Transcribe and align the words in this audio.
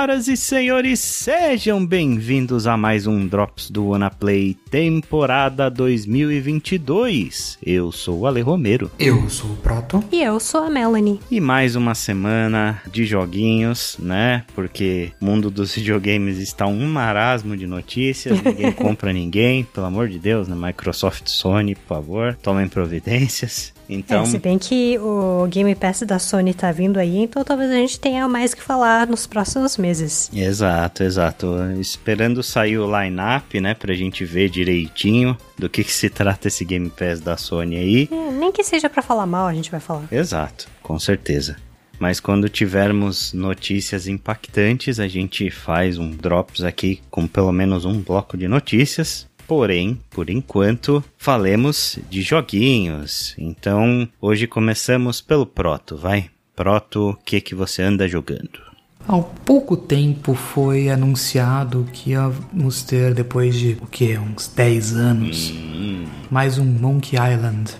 Senhoras 0.00 0.28
e 0.28 0.36
senhores, 0.36 0.98
sejam 0.98 1.84
bem-vindos 1.84 2.66
a 2.66 2.74
mais 2.74 3.06
um 3.06 3.26
Drops 3.26 3.70
do 3.70 3.90
Play 4.18 4.56
temporada 4.70 5.70
2022. 5.70 7.58
Eu 7.62 7.92
sou 7.92 8.20
o 8.20 8.26
Ale 8.26 8.40
Romero. 8.40 8.90
Eu 8.98 9.28
sou 9.28 9.50
o 9.50 9.56
Proto. 9.56 10.02
E 10.10 10.22
eu 10.22 10.40
sou 10.40 10.62
a 10.62 10.70
Melanie. 10.70 11.20
E 11.30 11.38
mais 11.38 11.76
uma 11.76 11.94
semana 11.94 12.80
de 12.90 13.04
joguinhos, 13.04 13.98
né? 13.98 14.46
Porque 14.54 15.12
o 15.20 15.24
mundo 15.26 15.50
dos 15.50 15.74
videogames 15.74 16.38
está 16.38 16.66
um 16.66 16.86
marasmo 16.86 17.54
de 17.54 17.66
notícias, 17.66 18.42
ninguém 18.42 18.72
compra 18.72 19.12
ninguém, 19.12 19.64
pelo 19.64 19.84
amor 19.84 20.08
de 20.08 20.18
Deus, 20.18 20.48
né? 20.48 20.56
Microsoft, 20.56 21.28
Sony, 21.28 21.74
por 21.74 21.96
favor, 21.96 22.38
tomem 22.42 22.66
providências. 22.66 23.74
Então, 23.90 24.22
é, 24.22 24.26
se 24.26 24.38
bem 24.38 24.56
que 24.56 24.96
o 24.98 25.46
Game 25.48 25.74
Pass 25.74 26.02
da 26.02 26.18
Sony 26.18 26.54
tá 26.54 26.70
vindo 26.70 26.98
aí, 26.98 27.18
então 27.18 27.42
talvez 27.42 27.70
a 27.70 27.74
gente 27.74 27.98
tenha 27.98 28.28
mais 28.28 28.54
que 28.54 28.62
falar 28.62 29.06
nos 29.06 29.26
próximos 29.26 29.76
meses. 29.76 30.30
Exato, 30.32 31.02
exato. 31.02 31.56
Esperando 31.78 32.42
sair 32.42 32.78
o 32.78 32.86
line-up, 32.86 33.60
né, 33.60 33.74
pra 33.74 33.92
gente 33.94 34.24
ver 34.24 34.48
direitinho 34.48 35.36
do 35.58 35.68
que, 35.68 35.82
que 35.82 35.92
se 35.92 36.08
trata 36.08 36.48
esse 36.48 36.64
Game 36.64 36.88
Pass 36.88 37.20
da 37.20 37.36
Sony 37.36 37.76
aí. 37.76 38.08
É, 38.10 38.30
nem 38.30 38.52
que 38.52 38.62
seja 38.62 38.88
para 38.88 39.02
falar 39.02 39.26
mal, 39.26 39.46
a 39.46 39.54
gente 39.54 39.70
vai 39.70 39.80
falar. 39.80 40.04
Exato, 40.12 40.68
com 40.82 40.98
certeza. 40.98 41.56
Mas 41.98 42.18
quando 42.18 42.48
tivermos 42.48 43.34
notícias 43.34 44.06
impactantes, 44.06 44.98
a 44.98 45.06
gente 45.06 45.50
faz 45.50 45.98
um 45.98 46.10
drops 46.10 46.64
aqui 46.64 47.02
com 47.10 47.26
pelo 47.26 47.52
menos 47.52 47.84
um 47.84 48.00
bloco 48.00 48.38
de 48.38 48.48
notícias 48.48 49.28
Porém, 49.50 49.98
por 50.10 50.30
enquanto, 50.30 51.02
falemos 51.18 51.98
de 52.08 52.22
joguinhos. 52.22 53.34
Então, 53.36 54.08
hoje 54.20 54.46
começamos 54.46 55.20
pelo 55.20 55.44
Proto, 55.44 55.96
vai? 55.96 56.30
Proto, 56.54 57.10
o 57.10 57.16
que 57.16 57.40
que 57.40 57.52
você 57.52 57.82
anda 57.82 58.06
jogando? 58.06 58.60
Há 59.08 59.18
pouco 59.18 59.76
tempo 59.76 60.34
foi 60.34 60.88
anunciado 60.88 61.84
que 61.92 62.10
íamos 62.10 62.84
ter, 62.84 63.12
depois 63.12 63.58
de 63.58 63.76
o 63.82 63.88
que? 63.88 64.16
Uns 64.16 64.46
10 64.46 64.94
anos, 64.94 65.50
hum. 65.50 66.04
mais 66.30 66.56
um 66.56 66.64
Monkey 66.64 67.16
Island. 67.16 67.72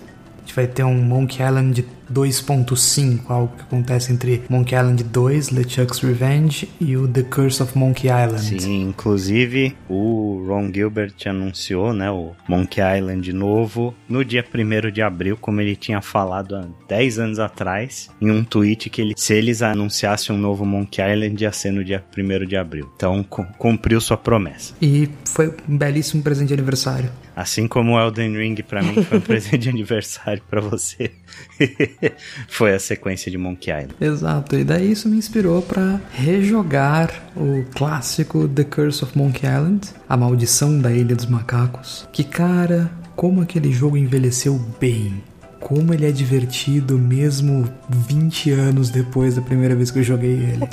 Gente 0.51 0.55
vai 0.55 0.67
ter 0.67 0.83
um 0.83 1.01
Monkey 1.01 1.41
Island 1.41 1.85
2.5, 2.11 3.21
algo 3.29 3.55
que 3.55 3.61
acontece 3.61 4.11
entre 4.11 4.43
Monkey 4.49 4.75
Island 4.75 5.01
2, 5.01 5.49
LeChuck's 5.49 6.01
Revenge 6.01 6.67
e 6.79 6.97
o 6.97 7.07
The 7.07 7.23
Curse 7.23 7.63
of 7.63 7.77
Monkey 7.77 8.07
Island. 8.07 8.61
Sim, 8.61 8.81
inclusive 8.89 9.73
o 9.87 10.43
Ron 10.45 10.69
Gilbert 10.73 11.13
anunciou, 11.25 11.93
né, 11.93 12.11
o 12.11 12.31
Monkey 12.49 12.81
Island 12.81 13.31
novo 13.31 13.95
no 14.09 14.25
dia 14.25 14.43
1 14.43 14.91
de 14.91 15.01
abril, 15.01 15.37
como 15.37 15.61
ele 15.61 15.73
tinha 15.73 16.01
falado 16.01 16.57
há 16.57 16.65
10 16.89 17.19
anos 17.19 17.39
atrás, 17.39 18.09
em 18.21 18.29
um 18.29 18.43
tweet 18.43 18.89
que 18.89 18.99
ele, 18.99 19.13
se 19.15 19.33
eles 19.33 19.61
anunciassem 19.61 20.35
um 20.35 20.39
novo 20.39 20.65
Monkey 20.65 21.01
Island 21.01 21.41
ia 21.41 21.51
ser 21.53 21.71
no 21.71 21.81
dia 21.81 22.03
1 22.17 22.45
de 22.45 22.57
abril. 22.57 22.91
Então 22.93 23.23
cumpriu 23.57 24.01
sua 24.01 24.17
promessa. 24.17 24.73
E 24.81 25.09
foi 25.23 25.55
um 25.69 25.77
belíssimo 25.77 26.21
presente 26.21 26.49
de 26.49 26.55
aniversário. 26.55 27.09
Assim 27.35 27.67
como 27.67 27.93
o 27.93 27.99
Elden 27.99 28.37
Ring 28.37 28.55
para 28.55 28.81
mim 28.81 29.03
foi 29.03 29.17
um 29.17 29.21
presente 29.21 29.59
de 29.59 29.69
aniversário 29.69 30.41
para 30.49 30.61
você. 30.61 31.11
foi 32.47 32.73
a 32.73 32.79
sequência 32.79 33.31
de 33.31 33.37
Monkey 33.37 33.71
Island. 33.71 33.95
Exato, 33.99 34.55
e 34.57 34.63
daí 34.63 34.91
isso 34.91 35.07
me 35.07 35.17
inspirou 35.17 35.61
para 35.61 36.01
rejogar 36.11 37.09
o 37.35 37.63
clássico 37.75 38.47
The 38.47 38.63
Curse 38.63 39.03
of 39.03 39.17
Monkey 39.17 39.45
Island, 39.47 39.89
A 40.07 40.17
Maldição 40.17 40.79
da 40.79 40.91
Ilha 40.91 41.15
dos 41.15 41.25
Macacos. 41.25 42.07
Que 42.11 42.23
cara, 42.23 42.91
como 43.15 43.41
aquele 43.41 43.71
jogo 43.71 43.97
envelheceu 43.97 44.59
bem 44.79 45.23
como 45.61 45.93
ele 45.93 46.05
é 46.05 46.11
divertido 46.11 46.97
mesmo 46.97 47.69
20 47.87 48.51
anos 48.51 48.89
depois 48.89 49.35
da 49.35 49.41
primeira 49.41 49.75
vez 49.75 49.91
que 49.91 49.99
eu 49.99 50.03
joguei 50.03 50.31
ele. 50.31 50.67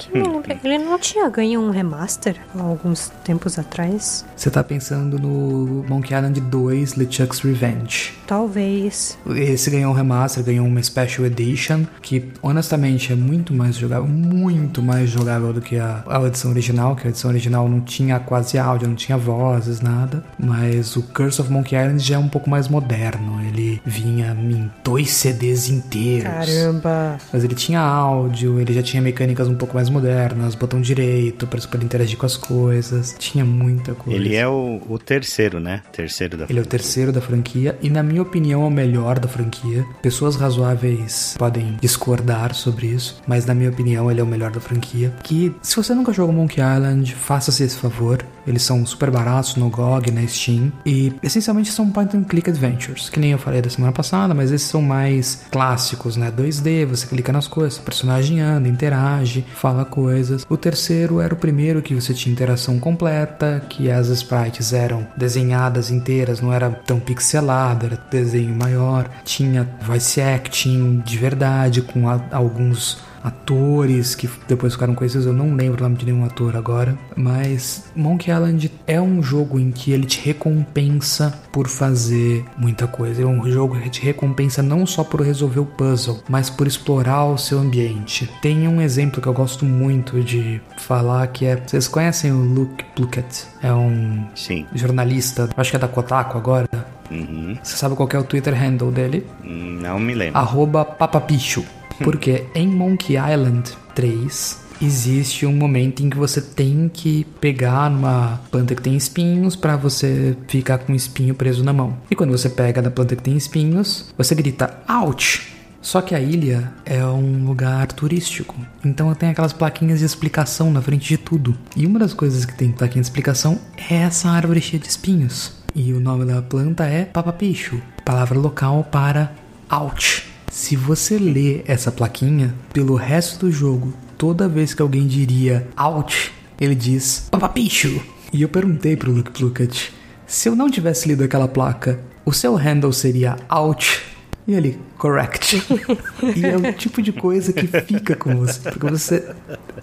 ele 0.64 0.78
não 0.78 0.98
tinha 0.98 1.28
ganho 1.28 1.60
um 1.60 1.70
remaster 1.70 2.36
há 2.58 2.62
alguns 2.62 3.10
tempos 3.22 3.58
atrás? 3.58 4.24
Você 4.34 4.50
tá 4.50 4.64
pensando 4.64 5.18
no 5.18 5.84
Monkey 5.88 6.14
Island 6.14 6.40
2 6.40 6.94
LeChuck's 6.94 7.40
Revenge. 7.40 8.14
Talvez. 8.26 9.18
Esse 9.36 9.70
ganhou 9.70 9.92
um 9.92 9.94
remaster, 9.94 10.42
ganhou 10.42 10.66
uma 10.66 10.82
Special 10.82 11.26
Edition, 11.26 11.84
que 12.02 12.30
honestamente 12.42 13.12
é 13.12 13.16
muito 13.16 13.52
mais 13.54 13.76
jogável, 13.76 14.08
muito 14.08 14.82
mais 14.82 15.10
jogável 15.10 15.52
do 15.52 15.60
que 15.60 15.76
a, 15.76 16.02
a 16.06 16.22
edição 16.26 16.50
original, 16.50 16.96
que 16.96 17.06
a 17.06 17.10
edição 17.10 17.30
original 17.30 17.68
não 17.68 17.80
tinha 17.80 18.18
quase 18.18 18.58
áudio, 18.58 18.88
não 18.88 18.96
tinha 18.96 19.16
vozes, 19.16 19.80
nada. 19.80 20.24
Mas 20.38 20.96
o 20.96 21.02
Curse 21.02 21.40
of 21.40 21.52
Monkey 21.52 21.76
Island 21.76 22.02
já 22.02 22.16
é 22.16 22.18
um 22.18 22.28
pouco 22.28 22.48
mais 22.48 22.68
moderno. 22.68 23.40
Ele 23.42 23.80
vinha 23.84 24.36
em 24.40 24.70
dois 24.84 25.10
CDs 25.10 25.68
inteiros. 25.68 26.24
Caramba! 26.24 27.18
Mas 27.32 27.44
ele 27.44 27.54
tinha 27.54 27.80
áudio, 27.80 28.60
ele 28.60 28.72
já 28.72 28.82
tinha 28.82 29.02
mecânicas 29.02 29.48
um 29.48 29.54
pouco 29.54 29.74
mais 29.74 29.88
modernas, 29.90 30.54
botão 30.54 30.80
direito 30.80 31.46
para 31.46 31.60
poder 31.60 31.84
interagir 31.84 32.16
com 32.18 32.26
as 32.26 32.36
coisas. 32.36 33.14
Tinha 33.18 33.44
muita 33.44 33.94
coisa. 33.94 34.18
Ele 34.18 34.34
é 34.34 34.46
o, 34.48 34.80
o 34.88 34.98
terceiro, 34.98 35.60
né? 35.60 35.82
Terceiro 35.92 36.36
da 36.36 36.44
Ele 36.44 36.54
franquia. 36.54 36.60
é 36.60 36.64
o 36.64 36.66
terceiro 36.68 37.12
da 37.12 37.20
franquia 37.20 37.78
e, 37.82 37.90
na 37.90 38.02
minha 38.02 38.22
opinião, 38.22 38.62
é 38.62 38.66
o 38.66 38.70
melhor 38.70 39.18
da 39.18 39.28
franquia. 39.28 39.84
Pessoas 40.02 40.36
razoáveis 40.36 41.34
podem 41.38 41.76
discordar 41.80 42.54
sobre 42.54 42.86
isso, 42.88 43.20
mas, 43.26 43.46
na 43.46 43.54
minha 43.54 43.70
opinião, 43.70 44.10
ele 44.10 44.20
é 44.20 44.22
o 44.22 44.26
melhor 44.26 44.50
da 44.50 44.60
franquia. 44.60 45.12
Que, 45.22 45.54
se 45.62 45.76
você 45.76 45.94
nunca 45.94 46.12
jogou 46.12 46.34
Monkey 46.34 46.60
Island, 46.60 47.14
faça-se 47.14 47.62
esse 47.64 47.76
favor. 47.76 48.24
Eles 48.46 48.62
são 48.62 48.84
super 48.86 49.10
baratos 49.10 49.56
no 49.56 49.68
GOG, 49.68 50.10
na 50.10 50.26
Steam. 50.26 50.72
E, 50.86 51.12
essencialmente, 51.22 51.70
são 51.70 51.90
point 51.90 52.16
and 52.16 52.24
click 52.24 52.48
adventures, 52.48 53.08
que 53.10 53.20
nem 53.20 53.32
eu 53.32 53.38
falei 53.38 53.60
da 53.60 53.68
semana 53.68 53.92
passada, 53.92 54.32
mas 54.34 54.50
esses 54.50 54.67
são 54.68 54.82
mais 54.82 55.42
clássicos, 55.50 56.16
né? 56.16 56.30
2D, 56.30 56.86
você 56.86 57.06
clica 57.06 57.32
nas 57.32 57.48
coisas, 57.48 57.78
o 57.78 57.82
personagem 57.82 58.40
anda, 58.40 58.68
interage, 58.68 59.44
fala 59.54 59.84
coisas. 59.84 60.46
O 60.48 60.56
terceiro 60.56 61.20
era 61.20 61.34
o 61.34 61.36
primeiro 61.36 61.82
que 61.82 61.94
você 61.94 62.14
tinha 62.14 62.32
interação 62.32 62.78
completa, 62.78 63.62
que 63.68 63.90
as 63.90 64.08
sprites 64.08 64.72
eram 64.72 65.06
desenhadas 65.16 65.90
inteiras, 65.90 66.40
não 66.40 66.52
era 66.52 66.70
tão 66.70 67.00
pixelado, 67.00 67.86
era 67.86 67.98
desenho 68.10 68.54
maior. 68.54 69.08
Tinha 69.24 69.68
voice 69.82 70.20
acting 70.20 71.02
de 71.04 71.18
verdade, 71.18 71.82
com 71.82 72.08
a, 72.08 72.20
alguns 72.30 72.98
atores 73.28 74.14
que 74.14 74.28
depois 74.46 74.72
ficaram 74.72 74.94
conhecidos, 74.94 75.26
eu 75.26 75.32
não 75.32 75.54
lembro 75.54 75.80
o 75.80 75.82
nome 75.84 75.96
de 75.96 76.06
nenhum 76.06 76.24
ator 76.24 76.56
agora, 76.56 76.98
mas 77.16 77.90
Monkey 77.94 78.30
Island 78.30 78.70
é 78.86 79.00
um 79.00 79.22
jogo 79.22 79.58
em 79.58 79.70
que 79.70 79.92
ele 79.92 80.06
te 80.06 80.20
recompensa 80.24 81.38
por 81.52 81.68
fazer 81.68 82.44
muita 82.56 82.86
coisa. 82.86 83.22
É 83.22 83.26
um 83.26 83.48
jogo 83.50 83.78
que 83.80 83.90
te 83.90 84.02
recompensa 84.02 84.62
não 84.62 84.86
só 84.86 85.04
por 85.04 85.20
resolver 85.20 85.60
o 85.60 85.66
puzzle, 85.66 86.22
mas 86.28 86.50
por 86.50 86.66
explorar 86.66 87.24
o 87.26 87.38
seu 87.38 87.58
ambiente. 87.58 88.28
Tem 88.42 88.66
um 88.66 88.80
exemplo 88.80 89.20
que 89.20 89.28
eu 89.28 89.32
gosto 89.32 89.64
muito 89.64 90.20
de 90.22 90.60
falar 90.78 91.26
que 91.28 91.46
é, 91.46 91.56
vocês 91.56 91.88
conhecem 91.88 92.32
o 92.32 92.42
Luke 92.42 92.84
Plunkett? 92.94 93.46
É 93.62 93.72
um 93.72 94.26
Sim. 94.34 94.66
jornalista, 94.74 95.48
acho 95.56 95.70
que 95.70 95.76
é 95.76 95.80
da 95.80 95.88
Kotaku 95.88 96.38
agora. 96.38 96.68
Uhum. 97.10 97.56
Você 97.62 97.76
sabe 97.76 97.94
qual 97.96 98.08
é 98.12 98.18
o 98.18 98.24
Twitter 98.24 98.54
handle 98.54 98.90
dele? 98.90 99.26
Não 99.42 99.98
me 99.98 100.14
lembro. 100.14 100.38
Arroba 100.38 100.84
papapicho. 100.84 101.64
Porque 102.04 102.44
em 102.54 102.66
Monkey 102.66 103.16
Island 103.16 103.72
3 103.94 104.68
existe 104.80 105.44
um 105.44 105.52
momento 105.52 106.02
em 106.02 106.10
que 106.10 106.16
você 106.16 106.40
tem 106.40 106.88
que 106.92 107.24
pegar 107.40 107.90
numa 107.90 108.40
planta 108.50 108.74
que 108.74 108.82
tem 108.82 108.96
espinhos 108.96 109.56
para 109.56 109.76
você 109.76 110.36
ficar 110.46 110.78
com 110.78 110.92
o 110.92 110.96
espinho 110.96 111.34
preso 111.34 111.64
na 111.64 111.72
mão. 111.72 111.96
E 112.10 112.14
quando 112.14 112.30
você 112.30 112.48
pega 112.48 112.80
na 112.80 112.90
planta 112.90 113.16
que 113.16 113.22
tem 113.22 113.36
espinhos, 113.36 114.12
você 114.16 114.34
grita 114.34 114.78
ouch. 114.88 115.56
Só 115.80 116.00
que 116.00 116.14
a 116.14 116.20
ilha 116.20 116.72
é 116.84 117.04
um 117.04 117.46
lugar 117.46 117.86
turístico, 117.92 118.54
então 118.84 119.14
tem 119.14 119.30
aquelas 119.30 119.52
plaquinhas 119.52 120.00
de 120.00 120.04
explicação 120.04 120.72
na 120.72 120.82
frente 120.82 121.08
de 121.08 121.16
tudo. 121.16 121.56
E 121.76 121.86
uma 121.86 122.00
das 122.00 122.12
coisas 122.12 122.44
que 122.44 122.56
tem 122.56 122.72
plaquinha 122.72 123.00
de 123.00 123.06
explicação 123.06 123.60
é 123.88 123.94
essa 123.94 124.28
árvore 124.28 124.60
cheia 124.60 124.80
de 124.80 124.88
espinhos. 124.88 125.52
E 125.74 125.92
o 125.92 126.00
nome 126.00 126.24
da 126.24 126.42
planta 126.42 126.84
é 126.84 127.04
papapicho, 127.04 127.80
palavra 128.04 128.38
local 128.38 128.84
para 128.90 129.32
ouch. 129.70 130.37
Se 130.50 130.76
você 130.76 131.18
lê 131.18 131.62
essa 131.66 131.92
plaquinha, 131.92 132.54
pelo 132.72 132.94
resto 132.94 133.46
do 133.46 133.52
jogo, 133.52 133.92
toda 134.16 134.48
vez 134.48 134.74
que 134.74 134.82
alguém 134.82 135.06
diria 135.06 135.68
out, 135.76 136.32
ele 136.60 136.74
diz 136.74 137.28
papapicho. 137.30 138.00
E 138.32 138.42
eu 138.42 138.48
perguntei 138.48 138.96
pro 138.96 139.12
Luke 139.12 139.30
Plunkett, 139.30 139.92
se 140.26 140.48
eu 140.48 140.56
não 140.56 140.70
tivesse 140.70 141.08
lido 141.08 141.24
aquela 141.24 141.48
placa, 141.48 142.00
o 142.24 142.32
seu 142.32 142.54
handle 142.54 142.92
seria 142.92 143.36
out? 143.48 144.02
E 144.48 144.54
ele, 144.54 144.80
correct. 144.96 145.62
e 146.34 146.46
é 146.46 146.56
o 146.56 146.72
tipo 146.72 147.02
de 147.02 147.12
coisa 147.12 147.52
que 147.52 147.66
fica 147.66 148.16
com 148.16 148.34
você. 148.34 148.70
Porque 148.70 148.88
você 148.88 149.28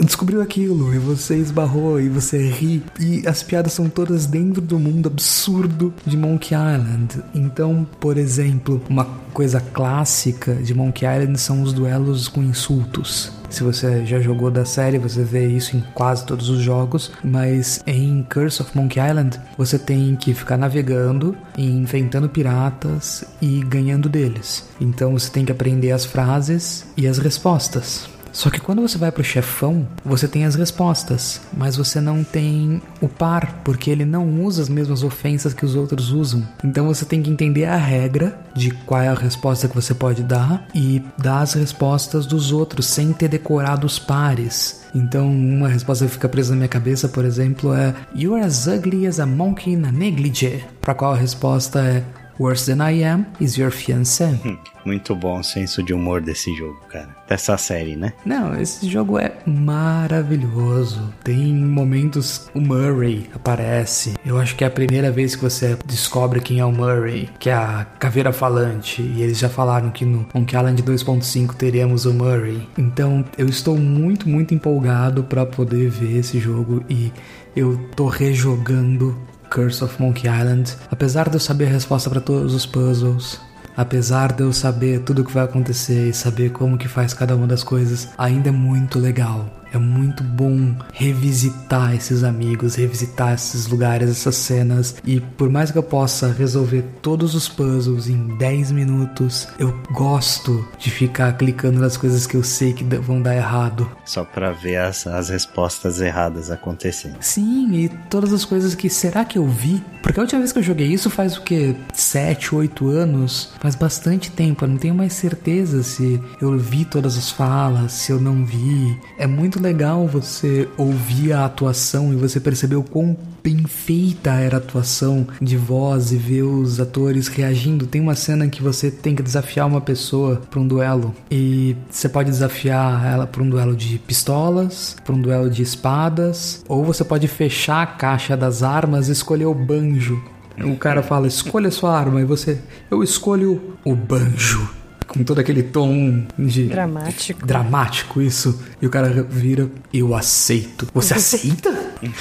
descobriu 0.02 0.42
aquilo 0.42 0.92
e 0.92 0.98
você 0.98 1.36
esbarrou 1.36 2.02
e 2.02 2.10
você 2.10 2.50
ri. 2.50 2.82
E 3.00 3.28
as 3.28 3.44
piadas 3.44 3.74
são 3.74 3.88
todas 3.88 4.26
dentro 4.26 4.64
do 4.64 4.80
mundo 4.80 5.08
absurdo 5.08 5.94
de 6.04 6.18
Monkey 6.18 6.56
Island. 6.56 7.24
Então, 7.36 7.88
por 8.00 8.18
exemplo, 8.18 8.82
uma 8.90 9.06
coisa 9.32 9.62
clássica 9.62 10.56
de 10.56 10.74
Monkey 10.74 11.06
Island 11.06 11.40
são 11.40 11.62
os 11.62 11.72
duelos 11.72 12.28
com 12.28 12.42
insultos. 12.42 13.32
Se 13.50 13.64
você 13.64 14.06
já 14.06 14.20
jogou 14.20 14.52
da 14.52 14.66
série, 14.66 14.98
você 14.98 15.24
vê 15.24 15.48
isso 15.48 15.78
em 15.78 15.84
quase 15.94 16.26
todos 16.26 16.50
os 16.50 16.62
jogos, 16.62 17.12
mas 17.24 17.82
em 17.88 18.24
Curse 18.24 18.62
of 18.62 18.76
Monkey 18.76 19.00
Island, 19.00 19.40
você 19.58 19.80
tem 19.80 20.16
que 20.16 20.34
ficar 20.34 20.58
navegando, 20.58 21.38
enfrentando 21.58 22.30
piratas 22.30 23.24
e 23.42 23.62
ganhando 23.62 24.10
deles. 24.10 24.66
Então 24.80 25.14
você 25.14 25.32
tem 25.32 25.46
que 25.46 25.52
aprender 25.52 25.92
as 25.92 26.06
frases 26.06 26.86
e 26.98 27.08
as 27.08 27.18
respostas. 27.18 28.15
Só 28.36 28.50
que 28.50 28.60
quando 28.60 28.82
você 28.82 28.98
vai 28.98 29.14
pro 29.14 29.24
chefão, 29.24 29.88
você 30.04 30.28
tem 30.28 30.44
as 30.44 30.56
respostas, 30.56 31.40
mas 31.56 31.78
você 31.78 32.02
não 32.02 32.22
tem 32.22 32.82
o 33.00 33.08
par, 33.08 33.62
porque 33.64 33.90
ele 33.90 34.04
não 34.04 34.44
usa 34.44 34.62
as 34.62 34.68
mesmas 34.68 35.04
ofensas 35.04 35.54
que 35.54 35.66
os 35.66 35.74
outros 35.74 36.12
usam. 36.12 36.46
Então 36.62 36.86
você 36.86 37.06
tem 37.06 37.24
que 37.24 37.30
entender 37.30 37.64
a 37.64 37.78
regra 37.78 38.38
de 38.54 38.72
qual 38.72 39.00
é 39.00 39.08
a 39.08 39.14
resposta 39.14 39.70
que 39.70 39.76
você 39.76 39.94
pode 39.94 40.22
dar 40.22 40.68
e 40.76 41.02
dar 41.18 41.40
as 41.40 41.54
respostas 41.54 42.26
dos 42.26 42.52
outros 42.52 42.88
sem 42.88 43.14
ter 43.14 43.30
decorado 43.30 43.88
os 43.88 43.98
pares. 43.98 44.84
Então, 44.94 45.30
uma 45.30 45.70
resposta 45.70 46.06
que 46.06 46.12
fica 46.12 46.28
presa 46.28 46.52
na 46.52 46.58
minha 46.58 46.70
cabeça, 46.70 47.08
por 47.08 47.24
exemplo, 47.24 47.74
é 47.74 47.94
You 48.14 48.36
are 48.36 48.46
as 48.46 48.68
ugly 48.68 49.08
as 49.08 49.20
a 49.20 49.26
monkey 49.26 49.72
in 49.72 49.86
a 49.86 49.92
negligee. 49.92 50.64
Para 50.82 50.94
qual 50.94 51.14
a 51.14 51.18
resposta 51.18 51.80
é 51.80 52.04
Worse 52.38 52.66
Than 52.66 52.84
I 52.92 53.04
Am 53.04 53.26
is 53.40 53.58
Your 53.58 53.72
Fiancé. 53.72 54.38
Hum, 54.46 54.58
muito 54.86 55.16
bom 55.16 55.40
o 55.40 55.44
senso 55.44 55.82
de 55.82 55.94
humor 55.94 56.22
desse 56.22 56.54
jogo, 56.56 56.78
cara. 56.90 57.08
Dessa 57.28 57.58
série, 57.58 57.96
né? 57.96 58.14
Não, 58.26 58.60
esse 58.60 58.90
jogo 58.90 59.18
é 59.18 59.32
maravilhoso. 59.46 61.14
Tem 61.24 61.54
momentos. 61.54 62.50
O 62.54 62.60
Murray 62.60 63.30
aparece. 63.34 64.14
Eu 64.26 64.38
acho 64.38 64.56
que 64.56 64.64
é 64.64 64.68
a 64.68 64.72
primeira 64.72 65.12
vez 65.12 65.36
que 65.36 65.42
você 65.42 65.78
descobre 65.86 66.42
quem 66.42 66.60
é 66.60 66.66
o 66.66 66.72
Murray, 66.72 67.30
que 67.40 67.50
é 67.50 67.54
a 67.54 67.86
caveira 68.00 68.34
falante. 68.34 69.02
E 69.02 69.22
eles 69.22 69.40
já 69.40 69.50
falaram 69.50 69.90
que 69.90 70.04
no 70.06 70.28
Monkey 70.34 70.58
Island 70.58 70.84
2.5 70.84 71.54
teremos 71.56 72.06
o 72.06 72.14
Murray. 72.14 72.68
Então 72.78 73.24
eu 73.38 73.48
estou 73.48 73.78
muito, 73.78 74.28
muito 74.28 74.54
empolgado 74.54 75.24
para 75.24 75.46
poder 75.46 75.90
ver 75.90 76.18
esse 76.18 76.38
jogo 76.40 76.84
e 76.90 77.14
eu 77.56 77.78
tô 77.96 78.08
rejogando 78.08 79.18
Curse 79.56 79.86
of 79.86 80.02
Monkey 80.02 80.28
Island, 80.28 80.76
apesar 80.92 81.30
de 81.30 81.38
eu 81.38 81.40
saber 81.40 81.68
a 81.68 81.70
resposta 81.70 82.10
para 82.10 82.20
todos 82.20 82.54
os 82.54 82.66
puzzles, 82.66 83.40
apesar 83.78 84.34
de 84.34 84.44
eu 84.44 84.52
saber 84.52 85.00
tudo 85.00 85.22
o 85.22 85.26
que 85.26 85.32
vai 85.32 85.46
acontecer 85.46 86.10
e 86.10 86.14
saber 86.14 86.50
como 86.52 86.78
que 86.78 86.90
faz 86.90 87.14
cada 87.14 87.38
uma 87.38 87.48
das 87.48 87.64
coisas, 87.64 88.10
ainda 88.18 88.50
é 88.50 88.52
muito 88.52 89.00
legal. 89.00 89.50
É 89.76 89.78
muito 89.78 90.24
bom 90.24 90.74
revisitar 90.94 91.94
esses 91.94 92.24
amigos, 92.24 92.76
revisitar 92.76 93.34
esses 93.34 93.68
lugares, 93.68 94.10
essas 94.10 94.38
cenas. 94.38 94.96
E 95.04 95.20
por 95.20 95.50
mais 95.50 95.70
que 95.70 95.78
eu 95.78 95.84
possa 95.84 96.32
resolver 96.32 96.82
todos 97.02 97.36
os 97.36 97.50
puzzles 97.50 98.08
em 98.08 98.38
10 98.38 98.72
minutos, 98.72 99.50
eu 99.60 99.78
gosto 99.92 100.66
de 100.80 100.90
ficar 100.90 101.34
clicando 101.34 101.78
nas 101.82 101.98
coisas 101.98 102.26
que 102.26 102.38
eu 102.38 102.44
sei 102.44 102.72
que 102.72 102.86
vão 102.86 103.22
dar 103.22 103.36
errado. 103.36 103.92
Só 104.06 104.24
para 104.24 104.54
ver 104.54 104.78
as, 104.78 105.06
as 105.08 105.28
respostas 105.28 106.00
erradas 106.00 106.50
acontecendo. 106.50 107.18
Sim, 107.20 107.74
e 107.74 107.90
todas 108.10 108.32
as 108.32 108.46
coisas 108.46 108.76
que 108.76 108.90
será 108.90 109.26
que 109.26 109.38
eu 109.38 109.46
vi? 109.46 109.84
Porque 110.02 110.20
a 110.20 110.24
última 110.24 110.40
vez 110.40 110.54
que 110.54 110.60
eu 110.60 110.64
joguei 110.64 110.88
isso 110.88 111.10
faz 111.10 111.36
o 111.36 111.42
que? 111.42 111.76
7, 111.92 112.54
8 112.54 112.90
anos? 112.90 113.52
Faz 113.60 113.76
bastante 113.76 114.32
tempo, 114.32 114.64
eu 114.64 114.70
não 114.70 114.78
tenho 114.78 114.94
mais 114.94 115.14
certeza 115.14 115.82
se 115.82 116.22
eu 116.40 116.58
vi 116.58 116.86
todas 116.86 117.18
as 117.18 117.32
falas, 117.32 117.92
se 117.92 118.12
eu 118.12 118.22
não 118.22 118.46
vi. 118.46 118.98
É 119.18 119.26
muito 119.26 119.60
legal 119.66 120.08
você 120.08 120.70
ouvir 120.78 121.34
a 121.34 121.46
atuação 121.46 122.14
e 122.14 122.16
você 122.16 122.40
perceber 122.40 122.76
o 122.76 122.84
quão 122.84 123.18
bem 123.44 123.66
feita 123.66 124.32
era 124.32 124.58
a 124.58 124.60
atuação 124.60 125.28
de 125.42 125.58
voz 125.58 126.12
e 126.12 126.18
ver 126.18 126.44
os 126.44 126.80
atores 126.80 127.28
reagindo. 127.28 127.88
Tem 127.88 128.00
uma 128.00 128.16
cena 128.16 128.48
que 128.48 128.62
você 128.62 128.92
tem 128.92 129.16
que 129.16 129.24
desafiar 129.24 129.68
uma 129.68 129.82
pessoa 129.82 130.42
para 130.50 130.60
um 130.60 130.68
duelo 130.68 131.14
e 131.32 131.76
você 131.90 132.08
pode 132.08 132.30
desafiar 132.30 133.06
ela 133.12 133.26
para 133.26 133.42
um 133.42 133.50
duelo 133.50 133.76
de 133.76 133.98
pistolas, 133.98 134.96
para 135.04 135.16
um 135.16 135.22
duelo 135.22 135.50
de 135.50 135.64
espadas, 135.64 136.64
ou 136.68 136.84
você 136.84 137.04
pode 137.04 137.28
fechar 137.28 137.82
a 137.82 137.88
caixa 137.88 138.38
das 138.38 138.62
armas 138.62 139.10
e 139.10 139.14
escolher 139.14 139.46
o 139.46 139.54
banjo. 139.54 140.24
O 140.64 140.78
cara 140.78 141.02
fala: 141.02 141.28
"Escolha 141.28 141.72
sua 141.72 141.98
arma" 141.98 142.22
e 142.22 142.26
você: 142.26 142.60
"Eu 142.90 143.04
escolho 143.04 143.76
o 143.84 143.96
banjo" 143.96 144.85
com 145.16 145.24
todo 145.24 145.40
aquele 145.40 145.64
tom 145.64 146.26
de. 146.38 146.68
Dramático. 146.68 147.46
Dramático, 147.46 148.22
isso. 148.22 148.62
E 148.82 148.86
o 148.86 148.90
cara 148.90 149.24
vira, 149.24 149.70
eu 149.94 150.14
aceito. 150.14 150.88
Você 150.94 151.14
aceita? 151.16 151.70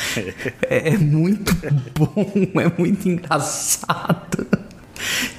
é, 0.70 0.91
é 0.94 0.99
muito 0.99 1.52
bom, 1.99 2.14
é 2.61 2.73
muito 2.79 3.08
engraçado. 3.08 4.46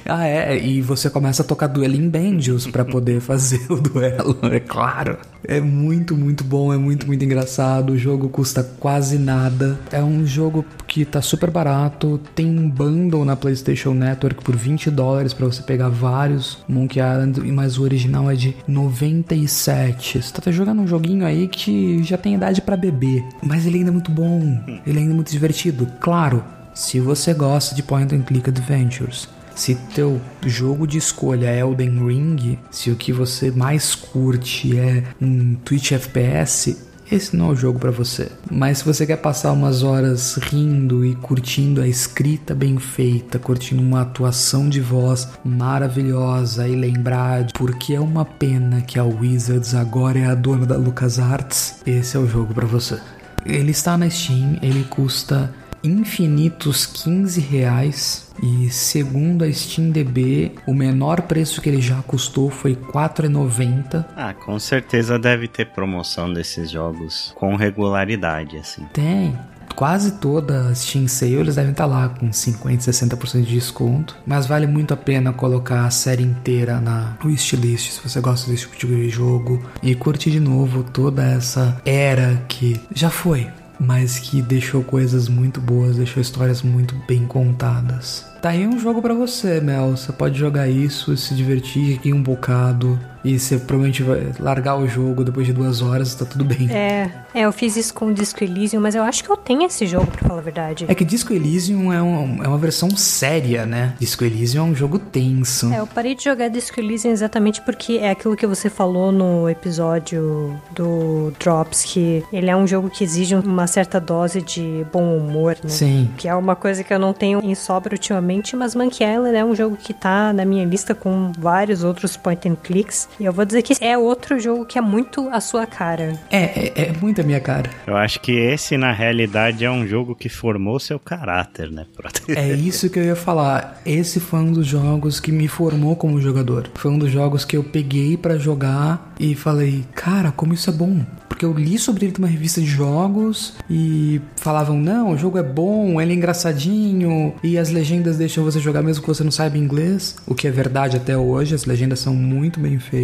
Ah, 0.08 0.26
é, 0.26 0.58
e 0.58 0.80
você 0.80 1.10
começa 1.10 1.42
a 1.42 1.44
tocar 1.44 1.66
duelo 1.66 1.94
em 1.94 2.08
banjos 2.08 2.66
para 2.66 2.84
poder 2.84 3.20
fazer 3.20 3.60
o 3.70 3.76
duelo, 3.76 4.38
é 4.52 4.60
claro. 4.60 5.18
É 5.44 5.60
muito, 5.60 6.16
muito 6.16 6.42
bom, 6.42 6.72
é 6.72 6.76
muito, 6.76 7.06
muito 7.06 7.24
engraçado. 7.24 7.92
O 7.92 7.98
jogo 7.98 8.28
custa 8.28 8.64
quase 8.64 9.16
nada. 9.16 9.78
É 9.92 10.02
um 10.02 10.26
jogo 10.26 10.64
que 10.88 11.04
tá 11.04 11.22
super 11.22 11.50
barato. 11.50 12.20
Tem 12.34 12.46
um 12.46 12.68
bundle 12.68 13.24
na 13.24 13.36
PlayStation 13.36 13.94
Network 13.94 14.42
por 14.42 14.56
20 14.56 14.90
dólares 14.90 15.32
para 15.32 15.46
você 15.46 15.62
pegar 15.62 15.88
vários 15.88 16.58
Monkey 16.68 16.98
Island, 16.98 17.40
mas 17.52 17.78
o 17.78 17.82
original 17.82 18.28
é 18.28 18.34
de 18.34 18.56
97. 18.66 20.20
Você 20.20 20.32
tá 20.32 20.50
jogando 20.50 20.82
um 20.82 20.86
joguinho 20.86 21.24
aí 21.24 21.46
que 21.46 22.02
já 22.02 22.18
tem 22.18 22.34
idade 22.34 22.60
para 22.60 22.76
beber, 22.76 23.24
mas 23.40 23.66
ele 23.66 23.78
ainda 23.78 23.90
é 23.90 23.92
muito 23.92 24.10
bom. 24.10 24.60
Ele 24.84 24.98
é 24.98 25.02
ainda 25.02 25.14
muito 25.14 25.30
divertido. 25.30 25.86
Claro, 26.00 26.42
se 26.74 26.98
você 26.98 27.32
gosta 27.32 27.74
de 27.74 27.82
point 27.82 28.14
and 28.14 28.22
click 28.22 28.50
adventures, 28.50 29.28
se 29.56 29.74
teu 29.94 30.20
jogo 30.44 30.86
de 30.86 30.98
escolha 30.98 31.46
é 31.46 31.60
Elden 31.60 32.06
Ring, 32.06 32.58
se 32.70 32.90
o 32.90 32.96
que 32.96 33.12
você 33.12 33.50
mais 33.50 33.94
curte 33.94 34.78
é 34.78 35.02
um 35.20 35.54
Twitch 35.56 35.92
FPS, 35.92 36.76
esse 37.10 37.36
não 37.36 37.48
é 37.48 37.52
o 37.52 37.56
jogo 37.56 37.78
para 37.78 37.90
você. 37.90 38.30
Mas 38.50 38.78
se 38.78 38.84
você 38.84 39.06
quer 39.06 39.16
passar 39.16 39.52
umas 39.52 39.82
horas 39.82 40.34
rindo 40.36 41.04
e 41.04 41.14
curtindo 41.14 41.80
a 41.80 41.88
escrita 41.88 42.54
bem 42.54 42.78
feita, 42.78 43.38
curtindo 43.38 43.80
uma 43.80 44.02
atuação 44.02 44.68
de 44.68 44.80
voz 44.80 45.28
maravilhosa 45.44 46.68
e 46.68 46.74
lembrar 46.74 47.44
de 47.44 47.52
porque 47.54 47.94
é 47.94 48.00
uma 48.00 48.24
pena 48.24 48.82
que 48.82 48.98
a 48.98 49.04
Wizards 49.04 49.74
agora 49.74 50.18
é 50.18 50.26
a 50.26 50.34
dona 50.34 50.66
da 50.66 50.76
LucasArts, 50.76 51.76
esse 51.86 52.16
é 52.16 52.20
o 52.20 52.28
jogo 52.28 52.52
para 52.52 52.66
você. 52.66 52.98
Ele 53.44 53.70
está 53.70 53.96
na 53.96 54.10
Steam, 54.10 54.58
ele 54.60 54.84
custa 54.84 55.54
infinitos 55.86 56.86
15 56.86 57.40
reais 57.40 58.26
e 58.42 58.68
segundo 58.70 59.44
a 59.44 59.48
SteamDB, 59.48 60.52
o 60.66 60.74
menor 60.74 61.22
preço 61.22 61.60
que 61.60 61.68
ele 61.68 61.80
já 61.80 62.02
custou 62.02 62.50
foi 62.50 62.72
R$ 62.72 62.92
4,90. 62.92 64.04
Ah, 64.16 64.34
com 64.34 64.58
certeza 64.58 65.18
deve 65.18 65.48
ter 65.48 65.66
promoção 65.66 66.32
desses 66.32 66.70
jogos 66.70 67.32
com 67.36 67.56
regularidade, 67.56 68.58
assim. 68.58 68.84
Tem. 68.92 69.36
Quase 69.74 70.12
toda 70.12 70.68
a 70.68 70.74
Steam 70.74 71.06
Sale 71.06 71.34
eles 71.34 71.56
devem 71.56 71.72
estar 71.72 71.84
lá 71.84 72.08
com 72.08 72.32
50, 72.32 72.90
60% 72.90 73.42
de 73.42 73.54
desconto. 73.54 74.16
Mas 74.26 74.46
vale 74.46 74.66
muito 74.66 74.94
a 74.94 74.96
pena 74.96 75.34
colocar 75.34 75.84
a 75.84 75.90
série 75.90 76.22
inteira 76.22 76.80
na 76.80 77.16
wishlist 77.22 77.92
se 77.92 78.08
você 78.08 78.20
gosta 78.20 78.50
desse 78.50 78.66
tipo 78.68 78.76
de 78.76 79.08
jogo. 79.10 79.62
E 79.82 79.94
curtir 79.94 80.30
de 80.30 80.40
novo 80.40 80.82
toda 80.82 81.22
essa 81.22 81.78
era 81.84 82.42
que 82.48 82.80
já 82.94 83.10
foi 83.10 83.48
mas 83.78 84.18
que 84.18 84.40
deixou 84.42 84.82
coisas 84.82 85.28
muito 85.28 85.60
boas, 85.60 85.96
deixou 85.96 86.20
histórias 86.20 86.62
muito 86.62 86.94
bem 87.06 87.26
contadas. 87.26 88.24
Tá 88.40 88.50
aí 88.50 88.66
um 88.66 88.78
jogo 88.78 89.02
para 89.02 89.14
você, 89.14 89.60
Mel. 89.60 89.96
Você 89.96 90.12
pode 90.12 90.38
jogar 90.38 90.68
isso, 90.68 91.16
se 91.16 91.34
divertir 91.34 91.98
aqui 91.98 92.12
um 92.12 92.22
bocado. 92.22 92.98
E 93.24 93.38
você 93.38 93.58
provavelmente 93.58 94.02
vai 94.02 94.32
largar 94.38 94.76
o 94.76 94.86
jogo 94.86 95.24
depois 95.24 95.46
de 95.46 95.52
duas 95.52 95.82
horas, 95.82 96.14
tá 96.14 96.24
tudo 96.24 96.44
bem. 96.44 96.70
É, 96.70 97.10
é, 97.34 97.40
eu 97.42 97.52
fiz 97.52 97.76
isso 97.76 97.92
com 97.92 98.06
o 98.06 98.14
Disco 98.14 98.42
Elysium, 98.42 98.80
mas 98.80 98.94
eu 98.94 99.02
acho 99.02 99.22
que 99.22 99.30
eu 99.30 99.36
tenho 99.36 99.62
esse 99.62 99.86
jogo, 99.86 100.06
pra 100.06 100.28
falar 100.28 100.40
a 100.40 100.42
verdade. 100.42 100.84
É 100.88 100.94
que 100.94 101.04
Disco 101.04 101.32
Elysium 101.32 101.92
é, 101.92 102.02
um, 102.02 102.42
é 102.44 102.48
uma 102.48 102.58
versão 102.58 102.90
séria, 102.96 103.66
né? 103.66 103.94
Disco 103.98 104.24
Elysium 104.24 104.66
é 104.66 104.70
um 104.70 104.74
jogo 104.74 104.98
tenso. 104.98 105.72
É, 105.72 105.80
eu 105.80 105.86
parei 105.86 106.14
de 106.14 106.24
jogar 106.24 106.48
Disco 106.48 106.78
Elysium 106.80 107.10
exatamente 107.10 107.60
porque 107.62 107.94
é 107.94 108.10
aquilo 108.10 108.36
que 108.36 108.46
você 108.46 108.70
falou 108.70 109.10
no 109.12 109.48
episódio 109.48 110.58
do 110.74 111.32
Drops, 111.38 111.84
que 111.84 112.24
ele 112.32 112.50
é 112.50 112.56
um 112.56 112.66
jogo 112.66 112.88
que 112.90 113.04
exige 113.04 113.34
uma 113.34 113.66
certa 113.66 114.00
dose 114.00 114.40
de 114.40 114.86
bom 114.92 115.16
humor, 115.16 115.56
né? 115.62 115.68
Sim. 115.68 116.10
Que 116.16 116.28
é 116.28 116.34
uma 116.34 116.56
coisa 116.56 116.82
que 116.82 116.92
eu 116.92 116.98
não 116.98 117.12
tenho 117.12 117.40
em 117.42 117.54
sobra 117.54 117.94
ultimamente, 117.94 118.56
mas 118.56 118.74
Monkey 118.74 119.04
Island 119.04 119.36
é 119.36 119.44
um 119.44 119.54
jogo 119.54 119.76
que 119.76 119.92
tá 119.92 120.32
na 120.32 120.44
minha 120.44 120.64
lista 120.64 120.94
com 120.94 121.32
vários 121.38 121.84
outros 121.84 122.16
point 122.16 122.48
and 122.48 122.56
clicks. 122.56 123.08
E 123.18 123.24
eu 123.24 123.32
vou 123.32 123.44
dizer 123.44 123.62
que 123.62 123.74
é 123.82 123.96
outro 123.96 124.38
jogo 124.38 124.66
que 124.66 124.78
é 124.78 124.80
muito 124.80 125.28
a 125.30 125.40
sua 125.40 125.66
cara. 125.66 126.20
É, 126.30 126.42
é, 126.42 126.72
é 126.88 126.92
muito 127.00 127.20
a 127.20 127.24
minha 127.24 127.40
cara. 127.40 127.70
Eu 127.86 127.96
acho 127.96 128.20
que 128.20 128.32
esse, 128.32 128.76
na 128.76 128.92
realidade, 128.92 129.64
é 129.64 129.70
um 129.70 129.86
jogo 129.86 130.14
que 130.14 130.28
formou 130.28 130.78
seu 130.78 130.98
caráter, 130.98 131.70
né? 131.70 131.86
é 132.28 132.52
isso 132.52 132.90
que 132.90 132.98
eu 132.98 133.04
ia 133.04 133.16
falar. 133.16 133.80
Esse 133.86 134.20
foi 134.20 134.40
um 134.40 134.52
dos 134.52 134.66
jogos 134.66 135.18
que 135.18 135.32
me 135.32 135.48
formou 135.48 135.96
como 135.96 136.20
jogador. 136.20 136.70
Foi 136.74 136.90
um 136.90 136.98
dos 136.98 137.10
jogos 137.10 137.44
que 137.44 137.56
eu 137.56 137.64
peguei 137.64 138.16
para 138.16 138.36
jogar 138.36 139.14
e 139.18 139.34
falei, 139.34 139.84
cara, 139.94 140.30
como 140.30 140.52
isso 140.52 140.68
é 140.68 140.72
bom. 140.72 141.00
Porque 141.28 141.44
eu 141.44 141.52
li 141.52 141.78
sobre 141.78 142.06
ele 142.06 142.14
numa 142.16 142.28
revista 142.28 142.60
de 142.60 142.66
jogos 142.66 143.54
e 143.68 144.20
falavam, 144.36 144.78
não, 144.78 145.12
o 145.12 145.18
jogo 145.18 145.38
é 145.38 145.42
bom, 145.42 146.00
ele 146.00 146.12
é 146.12 146.16
engraçadinho 146.16 147.34
e 147.42 147.58
as 147.58 147.68
legendas 147.70 148.16
deixam 148.16 148.42
você 148.42 148.58
jogar 148.58 148.82
mesmo 148.82 149.02
que 149.02 149.08
você 149.08 149.22
não 149.22 149.30
saiba 149.30 149.58
inglês, 149.58 150.16
o 150.26 150.34
que 150.34 150.48
é 150.48 150.50
verdade 150.50 150.96
até 150.96 151.16
hoje, 151.16 151.54
as 151.54 151.66
legendas 151.66 152.00
são 152.00 152.14
muito 152.14 152.58
bem 152.58 152.78
feitas. 152.78 152.95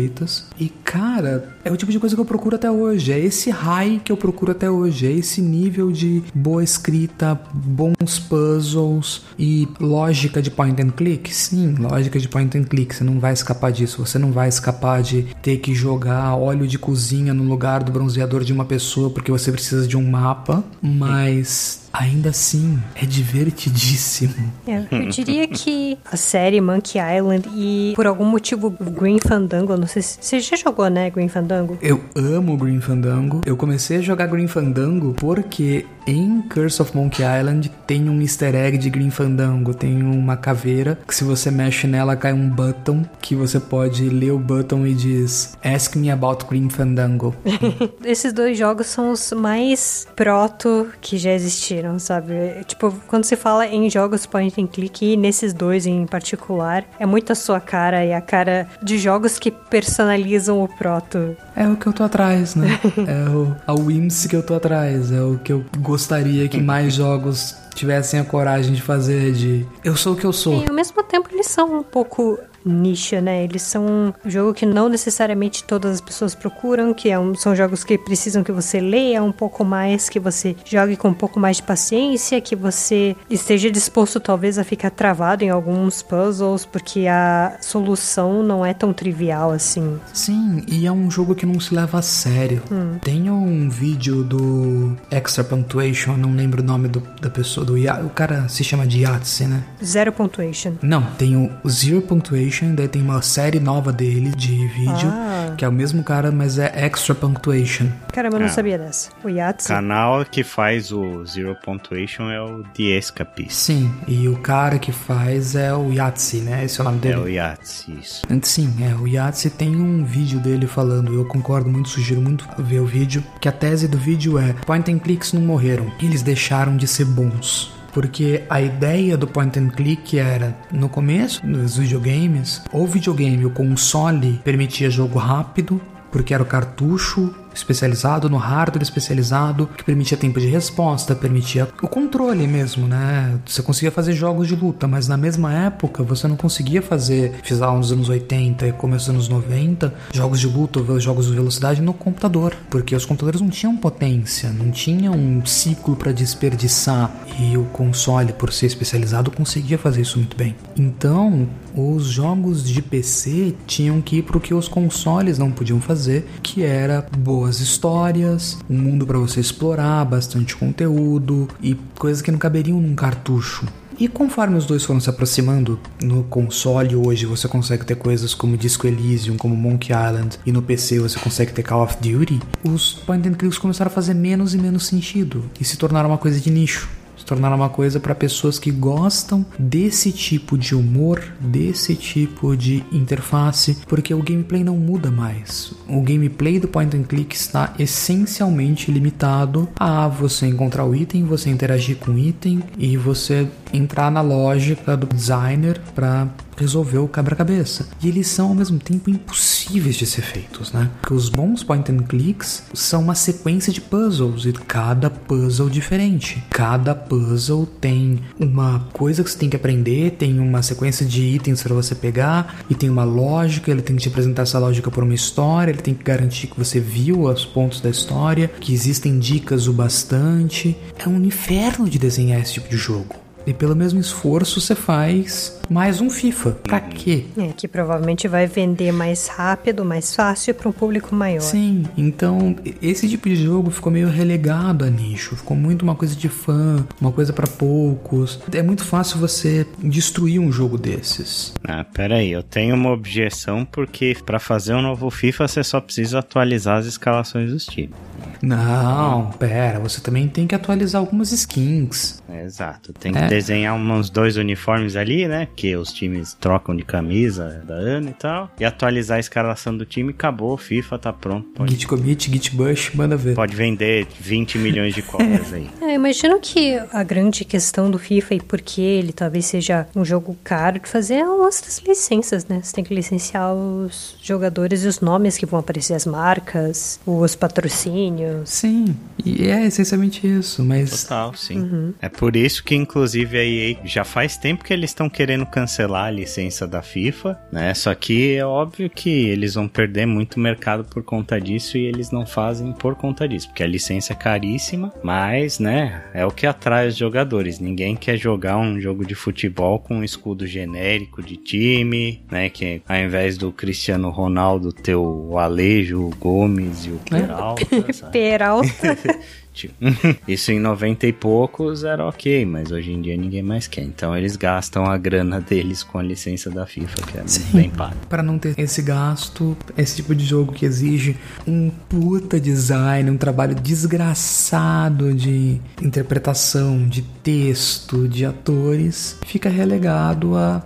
E 0.58 0.68
cara, 0.68 1.56
é 1.64 1.70
o 1.70 1.76
tipo 1.76 1.92
de 1.92 1.99
coisa 1.99 2.14
que 2.14 2.20
eu 2.20 2.25
procuro 2.25 2.56
até 2.56 2.70
hoje, 2.70 3.12
é 3.12 3.18
esse 3.18 3.50
high 3.50 4.00
que 4.04 4.11
eu 4.11 4.16
procuro 4.16 4.52
até 4.52 4.70
hoje, 4.70 5.06
é 5.06 5.12
esse 5.12 5.40
nível 5.40 5.92
de 5.92 6.22
boa 6.34 6.62
escrita, 6.62 7.38
bons 7.52 8.18
puzzles 8.18 9.22
e 9.38 9.68
lógica 9.80 10.40
de 10.40 10.50
point 10.50 10.80
and 10.82 10.90
click. 10.90 11.34
Sim, 11.34 11.75
lógica 11.78 12.18
de 12.18 12.28
point 12.28 12.56
and 12.56 12.64
click, 12.64 12.94
você 12.94 13.04
não 13.04 13.18
vai 13.18 13.32
escapar 13.32 13.72
disso, 13.72 14.04
você 14.04 14.18
não 14.18 14.32
vai 14.32 14.49
escapar 14.49 15.02
de 15.02 15.22
ter 15.42 15.58
que 15.58 15.75
jogar 15.75 16.34
óleo 16.37 16.66
de 16.66 16.78
cozinha 16.78 17.34
no 17.34 17.44
lugar 17.44 17.82
do 17.82 17.92
bronzeador 17.92 18.44
de 18.44 18.52
uma 18.52 18.64
pessoa 18.64 19.11
porque 19.11 19.30
você 19.30 19.52
precisa 19.52 19.87
de 19.87 19.96
um 19.96 20.08
mapa, 20.08 20.64
mas 20.80 21.81
ainda 21.92 22.30
assim 22.30 22.78
é 22.94 23.04
divertidíssimo. 23.04 24.34
É, 24.66 24.87
eu 24.90 25.08
diria 25.08 25.46
que 25.46 25.99
a 26.11 26.16
série 26.16 26.61
Monkey 26.61 26.99
Island 26.99 27.49
e 27.54 27.92
por 27.94 28.06
algum 28.06 28.25
motivo 28.25 28.70
Green 28.70 29.18
Fandango, 29.18 29.76
não 29.76 29.87
sei 29.87 30.02
se 30.02 30.18
você 30.20 30.40
já 30.40 30.56
jogou, 30.56 30.88
né, 30.88 31.11
Green 31.11 31.28
Fandango? 31.28 31.76
Eu 31.82 32.02
amo 32.14 32.56
Green 32.56 32.80
Fandango. 32.80 33.42
Eu 33.44 33.56
comecei 33.56 33.99
a 33.99 34.00
jogar 34.00 34.26
Green 34.26 34.46
Fandango 34.46 35.14
porque 35.14 35.84
em 36.06 36.42
Curse 36.42 36.82
of 36.82 36.97
Monkey 36.97 37.23
Island 37.23 37.71
tem 37.87 38.09
um 38.09 38.21
easter 38.21 38.54
egg 38.54 38.78
de 38.78 38.90
Green 38.90 39.11
Fandango, 39.11 39.75
tem 39.75 40.02
uma 40.02 40.37
caveira 40.37 40.99
que 41.06 41.14
se 41.14 41.25
você 41.25 41.50
mexe 41.50 41.87
nela 41.87 42.16
cai 42.16 42.32
um 42.32 42.49
button 42.49 43.04
que 43.21 43.35
você 43.35 43.61
pode 43.61 44.09
ler 44.09 44.32
o 44.32 44.38
button 44.38 44.87
e 44.87 44.94
diz 44.94 45.56
Ask 45.62 45.97
me 45.97 46.11
about 46.11 46.44
Green 46.47 46.68
Fandango. 46.68 47.35
Esses 48.04 48.32
dois 48.32 48.59
jogos 48.59 48.87
são 48.87 49.12
os 49.12 49.32
mais 49.32 50.06
proto 50.16 50.88
que 51.00 51.18
já 51.18 51.32
existiram, 51.32 51.99
sabe? 51.99 52.35
Tipo, 52.66 52.94
quando 53.06 53.25
se 53.25 53.37
fala 53.37 53.66
em 53.66 53.88
jogos 53.88 54.26
point 54.26 54.61
and 54.61 54.66
click 54.66 55.04
e 55.04 55.16
nesses 55.16 55.52
dois 55.52 55.87
em 55.87 56.06
particular, 56.06 56.85
é 56.99 57.06
muito 57.06 57.32
a 57.32 57.35
sua 57.35 57.61
cara 57.61 58.04
e 58.04 58.12
a 58.12 58.21
cara 58.21 58.66
de 58.82 58.99
jogos 58.99 59.38
que 59.38 59.50
personalizam 59.50 60.62
o 60.62 60.68
proto. 60.68 61.37
É 61.54 61.68
o 61.68 61.76
que 61.76 61.87
eu 61.87 61.92
tô 61.92 62.02
atrás, 62.02 62.54
né? 62.54 62.78
é 63.06 63.28
o, 63.30 63.54
a 63.66 63.73
Whimsy 63.73 64.28
que 64.28 64.37
eu 64.37 64.42
tô 64.42 64.54
atrás, 64.54 65.12
é 65.12 65.23
o 65.23 65.38
que 65.38 65.52
eu 65.52 65.64
gostaria 65.92 66.49
que 66.49 66.58
mais 66.61 66.94
jogos 66.96 67.54
tivessem 67.75 68.18
a 68.18 68.25
coragem 68.25 68.72
de 68.72 68.80
fazer 68.80 69.32
de 69.32 69.66
eu 69.84 69.94
sou 69.94 70.14
o 70.14 70.16
que 70.16 70.25
eu 70.25 70.32
sou. 70.32 70.62
E 70.62 70.68
ao 70.68 70.75
mesmo 70.75 71.02
tempo 71.02 71.28
eles 71.30 71.46
são 71.46 71.80
um 71.80 71.82
pouco 71.82 72.38
nicha, 72.64 73.21
né? 73.21 73.45
Eles 73.45 73.62
são 73.62 73.87
um 73.87 74.12
jogo 74.25 74.54
que 74.54 74.66
não 74.66 74.88
necessariamente 74.88 75.64
todas 75.64 75.95
as 75.95 76.00
pessoas 76.00 76.35
procuram, 76.35 76.95
que 76.95 77.11
é 77.11 77.19
um, 77.19 77.35
são 77.35 77.54
jogos 77.54 77.85
que 77.85 77.99
precisam 77.99 78.42
que 78.42 78.52
você 78.52 78.81
leia 78.81 79.23
um 79.23 79.33
pouco 79.33 79.64
mais, 79.64 80.09
que 80.09 80.21
você 80.21 80.57
jogue 80.64 80.97
com 80.97 81.09
um 81.09 81.14
pouco 81.14 81.38
mais 81.38 81.57
de 81.57 81.62
paciência, 81.62 82.40
que 82.40 82.57
você 82.57 83.16
esteja 83.28 83.71
disposto 83.71 84.21
talvez 84.21 84.59
a 84.59 84.64
ficar 84.64 84.90
travado 84.90 85.45
em 85.45 85.50
alguns 85.50 86.02
puzzles, 86.02 86.64
porque 86.64 87.07
a 87.07 87.57
solução 87.61 88.42
não 88.42 88.64
é 88.64 88.73
tão 88.73 88.92
trivial 88.92 89.50
assim. 89.50 89.99
Sim, 90.12 90.64
e 90.69 90.87
é 90.87 90.92
um 90.92 91.11
jogo 91.11 91.35
que 91.35 91.47
não 91.47 91.59
se 91.59 91.75
leva 91.75 91.99
a 91.99 92.02
sério. 92.02 92.62
Hum. 92.71 92.99
Tem 93.02 93.31
um 93.31 93.69
vídeo 93.69 94.23
do 94.23 94.97
Extra 95.11 95.45
Punctuation, 95.45 96.16
não 96.16 96.35
lembro 96.35 96.62
o 96.62 96.64
nome 96.64 96.88
do, 96.88 97.02
da 97.21 97.31
pessoa, 97.31 97.64
do 97.64 97.73
o 97.83 98.11
cara 98.11 98.49
se 98.49 98.62
chama 98.62 98.87
de 98.87 99.00
Yahtzee, 99.00 99.47
né? 99.47 99.64
Zero 99.83 100.12
Punctuation. 100.12 100.75
Não, 100.83 101.02
tem 101.19 101.37
o 101.37 101.69
Zero 101.69 102.02
Punctuation 102.02 102.51
Punctuation, 102.52 102.75
daí 102.75 102.88
tem 102.88 103.02
uma 103.02 103.23
série 103.23 103.59
nova 103.59 103.92
dele 103.92 104.30
de 104.30 104.66
vídeo, 104.68 105.09
ah. 105.09 105.54
que 105.56 105.64
é 105.64 105.68
o 105.68 105.73
mesmo 105.73 106.02
cara, 106.04 106.30
mas 106.30 106.59
é 106.59 106.71
Extra 106.85 107.14
Punctuation. 107.14 107.88
Caramba, 108.12 108.37
eu 108.37 108.40
não 108.40 108.47
é. 108.47 108.50
sabia 108.50 108.78
dessa. 108.78 109.11
O. 109.25 109.32
O 109.32 109.68
canal 109.68 110.25
que 110.25 110.44
faz 110.44 110.92
o 110.92 111.25
Zero 111.25 111.56
Punctuation 111.64 112.30
é 112.30 112.40
o 112.40 112.62
The 112.75 112.82
Escapist. 112.99 113.52
Sim, 113.52 113.92
e 114.06 114.28
o 114.28 114.37
cara 114.37 114.78
que 114.78 114.92
faz 114.92 115.54
é 115.54 115.73
o 115.73 115.90
Yahtzee, 115.90 116.42
né? 116.42 116.64
Esse 116.64 116.80
é 116.80 116.82
o 116.82 116.85
nome 116.85 116.99
dele. 116.99 117.14
É 117.14 117.18
o 117.18 117.28
Yahtzee, 117.28 117.99
isso. 118.00 118.23
Sim, 118.42 118.75
é, 118.82 118.94
o 118.94 119.06
Yahtzee 119.06 119.50
tem 119.50 119.75
um 119.75 120.04
vídeo 120.04 120.38
dele 120.38 120.66
falando, 120.66 121.14
eu 121.14 121.25
concordo 121.25 121.71
muito, 121.71 121.88
sugiro 121.88 122.21
muito 122.21 122.47
ver 122.59 122.80
o 122.80 122.87
vídeo, 122.87 123.25
que 123.40 123.49
a 123.49 123.52
tese 123.52 123.88
do 123.88 123.97
vídeo 123.97 124.38
é 124.38 124.52
point 124.66 124.92
and 124.92 124.99
clicks 124.99 125.32
não 125.32 125.40
morreram, 125.40 125.90
eles 126.00 126.23
deixaram 126.23 126.76
de 126.76 126.87
ser 126.87 127.06
bons 127.06 127.81
porque 127.92 128.44
a 128.49 128.61
ideia 128.61 129.16
do 129.16 129.26
point 129.26 129.58
and 129.58 129.70
click 129.70 130.18
era 130.18 130.56
no 130.72 130.88
começo 130.88 131.46
dos 131.46 131.76
videogames, 131.76 132.62
o 132.72 132.87
videogame, 132.87 133.44
o 133.44 133.50
console 133.50 134.40
permitia 134.42 134.90
jogo 134.90 135.18
rápido, 135.18 135.80
porque 136.11 136.34
era 136.34 136.42
o 136.42 136.46
cartucho 136.46 137.34
especializado, 137.54 138.28
no 138.28 138.37
hardware 138.37 138.82
especializado, 138.82 139.68
que 139.76 139.85
permitia 139.85 140.16
tempo 140.16 140.40
de 140.40 140.47
resposta, 140.47 141.14
permitia 141.14 141.68
o 141.82 141.88
controle 141.88 142.47
mesmo, 142.47 142.87
né? 142.87 143.38
Você 143.47 143.62
conseguia 143.62 143.90
fazer 143.90 144.12
jogos 144.12 144.49
de 144.49 144.56
luta, 144.56 144.87
mas 144.87 145.09
na 145.09 145.16
mesma 145.16 145.52
época 145.52 146.02
você 146.02 146.28
não 146.28 146.37
conseguia 146.37 146.82
fazer, 146.82 147.32
fiz 147.42 147.59
lá 147.59 147.75
nos 147.75 147.92
anos 147.92 148.09
80 148.09 148.66
e 148.68 148.73
começo 148.73 149.06
dos 149.06 149.14
anos 149.14 149.28
90, 149.28 149.92
jogos 150.12 150.40
de 150.40 150.47
luta 150.47 150.82
jogos 150.99 151.26
de 151.26 151.35
velocidade 151.35 151.80
no 151.80 151.92
computador, 151.92 152.54
porque 152.71 152.94
os 152.94 153.04
computadores 153.04 153.40
não 153.40 153.49
tinham 153.49 153.76
potência, 153.76 154.50
não 154.50 154.71
tinham 154.71 155.14
um 155.14 155.44
ciclo 155.44 155.97
para 155.97 156.12
desperdiçar 156.12 157.11
e 157.38 157.56
o 157.56 157.64
console, 157.64 158.32
por 158.32 158.52
ser 158.52 158.66
especializado, 158.66 159.30
conseguia 159.30 159.78
fazer 159.78 160.02
isso 160.02 160.18
muito 160.18 160.37
bem. 160.37 160.54
Então, 160.76 161.49
os 161.76 162.04
jogos 162.04 162.64
de 162.64 162.80
PC 162.80 163.54
tinham 163.66 164.00
que 164.00 164.16
ir 164.16 164.22
para 164.22 164.38
o 164.38 164.40
que 164.40 164.54
os 164.54 164.68
consoles 164.68 165.38
não 165.38 165.50
podiam 165.50 165.80
fazer, 165.80 166.26
que 166.42 166.62
era 166.62 167.06
boa 167.18 167.42
boas 167.42 167.58
histórias, 167.58 168.56
um 168.70 168.78
mundo 168.78 169.04
para 169.04 169.18
você 169.18 169.40
explorar, 169.40 170.04
bastante 170.04 170.54
conteúdo 170.54 171.48
e 171.60 171.74
coisas 171.98 172.22
que 172.22 172.30
não 172.30 172.38
caberiam 172.38 172.80
num 172.80 172.94
cartucho. 172.94 173.66
E 173.98 174.06
conforme 174.06 174.56
os 174.56 174.64
dois 174.64 174.84
foram 174.84 175.00
se 175.00 175.10
aproximando, 175.10 175.78
no 176.00 176.22
console 176.24 176.94
hoje 176.94 177.26
você 177.26 177.48
consegue 177.48 177.84
ter 177.84 177.96
coisas 177.96 178.32
como 178.32 178.56
Disco 178.56 178.86
Elysium, 178.86 179.36
como 179.36 179.56
Monkey 179.56 179.92
Island, 179.92 180.38
e 180.46 180.52
no 180.52 180.62
PC 180.62 181.00
você 181.00 181.18
consegue 181.18 181.52
ter 181.52 181.64
Call 181.64 181.82
of 181.82 181.96
Duty, 181.96 182.40
os 182.62 182.94
point 182.94 183.28
and 183.28 183.34
clicks 183.34 183.58
começaram 183.58 183.90
a 183.90 183.94
fazer 183.94 184.14
menos 184.14 184.54
e 184.54 184.58
menos 184.58 184.86
sentido 184.86 185.44
e 185.60 185.64
se 185.64 185.76
tornaram 185.76 186.10
uma 186.10 186.18
coisa 186.18 186.38
de 186.38 186.50
nicho 186.50 186.88
se 187.22 187.26
tornar 187.26 187.54
uma 187.54 187.68
coisa 187.68 188.00
para 188.00 188.14
pessoas 188.14 188.58
que 188.58 188.70
gostam 188.70 189.46
desse 189.56 190.10
tipo 190.10 190.58
de 190.58 190.74
humor, 190.74 191.22
desse 191.40 191.94
tipo 191.94 192.56
de 192.56 192.84
interface, 192.92 193.78
porque 193.86 194.12
o 194.12 194.22
gameplay 194.22 194.64
não 194.64 194.76
muda 194.76 195.10
mais. 195.10 195.72
O 195.88 196.00
gameplay 196.00 196.58
do 196.58 196.66
point 196.66 196.96
and 196.96 197.04
click 197.04 197.34
está 197.34 197.74
essencialmente 197.78 198.90
limitado 198.90 199.68
a 199.78 200.08
você 200.08 200.46
encontrar 200.46 200.84
o 200.84 200.94
item, 200.94 201.24
você 201.24 201.48
interagir 201.48 201.96
com 201.96 202.10
o 202.10 202.18
item 202.18 202.60
e 202.76 202.96
você 202.96 203.46
entrar 203.72 204.10
na 204.10 204.20
lógica 204.20 204.96
do 204.96 205.06
designer 205.06 205.80
para 205.94 206.28
resolver 206.56 206.99
o 206.99 207.09
quebra-cabeça. 207.09 207.88
E 208.02 208.09
eles 208.09 208.26
são 208.26 208.49
ao 208.49 208.54
mesmo 208.54 208.78
tempo 208.78 209.11
impossíveis 209.11 209.97
de 209.97 210.06
ser 210.06 210.23
feitos, 210.23 210.73
né? 210.73 210.90
Porque 211.00 211.14
os 211.14 211.28
bons 211.28 211.62
point 211.62 211.90
and 211.90 212.04
clicks 212.04 212.64
são 212.73 213.02
uma 213.02 213.14
sequência 213.14 213.73
de 213.73 213.80
puzzles 213.80 214.44
e 214.44 214.52
cada 214.52 215.11
puzzle 215.11 215.68
diferente. 215.68 216.42
Cada 216.50 216.94
puzzle 216.94 217.66
tem 217.80 218.21
uma 218.38 218.88
coisa 218.92 219.23
que 219.23 219.30
você 219.30 219.38
tem 219.38 219.50
que 219.50 219.56
aprender, 219.56 220.12
tem 220.12 220.38
uma 220.38 220.62
sequência 220.62 221.04
de 221.04 221.23
itens 221.23 221.62
para 221.62 221.75
você 221.75 221.94
pegar 221.94 222.56
e 222.68 222.75
tem 222.75 222.90
uma 222.90 223.04
lógica, 223.04 223.71
ele 223.71 223.82
tem 223.82 223.97
que 223.97 224.02
te 224.02 224.09
apresentar 224.09 224.42
essa 224.42 224.59
lógica 224.59 224.90
por 224.90 225.02
uma 225.02 225.14
história, 225.14 225.73
ele 225.73 225.82
tem 225.82 225.94
que 225.94 226.04
garantir 226.04 226.49
que 226.49 226.59
você 226.59 226.80
viu 226.80 227.23
os 227.23 227.44
pontos 227.44 227.80
da 227.80 227.90
história, 227.90 228.49
que 228.49 228.73
existem 228.73 229.18
dicas 229.18 229.66
o 229.66 229.73
bastante. 229.73 230.76
É 230.99 231.09
um 231.09 231.23
inferno 231.23 231.88
de 231.88 231.99
desenhar 231.99 232.40
esse 232.40 232.54
tipo 232.54 232.68
de 232.68 232.76
jogo. 232.76 233.21
E 233.46 233.52
pelo 233.52 233.75
mesmo 233.75 234.00
esforço 234.00 234.61
você 234.61 234.75
faz 234.75 235.61
mais 235.68 236.00
um 236.00 236.11
FIFA. 236.11 236.50
Pra 236.62 236.80
quê? 236.80 237.25
É, 237.37 237.49
que 237.49 237.66
provavelmente 237.66 238.28
vai 238.28 238.46
vender 238.46 238.92
mais 238.92 239.26
rápido, 239.26 239.84
mais 239.84 240.14
fácil 240.14 240.54
para 240.54 240.68
um 240.68 240.72
público 240.72 241.14
maior. 241.14 241.40
Sim, 241.40 241.84
então 241.96 242.54
esse 242.80 243.08
tipo 243.08 243.28
de 243.28 243.37
jogo 243.37 243.70
ficou 243.70 243.90
meio 243.90 244.08
relegado 244.08 244.84
a 244.84 244.90
nicho. 244.90 245.34
Ficou 245.34 245.56
muito 245.56 245.82
uma 245.82 245.94
coisa 245.94 246.14
de 246.14 246.28
fã, 246.28 246.84
uma 247.00 247.11
coisa 247.11 247.32
para 247.32 247.46
poucos. 247.46 248.38
É 248.52 248.62
muito 248.62 248.84
fácil 248.84 249.18
você 249.18 249.66
destruir 249.78 250.38
um 250.38 250.52
jogo 250.52 250.76
desses. 250.76 251.54
Ah, 251.64 251.84
peraí, 251.84 252.30
eu 252.30 252.42
tenho 252.42 252.75
uma 252.75 252.90
objeção 252.90 253.64
porque 253.64 254.16
para 254.25 254.38
fazer 254.38 254.75
um 254.75 254.82
novo 254.82 255.11
FIFA 255.11 255.49
você 255.49 255.64
só 255.64 255.80
precisa 255.80 256.18
atualizar 256.18 256.78
as 256.78 256.87
escalações 256.87 257.50
dos 257.50 257.64
times. 257.64 257.96
Não, 258.42 259.30
pera, 259.38 259.78
você 259.78 260.00
também 260.00 260.28
tem 260.28 260.46
que 260.46 260.54
atualizar 260.54 261.00
algumas 261.00 261.32
skins. 261.32 262.22
exato, 262.44 262.92
tem 262.92 263.12
que 263.12 263.18
é. 263.18 263.28
Desenhar 263.32 263.74
uns 263.74 264.10
dois 264.10 264.36
uniformes 264.36 264.94
ali, 264.94 265.26
né? 265.26 265.48
Que 265.56 265.74
os 265.76 265.92
times 265.92 266.34
trocam 266.34 266.76
de 266.76 266.82
camisa 266.82 267.62
da 267.66 267.74
ano 267.74 268.10
e 268.10 268.14
tal. 268.14 268.50
E 268.60 268.64
atualizar 268.64 269.16
a 269.16 269.20
escalação 269.20 269.76
do 269.76 269.86
time, 269.86 270.10
acabou, 270.10 270.56
FIFA 270.56 270.98
tá 270.98 271.12
pronto. 271.12 271.48
Pode... 271.54 271.72
Git 271.72 271.86
commit, 271.86 272.30
git 272.30 272.54
bush, 272.54 272.90
manda 272.94 273.16
ver. 273.16 273.34
Pode 273.34 273.56
vender 273.56 274.06
20 274.20 274.58
milhões 274.58 274.94
de 274.94 275.02
cópias 275.02 275.52
aí. 275.52 275.62
É, 275.82 275.94
imagino 275.94 276.38
que 276.40 276.78
a 276.92 277.02
grande 277.02 277.44
questão 277.44 277.90
do 277.90 277.98
FIFA 277.98 278.34
e 278.34 278.40
por 278.40 278.60
que 278.60 278.80
ele 278.80 279.12
talvez 279.12 279.46
seja 279.46 279.86
um 279.96 280.04
jogo 280.04 280.36
caro 280.44 280.78
de 280.78 280.88
fazer 280.88 281.14
é 281.14 281.28
o 281.28 281.42
lance 281.42 281.62
das 281.62 281.78
licenças, 281.78 282.46
né? 282.46 282.60
Você 282.62 282.72
tem 282.72 282.84
que 282.84 282.94
licenciar 282.94 283.52
os 283.52 284.16
jogadores 284.22 284.84
e 284.84 284.86
os 284.86 285.00
nomes 285.00 285.36
que 285.36 285.44
vão 285.44 285.58
aparecer, 285.58 285.94
as 285.94 286.06
marcas, 286.06 287.00
os 287.04 287.34
patrocínios. 287.34 288.48
Sim, 288.48 288.94
e 289.24 289.48
é 289.48 289.66
essencialmente 289.66 290.26
isso, 290.26 290.64
mas. 290.64 291.02
Total, 291.02 291.34
sim. 291.34 291.94
É 292.00 292.08
por 292.08 292.36
isso 292.36 292.62
que, 292.62 292.74
inclusive, 292.74 293.21
a 293.24 293.44
EA 293.44 293.76
já 293.84 294.04
faz 294.04 294.36
tempo 294.36 294.64
que 294.64 294.72
eles 294.72 294.90
estão 294.90 295.08
querendo 295.08 295.46
cancelar 295.46 296.06
a 296.06 296.10
licença 296.10 296.66
da 296.66 296.82
FIFA, 296.82 297.38
né? 297.50 297.72
Só 297.74 297.94
que 297.94 298.36
é 298.36 298.44
óbvio 298.44 298.88
que 298.90 299.10
eles 299.28 299.54
vão 299.54 299.68
perder 299.68 300.06
muito 300.06 300.40
mercado 300.40 300.84
por 300.84 301.02
conta 301.02 301.40
disso 301.40 301.76
e 301.78 301.84
eles 301.84 302.10
não 302.10 302.26
fazem 302.26 302.72
por 302.72 302.94
conta 302.94 303.28
disso, 303.28 303.48
porque 303.48 303.62
a 303.62 303.66
licença 303.66 304.12
é 304.12 304.16
caríssima, 304.16 304.92
mas, 305.02 305.58
né, 305.58 306.04
é 306.14 306.24
o 306.24 306.30
que 306.30 306.46
atrai 306.46 306.88
os 306.88 306.96
jogadores. 306.96 307.58
Ninguém 307.58 307.96
quer 307.96 308.16
jogar 308.16 308.56
um 308.56 308.80
jogo 308.80 309.04
de 309.04 309.14
futebol 309.14 309.78
com 309.78 309.96
um 309.96 310.04
escudo 310.04 310.46
genérico 310.46 311.22
de 311.22 311.36
time, 311.36 312.22
né? 312.30 312.48
Que 312.48 312.82
ao 312.88 312.96
invés 312.96 313.36
do 313.36 313.52
Cristiano 313.52 314.10
Ronaldo 314.10 314.72
ter 314.72 314.94
o 314.94 315.38
Alejo, 315.38 316.00
o 316.00 316.10
Gomes 316.10 316.86
e 316.86 316.90
o 316.90 316.98
Peralta, 316.98 317.92
sabe? 317.92 318.12
Peralta. 318.12 318.68
Tipo, 319.52 319.75
Isso 320.26 320.50
em 320.50 320.59
90 320.59 321.06
e 321.06 321.12
poucos 321.12 321.85
era 321.85 322.06
ok, 322.06 322.44
mas 322.47 322.71
hoje 322.71 322.92
em 322.92 323.00
dia 323.00 323.16
ninguém 323.16 323.42
mais 323.42 323.66
quer. 323.66 323.82
Então 323.82 324.16
eles 324.16 324.37
gastam 324.37 324.85
a 324.85 324.97
grana 324.97 325.40
deles 325.40 325.82
com 325.82 325.99
a 325.99 326.02
licença 326.02 326.50
da 326.50 326.66
FIFA, 326.66 327.02
que 327.06 327.18
é 327.18 327.21
muito 327.21 327.52
bem 327.56 327.71
pago. 327.71 327.97
Para 328.09 328.23
não 328.23 328.38
ter 328.38 328.59
esse 328.59 328.82
gasto, 328.82 329.56
esse 329.76 329.97
tipo 329.97 330.14
de 330.14 330.25
jogo 330.25 330.52
que 330.52 330.64
exige 330.64 331.16
um 331.47 331.71
puta 331.88 332.40
design, 332.40 333.11
um 333.11 333.16
trabalho 333.16 333.54
desgraçado 333.54 335.14
de 335.14 335.61
interpretação, 335.80 336.87
de 336.88 337.02
texto, 337.02 338.09
de 338.09 338.25
atores, 338.25 339.18
fica 339.26 339.49
relegado 339.49 340.37
a 340.37 340.62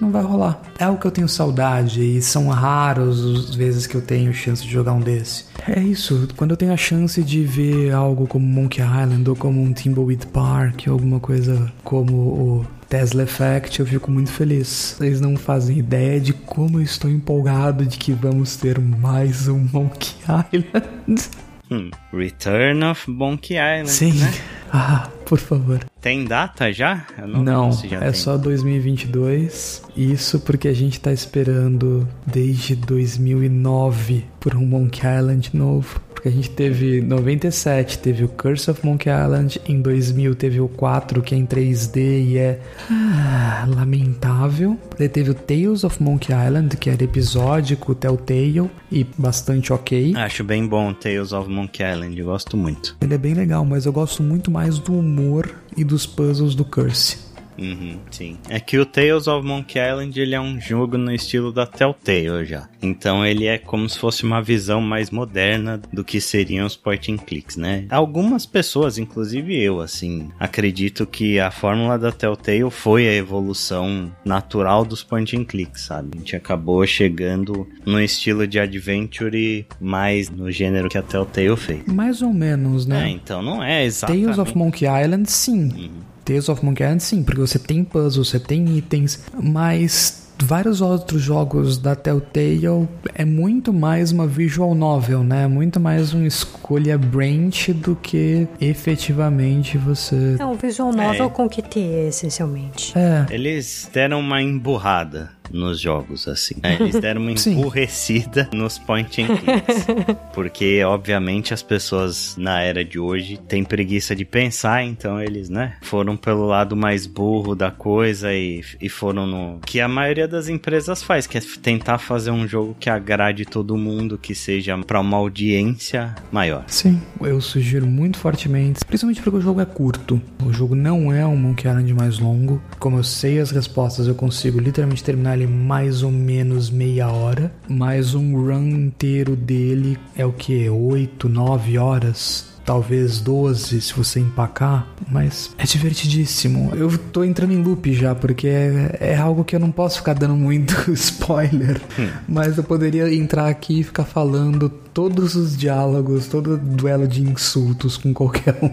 não 0.00 0.10
vai 0.10 0.22
rolar. 0.22 0.60
É 0.78 0.88
o 0.88 0.96
que 0.96 1.06
eu 1.06 1.10
tenho 1.10 1.28
saudade 1.28 2.00
e 2.02 2.22
são 2.22 2.48
raros 2.48 3.48
as 3.48 3.54
vezes 3.54 3.86
que 3.86 3.94
eu 3.94 4.02
tenho 4.02 4.32
chance 4.32 4.62
de 4.62 4.70
jogar 4.70 4.92
um 4.92 5.00
desse. 5.00 5.44
É 5.68 5.80
isso, 5.80 6.28
quando 6.36 6.52
eu 6.52 6.56
tenho 6.56 6.72
a 6.72 6.76
chance 6.76 7.22
de 7.22 7.44
ver 7.44 7.92
algo 7.92 8.26
como 8.26 8.46
Monkey 8.46 8.80
Island 8.80 9.28
ou 9.28 9.36
como 9.36 9.62
um 9.62 9.72
Thimbleweed 9.72 10.26
Park 10.28 10.84
ou 10.86 10.94
alguma 10.94 11.20
coisa 11.20 11.70
como 11.84 12.14
o 12.14 12.66
Tesla 12.88 13.22
Effect, 13.22 13.78
eu 13.78 13.86
fico 13.86 14.10
muito 14.10 14.32
feliz. 14.32 14.96
Vocês 14.98 15.20
não 15.20 15.36
fazem 15.36 15.78
ideia 15.78 16.20
de 16.20 16.32
como 16.32 16.78
eu 16.78 16.82
estou 16.82 17.10
empolgado 17.10 17.86
de 17.86 17.96
que 17.96 18.12
vamos 18.12 18.56
ter 18.56 18.80
mais 18.80 19.46
um 19.46 19.66
Monkey 19.72 20.14
Island. 20.52 21.22
Hum, 21.70 21.90
Return 22.12 22.82
of 22.84 23.08
Monkey 23.08 23.54
Island, 23.54 23.90
Sim. 23.90 24.12
né? 24.14 24.32
Ah, 24.72 25.08
por 25.30 25.38
favor. 25.38 25.78
Tem 26.00 26.24
data 26.24 26.72
já? 26.72 27.06
Eu 27.16 27.28
Não, 27.28 27.70
se 27.70 27.86
já 27.86 27.98
é 27.98 28.10
tem. 28.10 28.14
só 28.14 28.36
2022. 28.36 29.84
Isso 29.96 30.40
porque 30.40 30.66
a 30.66 30.72
gente 30.72 30.98
tá 31.00 31.12
esperando 31.12 32.08
desde 32.26 32.74
2009 32.74 34.24
por 34.40 34.56
um 34.56 34.66
Monkey 34.66 35.06
Island 35.06 35.50
novo. 35.54 36.00
Porque 36.20 36.28
a 36.28 36.32
gente 36.32 36.50
teve 36.50 37.00
97, 37.00 37.98
teve 37.98 38.24
o 38.24 38.28
Curse 38.28 38.70
of 38.70 38.84
Monkey 38.84 39.08
Island, 39.08 39.58
em 39.66 39.80
2000 39.80 40.34
teve 40.34 40.60
o 40.60 40.68
4 40.68 41.22
que 41.22 41.34
é 41.34 41.38
em 41.38 41.46
3D 41.46 41.96
e 41.96 42.36
é 42.36 42.60
ah, 42.90 43.66
lamentável. 43.66 44.76
Daí 44.98 45.08
teve 45.08 45.30
o 45.30 45.34
Tales 45.34 45.82
of 45.82 46.02
Monkey 46.02 46.34
Island, 46.34 46.76
que 46.76 46.90
era 46.90 47.02
episódico, 47.02 47.94
Telltale 47.94 48.70
e 48.92 49.06
bastante 49.16 49.72
ok. 49.72 50.14
Acho 50.14 50.44
bem 50.44 50.66
bom 50.66 50.92
Tales 50.92 51.32
of 51.32 51.48
Monkey 51.48 51.82
Island, 51.90 52.22
gosto 52.22 52.54
muito. 52.54 52.98
Ele 53.00 53.14
é 53.14 53.18
bem 53.18 53.32
legal, 53.32 53.64
mas 53.64 53.86
eu 53.86 53.92
gosto 53.92 54.22
muito 54.22 54.50
mais 54.50 54.78
do 54.78 54.98
humor 54.98 55.50
e 55.74 55.82
dos 55.82 56.04
puzzles 56.04 56.54
do 56.54 56.66
Curse. 56.66 57.29
Uhum, 57.60 57.98
sim. 58.10 58.38
É 58.48 58.58
que 58.58 58.78
o 58.78 58.86
Tales 58.86 59.26
of 59.28 59.46
Monkey 59.46 59.78
Island 59.78 60.18
ele 60.18 60.34
é 60.34 60.40
um 60.40 60.58
jogo 60.60 60.96
no 60.96 61.12
estilo 61.12 61.52
da 61.52 61.66
Telltale 61.66 62.44
já. 62.44 62.68
Então 62.82 63.24
ele 63.24 63.46
é 63.46 63.58
como 63.58 63.88
se 63.88 63.98
fosse 63.98 64.24
uma 64.24 64.42
visão 64.42 64.80
mais 64.80 65.10
moderna 65.10 65.80
do 65.92 66.02
que 66.02 66.20
seriam 66.20 66.66
os 66.66 66.76
point 66.76 67.12
and 67.12 67.18
clicks, 67.18 67.56
né? 67.56 67.84
Algumas 67.90 68.46
pessoas, 68.46 68.96
inclusive 68.98 69.56
eu, 69.62 69.80
assim, 69.80 70.30
acredito 70.38 71.06
que 71.06 71.38
a 71.38 71.50
fórmula 71.50 71.98
da 71.98 72.10
Telltale 72.10 72.70
foi 72.70 73.06
a 73.06 73.12
evolução 73.14 74.10
natural 74.24 74.84
dos 74.84 75.02
point 75.02 75.36
and 75.36 75.44
clicks, 75.44 75.82
sabe? 75.82 76.10
A 76.14 76.18
gente 76.18 76.36
acabou 76.36 76.86
chegando 76.86 77.68
no 77.84 78.00
estilo 78.00 78.46
de 78.46 78.58
adventure 78.58 79.66
mais 79.80 80.30
no 80.30 80.50
gênero 80.50 80.88
que 80.88 80.96
a 80.98 81.02
Telltale 81.02 81.56
fez. 81.56 81.84
Mais 81.86 82.22
ou 82.22 82.32
menos, 82.32 82.86
É, 82.86 82.88
né? 82.88 83.10
então 83.10 83.42
não 83.42 83.62
é 83.62 83.84
exatamente. 83.84 84.22
Tales 84.24 84.38
of 84.38 84.56
Monkey 84.56 84.86
Island, 84.86 85.30
sim. 85.30 85.64
Uhum. 85.64 86.09
Tales 86.30 86.48
of 86.48 86.64
Monkey 86.64 86.84
Island, 86.84 87.02
sim, 87.02 87.22
porque 87.24 87.40
você 87.40 87.58
tem 87.58 87.82
puzzles, 87.82 88.28
você 88.28 88.38
tem 88.38 88.76
itens, 88.78 89.18
mas 89.42 90.28
vários 90.40 90.80
outros 90.80 91.20
jogos 91.20 91.76
da 91.76 91.96
Telltale 91.96 92.86
é 93.16 93.24
muito 93.24 93.72
mais 93.72 94.12
uma 94.12 94.28
visual 94.28 94.72
novel, 94.72 95.24
né? 95.24 95.48
Muito 95.48 95.80
mais 95.80 96.14
uma 96.14 96.24
escolha 96.28 96.96
branch 96.96 97.72
do 97.72 97.96
que 97.96 98.46
efetivamente 98.60 99.76
você. 99.76 100.36
É 100.38 100.46
um 100.46 100.54
visual 100.54 100.92
novel 100.92 101.26
É. 101.26 101.28
com 101.28 101.48
QTE, 101.48 101.80
essencialmente. 102.08 102.96
É, 102.96 103.26
Eles 103.28 103.90
deram 103.92 104.20
uma 104.20 104.40
emburrada 104.40 105.30
nos 105.50 105.80
jogos, 105.80 106.28
assim. 106.28 106.54
É, 106.62 106.74
eles 106.74 106.98
deram 106.98 107.20
uma 107.22 107.34
Sim. 107.36 107.52
emburrecida 107.52 108.48
nos 108.52 108.78
point 108.78 109.22
and 109.22 109.36
clicks. 109.36 109.86
Porque, 110.34 110.82
obviamente, 110.84 111.52
as 111.54 111.62
pessoas 111.62 112.36
na 112.36 112.60
era 112.60 112.84
de 112.84 112.98
hoje 112.98 113.38
têm 113.48 113.64
preguiça 113.64 114.14
de 114.14 114.24
pensar, 114.24 114.84
então 114.84 115.20
eles, 115.20 115.48
né, 115.48 115.76
foram 115.82 116.16
pelo 116.16 116.46
lado 116.46 116.76
mais 116.76 117.06
burro 117.06 117.54
da 117.54 117.70
coisa 117.70 118.32
e, 118.32 118.62
e 118.80 118.88
foram 118.88 119.26
no. 119.26 119.60
que 119.64 119.80
a 119.80 119.88
maioria 119.88 120.28
das 120.28 120.48
empresas 120.48 121.02
faz, 121.02 121.26
que 121.26 121.38
é 121.38 121.40
tentar 121.62 121.98
fazer 121.98 122.30
um 122.30 122.46
jogo 122.46 122.76
que 122.78 122.88
agrade 122.88 123.44
todo 123.44 123.76
mundo, 123.76 124.18
que 124.18 124.34
seja 124.34 124.76
pra 124.78 125.00
uma 125.00 125.16
audiência 125.16 126.14
maior. 126.30 126.64
sim, 126.66 127.00
eu 127.20 127.40
sugiro 127.40 127.86
muito 127.86 128.18
fortemente, 128.18 128.84
principalmente 128.84 129.20
porque 129.22 129.38
o 129.38 129.40
jogo 129.40 129.60
é 129.60 129.64
curto. 129.64 130.20
O 130.44 130.52
jogo 130.52 130.74
não 130.74 131.12
é 131.12 131.26
um 131.26 131.36
Monkey 131.36 131.68
Island 131.68 131.92
mais 131.94 132.18
longo. 132.18 132.62
Como 132.78 132.96
eu 132.98 133.04
sei 133.04 133.40
as 133.40 133.50
respostas, 133.50 134.06
eu 134.06 134.14
consigo 134.14 134.58
literalmente 134.58 135.02
terminar 135.02 135.36
em 135.42 135.46
mais 135.46 136.02
ou 136.02 136.10
menos 136.10 136.70
meia 136.70 137.08
hora. 137.08 137.52
Mas 137.68 138.14
um 138.14 138.34
run 138.34 138.68
inteiro 138.68 139.36
dele 139.36 139.98
é 140.16 140.24
o 140.24 140.32
que? 140.32 140.68
8, 140.68 141.28
9 141.28 141.78
horas? 141.78 142.50
Talvez 142.64 143.20
12 143.20 143.80
se 143.80 143.94
você 143.94 144.20
empacar, 144.20 144.86
mas 145.10 145.50
é 145.58 145.64
divertidíssimo. 145.64 146.72
Eu 146.74 146.96
tô 146.96 147.24
entrando 147.24 147.52
em 147.52 147.62
loop 147.62 147.92
já, 147.92 148.14
porque 148.14 148.46
é, 148.46 148.96
é 149.00 149.16
algo 149.16 149.44
que 149.44 149.56
eu 149.56 149.60
não 149.60 149.72
posso 149.72 149.96
ficar 149.96 150.14
dando 150.14 150.36
muito 150.36 150.74
spoiler. 150.92 151.80
Mas 152.28 152.58
eu 152.58 152.62
poderia 152.62 153.12
entrar 153.12 153.48
aqui 153.48 153.80
e 153.80 153.82
ficar 153.82 154.04
falando 154.04 154.68
todos 154.68 155.34
os 155.34 155.56
diálogos, 155.56 156.28
todo 156.28 156.56
duelo 156.56 157.08
de 157.08 157.22
insultos 157.22 157.96
com 157.96 158.14
qualquer 158.14 158.56
um. 158.62 158.70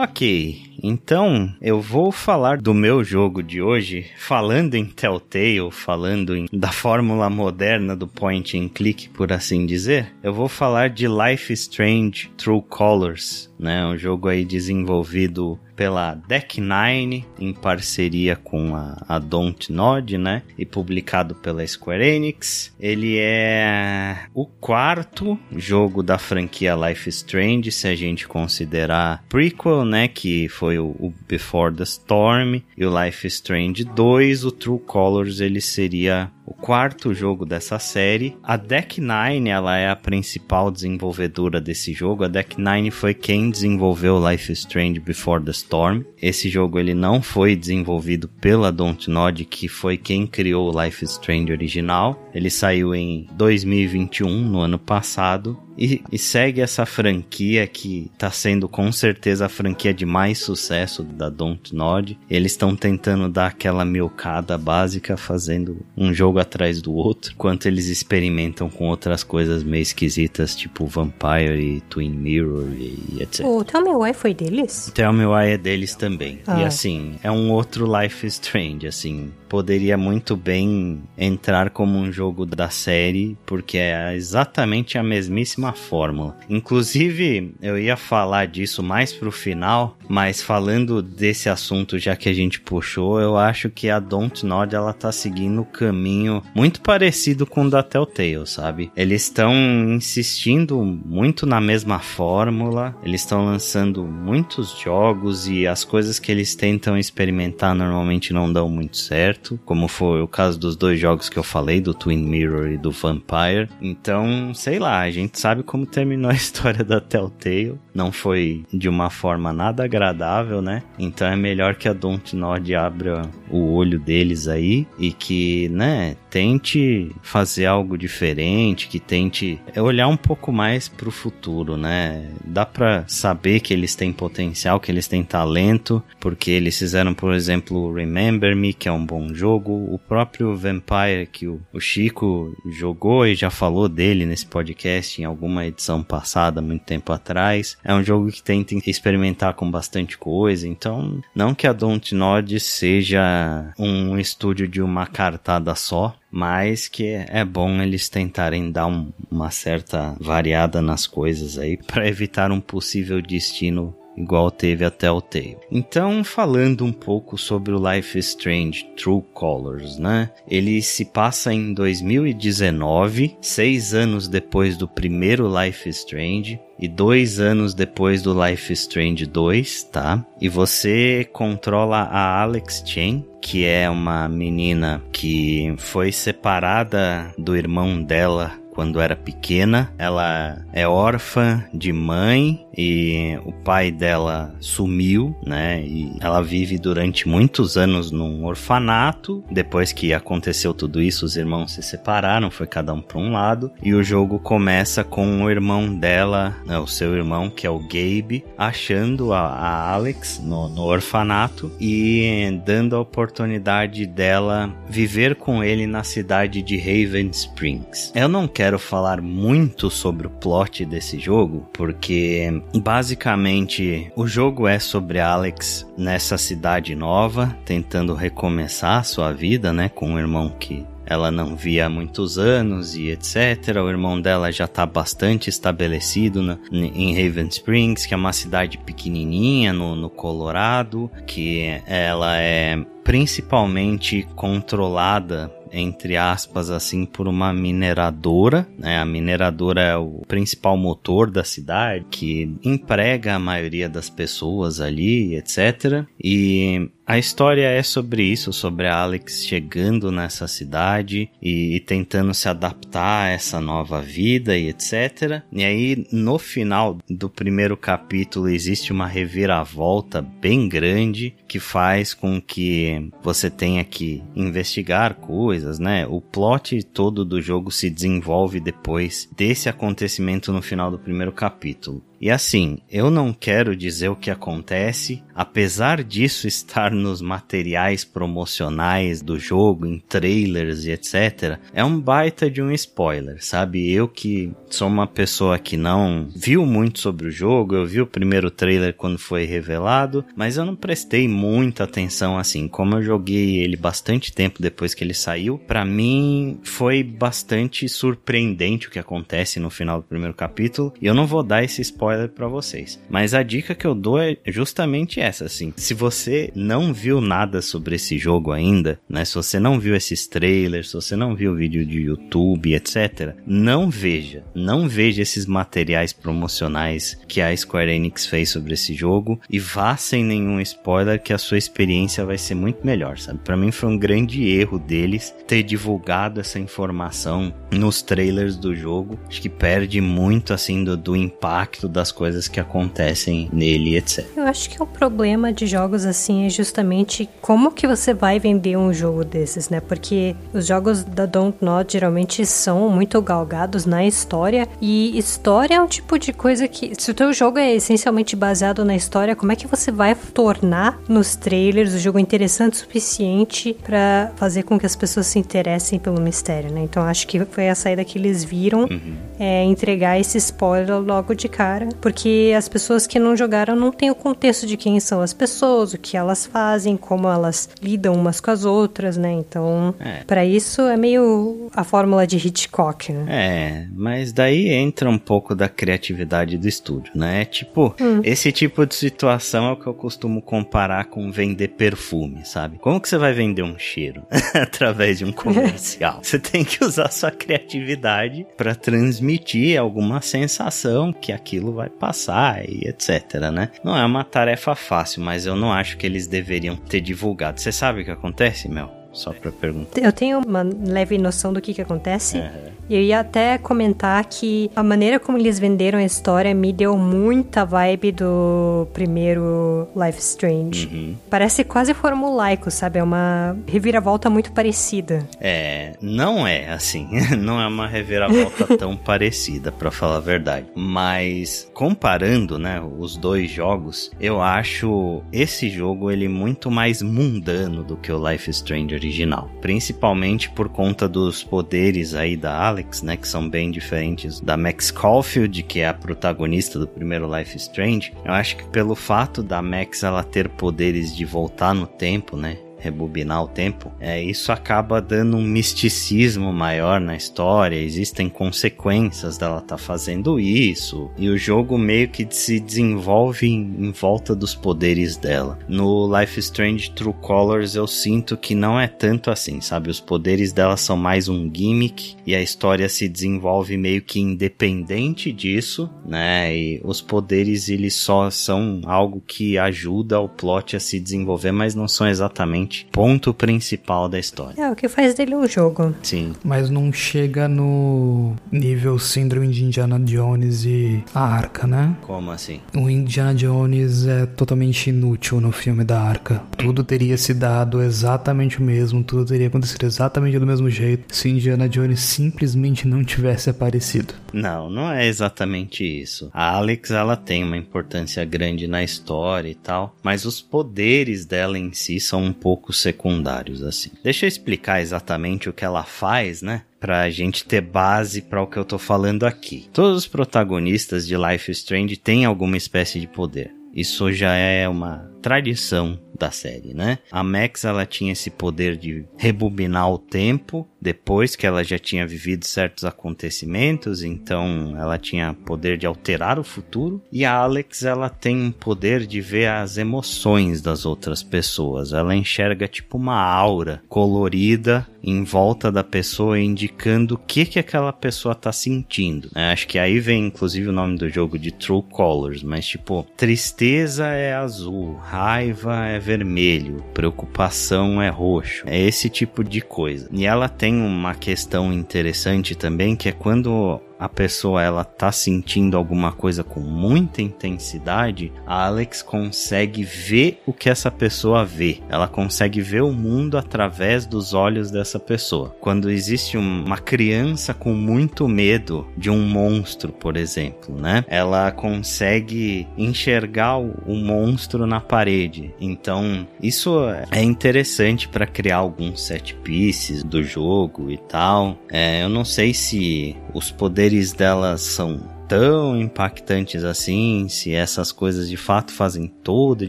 Ok, 0.03 0.61
então 0.83 1.55
eu 1.63 1.81
vou 1.81 2.11
falar 2.11 2.61
do 2.61 2.75
meu 2.75 3.05
jogo 3.05 3.41
de 3.41 3.63
hoje, 3.63 4.05
falando 4.17 4.75
em 4.75 4.85
Telltale, 4.85 5.71
falando 5.71 6.35
em, 6.35 6.49
da 6.53 6.73
fórmula 6.73 7.31
moderna 7.31 7.95
do 7.95 8.09
point 8.09 8.59
and 8.59 8.69
click, 8.69 9.09
por 9.11 9.33
assim 9.33 9.65
dizer. 9.65 10.13
Eu 10.21 10.35
vou 10.35 10.49
falar 10.49 10.91
de 10.91 11.07
Life 11.07 11.53
is 11.53 11.61
Strange 11.61 12.33
True 12.37 12.65
Colors, 12.69 13.49
né? 13.57 13.87
Um 13.87 13.97
jogo 13.97 14.27
aí 14.27 14.45
desenvolvido 14.45 15.57
pela 15.83 16.15
Deck 16.15 16.61
Nine 16.61 17.27
em 17.41 17.53
parceria 17.53 18.37
com 18.37 18.77
a, 18.77 19.05
a 19.09 19.19
Dontnod, 19.19 20.17
né? 20.17 20.45
E 20.57 20.65
publicado 20.65 21.35
pela 21.35 21.67
Square 21.67 22.07
Enix. 22.07 22.73
Ele 22.79 23.19
é 23.19 24.27
o 24.33 24.47
quarto 24.47 25.37
jogo 25.51 26.01
da 26.01 26.19
franquia 26.19 26.77
Life 26.77 27.09
Strange, 27.09 27.73
se 27.73 27.89
a 27.89 27.97
gente 27.97 28.29
considerar 28.29 29.25
prequel, 29.29 29.85
né? 29.85 30.07
Que 30.07 30.49
foi 30.49 30.79
o, 30.79 30.91
o 31.01 31.13
Before 31.27 31.75
the 31.75 31.83
Storm 31.83 32.63
e 32.79 32.87
o 32.87 33.03
Life 33.05 33.27
Strange 33.27 33.83
2. 33.83 34.45
O 34.45 34.53
True 34.53 34.79
Colors 34.79 35.41
ele 35.41 35.61
seria 35.61 36.31
o 36.53 36.55
quarto 36.55 37.15
jogo 37.15 37.47
dessa 37.47 37.79
série. 37.79 38.37
A 38.43 38.59
Deck 38.59 39.01
Nine, 39.01 39.49
ela 39.49 39.75
é 39.75 39.89
a 39.89 39.97
principal 39.97 40.71
desenvolvedora 40.71 41.59
desse 41.59 41.95
jogo. 41.95 42.25
A 42.25 42.29
Deck 42.29 42.61
Nine 42.61 42.91
foi 42.91 43.15
quem 43.15 43.51
desenvolveu 43.51 44.21
Life 44.31 44.53
is 44.53 44.59
Strange 44.59 45.01
Before 45.01 45.43
the 45.43 45.51
Storm. 45.51 46.03
Esse 46.21 46.51
jogo 46.51 46.79
ele 46.79 46.93
não 46.93 47.23
foi 47.23 47.57
desenvolvido 47.57 48.29
pela 48.29 48.71
Dontnod, 48.71 49.47
que 49.47 49.67
foi 49.67 49.97
quem 49.97 50.27
criou 50.27 50.71
o 50.71 50.85
Life 50.85 51.03
is 51.03 51.13
Strange 51.13 51.51
original. 51.51 52.31
Ele 52.35 52.51
saiu 52.51 52.95
em 52.95 53.27
2021, 53.33 54.29
no 54.29 54.61
ano 54.61 54.79
passado. 54.79 55.59
E, 55.77 56.03
e 56.11 56.19
segue 56.19 56.61
essa 56.61 56.85
franquia 56.85 57.67
que 57.67 58.11
está 58.13 58.31
sendo 58.31 58.69
com 58.69 58.91
certeza 58.93 59.47
a 59.47 59.49
franquia 59.49 59.93
de 59.93 60.05
mais 60.05 60.39
sucesso 60.39 61.03
da 61.03 61.29
Dontnod. 61.29 62.19
Eles 62.29 62.53
estão 62.53 62.77
tentando 62.77 63.29
dar 63.29 63.47
aquela 63.47 63.85
milcada 63.85 64.57
básica, 64.59 65.17
fazendo 65.17 65.79
um 65.97 66.13
jogo 66.13 66.39
atrás 66.39 66.81
do 66.81 66.93
outro, 66.93 67.35
quanto 67.37 67.67
eles 67.67 67.87
experimentam 67.87 68.69
com 68.69 68.89
outras 68.89 69.25
coisas 69.25 69.63
meio 69.63 69.83
esquisitas, 69.83 70.55
tipo 70.55 70.87
Vampire 70.87 71.61
e 71.61 71.81
Twin 71.83 72.11
Mirror 72.11 72.69
e, 72.75 73.23
etc. 73.23 73.45
O 73.45 73.65
Tell 73.65 73.83
Me 73.83 73.95
Why 73.95 74.15
foi 74.15 74.35
deles? 74.35 74.91
Tell 74.95 75.13
Me 75.13 75.27
Why 75.27 75.51
é 75.51 75.59
deles 75.59 75.95
também. 75.95 76.41
Ah. 76.47 76.61
E 76.61 76.65
assim, 76.65 77.17
é 77.23 77.31
um 77.31 77.51
outro 77.51 77.87
Life 78.01 78.27
is 78.27 78.35
Strange, 78.35 78.87
assim. 78.87 79.33
Poderia 79.49 79.99
muito 79.99 80.35
bem 80.35 81.03
entrar 81.17 81.71
como 81.71 81.99
um 81.99 82.11
jogo 82.11 82.47
da 82.47 82.71
série, 82.71 83.37
porque 83.45 83.77
é 83.77 84.15
exatamente 84.15 84.97
a 84.97 85.03
mesmíssima 85.03 85.62
fórmula. 85.71 86.37
Inclusive, 86.49 87.55
eu 87.63 87.79
ia 87.79 87.97
falar 87.97 88.47
disso 88.47 88.83
mais 88.83 89.13
pro 89.13 89.31
final, 89.31 89.99
mas 90.09 90.43
falando 90.43 91.03
desse 91.03 91.49
assunto 91.49 91.99
já 91.99 92.17
que 92.17 92.29
a 92.29 92.33
gente 92.33 92.61
puxou, 92.61 93.21
eu 93.21 93.37
acho 93.37 93.69
que 93.69 93.91
a 93.91 94.01
Don't 94.01 94.47
Nod 94.47 94.75
ela 94.75 94.93
tá 94.93 95.13
seguindo 95.13 95.61
o 95.61 95.67
caminho 95.67 96.43
muito 96.55 96.81
parecido 96.81 97.47
com 97.47 97.67
o 97.67 97.71
da 97.71 97.83
Telltale, 97.83 98.47
sabe? 98.47 98.91
Eles 98.97 99.25
estão 99.25 99.53
insistindo 99.91 100.83
muito 100.83 101.45
na 101.45 101.61
mesma 101.61 101.99
fórmula, 101.99 102.97
eles 103.05 103.21
estão 103.21 103.45
lançando 103.45 104.05
muitos 104.05 104.79
jogos 104.79 105.47
e 105.47 105.67
as 105.67 105.85
coisas 105.85 106.19
que 106.19 106.33
eles 106.33 106.55
tentam 106.55 106.97
experimentar 106.97 107.75
normalmente 107.75 108.33
não 108.33 108.51
dão 108.51 108.69
muito 108.71 108.97
certo, 108.97 109.61
como 109.67 109.89
foi 109.89 110.23
o 110.23 110.29
caso 110.29 110.59
dos 110.59 110.77
dois 110.77 110.99
jogos 110.99 111.29
que 111.29 111.39
eu 111.39 111.43
falei, 111.43 111.81
do 111.81 111.93
Twin 111.93 112.23
Mirror 112.25 112.69
e 112.69 112.79
do 112.79 112.91
Vampire. 112.91 113.69
Então, 113.81 114.55
sei 114.55 114.79
lá, 114.79 115.01
a 115.01 115.11
gente 115.11 115.39
sabe 115.39 115.52
como 115.63 115.85
terminou 115.85 116.31
a 116.31 116.35
história 116.35 116.85
da 116.85 117.01
Telltale. 117.01 117.79
Não 117.95 118.11
foi 118.11 118.65
de 118.73 118.89
uma 118.89 119.11
forma 119.11 119.53
nada 119.53 119.85
agradável, 119.85 120.63
né? 120.63 120.83
Então 120.99 121.27
é 121.27 121.37
melhor 121.37 121.75
que 121.75 121.89
a 121.89 121.93
Dontnod 121.93 122.75
abra 122.75 123.23
o 123.51 123.75
olho 123.75 123.99
deles 123.99 124.49
aí 124.49 124.87
e 124.99 125.13
que, 125.13 125.69
né, 125.69 126.17
tente 126.31 127.11
fazer 127.23 127.67
algo 127.67 127.99
diferente, 127.99 128.89
que 128.89 128.99
tente 128.99 129.61
olhar 129.77 130.09
um 130.09 130.17
pouco 130.17 130.51
mais 130.51 130.89
pro 130.89 131.11
futuro, 131.11 131.77
né? 131.77 132.31
Dá 132.45 132.65
pra 132.65 133.05
saber 133.07 133.61
que 133.61 133.75
eles 133.75 133.95
têm 133.95 134.13
potencial, 134.13 134.81
que 134.81 134.91
eles 134.91 135.07
têm 135.07 135.23
talento, 135.23 136.03
porque 136.19 136.51
eles 136.51 136.79
fizeram, 136.79 137.13
por 137.13 137.35
exemplo, 137.35 137.93
Remember 137.93 138.57
Me, 138.57 138.73
que 138.73 138.89
é 138.89 138.93
um 138.93 139.05
bom 139.05 139.35
jogo, 139.35 139.73
o 139.93 139.99
próprio 139.99 140.57
Vampire 140.57 141.27
que 141.31 141.47
o, 141.47 141.61
Chico 141.79 142.57
jogou 142.79 143.27
e 143.27 143.35
já 143.35 143.51
falou 143.51 143.89
dele 143.89 144.25
nesse 144.25 144.47
podcast 144.47 145.21
em 145.21 145.25
alguma 145.43 145.67
edição 145.67 146.05
passada, 146.05 146.63
muito 146.63 146.85
tempo 146.85 147.13
atrás. 147.13 147.77
É 147.83 147.93
um 147.93 148.03
jogo 148.03 148.31
que 148.31 148.43
tenta 148.43 148.75
experimentar 148.89 149.55
com 149.55 149.69
bastante 149.69 150.17
coisa, 150.17 150.69
então 150.69 151.21
não 151.35 151.53
que 151.53 151.67
a 151.67 151.73
Dontnod 151.73 152.61
seja 152.61 153.73
um 153.77 154.17
estúdio 154.17 154.69
de 154.69 154.81
uma 154.81 155.05
cartada 155.07 155.75
só, 155.75 156.15
mas 156.31 156.87
que 156.87 157.07
é 157.07 157.45
bom 157.45 157.83
eles 157.83 158.09
tentarem 158.09 158.71
dar 158.71 158.87
um, 158.87 159.13
uma 159.29 159.51
certa 159.51 160.15
variada 160.21 160.81
nas 160.81 161.07
coisas 161.07 161.59
aí 161.59 161.77
para 161.85 162.07
evitar 162.07 162.53
um 162.53 162.61
possível 162.61 163.21
destino 163.21 163.95
igual 164.17 164.51
teve 164.51 164.85
a 164.85 164.91
Telltale. 164.91 165.59
Então, 165.71 166.23
falando 166.25 166.85
um 166.85 166.93
pouco 166.93 167.39
sobre 167.39 167.73
o 167.73 167.93
Life 167.93 168.19
is 168.19 168.29
Strange 168.29 168.85
True 168.97 169.23
Colors, 169.33 169.99
né? 169.99 170.31
Ele 170.49 170.81
se 170.83 171.05
passa 171.05 171.53
em 171.53 171.73
2019, 171.73 173.37
seis 173.41 173.95
anos 173.95 174.29
depois 174.29 174.77
do 174.77 174.89
primeiro 174.89 175.49
Life 175.49 175.89
is 175.89 175.99
Strange 175.99 176.61
e 176.79 176.89
dois 176.89 177.39
anos 177.39 177.75
depois 177.75 178.23
do 178.23 178.35
Life 178.45 178.73
Strange 178.73 179.25
2, 179.25 179.85
tá? 179.85 180.27
E 180.41 180.49
você 180.49 181.29
controla 181.33 181.99
a 181.99 182.43
Alex 182.43 182.83
Chen, 182.85 183.25
que 183.41 183.65
é 183.65 183.89
uma 183.89 184.29
menina 184.29 185.01
que 185.13 185.75
foi 185.79 186.11
separada 186.11 187.33
do 187.39 187.57
irmão 187.57 188.03
dela 188.03 188.53
quando 188.73 189.01
era 189.01 189.15
pequena. 189.15 189.93
Ela 189.99 190.65
é 190.73 190.89
órfã 190.89 191.65
de 191.73 191.93
mãe 191.93 192.67
e 192.77 193.39
o 193.45 193.53
pai 193.53 193.91
dela 193.91 194.55
sumiu, 194.61 195.37
né? 195.45 195.83
E 195.83 196.17
ela 196.21 196.43
vive 196.43 196.79
durante 196.79 197.29
muitos 197.29 197.77
anos 197.77 198.11
num 198.11 198.45
orfanato. 198.45 199.45
Depois 199.51 199.93
que 199.93 200.13
aconteceu 200.13 200.73
tudo 200.73 201.01
isso, 201.01 201.25
os 201.25 201.37
irmãos 201.37 201.73
se 201.73 201.83
separaram, 201.83 202.51
foi 202.51 202.67
cada 202.67 202.93
um 202.93 203.01
para 203.01 203.19
um 203.19 203.33
lado. 203.33 203.71
E 203.83 203.95
o 203.95 204.03
jogo 204.03 204.39
começa 204.39 205.05
com 205.05 205.43
o 205.43 205.51
irmão 205.51 205.95
dela, 205.95 206.57
né, 206.67 206.79
o 206.79 206.87
seu 206.87 207.15
irmão, 207.15 207.51
que 207.51 207.67
é 207.67 207.71
o 207.71 207.79
Gabe, 207.79 208.45
achando 208.57 209.33
a, 209.33 209.41
a 209.41 209.93
Alex 209.93 210.41
no, 210.43 210.69
no 210.69 210.83
orfanato 210.83 211.73
e 211.81 212.61
dando 212.65 212.97
a 212.97 213.01
oportunidade 213.01 214.07
dela 214.07 214.73
viver 214.89 215.37
com 215.37 215.63
ele 215.63 215.87
na 215.87 216.05
cidade 216.05 216.63
de 216.63 216.79
Haven 216.79 217.31
Springs. 217.31 218.13
Eu 218.15 218.29
não 218.29 218.47
quero 218.47 218.79
falar 218.79 219.21
muito 219.21 219.91
sobre 219.91 220.27
o 220.27 220.31
plot 220.31 220.85
desse 220.85 221.19
jogo, 221.19 221.69
porque 221.73 222.62
basicamente 222.75 224.11
o 224.17 224.27
jogo 224.27 224.67
é 224.67 224.79
sobre 224.79 225.21
Alex 225.21 225.87
nessa 225.97 226.39
cidade 226.39 226.95
nova, 226.95 227.57
tentando 227.65 228.15
recomeçar 228.15 229.05
sua 229.05 229.33
vida, 229.33 229.73
né, 229.73 229.89
com 229.89 230.11
um 230.11 230.19
irmão 230.19 230.51
que 230.59 230.87
ela 231.05 231.31
não 231.31 231.57
via 231.57 231.87
há 231.87 231.89
muitos 231.89 232.39
anos 232.39 232.95
e 232.95 233.11
etc. 233.11 233.77
O 233.77 233.89
irmão 233.89 234.21
dela 234.21 234.51
já 234.51 234.65
está 234.65 234.87
bastante 234.87 235.51
estabelecido 235.51 236.43
na, 236.43 236.59
em 236.73 237.13
Haven 237.13 237.49
Springs, 237.49 238.07
que 238.07 238.15
é 238.15 238.17
uma 238.17 238.33
cidade 238.33 238.79
pequenininha 238.79 239.73
no, 239.73 239.95
no 239.95 240.09
Colorado, 240.09 241.11
que 241.27 241.81
ela 241.87 242.39
é 242.39 242.79
principalmente 243.05 244.27
controlada 244.37 245.53
entre 245.73 246.17
aspas, 246.17 246.71
assim, 246.71 247.07
por 247.07 247.27
uma 247.27 247.53
mineradora. 247.53 248.69
Né? 248.79 248.99
A 248.99 249.05
mineradora 249.05 249.81
é 249.81 249.97
o 249.97 250.23
principal 250.29 250.77
motor 250.77 251.31
da 251.31 251.43
cidade, 251.43 252.05
que 252.11 252.55
emprega 252.63 253.35
a 253.35 253.39
maioria 253.39 253.89
das 253.89 254.11
pessoas 254.11 254.81
ali, 254.81 255.35
etc. 255.35 256.05
E 256.23 256.91
a 257.07 257.19
história 257.19 257.67
é 257.67 257.83
sobre 257.83 258.23
isso, 258.23 258.53
sobre 258.53 258.87
a 258.87 258.97
Alex 258.97 259.45
chegando 259.45 260.13
nessa 260.13 260.47
cidade 260.47 261.29
e, 261.43 261.77
e, 261.77 261.81
tentando 261.81 262.33
se 262.33 262.49
adaptar 262.49 263.27
a 263.27 263.29
essa 263.29 263.61
nova 263.61 264.01
vida 264.01 264.57
e 264.57 264.69
etc. 264.69 265.43
E 265.51 265.65
aí, 265.65 266.07
no 266.13 266.39
final 266.39 266.99
do 267.09 267.29
primeiro 267.29 267.77
capítulo, 267.77 268.49
existe 268.49 268.93
uma 268.93 269.07
reviravolta 269.07 270.23
bem 270.23 270.69
grande 270.69 271.35
que 271.49 271.59
faz 271.59 272.15
com 272.15 272.41
que 272.41 273.11
você 273.23 273.51
tenha 273.51 273.85
que 273.85 274.23
investigar 274.37 275.17
coisas, 275.17 275.79
né? 275.79 276.07
O 276.07 276.21
plot 276.21 276.83
todo 276.85 277.25
do 277.25 277.41
jogo 277.41 277.71
se 277.71 277.91
desenvolve 277.91 278.61
depois 278.61 279.29
desse 279.37 279.69
acontecimento 279.69 280.53
no 280.53 280.63
final 280.63 280.91
do 280.91 280.99
primeiro 280.99 281.33
capítulo. 281.33 282.03
E 282.23 282.31
assim, 282.31 282.79
eu 282.89 283.11
não 283.11 283.33
quero 283.33 283.75
dizer 283.75 284.09
o 284.09 284.15
que 284.15 284.31
acontece, 284.31 285.25
apesar 285.35 286.05
disso 286.05 286.47
estar 286.47 286.93
nos 286.95 287.21
materiais 287.21 288.05
promocionais 288.05 289.21
do 289.21 289.41
jogo, 289.41 289.87
em 289.87 289.99
trailers 289.99 290.85
e 290.85 290.93
etc. 290.93 291.59
É 291.75 291.85
um 291.85 291.99
baita 291.99 292.49
de 292.49 292.63
um 292.63 292.71
spoiler, 292.71 293.45
sabe? 293.45 293.91
Eu 293.91 294.07
que 294.07 294.53
sou 294.71 294.87
uma 294.87 295.09
pessoa 295.09 295.59
que 295.59 295.77
não 295.77 296.29
viu 296.33 296.65
muito 296.65 297.01
sobre 297.01 297.27
o 297.27 297.31
jogo, 297.31 297.75
eu 297.75 297.85
vi 297.85 298.01
o 298.01 298.07
primeiro 298.07 298.53
trailer 298.53 298.95
quando 298.95 299.19
foi 299.19 299.45
revelado, 299.45 300.25
mas 300.37 300.57
eu 300.57 300.65
não 300.65 300.77
prestei 300.77 301.27
muita 301.27 301.83
atenção 301.83 302.39
assim. 302.39 302.69
Como 302.69 302.95
eu 302.95 303.03
joguei 303.03 303.57
ele 303.57 303.77
bastante 303.77 304.33
tempo 304.33 304.63
depois 304.63 304.95
que 304.95 305.03
ele 305.03 305.13
saiu, 305.13 305.59
para 305.59 305.85
mim 305.85 306.61
foi 306.63 307.03
bastante 307.03 307.89
surpreendente 307.89 308.87
o 308.87 308.93
que 308.93 309.01
acontece 309.01 309.59
no 309.59 309.71
final 309.71 310.01
do 310.01 310.07
primeiro 310.07 310.35
capítulo, 310.35 310.95
e 311.01 311.07
eu 311.07 311.15
não 311.15 311.27
vou 311.27 311.43
dar 311.43 311.65
esse 311.65 311.83
spoiler 311.83 312.12
spoiler 312.13 312.29
para 312.29 312.49
vocês. 312.49 313.01
Mas 313.09 313.35
a 313.35 313.43
dica 313.43 313.75
que 313.75 313.87
eu 313.87 313.95
dou 313.95 314.21
é 314.21 314.37
justamente 314.47 315.21
essa, 315.21 315.47
assim. 315.47 315.73
Se 315.77 315.95
você 315.95 316.51
não 316.55 316.93
viu 316.93 317.21
nada 317.21 317.63
sobre 317.63 317.97
esse 317.97 318.19
jogo 318.19 318.53
ainda, 318.53 319.01
né? 319.09 319.25
Se 319.25 319.35
você 319.35 319.59
não 319.59 319.81
viu 319.81 319.95
esses 319.95 320.27
trailers, 320.27 320.89
se 320.89 320.95
você 320.95 321.17
não 321.17 321.35
viu 321.35 321.55
vídeo 321.55 321.85
de 321.85 322.01
YouTube, 322.01 322.75
etc, 322.75 323.35
não 323.47 323.91
veja, 323.91 324.45
não 324.55 324.89
veja 324.89 325.23
esses 325.23 325.47
materiais 325.47 326.13
promocionais 326.13 327.19
que 327.27 327.41
a 327.41 327.57
Square 327.57 327.91
Enix 327.91 328.27
fez 328.27 328.51
sobre 328.51 328.75
esse 328.75 328.95
jogo 328.95 329.41
e 329.49 329.59
vá 329.59 329.97
sem 329.97 330.25
nenhum 330.25 330.61
spoiler 330.61 331.23
que 331.23 331.33
a 331.33 331.39
sua 331.39 331.59
experiência 331.59 332.25
vai 332.25 332.39
ser 332.39 332.55
muito 332.55 332.85
melhor, 332.85 333.19
sabe? 333.19 333.41
Para 333.45 333.57
mim 333.57 333.71
foi 333.71 333.89
um 333.89 333.99
grande 333.99 334.49
erro 334.49 334.79
deles 334.79 335.35
ter 335.47 335.63
divulgado 335.63 336.41
essa 336.41 336.59
informação 336.59 337.53
nos 337.71 338.03
trailers 338.03 338.57
do 338.57 338.75
jogo. 338.75 339.19
Acho 339.29 339.41
que 339.41 339.49
perde 339.49 340.01
muito 340.01 340.53
assim 340.53 340.85
do, 340.85 340.97
do 340.97 341.17
impacto 341.17 341.89
das 341.93 342.11
coisas 342.11 342.49
que 342.49 342.59
acontecem 342.59 343.49
nele, 343.53 343.97
etc. 343.97 344.27
Eu 344.37 344.45
acho 344.45 344.69
que 344.71 344.83
o 344.83 344.87
problema 344.87 345.53
de 345.53 345.67
jogos 345.67 346.05
assim 346.05 346.47
é 346.47 346.51
justamente 346.51 347.29
como 347.41 347.71
que 347.71 347.87
você 347.87 348.15
vai 348.15 348.39
vender 348.39 348.77
um 348.77 348.93
jogo 348.93 349.25
desses, 349.25 349.69
né? 349.69 349.81
Porque 349.81 350.35
os 350.53 350.67
jogos 350.67 351.05
da 351.05 351.27
Don't 351.27 351.59
Not 351.61 351.93
geralmente 351.93 352.45
são 352.47 352.89
muito 352.89 353.21
galgados 353.21 353.87
na 353.87 354.05
história 354.05 354.69
e 354.81 355.17
história 355.19 355.75
é 355.75 355.81
um 355.81 355.87
tipo 355.87 356.19
de 356.19 356.33
coisa 356.33 356.67
que 356.67 356.93
se 356.99 357.11
o 357.11 357.15
teu 357.15 357.33
jogo 357.33 357.59
é 357.59 357.75
essencialmente 357.75 358.35
baseado 358.35 358.85
na 358.85 358.97
história, 358.97 359.37
como 359.37 359.53
é 359.53 359.57
que 359.57 359.67
você 359.67 359.91
vai 359.91 360.15
tornar 360.15 360.99
nos 361.09 361.37
trailers 361.37 361.95
o 361.95 361.99
jogo 361.99 362.19
interessante 362.19 362.75
o 362.75 362.77
suficiente 362.77 363.77
para 363.83 364.33
fazer 364.37 364.63
com 364.63 364.79
que 364.79 364.87
as 364.87 364.97
pessoas 364.97 365.27
se 365.27 365.39
interessem 365.39 365.99
pelo 365.99 366.21
mistério, 366.21 366.73
né? 366.73 366.83
Então 366.83 367.03
acho 367.03 367.27
que 367.27 367.45
foi 367.45 367.69
a 367.69 367.75
saída 367.75 368.05
que 368.05 368.19
eles 368.19 368.43
viram 368.43 368.83
uhum. 368.83 369.15
é, 369.39 369.65
entregar 369.65 370.19
esse 370.19 370.39
spoiler 370.39 370.99
logo 370.99 371.35
de 371.35 371.49
cara, 371.49 371.82
porque 372.01 372.53
as 372.57 372.69
pessoas 372.69 373.07
que 373.07 373.19
não 373.19 373.37
jogaram 373.37 373.77
não 373.77 373.91
têm 373.91 374.11
o 374.11 374.15
contexto 374.15 374.67
de 374.67 374.77
quem 374.77 374.99
são 375.01 375.21
as 375.21 375.33
pessoas, 375.33 375.93
o 375.93 375.99
que 375.99 376.17
elas 376.17 376.47
fazem, 376.47 376.97
como 376.97 377.29
elas 377.29 377.69
lidam 377.81 378.15
umas 378.15 378.41
com 378.41 378.51
as 378.51 378.65
outras, 378.65 379.17
né? 379.17 379.33
Então, 379.33 379.95
é. 379.99 380.25
para 380.25 380.45
isso 380.45 380.83
é 380.83 380.97
meio 380.97 381.69
a 381.75 381.85
fórmula 381.85 382.27
de 382.27 382.37
Hitchcock, 382.37 383.13
né? 383.13 383.25
É, 383.29 383.87
mas 383.93 384.33
daí 384.33 384.69
entra 384.69 385.09
um 385.09 385.19
pouco 385.19 385.55
da 385.55 385.69
criatividade 385.69 386.57
do 386.59 386.69
estúdio, 386.69 387.13
né? 387.15 387.45
Tipo, 387.45 387.95
hum. 388.01 388.21
esse 388.25 388.53
tipo 388.53 388.87
de 388.87 388.95
situação 388.95 389.67
é 389.67 389.73
o 389.73 389.77
que 389.77 389.87
eu 389.87 389.95
costumo 389.95 390.43
comparar 390.43 391.07
com 391.07 391.31
vender 391.31 391.69
perfume, 391.69 392.45
sabe? 392.45 392.79
Como 392.79 393.01
que 393.01 393.09
você 393.09 393.19
vai 393.19 393.33
vender 393.33 393.63
um 393.63 393.79
cheiro 393.79 394.23
através 394.55 395.19
de 395.19 395.25
um 395.25 395.33
comercial? 395.33 396.21
você 396.23 396.39
tem 396.39 396.65
que 396.65 396.85
usar 396.85 397.11
sua 397.11 397.31
criatividade 397.31 398.47
para 398.57 398.75
transmitir 398.75 399.79
alguma 399.79 400.21
sensação 400.21 401.13
que 401.13 401.33
aquilo 401.33 401.72
vai 401.73 401.89
passar 401.89 402.65
e 402.69 402.89
etc, 402.89 403.51
né? 403.53 403.71
Não 403.85 403.97
é 403.97 404.05
uma 404.05 404.25
tarefa 404.25 404.75
fácil, 404.75 405.23
mas 405.23 405.47
eu 405.47 405.57
não 405.57 405.73
acho 405.73 405.97
que 405.97 406.07
eles 406.07 406.27
deveriam 406.27 406.77
ter 406.77 407.01
divulgado. 407.01 407.61
Você 407.61 407.73
sabe 407.73 408.03
o 408.03 408.05
que 408.05 408.11
acontece, 408.11 408.69
Mel? 408.69 409.02
Só 409.13 409.33
pra 409.33 409.53
perguntar. 409.53 410.01
Eu 410.01 410.13
tenho 410.13 410.39
uma 410.39 410.63
leve 410.63 411.19
noção 411.19 411.53
do 411.53 411.61
que 411.61 411.75
que 411.75 411.83
acontece. 411.83 412.39
Uhum. 412.39 412.73
Eu 412.91 413.01
ia 413.01 413.21
até 413.21 413.59
comentar 413.59 414.25
que 414.25 414.71
a 414.75 414.83
maneira 414.83 415.19
como 415.21 415.39
eles 415.39 415.59
venderam 415.59 415.99
a 415.99 416.05
história 416.05 416.55
me 416.55 416.73
deu 416.73 416.97
muita 416.97 417.65
vibe 417.65 418.13
do 418.13 418.87
primeiro 418.93 419.89
Life 419.97 420.19
Strange. 420.19 420.87
Uhum. 420.87 421.17
Parece 421.31 421.65
quase 421.65 421.95
formulaico, 421.95 422.71
sabe? 422.71 422.99
É 422.99 423.03
uma 423.03 423.57
reviravolta 423.67 424.29
muito 424.29 424.53
parecida. 424.53 425.27
É, 425.41 425.93
não 426.01 426.47
é 426.47 426.71
assim. 426.71 427.09
Não 427.43 427.61
é 427.61 427.67
uma 427.67 427.87
reviravolta 427.87 428.77
tão 428.79 428.97
parecida, 428.97 429.73
para 429.73 429.91
falar 429.91 430.17
a 430.17 430.21
verdade. 430.21 430.67
Mas 430.75 431.69
comparando, 431.75 432.59
né, 432.59 432.81
os 432.99 433.17
dois 433.17 433.51
jogos, 433.51 434.11
eu 434.21 434.41
acho 434.41 435.23
esse 435.33 435.69
jogo 435.69 436.11
ele 436.11 436.29
muito 436.29 436.71
mais 436.71 437.03
mundano 437.03 437.83
do 437.83 437.97
que 437.97 438.13
o 438.13 438.31
Life 438.31 438.51
Strange 438.51 438.95
original, 439.03 439.51
principalmente 439.61 440.49
por 440.51 440.69
conta 440.69 441.09
dos 441.09 441.43
poderes 441.43 442.15
aí 442.15 442.37
da 442.37 442.57
Alex, 442.67 443.03
né, 443.03 443.17
que 443.17 443.27
são 443.27 443.49
bem 443.49 443.71
diferentes 443.71 444.41
da 444.41 444.57
Max 444.57 444.91
Caulfield, 444.91 445.63
que 445.65 445.81
é 445.81 445.89
a 445.89 445.95
protagonista 445.95 446.79
do 446.79 446.87
primeiro 446.87 447.29
Life 447.37 447.57
Strange. 447.57 448.13
Eu 448.25 448.33
acho 448.33 448.57
que 448.57 448.65
pelo 448.69 448.95
fato 448.95 449.43
da 449.43 449.61
Max 449.61 450.03
ela 450.03 450.23
ter 450.23 450.49
poderes 450.49 451.15
de 451.15 451.25
voltar 451.25 451.75
no 451.75 451.87
tempo, 451.87 452.37
né, 452.37 452.59
rebobinar 452.83 453.45
o 453.45 453.49
tempo, 453.49 453.93
é, 454.01 454.21
isso 454.21 454.51
acaba 454.51 455.01
dando 455.01 455.37
um 455.37 455.45
misticismo 455.45 456.53
maior 456.53 457.01
na 457.01 457.15
história, 457.15 457.77
existem 457.77 458.29
consequências 458.29 459.39
dela 459.39 459.59
estar 459.59 459.77
tá 459.77 459.79
fazendo 459.79 460.41
isso, 460.41 461.09
e 461.17 461.29
o 461.29 461.39
jogo 461.39 461.79
meio 461.79 462.09
que 462.09 462.27
se 462.29 462.59
desenvolve 462.59 463.47
em, 463.47 463.87
em, 463.87 463.93
volta 463.93 464.35
dos 464.35 464.55
poderes 464.55 465.17
dela. 465.17 465.59
No 465.69 466.11
Life 466.19 466.41
Strange 466.41 466.91
True 466.91 467.15
Colors 467.21 467.77
eu 467.77 467.87
sinto 467.87 468.37
que 468.37 468.55
não 468.55 468.81
é 468.81 468.89
tanto 468.89 469.31
assim, 469.31 469.61
sabe? 469.61 469.89
Os 469.89 470.01
poderes 470.01 470.53
dela 470.53 470.77
são 470.77 470.97
mais 470.97 471.29
um 471.29 471.49
gimmick 471.53 472.17
e 472.27 472.35
a 472.35 472.43
história 472.43 472.89
se 472.89 473.09
desenvolve 473.09 473.77
meio 473.77 474.03
que 474.03 474.19
independente 474.19 475.31
disso, 475.31 475.89
né? 476.05 476.57
E 476.57 476.81
os 476.83 477.01
poderes 477.01 477.69
eles 477.69 477.95
só 477.95 478.29
são 478.31 478.81
algo 478.85 479.23
que 479.25 479.57
ajuda 479.57 480.19
o 480.19 480.29
plot 480.29 480.75
a 480.75 480.81
se 480.81 480.99
desenvolver, 480.99 481.53
mas 481.53 481.75
não 481.75 481.87
são 481.87 482.09
exatamente 482.09 482.72
ponto 482.91 483.33
principal 483.33 484.09
da 484.09 484.19
história. 484.19 484.61
É, 484.61 484.71
o 484.71 484.77
que 484.77 484.89
faz 484.89 485.15
dele 485.15 485.35
um 485.35 485.47
jogo. 485.47 485.95
Sim. 486.03 486.33
Mas 486.45 486.71
não 486.71 486.93
chega 486.93 487.49
no 487.49 488.35
nível 488.51 488.99
síndrome 488.99 489.49
de 489.49 489.65
Indiana 489.65 489.99
Jones 489.99 490.65
e 490.65 491.03
a 491.15 491.23
Arca, 491.23 491.67
né? 491.67 491.97
Como 492.03 492.31
assim? 492.31 492.61
O 492.75 492.89
Indiana 492.89 493.35
Jones 493.35 494.07
é 494.07 494.27
totalmente 494.27 494.91
inútil 494.91 495.41
no 495.41 495.53
filme 495.53 495.85
da 495.85 496.01
Arca. 496.01 496.43
Tudo 496.57 496.85
teria 496.85 497.17
se 497.17 497.35
dado 497.35 497.83
exatamente 497.83 498.59
o 498.59 498.63
mesmo, 498.63 499.03
tudo 499.03 499.25
teria 499.25 499.49
acontecido 499.49 499.85
exatamente 499.85 500.39
do 500.39 500.47
mesmo 500.47 500.71
jeito 500.71 501.15
se 501.15 501.29
Indiana 501.29 501.69
Jones 501.69 502.01
simplesmente 502.01 502.87
não 502.87 503.05
tivesse 503.05 503.51
aparecido. 503.51 504.15
Não, 504.33 504.71
não 504.71 504.91
é 504.91 505.07
exatamente 505.07 505.85
isso. 505.85 506.31
A 506.33 506.57
Alex, 506.57 506.91
ela 506.91 507.17
tem 507.17 507.45
uma 507.45 507.57
importância 507.57 508.25
grande 508.25 508.67
na 508.67 508.83
história 508.83 509.49
e 509.49 509.55
tal, 509.55 509.95
mas 510.03 510.25
os 510.25 510.41
poderes 510.41 511.25
dela 511.25 511.59
em 511.59 511.73
si 511.73 511.99
são 511.99 512.23
um 512.23 512.33
pouco 512.33 512.62
pouco 512.63 512.73
secundários 512.73 513.63
assim. 513.63 513.91
Deixa 514.05 514.25
eu 514.25 514.29
explicar 514.29 514.81
exatamente 514.81 515.49
o 515.49 515.53
que 515.53 515.65
ela 515.65 515.83
faz, 515.83 516.41
né? 516.41 516.63
Pra 516.79 517.11
gente 517.11 517.45
ter 517.45 517.61
base 517.61 518.23
para 518.23 518.41
o 518.41 518.47
que 518.47 518.57
eu 518.57 518.65
tô 518.65 518.79
falando 518.79 519.25
aqui. 519.25 519.69
Todos 519.73 519.99
os 519.99 520.07
protagonistas 520.07 521.07
de 521.07 521.17
Life 521.17 521.51
Strange 521.51 521.97
têm 521.97 522.25
alguma 522.25 522.57
espécie 522.57 523.01
de 523.01 523.09
poder. 523.09 523.53
Isso 523.75 524.13
já 524.13 524.35
é 524.35 524.69
uma 524.69 525.12
tradição 525.23 525.99
da 526.19 526.31
série, 526.31 526.75
né? 526.75 526.99
A 527.11 527.23
Max 527.23 527.65
ela 527.65 527.87
tinha 527.87 528.13
esse 528.13 528.31
poder 528.31 528.77
de 528.77 529.05
rebobinar 529.17 529.91
o 529.91 529.99
tempo 529.99 530.69
depois 530.81 531.37
que 531.37 531.47
ela 531.47 531.63
já 531.63 531.79
tinha 531.79 532.05
vivido 532.05 532.45
certos 532.45 532.85
acontecimentos, 532.85 534.03
então 534.03 534.75
ela 534.77 534.99
tinha 534.99 535.33
poder 535.33 535.79
de 535.79 535.87
alterar 535.87 536.41
o 536.41 536.45
futuro. 536.45 537.01
E 537.13 537.25
a 537.25 537.35
Alex 537.35 537.85
ela 537.85 538.09
tem 538.09 538.51
poder 538.51 539.07
de 539.07 539.21
ver 539.21 539.47
as 539.47 539.79
emoções 539.79 540.61
das 540.61 540.85
outras 540.85 541.23
pessoas. 541.23 541.93
Ela 541.93 542.17
enxerga 542.17 542.67
tipo 542.67 542.97
uma 542.97 543.21
aura 543.21 543.81
colorida 543.89 544.87
em 545.03 545.25
volta 545.25 545.71
da 545.71 545.83
pessoa, 545.83 546.39
indicando 546.39 547.15
o 547.15 547.19
que 547.19 547.45
que 547.45 547.59
aquela 547.59 547.93
pessoa 547.93 548.35
tá 548.35 548.53
sentindo. 548.53 549.31
É, 549.35 549.53
acho 549.53 549.67
que 549.67 549.79
aí 549.79 549.99
vem 549.99 550.27
inclusive 550.27 550.69
o 550.69 550.73
nome 550.73 550.97
do 550.97 551.09
jogo 551.09 551.39
de 551.39 551.53
True 551.53 551.83
Colors, 551.91 552.43
mas 552.43 552.67
tipo 552.67 553.07
tristeza 553.17 554.07
é 554.09 554.35
azul, 554.35 554.97
raiva 555.13 555.85
é 555.85 555.99
vermelho, 555.99 556.83
preocupação 556.95 558.01
é 558.01 558.09
roxo. 558.09 558.65
É 558.67 558.81
esse 558.81 559.11
tipo 559.11 559.45
de 559.45 559.61
coisa. 559.61 560.09
E 560.11 560.25
ela 560.25 560.49
tem 560.49 560.75
uma 560.81 561.15
questão 561.15 561.71
interessante 561.71 562.55
também 562.55 562.97
que 562.97 563.11
é 563.11 563.13
quando 563.13 563.79
a 564.03 564.09
pessoa 564.09 564.61
ela 564.61 564.83
tá 564.83 565.13
sentindo 565.13 565.77
alguma 565.77 566.11
coisa 566.11 566.43
com 566.43 566.59
muita 566.59 567.23
intensidade, 567.23 568.33
a 568.45 568.67
Alex 568.67 569.01
consegue 569.01 569.85
ver 569.85 570.43
o 570.45 570.53
que 570.53 570.69
essa 570.69 570.91
pessoa 570.91 571.45
vê. 571.45 571.79
Ela 571.89 572.09
consegue 572.09 572.61
ver 572.61 572.83
o 572.83 572.91
mundo 572.93 573.39
através 573.39 574.05
dos 574.05 574.35
olhos 574.35 574.73
dessa 574.73 574.99
pessoa. 574.99 575.55
Quando 575.61 575.89
existe 575.89 576.37
uma 576.37 576.79
criança 576.79 577.55
com 577.55 577.73
muito 577.75 578.27
medo 578.27 578.89
de 578.99 579.09
um 579.09 579.25
monstro, 579.25 579.93
por 579.93 580.17
exemplo, 580.17 580.77
né? 580.77 581.05
Ela 581.07 581.53
consegue 581.53 582.67
enxergar 582.77 583.59
o 583.59 583.95
monstro 583.95 584.67
na 584.67 584.81
parede. 584.81 585.55
Então, 585.61 586.27
isso 586.43 586.77
é 587.09 587.23
interessante 587.23 588.09
para 588.09 588.27
criar 588.27 588.57
alguns 588.57 589.01
set 589.01 589.33
pieces 589.45 590.03
do 590.03 590.25
jogo 590.25 590.91
e 590.91 590.99
tal. 590.99 591.57
É, 591.71 592.03
eu 592.03 592.09
não 592.09 592.25
sei 592.25 592.53
se 592.53 593.17
os 593.33 593.53
poderes 593.53 593.92
dela 594.13 594.57
são 594.57 595.01
tão 595.29 595.81
impactantes 595.81 596.63
assim, 596.65 597.27
se 597.29 597.55
essas 597.55 597.91
coisas 597.91 598.29
de 598.29 598.37
fato 598.37 598.73
fazem 598.73 599.07
toda 599.07 599.65
a 599.65 599.69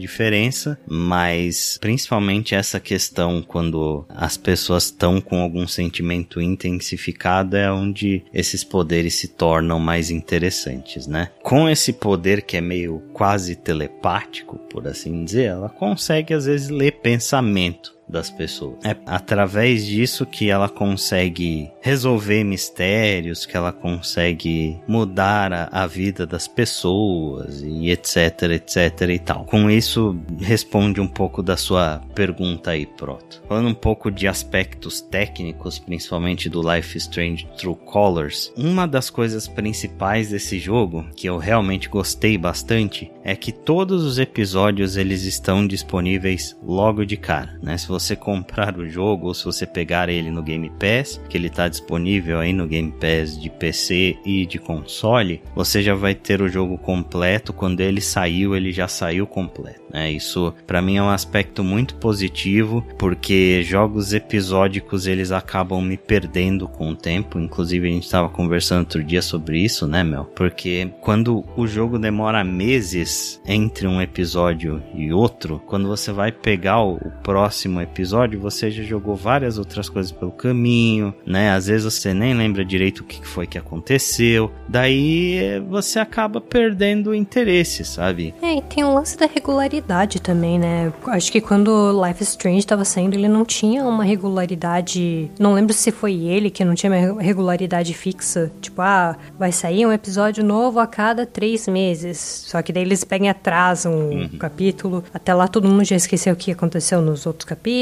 diferença, 0.00 0.78
mas 0.86 1.78
principalmente 1.80 2.54
essa 2.54 2.78
questão 2.78 3.42
quando 3.42 4.04
as 4.10 4.36
pessoas 4.36 4.84
estão 4.84 5.20
com 5.20 5.40
algum 5.40 5.66
sentimento 5.66 6.40
intensificado 6.40 7.56
é 7.56 7.72
onde 7.72 8.24
esses 8.32 8.62
poderes 8.62 9.14
se 9.14 9.28
tornam 9.28 9.78
mais 9.78 10.10
interessantes, 10.10 11.06
né? 11.06 11.30
Com 11.42 11.68
esse 11.68 11.92
poder 11.92 12.42
que 12.42 12.56
é 12.56 12.60
meio 12.60 13.02
quase 13.12 13.56
telepático, 13.56 14.58
por 14.70 14.86
assim 14.86 15.24
dizer, 15.24 15.44
ela 15.44 15.68
consegue 15.68 16.34
às 16.34 16.44
vezes 16.46 16.68
ler 16.68 16.92
pensamento 17.00 17.93
das 18.08 18.30
pessoas. 18.30 18.84
É 18.84 18.96
através 19.06 19.86
disso 19.86 20.26
que 20.26 20.50
ela 20.50 20.68
consegue 20.68 21.70
resolver 21.80 22.44
mistérios, 22.44 23.46
que 23.46 23.56
ela 23.56 23.72
consegue 23.72 24.80
mudar 24.86 25.52
a, 25.52 25.68
a 25.70 25.86
vida 25.86 26.26
das 26.26 26.46
pessoas 26.46 27.62
e 27.62 27.90
etc, 27.90 28.42
etc 28.52 29.08
e 29.08 29.18
tal. 29.18 29.44
Com 29.44 29.70
isso, 29.70 30.16
responde 30.40 31.00
um 31.00 31.08
pouco 31.08 31.42
da 31.42 31.56
sua 31.56 32.00
pergunta 32.14 32.70
aí, 32.70 32.86
Proto. 32.86 33.42
Falando 33.48 33.68
um 33.68 33.74
pouco 33.74 34.10
de 34.10 34.28
aspectos 34.28 35.00
técnicos, 35.00 35.78
principalmente 35.78 36.48
do 36.48 36.62
Life 36.62 36.96
Strange 36.98 37.46
True 37.56 37.76
Colors, 37.84 38.52
uma 38.56 38.86
das 38.86 39.10
coisas 39.10 39.48
principais 39.48 40.30
desse 40.30 40.58
jogo, 40.58 41.04
que 41.16 41.28
eu 41.28 41.38
realmente 41.38 41.88
gostei 41.88 42.36
bastante, 42.38 43.10
é 43.22 43.34
que 43.34 43.52
todos 43.52 44.04
os 44.04 44.18
episódios 44.18 44.96
eles 44.96 45.24
estão 45.24 45.66
disponíveis 45.66 46.56
logo 46.62 47.04
de 47.04 47.16
cara, 47.16 47.58
né? 47.62 47.76
Se 47.78 47.88
você 47.94 48.16
comprar 48.16 48.76
o 48.76 48.88
jogo 48.88 49.28
ou 49.28 49.34
se 49.34 49.44
você 49.44 49.66
pegar 49.66 50.08
ele 50.08 50.30
no 50.30 50.42
Game 50.42 50.70
Pass, 50.70 51.20
que 51.28 51.36
ele 51.36 51.46
está 51.46 51.68
disponível 51.68 52.40
aí 52.40 52.52
no 52.52 52.66
Game 52.66 52.92
Pass 52.92 53.40
de 53.40 53.48
PC 53.48 54.16
e 54.24 54.44
de 54.46 54.58
console, 54.58 55.42
você 55.54 55.82
já 55.82 55.94
vai 55.94 56.14
ter 56.14 56.42
o 56.42 56.48
jogo 56.48 56.76
completo. 56.76 57.52
Quando 57.52 57.80
ele 57.80 58.00
saiu, 58.00 58.56
ele 58.56 58.72
já 58.72 58.88
saiu 58.88 59.26
completo. 59.26 59.84
Né? 59.92 60.10
Isso 60.10 60.52
para 60.66 60.82
mim 60.82 60.96
é 60.96 61.02
um 61.02 61.08
aspecto 61.08 61.62
muito 61.62 61.94
positivo, 61.96 62.84
porque 62.98 63.62
jogos 63.62 64.12
episódicos 64.12 65.06
eles 65.06 65.30
acabam 65.30 65.80
me 65.80 65.96
perdendo 65.96 66.66
com 66.66 66.90
o 66.90 66.96
tempo. 66.96 67.38
Inclusive 67.38 67.88
a 67.88 67.92
gente 67.92 68.04
estava 68.04 68.28
conversando 68.28 68.80
outro 68.80 69.04
dia 69.04 69.22
sobre 69.22 69.60
isso, 69.60 69.86
né, 69.86 70.02
Mel? 70.02 70.24
Porque 70.34 70.90
quando 71.00 71.44
o 71.56 71.66
jogo 71.66 71.98
demora 71.98 72.42
meses 72.42 73.40
entre 73.46 73.86
um 73.86 74.02
episódio 74.02 74.82
e 74.94 75.12
outro, 75.12 75.62
quando 75.66 75.86
você 75.86 76.10
vai 76.10 76.32
pegar 76.32 76.82
o 76.82 76.98
próximo 77.22 77.80
episódio, 77.84 78.40
você 78.40 78.70
já 78.70 78.82
jogou 78.82 79.14
várias 79.14 79.58
outras 79.58 79.88
coisas 79.88 80.12
pelo 80.12 80.32
caminho, 80.32 81.14
né? 81.26 81.52
Às 81.52 81.66
vezes 81.66 81.84
você 81.84 82.12
nem 82.12 82.34
lembra 82.34 82.64
direito 82.64 83.00
o 83.00 83.04
que 83.04 83.26
foi 83.26 83.46
que 83.46 83.58
aconteceu. 83.58 84.50
Daí 84.68 85.60
você 85.68 85.98
acaba 85.98 86.40
perdendo 86.40 87.10
o 87.10 87.14
interesse, 87.14 87.84
sabe? 87.84 88.34
É, 88.42 88.56
e 88.56 88.62
tem 88.62 88.84
o 88.84 88.92
lance 88.92 89.16
da 89.16 89.26
regularidade 89.26 89.84
regularidade 89.84 90.20
também, 90.20 90.58
né? 90.58 90.92
Acho 91.06 91.30
que 91.30 91.40
quando 91.40 91.92
Life 92.04 92.22
is 92.22 92.30
Strange 92.30 92.58
estava 92.58 92.84
saindo, 92.84 93.14
ele 93.14 93.28
não 93.28 93.44
tinha 93.44 93.84
uma 93.84 94.04
regularidade. 94.04 95.30
Não 95.38 95.54
lembro 95.54 95.72
se 95.72 95.90
foi 95.90 96.14
ele 96.14 96.50
que 96.50 96.64
não 96.64 96.74
tinha 96.74 96.90
uma 96.90 97.22
regularidade 97.22 97.94
fixa. 97.94 98.50
Tipo, 98.60 98.82
ah, 98.82 99.16
vai 99.38 99.52
sair 99.52 99.86
um 99.86 99.92
episódio 99.92 100.44
novo 100.44 100.80
a 100.80 100.86
cada 100.86 101.26
três 101.26 101.68
meses. 101.68 102.18
Só 102.18 102.60
que 102.62 102.72
daí 102.72 102.82
eles 102.82 103.04
pegam 103.04 103.26
e 103.26 103.30
atrasam 103.30 103.92
uhum. 103.92 104.30
o 104.32 104.38
capítulo. 104.38 105.04
Até 105.12 105.32
lá 105.34 105.48
todo 105.48 105.68
mundo 105.68 105.84
já 105.84 105.96
esqueceu 105.96 106.32
o 106.32 106.36
que 106.36 106.50
aconteceu 106.50 107.00
nos 107.00 107.26
outros 107.26 107.44
capítulos. 107.44 107.73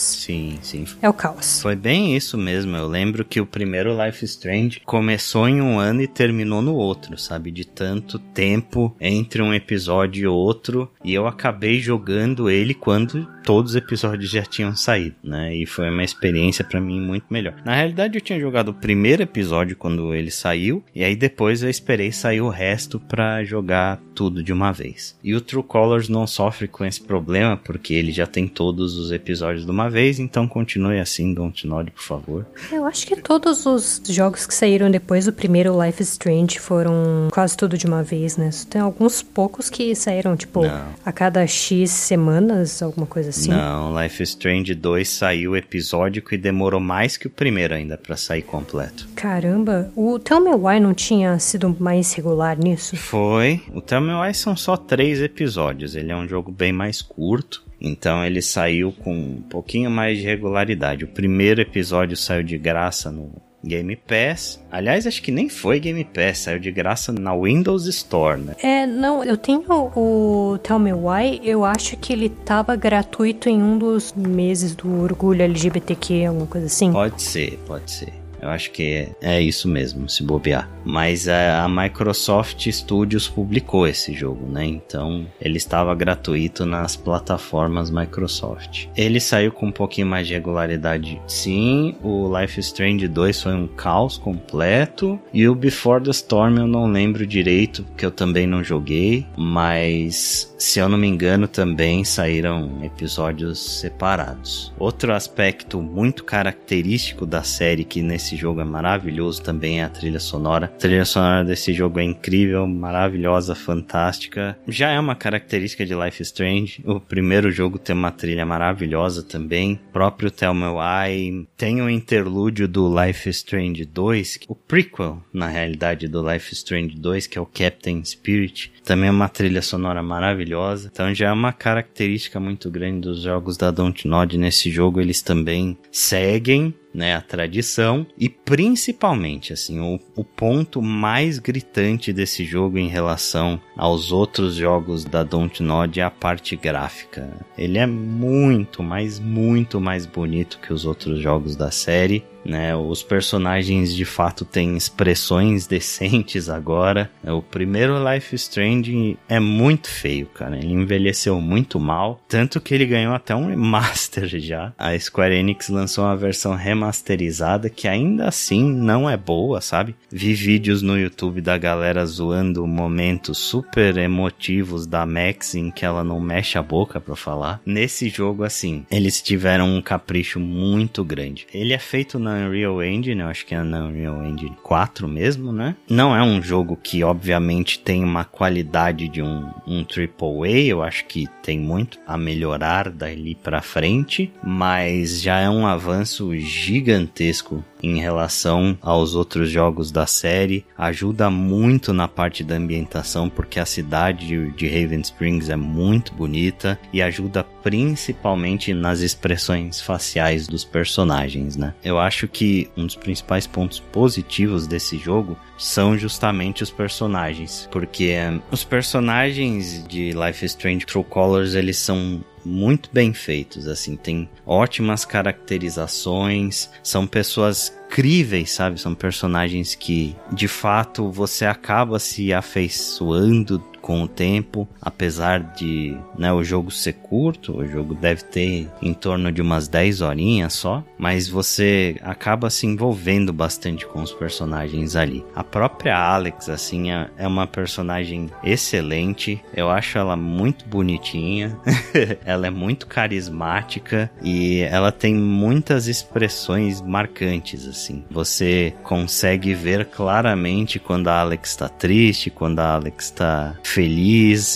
Sim, 0.00 0.58
sim. 0.62 0.84
É 1.00 1.08
o 1.08 1.12
caos. 1.12 1.60
Foi 1.62 1.76
bem 1.76 2.16
isso 2.16 2.36
mesmo. 2.36 2.76
Eu 2.76 2.88
lembro 2.88 3.24
que 3.24 3.40
o 3.40 3.46
primeiro 3.46 3.96
Life 4.04 4.24
Strange 4.24 4.80
começou 4.80 5.48
em 5.48 5.60
um 5.60 5.78
ano 5.78 6.02
e 6.02 6.08
terminou 6.08 6.60
no 6.60 6.74
outro, 6.74 7.16
sabe? 7.16 7.50
De 7.50 7.64
tanto 7.64 8.18
tempo 8.18 8.94
entre 9.00 9.42
um 9.42 9.54
episódio 9.54 10.24
e 10.24 10.26
outro. 10.26 10.90
E 11.04 11.14
eu 11.14 11.26
acabei 11.26 11.80
jogando 11.80 12.50
ele 12.50 12.74
quando 12.74 13.26
todos 13.44 13.72
os 13.72 13.76
episódios 13.76 14.30
já 14.30 14.42
tinham 14.42 14.74
saído, 14.74 15.16
né? 15.22 15.54
E 15.54 15.66
foi 15.66 15.88
uma 15.90 16.04
experiência 16.04 16.64
para 16.64 16.80
mim 16.80 17.00
muito 17.00 17.26
melhor. 17.30 17.54
Na 17.64 17.74
realidade, 17.74 18.16
eu 18.16 18.20
tinha 18.20 18.40
jogado 18.40 18.68
o 18.68 18.74
primeiro 18.74 19.22
episódio 19.22 19.76
quando 19.76 20.14
ele 20.14 20.30
saiu, 20.30 20.82
e 20.94 21.02
aí 21.02 21.16
depois 21.16 21.62
eu 21.62 21.70
esperei 21.70 22.12
sair 22.12 22.40
o 22.40 22.48
resto 22.48 22.98
para 23.00 23.42
jogar 23.44 24.00
tudo 24.14 24.42
de 24.42 24.52
uma 24.52 24.72
vez. 24.72 25.18
E 25.22 25.34
o 25.34 25.40
True 25.40 25.62
Colors 25.62 26.08
não 26.08 26.26
sofre 26.26 26.68
com 26.68 26.84
esse 26.84 27.00
problema 27.00 27.56
porque 27.56 27.94
ele 27.94 28.12
já 28.12 28.26
tem 28.26 28.46
todos 28.46 28.96
os 28.96 29.10
episódios 29.10 29.19
de 29.20 29.70
uma 29.70 29.88
vez, 29.88 30.18
então 30.18 30.48
continue 30.48 30.98
assim, 30.98 31.32
Don't 31.32 31.66
Nod, 31.66 31.90
por 31.90 32.02
favor. 32.02 32.46
Eu 32.72 32.84
acho 32.84 33.06
que 33.06 33.16
todos 33.16 33.66
os 33.66 34.02
jogos 34.08 34.46
que 34.46 34.54
saíram 34.54 34.90
depois 34.90 35.26
do 35.26 35.32
primeiro 35.32 35.80
Life 35.82 36.02
is 36.02 36.10
Strange 36.10 36.58
foram 36.58 37.28
quase 37.32 37.56
tudo 37.56 37.78
de 37.78 37.86
uma 37.86 38.02
vez, 38.02 38.36
né? 38.36 38.50
Tem 38.68 38.80
alguns 38.80 39.22
poucos 39.22 39.70
que 39.70 39.94
saíram, 39.94 40.36
tipo, 40.36 40.62
não. 40.62 40.86
a 41.04 41.12
cada 41.12 41.46
X 41.46 41.90
semanas, 41.90 42.82
alguma 42.82 43.06
coisa 43.06 43.30
assim. 43.30 43.50
Não, 43.50 44.00
Life 44.00 44.22
is 44.22 44.30
Strange 44.30 44.74
2 44.74 45.08
saiu 45.08 45.56
episódico 45.56 46.34
e 46.34 46.38
demorou 46.38 46.80
mais 46.80 47.16
que 47.16 47.26
o 47.26 47.30
primeiro 47.30 47.74
ainda 47.74 47.96
para 47.96 48.16
sair 48.16 48.42
completo. 48.42 49.08
Caramba, 49.14 49.90
o 49.94 50.18
Tell 50.18 50.40
Me 50.40 50.54
Why 50.54 50.80
não 50.80 50.94
tinha 50.94 51.38
sido 51.38 51.76
mais 51.78 52.12
regular 52.14 52.58
nisso? 52.58 52.96
Foi. 52.96 53.62
O 53.72 53.80
Tell 53.80 54.00
Me 54.00 54.14
Why 54.14 54.34
são 54.34 54.56
só 54.56 54.76
três 54.76 55.20
episódios. 55.20 55.94
Ele 55.94 56.12
é 56.12 56.16
um 56.16 56.28
jogo 56.28 56.50
bem 56.50 56.72
mais 56.72 57.02
curto. 57.02 57.62
Então 57.80 58.24
ele 58.24 58.42
saiu 58.42 58.92
com 58.92 59.14
um 59.14 59.42
pouquinho 59.48 59.90
mais 59.90 60.18
de 60.18 60.24
regularidade. 60.24 61.04
O 61.04 61.08
primeiro 61.08 61.60
episódio 61.60 62.16
saiu 62.16 62.42
de 62.42 62.58
graça 62.58 63.10
no 63.10 63.32
Game 63.64 63.94
Pass. 63.94 64.62
Aliás, 64.70 65.06
acho 65.06 65.22
que 65.22 65.30
nem 65.30 65.48
foi 65.48 65.78
Game 65.80 66.04
Pass, 66.04 66.38
saiu 66.38 66.58
de 66.58 66.70
graça 66.70 67.12
na 67.12 67.34
Windows 67.34 67.86
Store, 67.86 68.40
né? 68.40 68.54
É, 68.62 68.86
não, 68.86 69.22
eu 69.22 69.36
tenho 69.36 69.62
o 69.68 70.58
Tell 70.62 70.78
Me 70.78 70.92
Why, 70.92 71.40
eu 71.44 71.64
acho 71.64 71.96
que 71.96 72.12
ele 72.12 72.28
tava 72.28 72.74
gratuito 72.74 73.48
em 73.48 73.62
um 73.62 73.78
dos 73.78 74.12
meses 74.14 74.74
do 74.74 75.02
orgulho 75.02 75.42
LGBTQ, 75.42 76.26
alguma 76.26 76.46
coisa 76.46 76.66
assim. 76.66 76.92
Pode 76.92 77.22
ser, 77.22 77.58
pode 77.66 77.90
ser. 77.90 78.19
Eu 78.40 78.48
acho 78.48 78.70
que 78.70 78.82
é, 78.82 79.36
é 79.36 79.42
isso 79.42 79.68
mesmo, 79.68 80.08
se 80.08 80.22
bobear. 80.22 80.68
Mas 80.84 81.28
a, 81.28 81.64
a, 81.64 81.68
Microsoft 81.68 82.68
Studios 82.70 83.28
publicou 83.28 83.86
esse 83.86 84.12
jogo, 84.12 84.46
né? 84.46 84.64
Então 84.64 85.26
ele 85.40 85.56
estava 85.56 85.94
gratuito 85.94 86.64
nas 86.64 86.96
plataformas 86.96 87.90
Microsoft. 87.90 88.86
Ele 88.96 89.20
saiu 89.20 89.52
com 89.52 89.66
um 89.66 89.72
pouquinho 89.72 90.06
mais 90.06 90.26
de 90.26 90.34
regularidade, 90.34 91.20
sim. 91.26 91.96
O 92.02 92.30
Life 92.38 92.58
Strange 92.60 93.06
2 93.06 93.42
foi 93.42 93.54
um 93.54 93.66
caos 93.66 94.16
completo. 94.16 95.20
E 95.32 95.48
o 95.48 95.54
Before 95.54 96.02
the 96.02 96.10
Storm 96.10 96.58
eu 96.58 96.66
não 96.66 96.90
lembro 96.90 97.26
direito, 97.26 97.84
porque 97.84 98.06
eu 98.06 98.10
também 98.10 98.46
não 98.46 98.64
joguei. 98.64 99.26
Mas 99.36 100.54
se 100.58 100.78
eu 100.78 100.88
não 100.88 100.98
me 100.98 101.08
engano, 101.08 101.48
também 101.48 102.04
saíram 102.04 102.80
episódios 102.82 103.80
separados. 103.80 104.72
Outro 104.78 105.12
aspecto 105.12 105.80
muito 105.80 106.24
característico 106.24 107.24
da 107.24 107.42
série 107.42 107.84
que 107.84 108.02
nesse 108.02 108.29
desse 108.30 108.36
jogo 108.36 108.60
é 108.60 108.64
maravilhoso 108.64 109.42
também 109.42 109.80
é 109.80 109.84
a 109.84 109.88
trilha 109.88 110.20
sonora. 110.20 110.66
A 110.66 110.68
trilha 110.68 111.04
sonora 111.04 111.44
desse 111.44 111.72
jogo 111.72 111.98
é 111.98 112.04
incrível, 112.04 112.64
maravilhosa, 112.66 113.56
fantástica. 113.56 114.56
Já 114.68 114.90
é 114.90 115.00
uma 115.00 115.16
característica 115.16 115.84
de 115.84 115.94
Life 115.94 116.22
Strange. 116.22 116.80
O 116.86 117.00
primeiro 117.00 117.50
jogo 117.50 117.78
tem 117.78 117.94
uma 117.94 118.12
trilha 118.12 118.46
maravilhosa 118.46 119.24
também. 119.24 119.80
O 119.88 119.92
próprio 119.92 120.30
Tell 120.30 120.54
Me 120.54 120.66
Why. 120.66 121.48
Tem 121.56 121.80
o 121.80 121.86
um 121.86 121.90
interlúdio 121.90 122.68
do 122.68 122.88
Life 123.02 123.28
Strange 123.30 123.84
2, 123.84 124.40
o 124.48 124.54
prequel, 124.54 125.22
na 125.32 125.48
realidade, 125.48 126.06
do 126.06 126.22
Life 126.30 126.52
Strange 126.52 126.96
2, 126.96 127.26
que 127.26 127.36
é 127.36 127.40
o 127.40 127.46
Captain 127.46 128.04
Spirit. 128.04 128.72
Também 128.84 129.08
é 129.08 129.12
uma 129.12 129.28
trilha 129.28 129.62
sonora 129.62 130.02
maravilhosa. 130.02 130.88
Então 130.92 131.12
já 131.12 131.28
é 131.28 131.32
uma 131.32 131.52
característica 131.52 132.38
muito 132.38 132.70
grande 132.70 133.00
dos 133.00 133.22
jogos 133.22 133.56
da 133.56 133.72
Dontnod 133.72 134.38
nesse 134.38 134.70
jogo. 134.70 135.00
Eles 135.00 135.20
também 135.20 135.76
seguem 135.90 136.74
né, 136.92 137.14
a 137.14 137.20
tradição 137.20 138.06
e 138.18 138.28
principalmente 138.28 139.52
assim 139.52 139.80
o, 139.80 139.98
o 140.16 140.24
ponto 140.24 140.82
mais 140.82 141.38
gritante 141.38 142.12
desse 142.12 142.44
jogo 142.44 142.78
em 142.78 142.88
relação 142.88 143.60
aos 143.76 144.12
outros 144.12 144.54
jogos 144.54 145.04
da 145.04 145.22
Dontnod 145.22 146.00
é 146.00 146.02
a 146.02 146.10
parte 146.10 146.56
gráfica. 146.56 147.30
Ele 147.56 147.78
é 147.78 147.86
muito, 147.86 148.82
mas 148.82 149.18
muito 149.18 149.80
mais 149.80 150.04
bonito 150.04 150.58
que 150.60 150.72
os 150.72 150.84
outros 150.84 151.20
jogos 151.20 151.56
da 151.56 151.70
série 151.70 152.24
né? 152.50 152.74
Os 152.74 153.02
personagens 153.02 153.94
de 153.94 154.04
fato 154.04 154.44
têm 154.44 154.76
expressões 154.76 155.66
decentes 155.68 156.48
agora. 156.48 157.10
O 157.24 157.40
primeiro 157.40 157.94
Life 158.12 158.34
Strange 158.34 159.16
é 159.28 159.38
muito 159.38 159.88
feio, 159.88 160.26
cara. 160.26 160.56
Ele 160.56 160.72
envelheceu 160.72 161.40
muito 161.40 161.78
mal, 161.78 162.20
tanto 162.28 162.60
que 162.60 162.74
ele 162.74 162.86
ganhou 162.86 163.14
até 163.14 163.34
um 163.34 163.48
remaster 163.48 164.26
já. 164.40 164.72
A 164.76 164.98
Square 164.98 165.34
Enix 165.34 165.68
lançou 165.68 166.04
uma 166.04 166.16
versão 166.16 166.54
remasterizada 166.54 167.70
que 167.70 167.86
ainda 167.86 168.28
assim 168.28 168.64
não 168.70 169.08
é 169.08 169.16
boa, 169.16 169.60
sabe? 169.60 169.94
Vi 170.10 170.34
vídeos 170.34 170.82
no 170.82 170.98
YouTube 170.98 171.40
da 171.40 171.56
galera 171.56 172.04
zoando 172.04 172.66
momentos 172.66 173.38
super 173.38 173.96
emotivos 173.96 174.86
da 174.86 175.06
Max 175.06 175.54
em 175.54 175.70
que 175.70 175.84
ela 175.84 176.02
não 176.02 176.18
mexe 176.18 176.58
a 176.58 176.62
boca 176.62 177.00
para 177.00 177.14
falar. 177.14 177.60
Nesse 177.64 178.08
jogo 178.08 178.42
assim, 178.42 178.84
eles 178.90 179.22
tiveram 179.22 179.68
um 179.68 179.80
capricho 179.80 180.40
muito 180.40 181.04
grande. 181.04 181.46
Ele 181.52 181.72
é 181.72 181.78
feito 181.78 182.18
na 182.18 182.39
Unreal 182.46 182.82
Engine, 182.82 183.20
eu 183.20 183.28
acho 183.28 183.46
que 183.46 183.54
é 183.54 183.62
na 183.62 183.84
Unreal 183.84 184.24
Engine 184.24 184.56
4 184.62 185.06
mesmo, 185.08 185.52
né? 185.52 185.76
Não 185.88 186.14
é 186.14 186.22
um 186.22 186.42
jogo 186.42 186.76
que, 186.76 187.02
obviamente, 187.02 187.78
tem 187.78 188.02
uma 188.02 188.24
qualidade 188.24 189.08
de 189.08 189.22
um, 189.22 189.50
um 189.66 189.84
AAA, 189.84 190.66
eu 190.66 190.82
acho 190.82 191.04
que 191.06 191.26
tem 191.42 191.58
muito 191.58 191.98
a 192.06 192.16
melhorar 192.16 192.90
dali 192.90 193.34
pra 193.34 193.60
frente, 193.60 194.32
mas 194.42 195.20
já 195.20 195.38
é 195.40 195.48
um 195.48 195.66
avanço 195.66 196.36
gigantesco 196.36 197.64
em 197.82 198.00
relação 198.00 198.76
aos 198.80 199.14
outros 199.14 199.50
jogos 199.50 199.90
da 199.90 200.06
série. 200.06 200.64
Ajuda 200.76 201.30
muito 201.30 201.92
na 201.92 202.08
parte 202.08 202.42
da 202.42 202.56
ambientação, 202.56 203.28
porque 203.28 203.60
a 203.60 203.66
cidade 203.66 204.50
de 204.50 204.68
Raven 204.68 205.00
Springs 205.00 205.48
é 205.48 205.56
muito 205.56 206.14
bonita 206.14 206.78
e 206.92 207.02
ajuda 207.02 207.44
principalmente 207.62 208.72
nas 208.72 209.00
expressões 209.00 209.80
faciais 209.80 210.46
dos 210.46 210.64
personagens, 210.64 211.56
né? 211.56 211.74
Eu 211.84 211.98
acho 211.98 212.26
que 212.26 212.70
um 212.76 212.86
dos 212.86 212.96
principais 212.96 213.46
pontos 213.46 213.80
positivos 213.80 214.66
desse 214.66 214.98
jogo 214.98 215.36
são 215.58 215.96
justamente 215.96 216.62
os 216.62 216.70
personagens, 216.70 217.68
porque 217.70 218.04
eh, 218.04 218.40
os 218.50 218.64
personagens 218.64 219.86
de 219.86 220.12
Life 220.12 220.44
is 220.44 220.52
Strange 220.52 220.86
True 220.86 221.04
Colors 221.04 221.54
eles 221.54 221.76
são 221.76 222.24
muito 222.44 222.90
bem 222.92 223.12
feitos, 223.12 223.66
assim, 223.66 223.96
tem 223.96 224.28
ótimas 224.46 225.04
caracterizações, 225.04 226.70
são 226.82 227.06
pessoas 227.06 227.72
críveis, 227.90 228.52
sabe? 228.52 228.80
São 228.80 228.94
personagens 228.94 229.74
que 229.74 230.16
de 230.32 230.46
fato 230.46 231.10
você 231.10 231.44
acaba 231.44 231.98
se 231.98 232.32
afeiçoando 232.32 233.58
com 233.90 234.04
o 234.04 234.06
tempo, 234.06 234.68
apesar 234.80 235.40
de 235.40 235.96
né, 236.16 236.32
o 236.32 236.44
jogo 236.44 236.70
ser 236.70 236.92
curto, 236.92 237.58
o 237.58 237.66
jogo 237.66 237.92
deve 237.92 238.22
ter 238.22 238.68
em 238.80 238.94
torno 238.94 239.32
de 239.32 239.42
umas 239.42 239.66
10 239.66 240.00
horinhas 240.00 240.52
só, 240.52 240.84
mas 240.96 241.28
você 241.28 241.96
acaba 242.00 242.48
se 242.50 242.68
envolvendo 242.68 243.32
bastante 243.32 243.84
com 243.84 244.00
os 244.00 244.12
personagens 244.12 244.94
ali. 244.94 245.24
A 245.34 245.42
própria 245.42 245.98
Alex, 245.98 246.48
assim, 246.48 246.92
é, 246.92 247.08
é 247.16 247.26
uma 247.26 247.48
personagem 247.48 248.30
excelente, 248.44 249.42
eu 249.52 249.68
acho 249.68 249.98
ela 249.98 250.14
muito 250.14 250.68
bonitinha, 250.68 251.58
ela 252.24 252.46
é 252.46 252.50
muito 252.50 252.86
carismática 252.86 254.08
e 254.22 254.60
ela 254.70 254.92
tem 254.92 255.16
muitas 255.16 255.88
expressões 255.88 256.80
marcantes, 256.80 257.66
assim. 257.66 258.04
Você 258.08 258.72
consegue 258.84 259.52
ver 259.52 259.86
claramente 259.86 260.78
quando 260.78 261.08
a 261.08 261.18
Alex 261.18 261.50
está 261.50 261.68
triste, 261.68 262.30
quando 262.30 262.60
a 262.60 262.74
Alex 262.74 263.06
está 263.06 263.56
feliz, 263.64 263.79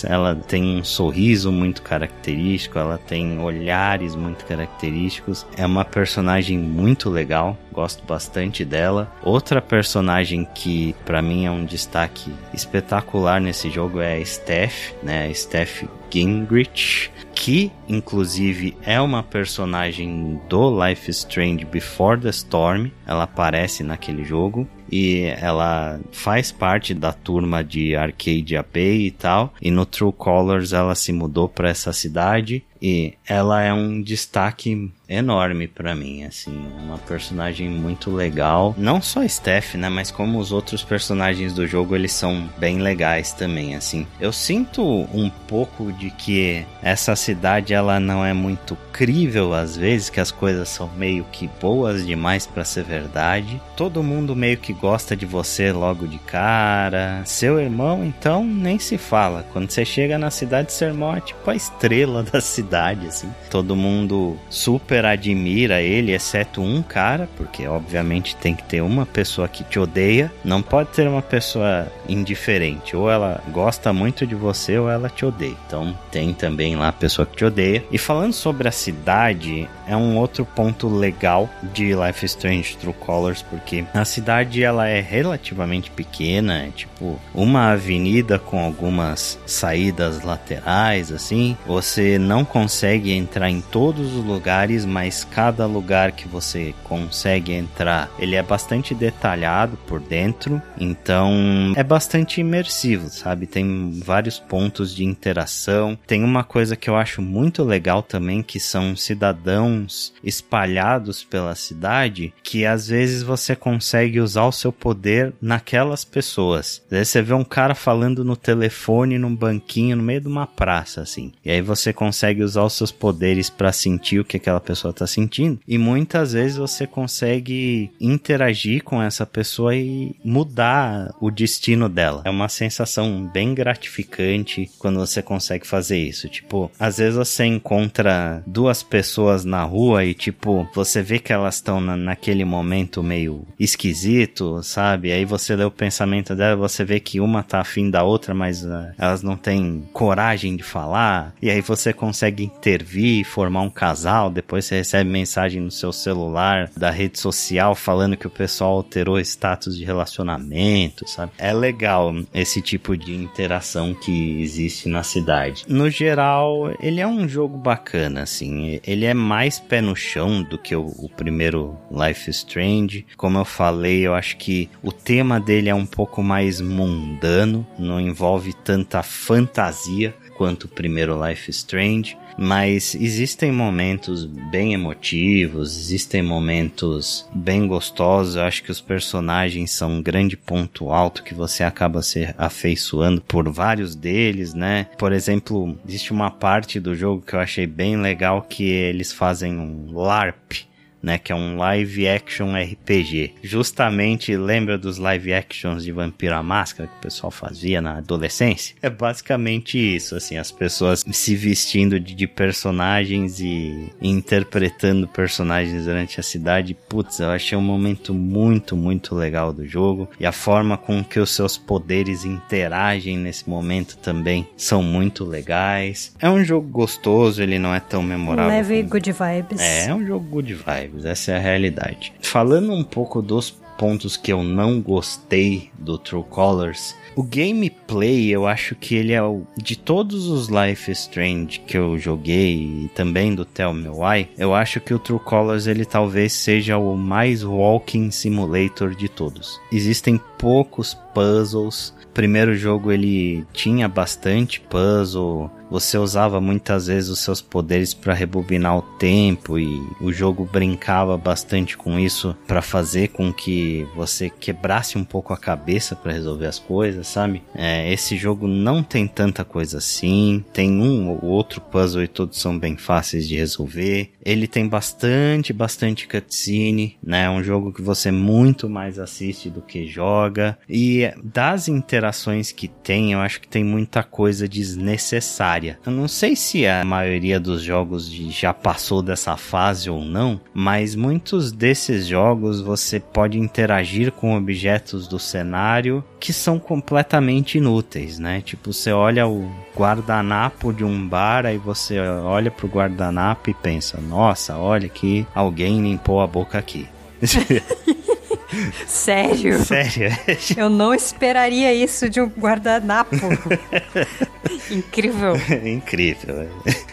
ela 0.03 0.35
tem 0.35 0.77
um 0.77 0.83
sorriso 0.83 1.51
muito 1.51 1.81
característico, 1.81 2.77
ela 2.77 2.97
tem 2.97 3.39
olhares 3.39 4.15
muito 4.15 4.45
característicos. 4.45 5.45
É 5.57 5.65
uma 5.65 5.85
personagem 5.85 6.57
muito 6.57 7.09
legal, 7.09 7.57
gosto 7.71 8.03
bastante 8.05 8.63
dela. 8.65 9.11
Outra 9.23 9.61
personagem 9.61 10.47
que 10.53 10.95
para 11.05 11.21
mim 11.21 11.45
é 11.45 11.51
um 11.51 11.65
destaque 11.65 12.31
espetacular 12.53 13.39
nesse 13.39 13.69
jogo 13.69 13.99
é 13.99 14.17
a 14.17 14.25
Steph, 14.25 14.93
né? 15.03 15.27
A 15.27 15.33
Steph 15.33 15.83
Gingrich, 16.09 17.11
que 17.33 17.71
inclusive 17.89 18.77
é 18.83 18.99
uma 19.01 19.21
personagem 19.21 20.39
do 20.47 20.85
Life 20.85 21.11
Strange 21.11 21.65
Before 21.65 22.19
the 22.19 22.29
Storm. 22.29 22.89
Ela 23.05 23.23
aparece 23.23 23.83
naquele 23.83 24.23
jogo 24.23 24.67
e 24.95 25.25
ela 25.41 25.99
faz 26.09 26.53
parte 26.53 26.93
da 26.93 27.11
turma 27.11 27.61
de 27.61 27.97
Arcade 27.97 28.55
AP 28.55 28.77
e 28.77 29.11
tal. 29.11 29.53
E 29.61 29.69
no 29.69 29.85
True 29.85 30.13
Colors 30.13 30.71
ela 30.71 30.95
se 30.95 31.11
mudou 31.11 31.49
para 31.49 31.69
essa 31.69 31.91
cidade 31.91 32.63
e 32.85 33.15
ela 33.27 33.63
é 33.63 33.73
um 33.73 33.99
destaque 33.99 34.91
enorme 35.09 35.67
para 35.67 35.95
mim, 35.95 36.23
assim, 36.23 36.67
é 36.77 36.81
uma 36.83 36.99
personagem 36.99 37.67
muito 37.67 38.11
legal. 38.11 38.75
Não 38.77 39.01
só 39.01 39.21
a 39.21 39.27
Steph, 39.27 39.73
né, 39.73 39.89
mas 39.89 40.11
como 40.11 40.37
os 40.37 40.51
outros 40.51 40.83
personagens 40.83 41.53
do 41.53 41.65
jogo, 41.65 41.95
eles 41.95 42.11
são 42.11 42.47
bem 42.59 42.79
legais 42.79 43.33
também, 43.33 43.75
assim. 43.75 44.05
Eu 44.19 44.31
sinto 44.31 44.83
um 44.83 45.31
pouco 45.47 45.91
de 45.93 46.11
que 46.11 46.63
essa 46.81 47.15
cidade 47.15 47.73
ela 47.73 47.99
não 47.99 48.25
é 48.25 48.33
muito 48.33 48.77
crível 48.91 49.53
às 49.53 49.75
vezes, 49.75 50.09
que 50.09 50.19
as 50.19 50.31
coisas 50.31 50.69
são 50.69 50.89
meio 50.95 51.25
que 51.31 51.49
boas 51.59 52.05
demais 52.05 52.45
para 52.45 52.63
ser 52.63 52.83
verdade. 52.83 53.61
Todo 53.75 54.03
mundo 54.03 54.35
meio 54.35 54.57
que 54.57 54.73
gosta 54.73 55.15
de 55.15 55.25
você 55.25 55.71
logo 55.71 56.07
de 56.07 56.17
cara. 56.19 57.21
Seu 57.25 57.59
irmão, 57.59 58.05
então, 58.05 58.45
nem 58.45 58.79
se 58.79 58.97
fala. 58.97 59.45
Quando 59.51 59.69
você 59.69 59.83
chega 59.83 60.17
na 60.17 60.31
cidade, 60.31 60.71
seu 60.71 60.87
irmão 60.87 61.15
é 61.15 61.21
tipo 61.21 61.49
a 61.49 61.55
estrela 61.55 62.23
da 62.31 62.39
cidade, 62.39 62.74
assim. 63.07 63.31
Todo 63.49 63.75
mundo 63.75 64.37
super 64.49 65.05
admira 65.05 65.81
ele, 65.81 66.13
exceto 66.13 66.61
um 66.61 66.81
cara, 66.81 67.29
porque 67.37 67.67
obviamente 67.67 68.35
tem 68.35 68.55
que 68.55 68.63
ter 68.63 68.81
uma 68.81 69.05
pessoa 69.05 69.47
que 69.47 69.63
te 69.63 69.79
odeia. 69.79 70.31
Não 70.43 70.61
pode 70.61 70.89
ter 70.89 71.07
uma 71.07 71.21
pessoa 71.21 71.87
indiferente. 72.07 72.95
Ou 72.95 73.09
ela 73.09 73.41
gosta 73.51 73.93
muito 73.93 74.25
de 74.25 74.35
você 74.35 74.77
ou 74.77 74.89
ela 74.89 75.09
te 75.09 75.25
odeia. 75.25 75.55
Então 75.67 75.97
tem 76.11 76.33
também 76.33 76.75
lá 76.75 76.89
a 76.89 76.93
pessoa 76.93 77.25
que 77.25 77.35
te 77.35 77.45
odeia. 77.45 77.83
E 77.91 77.97
falando 77.97 78.33
sobre 78.33 78.67
a 78.67 78.71
cidade, 78.71 79.67
é 79.87 79.95
um 79.95 80.17
outro 80.17 80.45
ponto 80.45 80.87
legal 80.87 81.49
de 81.73 81.93
Life 81.93 82.25
Strange 82.25 82.77
True 82.77 82.93
Colors, 82.93 83.41
porque 83.41 83.85
a 83.93 84.05
cidade 84.05 84.63
ela 84.63 84.87
é 84.87 85.01
relativamente 85.01 85.91
pequena, 85.91 86.63
é 86.65 86.69
tipo 86.69 87.19
uma 87.33 87.71
avenida 87.71 88.39
com 88.39 88.63
algumas 88.63 89.39
saídas 89.45 90.23
laterais, 90.23 91.11
assim. 91.11 91.57
Você 91.65 92.17
não 92.17 92.43
consegue 92.55 93.11
entrar 93.11 93.49
em 93.49 93.59
todos 93.59 94.15
os 94.15 94.23
lugares, 94.23 94.85
mas 94.85 95.25
cada 95.25 95.65
lugar 95.65 96.13
que 96.13 96.25
você 96.25 96.73
consegue 96.85 97.51
entrar, 97.51 98.09
ele 98.17 98.37
é 98.37 98.41
bastante 98.41 98.95
detalhado 98.95 99.75
por 99.85 99.99
dentro, 99.99 100.61
então 100.79 101.73
é 101.75 101.83
bastante 101.83 102.39
imersivo, 102.39 103.09
sabe? 103.09 103.45
Tem 103.45 103.99
vários 104.01 104.39
pontos 104.39 104.95
de 104.95 105.03
interação. 105.03 105.99
Tem 106.07 106.23
uma 106.23 106.45
coisa 106.45 106.77
que 106.77 106.89
eu 106.89 106.95
acho 106.95 107.21
muito 107.21 107.61
legal 107.61 108.01
também, 108.01 108.41
que 108.41 108.57
são 108.57 108.95
cidadãos 108.95 110.13
espalhados 110.23 111.25
pela 111.25 111.55
cidade, 111.55 112.33
que 112.41 112.65
às 112.65 112.87
vezes 112.87 113.21
você 113.21 113.53
consegue 113.53 114.21
usar 114.21 114.45
o 114.45 114.53
seu 114.53 114.71
poder 114.71 115.33
naquelas 115.41 116.05
pessoas. 116.05 116.81
Às 116.85 116.91
vezes 116.91 117.09
você 117.09 117.21
vê 117.21 117.33
um 117.33 117.43
cara 117.43 117.75
falando 117.75 118.23
no 118.23 118.37
telefone 118.37 119.19
num 119.19 119.35
banquinho 119.35 119.97
no 119.97 120.03
meio 120.03 120.21
de 120.21 120.29
uma 120.29 120.47
praça, 120.47 121.01
assim. 121.01 121.33
E 121.43 121.51
aí 121.51 121.61
você 121.61 121.91
consegue 121.91 122.44
usar 122.45 122.63
os 122.63 122.73
seus 122.73 122.91
poderes 122.91 123.49
para 123.49 123.71
sentir 123.71 124.19
o 124.19 124.25
que 124.25 124.37
aquela 124.37 124.59
pessoa 124.59 124.93
tá 124.93 125.05
sentindo. 125.05 125.59
E 125.67 125.77
muitas 125.77 126.33
vezes 126.33 126.57
você 126.57 126.87
consegue 126.87 127.91
interagir 127.99 128.83
com 128.83 129.01
essa 129.01 129.25
pessoa 129.25 129.75
e 129.75 130.15
mudar 130.23 131.13
o 131.19 131.29
destino 131.29 131.89
dela. 131.89 132.21
É 132.25 132.29
uma 132.29 132.49
sensação 132.49 133.29
bem 133.33 133.53
gratificante 133.53 134.69
quando 134.79 134.99
você 134.99 135.21
consegue 135.21 135.67
fazer 135.67 135.97
isso. 135.97 136.29
Tipo, 136.29 136.71
às 136.79 136.97
vezes 136.97 137.15
você 137.15 137.45
encontra 137.45 138.43
duas 138.45 138.83
pessoas 138.83 139.43
na 139.43 139.63
rua 139.63 140.05
e, 140.05 140.13
tipo, 140.13 140.67
você 140.73 141.01
vê 141.01 141.19
que 141.19 141.33
elas 141.33 141.55
estão 141.55 141.79
na, 141.81 141.97
naquele 141.97 142.45
momento 142.45 143.03
meio 143.03 143.45
esquisito, 143.59 144.61
sabe? 144.63 145.11
Aí 145.11 145.25
você 145.25 145.55
lê 145.55 145.63
o 145.63 145.71
pensamento 145.71 146.35
dela, 146.35 146.55
você 146.55 146.83
vê 146.83 146.99
que 146.99 147.19
uma 147.19 147.43
tá 147.43 147.59
afim 147.59 147.89
da 147.89 148.03
outra, 148.03 148.33
mas 148.33 148.63
uh, 148.63 148.91
elas 148.97 149.21
não 149.21 149.35
têm 149.35 149.87
coragem 149.93 150.55
de 150.55 150.63
falar. 150.63 151.33
E 151.41 151.49
aí 151.49 151.61
você 151.61 151.93
consegue 151.93 152.34
intervir, 152.43 153.25
formar 153.25 153.61
um 153.61 153.69
casal. 153.69 154.29
Depois 154.29 154.65
você 154.65 154.77
recebe 154.77 155.09
mensagem 155.09 155.61
no 155.61 155.71
seu 155.71 155.91
celular 155.91 156.69
da 156.75 156.89
rede 156.89 157.19
social 157.19 157.75
falando 157.75 158.17
que 158.17 158.27
o 158.27 158.29
pessoal 158.29 158.73
alterou 158.73 159.19
status 159.19 159.77
de 159.77 159.85
relacionamento, 159.85 161.07
sabe? 161.07 161.31
É 161.37 161.53
legal 161.53 162.13
esse 162.33 162.61
tipo 162.61 162.97
de 162.97 163.15
interação 163.15 163.93
que 163.93 164.41
existe 164.41 164.89
na 164.89 165.03
cidade. 165.03 165.65
No 165.67 165.89
geral, 165.89 166.73
ele 166.79 167.01
é 167.01 167.07
um 167.07 167.27
jogo 167.27 167.57
bacana, 167.57 168.23
assim. 168.23 168.79
Ele 168.85 169.05
é 169.05 169.13
mais 169.13 169.59
pé 169.59 169.81
no 169.81 169.95
chão 169.95 170.43
do 170.43 170.57
que 170.57 170.75
o, 170.75 170.85
o 170.97 171.09
primeiro 171.09 171.77
Life 171.91 172.29
Strange. 172.29 173.05
Como 173.17 173.37
eu 173.37 173.45
falei, 173.45 174.05
eu 174.05 174.13
acho 174.13 174.37
que 174.37 174.69
o 174.81 174.91
tema 174.91 175.39
dele 175.39 175.69
é 175.69 175.75
um 175.75 175.85
pouco 175.85 176.21
mais 176.23 176.59
mundano, 176.61 177.65
não 177.77 177.99
envolve 177.99 178.53
tanta 178.53 179.03
fantasia 179.03 180.13
quanto 180.35 180.65
o 180.65 180.69
primeiro 180.69 181.25
Life 181.25 181.49
Strange, 181.49 182.17
mas 182.37 182.95
existem 182.95 183.51
momentos 183.51 184.25
bem 184.25 184.73
emotivos, 184.73 185.77
existem 185.77 186.21
momentos 186.21 187.27
bem 187.33 187.67
gostosos. 187.67 188.35
Eu 188.35 188.43
acho 188.43 188.63
que 188.63 188.71
os 188.71 188.81
personagens 188.81 189.71
são 189.71 189.93
um 189.93 190.01
grande 190.01 190.35
ponto 190.35 190.91
alto 190.91 191.23
que 191.23 191.33
você 191.33 191.63
acaba 191.63 192.01
se 192.01 192.33
afeiçoando 192.37 193.21
por 193.21 193.49
vários 193.49 193.95
deles, 193.95 194.53
né? 194.53 194.87
Por 194.97 195.13
exemplo, 195.13 195.77
existe 195.87 196.11
uma 196.11 196.29
parte 196.29 196.79
do 196.79 196.93
jogo 196.93 197.21
que 197.25 197.35
eu 197.35 197.39
achei 197.39 197.65
bem 197.65 197.97
legal 197.97 198.41
que 198.41 198.65
eles 198.65 199.11
fazem 199.11 199.57
um 199.57 199.93
LARP 199.93 200.65
né, 201.05 201.19
que 201.19 201.31
é 201.31 201.35
um 201.35 201.55
live 201.55 202.07
action 202.07 202.55
RPG. 202.55 203.35
Justamente 203.43 204.35
lembra 204.35 204.75
dos 204.75 204.97
live 204.97 205.35
actions 205.35 205.83
de 205.83 205.91
Vampira 205.91 206.41
Máscara 206.41 206.89
que 206.89 206.97
o 206.97 207.01
pessoal 207.01 207.29
fazia 207.29 207.79
na 207.79 207.99
adolescência? 207.99 208.75
É 208.81 208.89
basicamente 208.89 209.77
isso, 209.77 210.15
assim, 210.15 210.35
as 210.35 210.51
pessoas 210.51 211.05
se 211.11 211.35
vestindo 211.35 211.99
de, 211.99 212.15
de 212.15 212.25
personagens 212.25 213.39
e, 213.39 213.93
interpretando 214.01 215.07
personagens 215.07 215.85
durante 215.85 216.19
a 216.19 216.23
cidade. 216.23 216.75
Putz, 216.89 217.19
eu 217.19 217.29
achei 217.29 217.55
um 217.55 217.61
momento 217.61 218.11
muito, 218.11 218.75
muito 218.75 219.13
legal 219.13 219.53
do 219.53 219.67
jogo 219.67 220.09
e 220.19 220.25
a 220.25 220.31
forma 220.31 220.75
com 220.75 221.03
que 221.03 221.19
os 221.19 221.29
seus 221.29 221.55
poderes 221.55 222.25
interagem 222.25 223.15
nesse 223.15 223.47
momento 223.47 223.95
também 223.97 224.47
são 224.57 224.81
muito 224.81 225.23
legais. 225.23 226.15
É 226.19 226.27
um 226.27 226.43
jogo 226.43 226.67
gostoso, 226.67 227.43
ele 227.43 227.59
não 227.59 227.75
é 227.75 227.79
tão 227.79 228.01
memorável. 228.01 228.49
Leve 228.49 228.77
como... 228.77 228.89
good 228.89 229.11
vibes. 229.11 229.61
É, 229.61 229.89
é 229.89 229.93
um 229.93 230.03
jogo 230.03 230.25
good 230.25 230.51
vibes 230.51 230.94
jogos, 230.95 231.05
essa 231.05 231.31
é 231.31 231.35
a 231.35 231.39
realidade. 231.39 232.13
Falando 232.21 232.71
um 232.73 232.83
pouco 232.83 233.21
dos 233.21 233.51
pontos 233.77 234.15
que 234.15 234.31
eu 234.31 234.41
não 234.41 234.81
gostei 234.81 235.69
do 235.77 235.97
True 235.97 236.23
Colors, 236.23 236.95
o 237.15 237.23
gameplay, 237.23 238.29
eu 238.29 238.45
acho 238.45 238.75
que 238.75 238.95
ele 238.95 239.13
é 239.13 239.23
o. 239.23 239.43
De 239.57 239.77
todos 239.77 240.27
os 240.27 240.49
Life 240.49 240.91
Strange 240.91 241.61
que 241.61 241.77
eu 241.77 241.97
joguei 241.97 242.55
e 242.55 242.91
também 242.93 243.33
do 243.33 243.45
Tell 243.45 243.73
Me 243.73 243.87
Why, 243.87 244.29
eu 244.37 244.53
acho 244.53 244.81
que 244.81 244.93
o 244.93 244.99
True 244.99 245.19
Colors 245.19 245.65
ele 245.65 245.85
talvez 245.85 246.33
seja 246.33 246.77
o 246.77 246.95
mais 246.97 247.43
walking 247.43 248.11
simulator 248.11 248.93
de 248.93 249.07
todos. 249.07 249.59
Existem 249.71 250.19
poucos 250.37 250.93
puzzles. 251.13 251.93
Primeiro 252.13 252.55
jogo 252.55 252.91
ele 252.91 253.45
tinha 253.53 253.87
bastante 253.87 254.59
puzzle, 254.59 255.49
você 255.69 255.97
usava 255.97 256.39
muitas 256.39 256.87
vezes 256.87 257.09
os 257.09 257.19
seus 257.19 257.41
poderes 257.41 257.93
para 257.93 258.13
rebobinar 258.13 258.77
o 258.77 258.81
tempo 258.81 259.57
e 259.57 259.81
o 259.99 260.11
jogo 260.11 260.47
brincava 260.51 261.17
bastante 261.17 261.75
com 261.75 261.99
isso 261.99 262.35
para 262.47 262.61
fazer 262.61 263.09
com 263.09 263.33
que 263.33 263.87
você 263.95 264.29
quebrasse 264.29 264.97
um 264.97 265.03
pouco 265.03 265.33
a 265.33 265.37
cabeça 265.37 265.95
para 265.95 266.11
resolver 266.11 266.47
as 266.47 266.59
coisas, 266.59 267.07
sabe? 267.07 267.41
É, 267.53 267.91
esse 267.91 268.15
jogo 268.15 268.47
não 268.47 268.83
tem 268.83 269.07
tanta 269.07 269.43
coisa 269.43 269.79
assim, 269.79 270.43
tem 270.53 270.71
um 270.79 271.09
ou 271.09 271.25
outro 271.25 271.59
puzzle 271.59 272.03
e 272.03 272.07
todos 272.07 272.39
são 272.39 272.57
bem 272.57 272.77
fáceis 272.77 273.27
de 273.27 273.35
resolver. 273.35 274.11
Ele 274.23 274.47
tem 274.47 274.67
bastante, 274.67 275.53
bastante 275.53 276.07
cutscene, 276.07 276.97
né? 277.03 277.25
É 277.25 277.29
um 277.29 277.43
jogo 277.43 277.73
que 277.73 277.81
você 277.81 278.11
muito 278.11 278.69
mais 278.69 278.99
assiste 278.99 279.49
do 279.49 279.61
que 279.61 279.87
joga. 279.87 280.57
E 280.69 281.11
das 281.23 281.67
interações 281.67 282.51
que 282.51 282.67
tem, 282.67 283.13
eu 283.13 283.19
acho 283.19 283.41
que 283.41 283.47
tem 283.47 283.63
muita 283.63 284.03
coisa 284.03 284.47
desnecessária 284.47 285.54
área. 285.55 285.79
Eu 285.85 285.91
não 285.91 286.07
sei 286.07 286.35
se 286.35 286.67
a 286.67 286.83
maioria 286.83 287.39
dos 287.39 287.61
jogos 287.61 288.11
já 288.11 288.53
passou 288.53 289.01
dessa 289.01 289.37
fase 289.37 289.89
ou 289.89 290.03
não, 290.03 290.39
mas 290.53 290.95
muitos 290.95 291.51
desses 291.51 292.05
jogos 292.07 292.61
você 292.61 292.99
pode 292.99 293.39
interagir 293.39 294.11
com 294.11 294.37
objetos 294.37 295.07
do 295.07 295.17
cenário 295.17 296.03
que 296.19 296.33
são 296.33 296.59
completamente 296.59 297.57
inúteis, 297.57 298.19
né? 298.19 298.41
Tipo, 298.41 298.73
você 298.73 298.91
olha 298.91 299.27
o 299.27 299.49
guardanapo 299.75 300.73
de 300.73 300.83
um 300.83 301.07
bar, 301.07 301.45
aí 301.45 301.57
você 301.57 301.99
olha 301.99 302.51
pro 302.51 302.67
guardanapo 302.67 303.49
e 303.49 303.53
pensa: 303.53 303.99
nossa, 304.01 304.57
olha 304.57 304.89
que 304.89 305.25
alguém 305.33 305.81
limpou 305.81 306.21
a 306.21 306.27
boca 306.27 306.57
aqui. 306.57 306.87
Sério? 308.87 309.59
Sério? 309.59 310.09
Eu 310.55 310.69
não 310.69 310.93
esperaria 310.93 311.73
isso 311.73 312.09
de 312.09 312.21
um 312.21 312.27
guardanapo. 312.27 313.15
Incrível. 314.71 315.33
Incrível. 315.65 316.49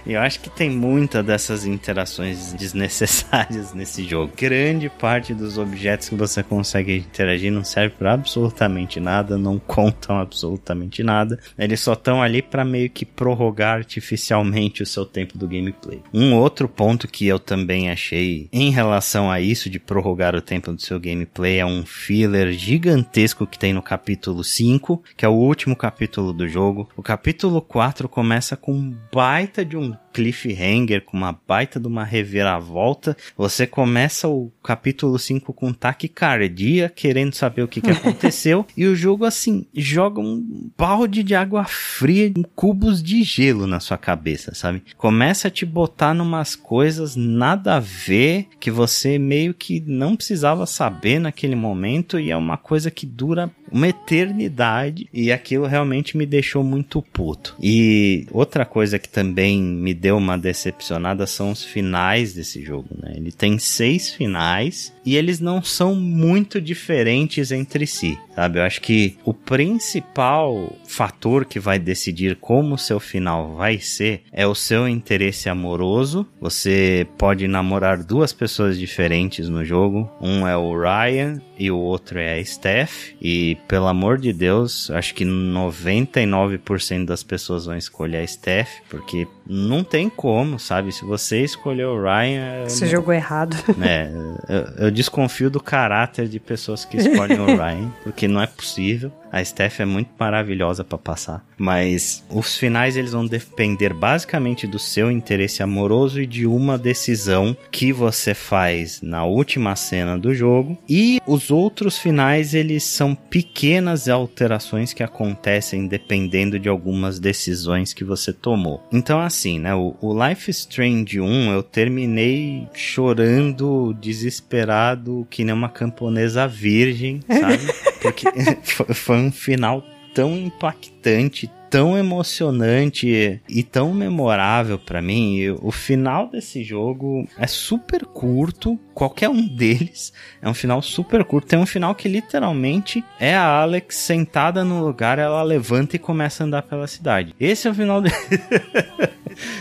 Eu 0.07 0.20
acho 0.20 0.40
que 0.40 0.50
tem 0.50 0.70
muita 0.70 1.22
dessas 1.22 1.64
interações 1.64 2.53
desnecessárias 2.53 3.72
nesse 3.74 4.05
jogo. 4.05 4.32
Grande 4.36 4.88
parte 4.88 5.32
dos 5.32 5.59
objetos 5.59 6.09
que 6.09 6.14
você 6.14 6.42
consegue 6.42 6.96
interagir 6.96 7.53
não 7.53 7.64
serve 7.64 7.94
para 7.96 8.14
absolutamente 8.14 8.98
nada, 9.00 9.38
não 9.38 9.59
contam 9.59 10.18
absolutamente 10.18 11.03
nada. 11.03 11.38
Eles 11.59 11.80
só 11.80 11.92
estão 11.92 12.22
ali 12.22 12.42
para 12.42 12.64
meio 12.64 12.90
que 12.90 13.05
prorrogar 13.05 13.76
artificialmente 13.76 14.82
o 14.82 14.86
seu 14.86 15.05
tempo 15.05 15.38
do 15.38 15.48
gameplay. 15.48 16.03
Um 16.12 16.34
outro 16.34 16.68
ponto 16.68 17.09
que 17.09 17.26
eu 17.26 17.38
também 17.38 17.90
achei 17.90 18.48
em 18.53 18.70
relação 18.70 19.30
a 19.30 19.40
isso 19.40 19.70
de 19.70 19.78
prorrogar 19.78 20.34
o 20.34 20.40
tempo 20.40 20.72
do 20.72 20.82
seu 20.82 20.98
gameplay 20.98 21.59
é 21.59 21.66
um 21.66 21.84
filler 21.84 22.53
gigantesco 22.53 23.46
que 23.46 23.59
tem 23.59 23.72
no 23.72 23.82
capítulo 23.82 24.42
5, 24.42 25.03
que 25.16 25.24
é 25.24 25.28
o 25.28 25.32
último 25.32 25.76
capítulo 25.76 26.32
do 26.32 26.48
jogo. 26.48 26.88
O 26.96 27.03
capítulo 27.03 27.41
4 27.51 28.09
começa 28.09 28.57
com 28.57 28.72
um 28.72 28.97
baita 29.12 29.64
de 29.64 29.76
um 29.76 29.95
cliffhanger, 30.12 31.03
com 31.05 31.16
uma 31.16 31.38
baita 31.47 31.80
de 31.80 31.86
uma 31.86 32.05
reviravolta. 32.05 33.16
Você 33.36 33.66
começa 33.66 34.28
o 34.28 34.53
capítulo 34.62 35.18
5 35.18 35.53
com 35.53 35.72
taquicardia, 35.72 36.88
querendo 36.88 37.34
saber 37.34 37.62
o 37.62 37.68
que, 37.68 37.80
que 37.80 37.90
aconteceu. 37.90 38.66
e 38.76 38.86
o 38.86 38.95
jogo, 38.95 39.24
assim, 39.24 39.66
joga 39.74 40.20
um 40.20 40.70
balde 40.76 41.22
de 41.22 41.34
água 41.34 41.64
fria 41.64 42.26
em 42.26 42.43
cubos 42.55 43.03
de 43.03 43.22
gelo 43.22 43.66
na 43.66 43.80
sua 43.80 43.99
cabeça, 43.99 44.55
sabe? 44.55 44.82
Começa 44.97 45.49
a 45.49 45.51
te 45.51 45.64
botar 45.64 46.14
numas 46.14 46.55
coisas 46.55 47.16
nada 47.16 47.76
a 47.76 47.80
ver, 47.80 48.49
que 48.61 48.70
você 48.70 49.18
meio 49.18 49.55
que 49.55 49.82
não 49.86 50.14
precisava 50.14 50.66
saber 50.66 51.18
naquele 51.18 51.57
momento, 51.57 52.18
e 52.18 52.30
é 52.30 52.36
uma 52.36 52.57
coisa 52.57 52.90
que 52.90 53.07
dura 53.07 53.51
uma 53.73 53.89
eternidade. 53.89 55.09
E 55.12 55.33
aquilo 55.33 55.66
realmente 55.66 56.16
me 56.16 56.27
deixou 56.27 56.62
muito 56.62 57.03
puto. 57.03 57.57
E 57.61 58.27
outra 58.31 58.64
coisa 58.64 58.99
que 58.99 59.09
também 59.09 59.61
me 59.61 59.95
deu 59.95 60.16
uma 60.16 60.39
decepcionada 60.39 61.27
são 61.27 61.51
os 61.51 61.64
finais 61.64 62.35
desse 62.35 62.62
jogo, 62.62 62.89
né? 63.03 63.14
Ele 63.16 63.33
tem 63.33 63.59
seis 63.59 64.11
finais 64.11 64.93
e 65.05 65.16
eles 65.16 65.41
não 65.41 65.62
são 65.62 65.95
muito 65.95 66.61
diferentes 66.61 67.51
entre 67.51 67.87
si, 67.87 68.18
sabe? 68.35 68.59
Eu 68.59 68.62
acho 68.62 68.80
que 68.80 69.16
o 69.24 69.33
principal 69.33 70.72
fator 70.87 71.45
que 71.45 71.59
vai 71.59 71.78
decidir 71.78 72.37
como 72.37 72.74
o 72.74 72.78
seu 72.78 73.01
final 73.01 73.55
vai 73.55 73.78
ser 73.78 74.22
é 74.33 74.47
o 74.47 74.55
seu 74.55 74.89
interesse 74.89 75.49
amoroso. 75.49 76.26
Você 76.41 77.07
pode 77.18 77.47
namorar 77.49 78.03
duas 78.03 78.33
pessoas 78.33 78.78
diferentes 78.78 79.49
no 79.49 79.64
jogo. 79.64 80.11
Um 80.20 80.47
é 80.47 80.57
o 80.57 80.78
Ryan 80.78 81.41
e 81.59 81.70
o 81.70 81.78
outro 81.78 82.18
é 82.18 82.39
a 82.39 82.45
Steph. 82.45 83.12
E 83.20 83.57
pelo 83.68 83.87
amor 83.87 84.18
de 84.18 84.33
Deus, 84.33 84.91
acho 84.91 85.14
que 85.14 85.24
99% 85.24 87.05
das 87.05 87.22
pessoas 87.22 87.66
vão 87.66 87.76
escolher 87.76 88.18
a 88.18 88.26
Steph, 88.26 88.68
porque 88.91 89.28
não 89.47 89.85
tem 89.85 90.09
como, 90.09 90.59
sabe? 90.59 90.93
Se 90.93 91.05
você 91.05 91.43
escolheu 91.43 91.91
o 91.91 92.03
Ryan. 92.03 92.64
Você 92.64 92.85
não... 92.85 92.91
jogou 92.91 93.14
errado. 93.14 93.57
É, 93.80 94.11
eu, 94.49 94.87
eu 94.87 94.91
desconfio 94.91 95.51
do 95.51 95.61
caráter 95.61 96.28
de 96.28 96.41
pessoas 96.41 96.85
que 96.85 96.97
escolhem 96.97 97.39
o 97.39 97.47
Ryan, 97.57 97.93
porque 98.03 98.22
não 98.29 98.41
é 98.41 98.47
possível. 98.47 99.12
A 99.33 99.43
Steph 99.43 99.80
é 99.80 99.87
muito 99.87 100.11
maravilhosa 100.18 100.85
para 100.85 100.99
passar. 100.99 101.43
Mas 101.57 102.22
os 102.28 102.57
finais 102.57 102.99
eles 102.99 103.12
vão 103.12 103.24
depender 103.24 103.95
basicamente 103.95 104.66
do 104.66 104.78
seu 104.78 105.11
interesse 105.11 105.62
amoroso 105.62 106.20
e 106.20 106.26
de 106.26 106.47
uma 106.47 106.76
decisão 106.76 107.57
que 107.70 107.93
você 107.93 108.35
faz 108.35 109.01
na 109.01 109.24
última 109.24 109.74
cena 109.74 110.18
do 110.18 110.35
jogo. 110.35 110.76
E 110.87 111.18
os 111.26 111.51
outros 111.51 111.97
finais 111.99 112.53
eles 112.53 112.83
são 112.83 113.14
pequenas 113.14 114.07
alterações 114.07 114.93
que 114.93 115.03
acontecem 115.03 115.87
dependendo 115.87 116.59
de 116.59 116.68
algumas 116.68 117.18
decisões 117.18 117.95
que 117.95 118.05
você 118.05 118.35
tomou. 118.35 118.83
Então 118.93 119.18
assim, 119.18 119.59
né, 119.59 119.74
o, 119.74 119.97
o 120.03 120.12
Life 120.26 120.51
Strange 120.51 121.20
1 121.20 121.53
eu 121.53 121.62
terminei 121.62 122.68
chorando, 122.74 123.97
desesperado, 123.99 125.26
que 125.30 125.43
nem 125.43 125.55
uma 125.55 125.70
camponesa 125.70 126.47
virgem, 126.47 127.20
sabe? 127.26 127.72
Porque 128.03 128.26
foi 128.95 129.22
um 129.23 129.33
final 129.33 129.85
tão 130.14 130.37
impactante, 130.37 131.51
tão 131.73 131.97
emocionante 131.97 133.41
e 133.49 133.62
tão 133.62 133.95
memorável 133.95 134.79
para 134.79 135.01
mim. 135.01 135.57
o 135.62 135.73
final 135.73 136.29
desse 136.29 136.62
jogo 136.62 137.27
é 137.39 137.47
super 137.47 138.05
curto, 138.05 138.79
qualquer 138.93 139.31
um 139.31 139.49
deles 139.49 140.12
é 140.43 140.49
um 140.49 140.53
final 140.53 140.83
super 140.83 141.25
curto. 141.25 141.49
Tem 141.49 141.59
um 141.59 141.64
final 141.64 141.95
que 141.95 142.09
literalmente 142.09 143.03
é 143.18 143.35
a 143.35 143.62
Alex 143.62 143.97
sentada 143.97 144.62
no 144.62 144.85
lugar, 144.85 145.18
ela 145.18 145.43
levanta 145.43 145.97
e 145.97 145.99
começa 145.99 146.45
a 146.45 146.47
andar 146.47 146.62
pela 146.62 146.87
cidade. 146.87 147.35
Esse 147.41 147.66
é 147.66 147.70
o 147.70 147.75
final 147.75 148.03
dele. 148.03 148.14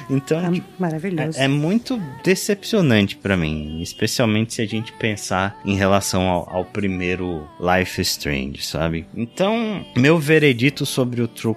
então, 0.09 0.45
é 0.45 0.51
tipo, 0.51 0.68
maravilhoso. 0.78 1.39
É, 1.39 1.45
é, 1.45 1.47
muito 1.47 1.97
decepcionante 2.26 3.16
para 3.16 3.38
mim, 3.38 3.82
especialmente 3.82 4.53
se 4.53 4.62
a 4.62 4.66
gente 4.66 4.91
pensar 4.93 5.57
em 5.64 5.78
relação 5.78 6.28
ao, 6.28 6.57
ao 6.57 6.66
primeiro 6.66 7.47
Life 7.57 8.01
Strange, 8.01 8.62
sabe? 8.64 9.05
Então, 9.16 9.86
meu 9.95 10.18
veredito 10.18 10.86
sobre 10.86 11.22
o 11.22 11.28
True 11.28 11.55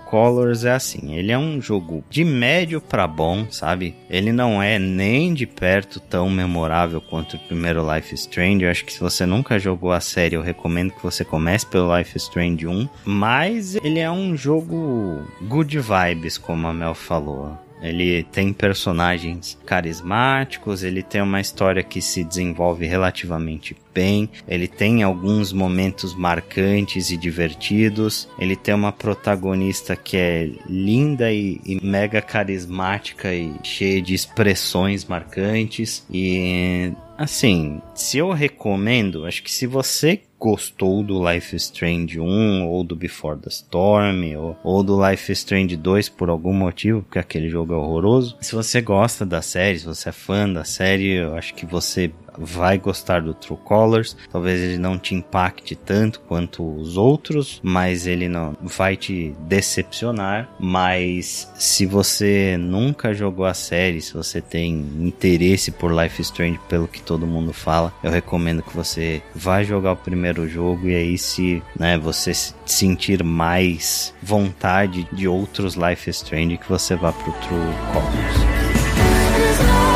É 0.52 0.72
assim, 0.72 1.14
ele 1.14 1.32
é 1.32 1.38
um 1.38 1.60
jogo 1.60 2.04
de 2.08 2.24
médio 2.24 2.80
para 2.80 3.06
bom, 3.06 3.46
sabe? 3.50 3.94
Ele 4.08 4.32
não 4.32 4.62
é 4.62 4.78
nem 4.78 5.32
de 5.34 5.46
perto 5.46 6.00
tão 6.00 6.28
memorável 6.30 7.00
quanto 7.00 7.36
o 7.36 7.38
primeiro 7.40 7.84
Life 7.94 8.14
Strange. 8.14 8.64
Eu 8.64 8.70
acho 8.70 8.84
que 8.84 8.92
se 8.92 9.00
você 9.00 9.26
nunca 9.26 9.58
jogou 9.58 9.92
a 9.92 10.00
série, 10.00 10.36
eu 10.36 10.42
recomendo 10.42 10.92
que 10.92 11.02
você 11.02 11.24
comece 11.24 11.66
pelo 11.66 11.96
Life 11.96 12.16
Strange 12.16 12.66
1, 12.66 12.88
mas 13.04 13.76
ele 13.76 13.98
é 13.98 14.10
um 14.10 14.36
jogo 14.36 15.22
good 15.42 15.78
vibes, 15.78 16.38
como 16.38 16.66
a 16.66 16.74
Mel 16.74 16.94
falou. 16.94 17.58
Ele 17.82 18.22
tem 18.22 18.50
personagens 18.50 19.58
carismáticos, 19.66 20.82
ele 20.82 21.02
tem 21.02 21.20
uma 21.20 21.40
história 21.40 21.82
que 21.82 22.00
se 22.00 22.24
desenvolve 22.24 22.86
relativamente 22.86 23.76
bem, 23.94 24.28
ele 24.48 24.66
tem 24.66 25.02
alguns 25.02 25.52
momentos 25.52 26.14
marcantes 26.14 27.10
e 27.10 27.16
divertidos, 27.16 28.28
ele 28.38 28.56
tem 28.56 28.74
uma 28.74 28.92
protagonista 28.92 29.94
que 29.94 30.16
é 30.16 30.50
linda 30.68 31.32
e, 31.32 31.60
e 31.64 31.84
mega 31.84 32.20
carismática 32.20 33.32
e 33.32 33.54
cheia 33.62 34.02
de 34.02 34.14
expressões 34.14 35.04
marcantes 35.04 36.04
e 36.10 36.92
assim, 37.16 37.80
se 37.94 38.18
eu 38.18 38.32
recomendo, 38.32 39.24
acho 39.24 39.42
que 39.42 39.50
se 39.50 39.66
você 39.66 40.20
gostou 40.38 41.02
do 41.02 41.26
Life 41.26 41.56
Strange 41.56 42.20
1 42.20 42.66
ou 42.66 42.84
do 42.84 42.94
Before 42.94 43.38
the 43.38 43.48
Storm 43.48 44.36
ou, 44.36 44.58
ou 44.62 44.82
do 44.82 45.08
Life 45.08 45.32
Strange 45.32 45.74
2 45.76 46.10
por 46.10 46.28
algum 46.28 46.52
motivo, 46.52 47.02
porque 47.02 47.18
aquele 47.18 47.48
jogo 47.48 47.72
é 47.72 47.76
horroroso. 47.76 48.36
Se 48.40 48.54
você 48.54 48.82
gosta 48.82 49.24
da 49.24 49.40
série, 49.40 49.78
se 49.78 49.86
você 49.86 50.10
é 50.10 50.12
fã 50.12 50.46
da 50.46 50.64
série, 50.64 51.12
eu 51.12 51.34
acho 51.34 51.54
que 51.54 51.64
você 51.64 52.12
vai 52.38 52.78
gostar 52.78 53.22
do 53.22 53.34
True 53.34 53.58
Colors. 53.64 54.16
Talvez 54.30 54.60
ele 54.60 54.78
não 54.78 54.98
te 54.98 55.14
impacte 55.14 55.74
tanto 55.74 56.20
quanto 56.20 56.64
os 56.76 56.96
outros, 56.96 57.60
mas 57.62 58.06
ele 58.06 58.28
não 58.28 58.56
vai 58.62 58.96
te 58.96 59.34
decepcionar. 59.40 60.48
Mas 60.58 61.50
se 61.56 61.86
você 61.86 62.56
nunca 62.58 63.14
jogou 63.14 63.46
a 63.46 63.54
série, 63.54 64.00
se 64.00 64.14
você 64.14 64.40
tem 64.40 64.72
interesse 65.00 65.70
por 65.70 65.92
Life 65.92 66.20
is 66.20 66.28
Strange 66.28 66.58
pelo 66.68 66.88
que 66.88 67.02
todo 67.02 67.26
mundo 67.26 67.52
fala, 67.52 67.92
eu 68.02 68.10
recomendo 68.10 68.62
que 68.62 68.74
você 68.74 69.22
vá 69.34 69.62
jogar 69.62 69.92
o 69.92 69.96
primeiro 69.96 70.48
jogo 70.48 70.88
e 70.88 70.94
aí 70.94 71.18
se 71.18 71.62
né, 71.78 71.98
você 71.98 72.32
sentir 72.66 73.22
mais 73.22 74.14
vontade 74.22 75.06
de 75.12 75.28
outros 75.28 75.74
Life 75.74 76.10
is 76.10 76.16
Strange 76.16 76.58
que 76.58 76.68
você 76.68 76.96
vá 76.96 77.12
pro 77.12 77.32
True 77.32 77.74
Colors. 77.92 79.93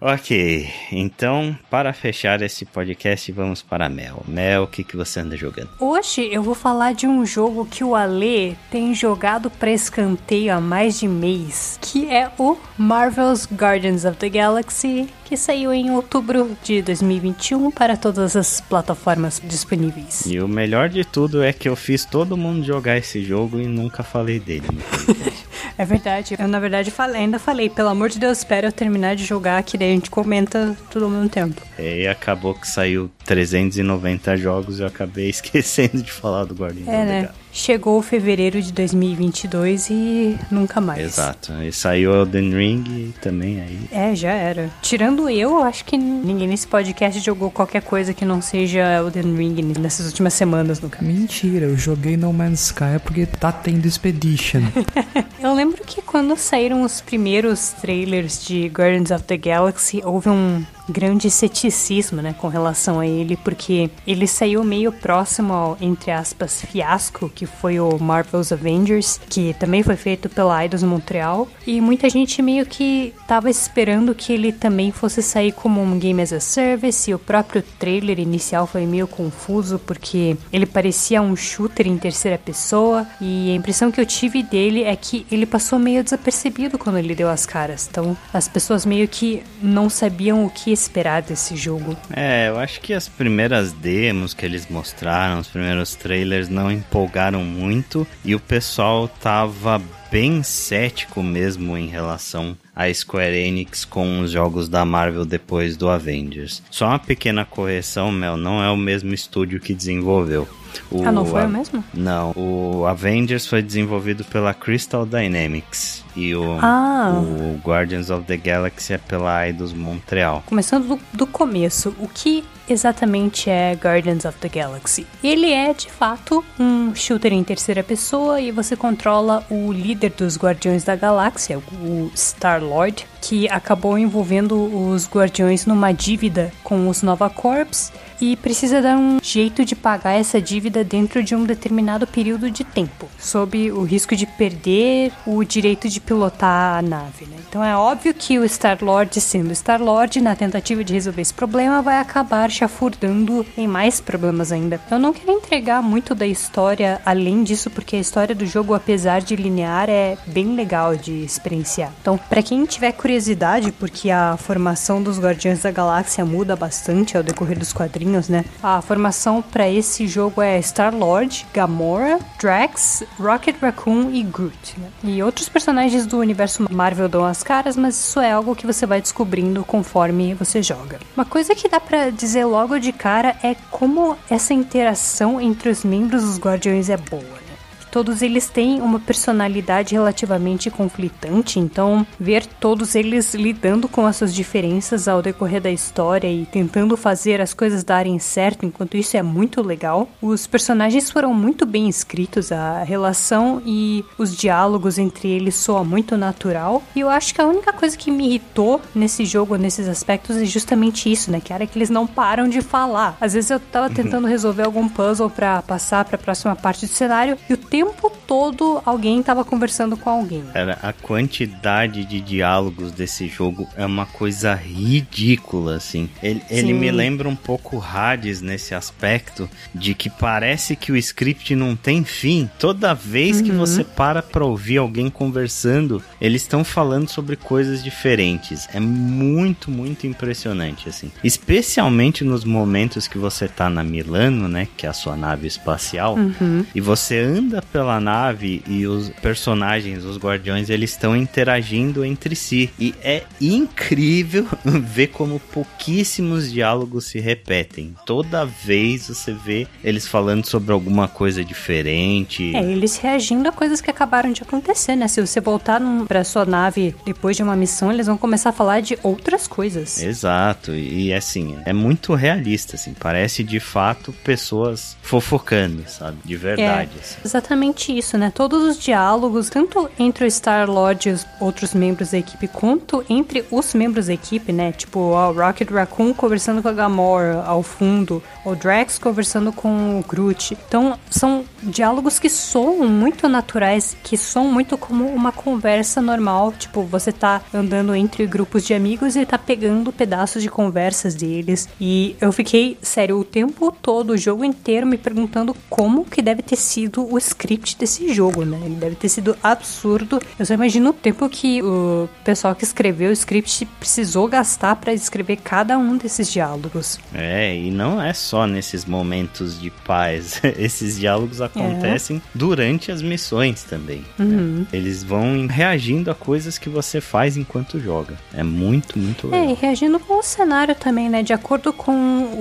Ok, 0.00 0.70
então 0.92 1.58
para 1.68 1.92
fechar 1.92 2.40
esse 2.40 2.64
podcast 2.64 3.32
vamos 3.32 3.62
para 3.62 3.88
Mel. 3.88 4.22
Mel, 4.28 4.62
o 4.62 4.66
que, 4.68 4.84
que 4.84 4.96
você 4.96 5.18
anda 5.18 5.36
jogando? 5.36 5.70
Hoje 5.80 6.28
eu 6.30 6.40
vou 6.40 6.54
falar 6.54 6.94
de 6.94 7.04
um 7.08 7.26
jogo 7.26 7.66
que 7.66 7.82
o 7.82 7.96
Ale 7.96 8.56
tem 8.70 8.94
jogado 8.94 9.50
para 9.50 9.72
escanteio 9.72 10.54
há 10.54 10.60
mais 10.60 11.00
de 11.00 11.08
mês, 11.08 11.80
que 11.82 12.08
é 12.08 12.30
o 12.38 12.56
Marvel's 12.78 13.48
Guardians 13.52 14.04
of 14.04 14.16
the 14.18 14.28
Galaxy, 14.28 15.08
que 15.24 15.36
saiu 15.36 15.74
em 15.74 15.90
outubro 15.90 16.56
de 16.62 16.80
2021 16.80 17.68
para 17.72 17.96
todas 17.96 18.36
as 18.36 18.60
plataformas 18.60 19.42
disponíveis. 19.44 20.24
E 20.26 20.38
o 20.38 20.46
melhor 20.46 20.88
de 20.88 21.04
tudo 21.04 21.42
é 21.42 21.52
que 21.52 21.68
eu 21.68 21.74
fiz 21.74 22.04
todo 22.04 22.36
mundo 22.36 22.64
jogar 22.64 22.96
esse 22.98 23.20
jogo 23.24 23.58
e 23.58 23.66
nunca 23.66 24.04
falei 24.04 24.38
dele. 24.38 24.68
É 25.78 25.84
verdade. 25.84 26.34
Eu, 26.38 26.48
na 26.48 26.58
verdade, 26.58 26.90
falei, 26.90 27.22
ainda 27.22 27.38
falei, 27.38 27.70
pelo 27.70 27.88
amor 27.88 28.08
de 28.08 28.18
Deus, 28.18 28.38
espera 28.38 28.66
eu 28.66 28.72
terminar 28.72 29.14
de 29.14 29.24
jogar, 29.24 29.62
que 29.62 29.78
daí 29.78 29.92
a 29.92 29.94
gente 29.94 30.10
comenta 30.10 30.76
tudo 30.90 31.04
ao 31.04 31.10
mesmo 31.10 31.28
tempo. 31.28 31.62
É, 31.78 32.00
e 32.00 32.08
acabou 32.08 32.52
que 32.52 32.66
saiu 32.66 33.08
390 33.28 34.38
jogos 34.38 34.78
e 34.78 34.82
eu 34.82 34.86
acabei 34.86 35.28
esquecendo 35.30 36.02
de 36.02 36.10
falar 36.10 36.44
do 36.44 36.54
Guardião. 36.54 36.90
É, 36.90 37.04
né? 37.04 37.28
Chegou 37.52 38.00
fevereiro 38.00 38.62
de 38.62 38.72
2022 38.72 39.90
e 39.90 40.38
nunca 40.50 40.80
mais. 40.80 41.02
Exato. 41.02 41.52
E 41.62 41.72
saiu 41.72 42.14
Elden 42.14 42.54
Ring 42.54 43.14
também 43.20 43.60
aí. 43.60 43.80
É, 43.92 44.14
já 44.14 44.30
era. 44.32 44.70
Tirando 44.80 45.28
eu, 45.28 45.62
acho 45.62 45.84
que 45.84 45.96
ninguém 45.98 46.48
nesse 46.48 46.66
podcast 46.66 47.20
jogou 47.20 47.50
qualquer 47.50 47.82
coisa 47.82 48.14
que 48.14 48.24
não 48.24 48.40
seja 48.40 48.80
Elden 48.96 49.34
Ring 49.36 49.62
nessas 49.78 50.06
últimas 50.06 50.32
semanas, 50.34 50.80
no 50.80 50.88
caso. 50.88 51.04
Mentira, 51.04 51.66
eu 51.66 51.76
joguei 51.76 52.16
No 52.16 52.32
Man's 52.32 52.66
Sky 52.66 52.98
porque 53.02 53.26
tá 53.26 53.52
tendo 53.52 53.86
Expedition. 53.86 54.62
eu 55.40 55.52
lembro 55.52 55.82
que 55.84 56.00
quando 56.00 56.36
saíram 56.36 56.82
os 56.82 57.00
primeiros 57.00 57.70
trailers 57.70 58.46
de 58.46 58.68
Guardians 58.68 59.10
of 59.10 59.24
the 59.24 59.36
Galaxy, 59.36 60.00
houve 60.04 60.28
um 60.28 60.64
grande 60.88 61.30
ceticismo, 61.30 62.22
né, 62.22 62.34
com 62.38 62.48
relação 62.48 63.00
a 63.00 63.06
ele, 63.06 63.36
porque 63.36 63.90
ele 64.06 64.26
saiu 64.26 64.64
meio 64.64 64.92
próximo 64.92 65.52
ao, 65.52 65.78
entre 65.80 66.10
aspas, 66.10 66.62
fiasco, 66.62 67.30
que 67.34 67.46
foi 67.46 67.78
o 67.78 67.98
Marvel's 67.98 68.52
Avengers, 68.52 69.20
que 69.28 69.54
também 69.54 69.82
foi 69.82 69.96
feito 69.96 70.28
pela 70.28 70.62
Eidos 70.62 70.82
Montreal, 70.82 71.48
e 71.66 71.80
muita 71.80 72.08
gente 72.08 72.40
meio 72.40 72.64
que 72.66 73.14
tava 73.26 73.50
esperando 73.50 74.14
que 74.14 74.32
ele 74.32 74.52
também 74.52 74.90
fosse 74.90 75.22
sair 75.22 75.52
como 75.52 75.82
um 75.82 75.98
game 75.98 76.22
as 76.22 76.32
a 76.32 76.40
service, 76.40 77.10
e 77.10 77.14
o 77.14 77.18
próprio 77.18 77.62
trailer 77.78 78.18
inicial 78.18 78.66
foi 78.66 78.86
meio 78.86 79.06
confuso, 79.06 79.78
porque 79.78 80.36
ele 80.52 80.66
parecia 80.66 81.20
um 81.20 81.36
shooter 81.36 81.86
em 81.86 81.98
terceira 81.98 82.38
pessoa, 82.38 83.06
e 83.20 83.50
a 83.50 83.54
impressão 83.54 83.90
que 83.90 84.00
eu 84.00 84.06
tive 84.06 84.42
dele 84.42 84.84
é 84.84 84.96
que 84.96 85.26
ele 85.30 85.46
passou 85.46 85.78
meio 85.78 86.02
desapercebido 86.02 86.78
quando 86.78 86.98
ele 86.98 87.14
deu 87.14 87.28
as 87.28 87.44
caras, 87.44 87.88
então 87.90 88.16
as 88.32 88.48
pessoas 88.48 88.86
meio 88.86 89.06
que 89.06 89.42
não 89.62 89.90
sabiam 89.90 90.44
o 90.44 90.50
que 90.50 90.77
esperar 90.78 91.22
desse 91.22 91.56
jogo. 91.56 91.96
É, 92.14 92.48
eu 92.48 92.58
acho 92.58 92.80
que 92.80 92.94
as 92.94 93.08
primeiras 93.08 93.72
demos 93.72 94.34
que 94.34 94.44
eles 94.44 94.68
mostraram, 94.68 95.40
os 95.40 95.48
primeiros 95.48 95.94
trailers 95.94 96.48
não 96.48 96.70
empolgaram 96.70 97.42
muito 97.42 98.06
e 98.24 98.34
o 98.34 98.40
pessoal 98.40 99.08
tava 99.08 99.80
bem 100.10 100.42
cético 100.42 101.22
mesmo 101.22 101.76
em 101.76 101.86
relação 101.86 102.56
a 102.74 102.92
Square 102.92 103.36
Enix 103.36 103.84
com 103.84 104.20
os 104.20 104.30
jogos 104.30 104.68
da 104.68 104.84
Marvel 104.84 105.24
depois 105.24 105.76
do 105.76 105.88
Avengers. 105.88 106.62
Só 106.70 106.86
uma 106.86 106.98
pequena 106.98 107.44
correção, 107.44 108.10
Mel, 108.10 108.36
não 108.36 108.62
é 108.62 108.70
o 108.70 108.76
mesmo 108.76 109.12
estúdio 109.12 109.60
que 109.60 109.74
desenvolveu. 109.74 110.48
O, 110.90 111.04
ah, 111.04 111.12
não 111.12 111.24
foi 111.24 111.44
o 111.44 111.48
mesmo? 111.48 111.84
Não, 111.94 112.32
o 112.36 112.86
Avengers 112.86 113.46
foi 113.46 113.62
desenvolvido 113.62 114.24
pela 114.24 114.54
Crystal 114.54 115.04
Dynamics 115.04 116.04
e 116.16 116.34
o, 116.34 116.58
ah. 116.60 117.12
o 117.14 117.60
Guardians 117.64 118.10
of 118.10 118.24
the 118.24 118.36
Galaxy 118.36 118.94
é 118.94 118.98
pela 118.98 119.46
Eidos 119.46 119.72
Montreal. 119.72 120.42
Começando 120.46 120.88
do, 120.88 121.00
do 121.12 121.26
começo, 121.26 121.94
o 121.98 122.08
que 122.08 122.44
exatamente 122.68 123.50
é 123.50 123.72
Guardians 123.72 124.24
of 124.24 124.38
the 124.38 124.48
Galaxy? 124.48 125.06
Ele 125.22 125.52
é, 125.52 125.72
de 125.72 125.90
fato, 125.90 126.44
um 126.58 126.94
shooter 126.94 127.32
em 127.32 127.44
terceira 127.44 127.82
pessoa 127.82 128.40
e 128.40 128.50
você 128.50 128.76
controla 128.76 129.44
o 129.50 129.72
líder 129.72 130.10
dos 130.10 130.36
Guardiões 130.36 130.84
da 130.84 130.96
Galáxia, 130.96 131.58
o 131.58 132.10
Star-Lord, 132.14 133.06
que 133.20 133.48
acabou 133.48 133.98
envolvendo 133.98 134.54
os 134.54 135.08
Guardiões 135.08 135.66
numa 135.66 135.92
dívida 135.92 136.52
com 136.62 136.88
os 136.88 137.02
Nova 137.02 137.28
Corps 137.28 137.92
e 138.20 138.36
precisa 138.36 138.82
dar 138.82 138.96
um 138.96 139.18
jeito 139.22 139.64
de 139.64 139.76
pagar 139.76 140.12
essa 140.12 140.40
dívida 140.40 140.82
dentro 140.82 141.22
de 141.22 141.34
um 141.34 141.44
determinado 141.44 142.06
período 142.06 142.50
de 142.50 142.64
tempo, 142.64 143.08
sob 143.18 143.70
o 143.70 143.82
risco 143.82 144.16
de 144.16 144.26
perder 144.26 145.12
o 145.26 145.44
direito 145.44 145.88
de 145.88 146.00
pilotar 146.00 146.78
a 146.78 146.82
nave. 146.82 147.26
Né? 147.26 147.36
Então 147.48 147.62
é 147.62 147.76
óbvio 147.76 148.12
que 148.14 148.38
o 148.38 148.44
Star-Lord, 148.44 149.20
sendo 149.20 149.52
Star-Lord, 149.52 150.20
na 150.20 150.34
tentativa 150.34 150.82
de 150.82 150.92
resolver 150.92 151.22
esse 151.22 151.34
problema, 151.34 151.82
vai 151.82 151.98
acabar 151.98 152.50
chafurdando 152.58 153.46
em 153.56 153.68
mais 153.68 154.00
problemas 154.00 154.50
ainda. 154.52 154.80
Eu 154.90 154.98
não 154.98 155.12
quero 155.12 155.32
entregar 155.32 155.82
muito 155.82 156.14
da 156.14 156.26
história 156.26 157.00
além 157.04 157.44
disso, 157.44 157.70
porque 157.70 157.96
a 157.96 158.00
história 158.00 158.34
do 158.34 158.46
jogo, 158.46 158.74
apesar 158.74 159.20
de 159.20 159.36
linear, 159.36 159.88
é 159.88 160.16
bem 160.26 160.54
legal 160.54 160.96
de 160.96 161.12
experienciar. 161.22 161.92
Então, 162.00 162.18
para 162.28 162.42
quem 162.42 162.64
tiver 162.64 162.92
curiosidade, 162.92 163.72
porque 163.72 164.10
a 164.10 164.36
formação 164.36 165.02
dos 165.02 165.18
Guardiões 165.18 165.62
da 165.62 165.70
Galáxia 165.70 166.24
muda 166.24 166.56
bastante 166.56 167.16
ao 167.16 167.22
decorrer 167.22 167.58
dos 167.58 167.72
quadrinhos, 167.72 168.28
né? 168.28 168.44
A 168.62 168.82
formação 168.82 169.40
para 169.40 169.68
esse 169.68 170.06
jogo 170.06 170.42
é 170.42 170.58
Star-Lord, 170.60 171.46
Gamora, 171.54 172.18
Drax, 172.40 173.04
Rocket 173.18 173.56
Raccoon 173.60 174.10
e 174.12 174.22
Groot. 174.22 174.78
Né? 174.78 174.88
E 175.04 175.22
outros 175.22 175.48
personagens 175.48 176.06
do 176.06 176.18
universo 176.18 176.66
Marvel 176.70 177.08
dão 177.08 177.24
as 177.24 177.42
caras, 177.42 177.76
mas 177.76 177.94
isso 177.94 178.20
é 178.20 178.32
algo 178.32 178.56
que 178.56 178.66
você 178.66 178.86
vai 178.86 179.00
descobrindo 179.00 179.64
conforme 179.64 180.34
você 180.34 180.62
joga. 180.62 180.98
Uma 181.16 181.24
coisa 181.24 181.54
que 181.54 181.68
dá 181.68 181.78
para 181.78 182.10
dizer 182.10 182.44
logo 182.48 182.78
de 182.78 182.92
cara 182.92 183.36
é 183.42 183.54
como 183.70 184.16
essa 184.28 184.54
interação 184.54 185.40
entre 185.40 185.68
os 185.68 185.84
membros 185.84 186.24
dos 186.24 186.38
Guardiões 186.38 186.88
é 186.88 186.96
boa. 186.96 187.47
Todos 187.90 188.22
eles 188.22 188.48
têm 188.48 188.80
uma 188.80 189.00
personalidade 189.00 189.94
relativamente 189.94 190.70
conflitante, 190.70 191.58
então 191.58 192.06
ver 192.18 192.46
todos 192.46 192.94
eles 192.94 193.34
lidando 193.34 193.88
com 193.88 194.06
as 194.06 194.16
suas 194.16 194.34
diferenças 194.34 195.08
ao 195.08 195.22
decorrer 195.22 195.60
da 195.60 195.70
história 195.70 196.30
e 196.30 196.46
tentando 196.46 196.96
fazer 196.96 197.40
as 197.40 197.54
coisas 197.54 197.82
darem 197.82 198.18
certo, 198.18 198.66
enquanto 198.66 198.96
isso 198.96 199.16
é 199.16 199.22
muito 199.22 199.62
legal. 199.62 200.08
Os 200.20 200.46
personagens 200.46 201.10
foram 201.10 201.32
muito 201.32 201.64
bem 201.64 201.88
escritos, 201.88 202.52
a 202.52 202.82
relação 202.82 203.62
e 203.64 204.04
os 204.16 204.36
diálogos 204.36 204.98
entre 204.98 205.28
eles 205.28 205.54
soa 205.54 205.84
muito 205.84 206.16
natural. 206.16 206.82
E 206.94 207.00
eu 207.00 207.08
acho 207.08 207.34
que 207.34 207.40
a 207.40 207.46
única 207.46 207.72
coisa 207.72 207.96
que 207.96 208.10
me 208.10 208.26
irritou 208.26 208.80
nesse 208.94 209.24
jogo, 209.24 209.56
nesses 209.56 209.88
aspectos, 209.88 210.36
é 210.36 210.44
justamente 210.44 211.10
isso, 211.10 211.30
né? 211.30 211.40
Que 211.40 211.52
era 211.52 211.66
que 211.66 211.78
eles 211.78 211.90
não 211.90 212.06
param 212.06 212.48
de 212.48 212.60
falar. 212.60 213.16
Às 213.20 213.34
vezes 213.34 213.50
eu 213.50 213.60
tava 213.60 213.88
tentando 213.90 214.26
resolver 214.26 214.62
algum 214.62 214.88
puzzle 214.88 215.30
para 215.30 215.62
passar 215.62 216.04
para 216.04 216.16
a 216.16 216.18
próxima 216.18 216.54
parte 216.54 216.86
do 216.86 216.92
cenário 216.92 217.38
e 217.48 217.54
o 217.54 217.56
tempo 217.56 217.77
tempo 217.78 218.10
todo 218.26 218.82
alguém 218.84 219.22
tava 219.22 219.44
conversando 219.44 219.96
com 219.96 220.10
alguém. 220.10 220.42
Cara, 220.52 220.78
a 220.82 220.92
quantidade 220.92 222.04
de 222.04 222.20
diálogos 222.20 222.90
desse 222.90 223.28
jogo 223.28 223.68
é 223.76 223.86
uma 223.86 224.04
coisa 224.04 224.52
ridícula, 224.52 225.76
assim. 225.76 226.10
Ele, 226.20 226.42
ele 226.50 226.72
me 226.72 226.90
lembra 226.90 227.28
um 227.28 227.36
pouco 227.36 227.80
Hades 227.80 228.42
nesse 228.42 228.74
aspecto 228.74 229.48
de 229.72 229.94
que 229.94 230.10
parece 230.10 230.74
que 230.74 230.90
o 230.90 230.96
script 230.96 231.54
não 231.54 231.76
tem 231.76 232.02
fim. 232.02 232.50
Toda 232.58 232.94
vez 232.94 233.36
uhum. 233.38 233.44
que 233.44 233.52
você 233.52 233.84
para 233.84 234.22
pra 234.22 234.44
ouvir 234.44 234.78
alguém 234.78 235.08
conversando, 235.08 236.02
eles 236.20 236.42
estão 236.42 236.64
falando 236.64 237.08
sobre 237.08 237.36
coisas 237.36 237.82
diferentes. 237.82 238.68
É 238.74 238.80
muito, 238.80 239.70
muito 239.70 240.04
impressionante, 240.04 240.88
assim. 240.88 241.12
Especialmente 241.22 242.24
nos 242.24 242.44
momentos 242.44 243.06
que 243.06 243.18
você 243.18 243.46
tá 243.46 243.70
na 243.70 243.84
Milano, 243.84 244.48
né? 244.48 244.66
Que 244.76 244.84
é 244.84 244.88
a 244.88 244.92
sua 244.92 245.16
nave 245.16 245.46
espacial. 245.46 246.16
Uhum. 246.16 246.66
E 246.74 246.80
você 246.80 247.20
anda 247.20 247.62
pela 247.72 248.00
nave 248.00 248.62
e 248.66 248.86
os 248.86 249.10
personagens, 249.10 250.04
os 250.04 250.16
guardiões, 250.16 250.70
eles 250.70 250.90
estão 250.90 251.16
interagindo 251.16 252.04
entre 252.04 252.34
si. 252.34 252.70
E 252.78 252.94
é 253.02 253.22
incrível 253.40 254.46
ver 254.64 255.08
como 255.08 255.38
pouquíssimos 255.38 256.50
diálogos 256.50 257.06
se 257.06 257.20
repetem. 257.20 257.94
Toda 258.06 258.44
vez 258.44 259.08
você 259.08 259.32
vê 259.32 259.66
eles 259.84 260.06
falando 260.06 260.46
sobre 260.46 260.72
alguma 260.72 261.08
coisa 261.08 261.44
diferente. 261.44 262.54
É, 262.56 262.62
eles 262.62 262.96
reagindo 262.96 263.48
a 263.48 263.52
coisas 263.52 263.80
que 263.80 263.90
acabaram 263.90 264.32
de 264.32 264.42
acontecer, 264.42 264.96
né? 264.96 265.06
Se 265.08 265.20
você 265.20 265.40
voltar 265.40 265.80
num, 265.80 266.06
pra 266.06 266.24
sua 266.24 266.44
nave 266.44 266.94
depois 267.04 267.36
de 267.36 267.42
uma 267.42 267.56
missão, 267.56 267.92
eles 267.92 268.06
vão 268.06 268.16
começar 268.16 268.50
a 268.50 268.52
falar 268.52 268.80
de 268.80 268.98
outras 269.02 269.46
coisas. 269.46 270.02
Exato. 270.02 270.74
E 270.74 271.12
assim, 271.12 271.56
é 271.64 271.72
muito 271.72 272.14
realista, 272.14 272.76
assim. 272.76 272.94
Parece 272.98 273.44
de 273.44 273.60
fato 273.60 274.12
pessoas 274.24 274.96
fofocando, 275.02 275.84
sabe? 275.88 276.18
De 276.24 276.36
verdade. 276.36 276.90
É, 276.96 277.00
assim. 277.00 277.16
Exatamente 277.24 277.57
isso, 277.88 278.18
né? 278.18 278.32
Todos 278.34 278.62
os 278.64 278.78
diálogos, 278.78 279.48
tanto 279.48 279.88
entre 279.98 280.24
o 280.24 280.30
Star-Lord 280.30 281.08
e 281.08 281.12
os 281.12 281.26
outros 281.40 281.74
membros 281.74 282.10
da 282.10 282.18
equipe, 282.18 282.48
quanto 282.48 283.04
entre 283.08 283.44
os 283.50 283.74
membros 283.74 284.06
da 284.06 284.14
equipe, 284.14 284.52
né? 284.52 284.72
Tipo, 284.72 285.00
o 285.00 285.32
Rocket 285.32 285.70
Raccoon 285.70 286.12
conversando 286.12 286.62
com 286.62 286.68
a 286.68 286.72
Gamora 286.72 287.42
ao 287.44 287.62
fundo, 287.62 288.22
o 288.44 288.54
Drax 288.54 288.98
conversando 288.98 289.52
com 289.52 289.98
o 289.98 290.04
Groot. 290.08 290.56
Então, 290.68 290.98
são 291.10 291.44
diálogos 291.62 292.18
que 292.18 292.28
soam 292.28 292.86
muito 292.88 293.28
naturais, 293.28 293.96
que 294.02 294.16
soam 294.16 294.50
muito 294.50 294.78
como 294.78 295.06
uma 295.06 295.32
conversa 295.32 296.00
normal. 296.00 296.52
Tipo, 296.52 296.82
você 296.82 297.12
tá 297.12 297.42
andando 297.52 297.94
entre 297.94 298.26
grupos 298.26 298.64
de 298.64 298.74
amigos 298.74 299.16
e 299.16 299.26
tá 299.26 299.38
pegando 299.38 299.92
pedaços 299.92 300.42
de 300.42 300.50
conversas 300.50 301.14
deles. 301.14 301.68
E 301.80 302.16
eu 302.20 302.32
fiquei, 302.32 302.78
sério, 302.82 303.18
o 303.18 303.24
tempo 303.24 303.72
todo, 303.82 304.10
o 304.10 304.16
jogo 304.16 304.44
inteiro, 304.44 304.86
me 304.86 304.98
perguntando 304.98 305.54
como 305.68 306.04
que 306.04 306.22
deve 306.22 306.42
ter 306.42 306.56
sido 306.56 307.06
o 307.12 307.18
script 307.18 307.47
desse 307.56 308.12
jogo, 308.12 308.44
né? 308.44 308.60
Ele 308.64 308.74
deve 308.74 308.96
ter 308.96 309.08
sido 309.08 309.36
absurdo. 309.42 310.20
Eu 310.38 310.44
só 310.44 310.54
imagino 310.54 310.90
o 310.90 310.92
tempo 310.92 311.28
que 311.28 311.62
o 311.62 312.08
pessoal 312.24 312.54
que 312.54 312.64
escreveu 312.64 313.10
o 313.10 313.12
script 313.12 313.66
precisou 313.78 314.28
gastar 314.28 314.76
para 314.76 314.92
escrever 314.92 315.36
cada 315.36 315.78
um 315.78 315.96
desses 315.96 316.30
diálogos. 316.30 316.98
É, 317.14 317.56
e 317.56 317.70
não 317.70 318.00
é 318.00 318.12
só 318.12 318.46
nesses 318.46 318.84
momentos 318.84 319.60
de 319.60 319.70
paz. 319.70 320.40
Esses 320.58 320.98
diálogos 320.98 321.40
acontecem 321.40 322.16
é. 322.16 322.20
durante 322.34 322.90
as 322.90 323.00
missões 323.00 323.62
também. 323.62 324.04
Né? 324.18 324.24
Uhum. 324.24 324.58
Né? 324.60 324.66
Eles 324.72 325.02
vão 325.02 325.46
reagindo 325.46 326.10
a 326.10 326.14
coisas 326.14 326.58
que 326.58 326.68
você 326.68 327.00
faz 327.00 327.36
enquanto 327.36 327.78
joga. 327.78 328.16
É 328.34 328.42
muito, 328.42 328.98
muito 328.98 329.28
legal. 329.28 329.48
É, 329.48 329.52
e 329.52 329.54
reagindo 329.54 329.98
com 330.00 330.18
o 330.18 330.22
cenário 330.22 330.74
também, 330.74 331.08
né? 331.08 331.22
De 331.22 331.32
acordo 331.32 331.72
com 331.72 331.92